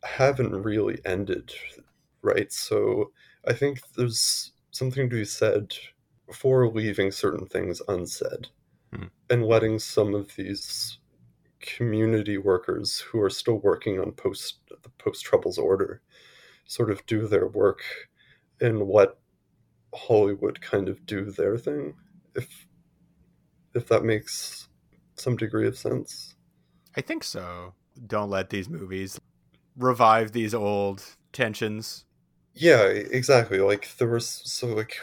haven't 0.03 0.53
really 0.53 0.99
ended, 1.05 1.53
right? 2.21 2.51
So 2.51 3.11
I 3.47 3.53
think 3.53 3.79
there's 3.95 4.51
something 4.71 5.09
to 5.09 5.15
be 5.15 5.25
said 5.25 5.75
for 6.31 6.67
leaving 6.67 7.11
certain 7.11 7.45
things 7.45 7.81
unsaid 7.87 8.47
hmm. 8.93 9.05
and 9.29 9.45
letting 9.45 9.79
some 9.79 10.15
of 10.15 10.35
these 10.35 10.97
community 11.59 12.37
workers 12.37 12.99
who 12.99 13.21
are 13.21 13.29
still 13.29 13.59
working 13.59 13.99
on 13.99 14.11
post 14.11 14.57
the 14.69 14.89
post 14.97 15.23
troubles 15.23 15.57
order 15.57 16.01
sort 16.65 16.91
of 16.91 17.05
do 17.05 17.25
their 17.27 17.47
work 17.47 17.81
and 18.59 18.81
let 18.81 19.15
Hollywood 19.93 20.59
kind 20.59 20.89
of 20.89 21.05
do 21.05 21.31
their 21.31 21.57
thing 21.57 21.93
if 22.35 22.67
if 23.73 23.87
that 23.87 24.03
makes 24.03 24.67
some 25.15 25.35
degree 25.35 25.67
of 25.67 25.77
sense. 25.77 26.35
I 26.95 27.01
think 27.01 27.23
so. 27.23 27.73
Don't 28.07 28.29
let 28.29 28.49
these 28.49 28.69
movies 28.69 29.19
revive 29.77 30.31
these 30.31 30.53
old 30.53 31.03
tensions. 31.31 32.05
Yeah, 32.53 32.83
exactly. 32.83 33.59
Like 33.59 33.89
there 33.97 34.09
was 34.09 34.27
so 34.27 34.67
like 34.67 34.97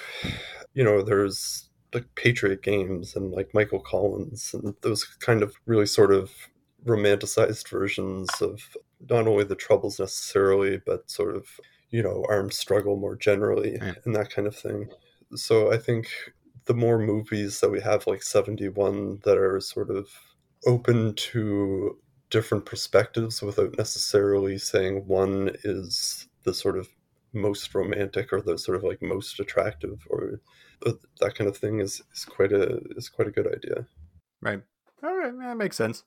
you 0.75 0.85
know, 0.85 1.03
there's 1.03 1.69
like 1.93 2.07
Patriot 2.15 2.63
Games 2.63 3.17
and 3.17 3.33
like 3.33 3.53
Michael 3.55 3.81
Collins 3.81 4.55
and 4.55 4.75
those 4.83 5.05
kind 5.05 5.43
of 5.43 5.55
really 5.67 5.87
sort 5.87 6.13
of 6.13 6.31
romanticized 6.85 7.69
versions 7.69 8.29
of 8.41 8.61
not 9.09 9.27
only 9.27 9.45
the 9.45 9.57
troubles 9.57 9.99
necessarily, 9.99 10.81
but 10.85 11.11
sort 11.11 11.35
of, 11.35 11.47
you 11.91 12.03
know, 12.03 12.25
armed 12.29 12.53
struggle 12.53 12.97
more 12.97 13.17
generally 13.17 13.73
yeah. 13.75 13.95
and 14.05 14.15
that 14.15 14.31
kind 14.31 14.47
of 14.47 14.57
thing. 14.57 14.89
So 15.35 15.73
I 15.73 15.79
think 15.79 16.09
the 16.71 16.75
more 16.75 17.01
movies 17.01 17.59
that 17.59 17.69
we 17.69 17.81
have 17.81 18.07
like 18.07 18.23
71 18.23 19.23
that 19.25 19.37
are 19.37 19.59
sort 19.59 19.91
of 19.91 20.09
open 20.67 21.15
to 21.17 21.99
different 22.31 22.65
perspectives 22.65 23.43
without 23.43 23.77
necessarily 23.77 24.57
saying 24.57 25.05
one 25.09 25.51
is 25.65 26.29
the 26.45 26.55
sort 26.55 26.79
of 26.79 26.89
most 27.33 27.75
romantic 27.75 28.33
or 28.33 28.41
the 28.41 28.57
sort 28.57 28.77
of 28.77 28.85
like 28.85 29.03
most 29.03 29.41
attractive 29.41 30.07
or 30.11 30.41
uh, 30.87 30.93
that 31.19 31.35
kind 31.35 31.51
of 31.51 31.57
thing 31.57 31.81
is, 31.81 32.03
is 32.15 32.25
quite 32.25 32.53
a 32.53 32.79
is 32.97 33.09
quite 33.09 33.27
a 33.27 33.33
good 33.33 33.49
idea. 33.53 33.85
Right. 34.41 34.63
All 35.03 35.17
right, 35.17 35.37
that 35.41 35.57
makes 35.57 35.75
sense. 35.75 36.05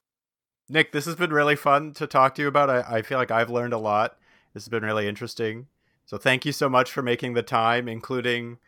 Nick, 0.70 0.94
this 0.94 1.04
has 1.04 1.18
been 1.18 1.34
really 1.34 1.58
fun 1.58 1.92
to 1.96 2.08
talk 2.08 2.36
to 2.36 2.42
you 2.42 2.48
about. 2.48 2.70
I, 2.70 3.00
I 3.00 3.02
feel 3.02 3.18
like 3.18 3.32
I've 3.32 3.50
learned 3.50 3.74
a 3.74 3.78
lot. 3.78 4.18
This 4.54 4.64
has 4.64 4.70
been 4.70 4.84
really 4.84 5.10
interesting. 5.10 5.68
So 6.06 6.18
thank 6.18 6.46
you 6.46 6.54
so 6.54 6.70
much 6.70 6.90
for 6.90 7.02
making 7.02 7.34
the 7.34 7.44
time, 7.44 7.90
including 7.90 8.60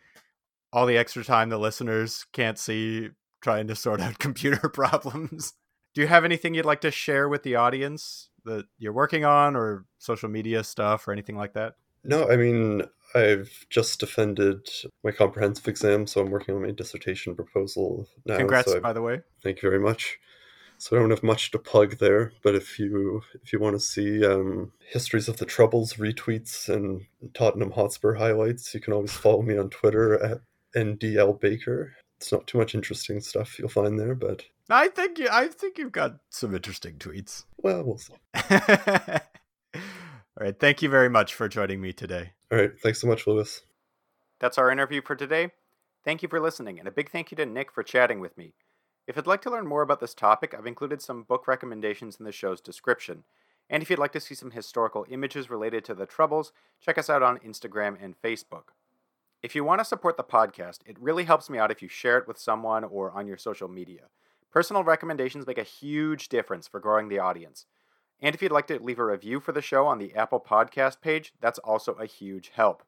all 0.76 0.84
the 0.84 0.98
extra 0.98 1.24
time 1.24 1.48
the 1.48 1.56
listeners 1.56 2.26
can't 2.34 2.58
see 2.58 3.08
trying 3.40 3.66
to 3.66 3.74
sort 3.74 3.98
out 3.98 4.18
computer 4.18 4.68
problems. 4.68 5.54
Do 5.94 6.02
you 6.02 6.06
have 6.06 6.22
anything 6.22 6.52
you'd 6.52 6.66
like 6.66 6.82
to 6.82 6.90
share 6.90 7.30
with 7.30 7.44
the 7.44 7.56
audience 7.56 8.28
that 8.44 8.66
you're 8.78 8.92
working 8.92 9.24
on 9.24 9.56
or 9.56 9.86
social 9.98 10.28
media 10.28 10.62
stuff 10.62 11.08
or 11.08 11.12
anything 11.12 11.34
like 11.34 11.54
that? 11.54 11.76
No, 12.04 12.28
I 12.28 12.36
mean, 12.36 12.82
I've 13.14 13.64
just 13.70 14.00
defended 14.00 14.68
my 15.02 15.12
comprehensive 15.12 15.66
exam, 15.66 16.06
so 16.06 16.20
I'm 16.20 16.30
working 16.30 16.54
on 16.54 16.62
my 16.62 16.72
dissertation 16.72 17.34
proposal 17.34 18.06
now. 18.26 18.36
Congrats, 18.36 18.70
so 18.70 18.78
by 18.78 18.92
the 18.92 19.00
way. 19.00 19.22
Thank 19.42 19.62
you 19.62 19.70
very 19.70 19.82
much. 19.82 20.18
So 20.76 20.94
I 20.94 21.00
don't 21.00 21.08
have 21.08 21.22
much 21.22 21.52
to 21.52 21.58
plug 21.58 21.96
there, 22.00 22.32
but 22.42 22.54
if 22.54 22.78
you 22.78 23.22
if 23.42 23.50
you 23.50 23.58
want 23.58 23.76
to 23.76 23.80
see 23.80 24.26
um, 24.26 24.72
histories 24.86 25.26
of 25.26 25.38
the 25.38 25.46
Troubles 25.46 25.94
retweets 25.94 26.68
and 26.68 27.06
Tottenham 27.32 27.70
Hotspur 27.70 28.16
highlights, 28.16 28.74
you 28.74 28.80
can 28.80 28.92
always 28.92 29.12
follow 29.12 29.40
me 29.40 29.56
on 29.56 29.70
Twitter 29.70 30.22
at 30.22 30.42
ndl 30.74 31.40
baker. 31.40 31.92
It's 32.18 32.32
not 32.32 32.46
too 32.46 32.58
much 32.58 32.74
interesting 32.74 33.20
stuff 33.20 33.58
you'll 33.58 33.68
find 33.68 33.98
there, 33.98 34.14
but 34.14 34.44
I 34.70 34.88
think 34.88 35.18
you, 35.18 35.28
I 35.30 35.48
think 35.48 35.78
you've 35.78 35.92
got 35.92 36.16
some 36.30 36.54
interesting 36.54 36.94
tweets. 36.96 37.44
Well, 37.58 37.84
we'll 37.84 37.98
see. 37.98 38.14
All 39.74 40.44
right. 40.44 40.58
Thank 40.58 40.82
you 40.82 40.88
very 40.88 41.08
much 41.08 41.34
for 41.34 41.48
joining 41.48 41.80
me 41.80 41.92
today. 41.92 42.32
All 42.50 42.58
right. 42.58 42.72
Thanks 42.82 43.00
so 43.00 43.06
much, 43.06 43.26
Lewis. 43.26 43.62
That's 44.40 44.58
our 44.58 44.70
interview 44.70 45.02
for 45.02 45.16
today. 45.16 45.50
Thank 46.04 46.22
you 46.22 46.28
for 46.28 46.40
listening, 46.40 46.78
and 46.78 46.86
a 46.86 46.92
big 46.92 47.10
thank 47.10 47.30
you 47.30 47.36
to 47.36 47.46
Nick 47.46 47.72
for 47.72 47.82
chatting 47.82 48.20
with 48.20 48.36
me. 48.38 48.54
If 49.06 49.16
you'd 49.16 49.26
like 49.26 49.42
to 49.42 49.50
learn 49.50 49.66
more 49.66 49.82
about 49.82 50.00
this 50.00 50.14
topic, 50.14 50.54
I've 50.54 50.66
included 50.66 51.00
some 51.00 51.22
book 51.22 51.46
recommendations 51.46 52.16
in 52.18 52.24
the 52.24 52.32
show's 52.32 52.60
description. 52.60 53.24
And 53.68 53.82
if 53.82 53.90
you'd 53.90 53.98
like 53.98 54.12
to 54.12 54.20
see 54.20 54.34
some 54.34 54.52
historical 54.52 55.06
images 55.08 55.50
related 55.50 55.84
to 55.86 55.94
the 55.94 56.06
Troubles, 56.06 56.52
check 56.80 56.98
us 56.98 57.10
out 57.10 57.22
on 57.22 57.38
Instagram 57.38 57.96
and 58.00 58.14
Facebook. 58.20 58.70
If 59.42 59.54
you 59.54 59.64
want 59.64 59.80
to 59.80 59.84
support 59.84 60.16
the 60.16 60.24
podcast, 60.24 60.78
it 60.86 60.98
really 60.98 61.24
helps 61.24 61.50
me 61.50 61.58
out 61.58 61.70
if 61.70 61.82
you 61.82 61.88
share 61.88 62.18
it 62.18 62.26
with 62.26 62.38
someone 62.38 62.84
or 62.84 63.12
on 63.12 63.26
your 63.26 63.36
social 63.36 63.68
media. 63.68 64.08
Personal 64.50 64.82
recommendations 64.82 65.46
make 65.46 65.58
a 65.58 65.62
huge 65.62 66.28
difference 66.28 66.66
for 66.66 66.80
growing 66.80 67.08
the 67.08 67.18
audience. 67.18 67.66
And 68.20 68.34
if 68.34 68.40
you'd 68.40 68.50
like 68.50 68.66
to 68.68 68.82
leave 68.82 68.98
a 68.98 69.04
review 69.04 69.40
for 69.40 69.52
the 69.52 69.60
show 69.60 69.86
on 69.86 69.98
the 69.98 70.14
Apple 70.14 70.40
Podcast 70.40 71.02
page, 71.02 71.34
that's 71.40 71.58
also 71.58 71.92
a 71.92 72.06
huge 72.06 72.50
help. 72.54 72.82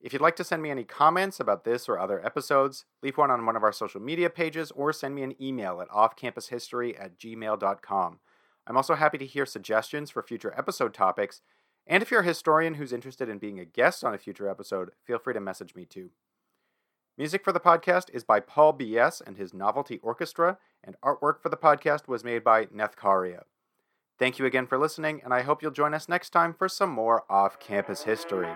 If 0.00 0.12
you'd 0.12 0.22
like 0.22 0.36
to 0.36 0.44
send 0.44 0.62
me 0.62 0.70
any 0.70 0.84
comments 0.84 1.40
about 1.40 1.64
this 1.64 1.88
or 1.88 1.98
other 1.98 2.24
episodes, 2.24 2.84
leave 3.02 3.18
one 3.18 3.32
on 3.32 3.44
one 3.44 3.56
of 3.56 3.64
our 3.64 3.72
social 3.72 4.00
media 4.00 4.30
pages 4.30 4.70
or 4.70 4.92
send 4.92 5.16
me 5.16 5.24
an 5.24 5.34
email 5.42 5.80
at 5.80 5.88
offcampushistory 5.88 6.98
at 7.02 7.18
gmail.com. 7.18 8.20
I'm 8.64 8.76
also 8.76 8.94
happy 8.94 9.18
to 9.18 9.26
hear 9.26 9.44
suggestions 9.44 10.10
for 10.10 10.22
future 10.22 10.54
episode 10.56 10.94
topics, 10.94 11.42
and 11.88 12.02
if 12.02 12.10
you're 12.10 12.20
a 12.20 12.24
historian 12.24 12.74
who's 12.74 12.92
interested 12.92 13.28
in 13.28 13.38
being 13.38 13.58
a 13.58 13.64
guest 13.64 14.04
on 14.04 14.14
a 14.14 14.18
future 14.18 14.48
episode, 14.48 14.90
feel 15.04 15.18
free 15.18 15.34
to 15.34 15.40
message 15.40 15.74
me 15.74 15.84
too. 15.84 16.10
Music 17.16 17.42
for 17.42 17.50
the 17.50 17.58
podcast 17.58 18.10
is 18.12 18.22
by 18.22 18.38
Paul 18.38 18.74
B.S. 18.74 19.20
and 19.26 19.36
his 19.36 19.52
Novelty 19.52 19.98
Orchestra, 20.04 20.58
and 20.84 20.94
artwork 21.04 21.40
for 21.42 21.48
the 21.48 21.56
podcast 21.56 22.06
was 22.06 22.22
made 22.22 22.44
by 22.44 22.66
Nethkaria. 22.66 23.42
Thank 24.18 24.38
you 24.38 24.46
again 24.46 24.66
for 24.66 24.78
listening, 24.78 25.20
and 25.24 25.34
I 25.34 25.42
hope 25.42 25.62
you'll 25.62 25.72
join 25.72 25.94
us 25.94 26.08
next 26.08 26.30
time 26.30 26.54
for 26.54 26.68
some 26.68 26.90
more 26.90 27.24
off 27.28 27.58
campus 27.58 28.02
history. 28.02 28.52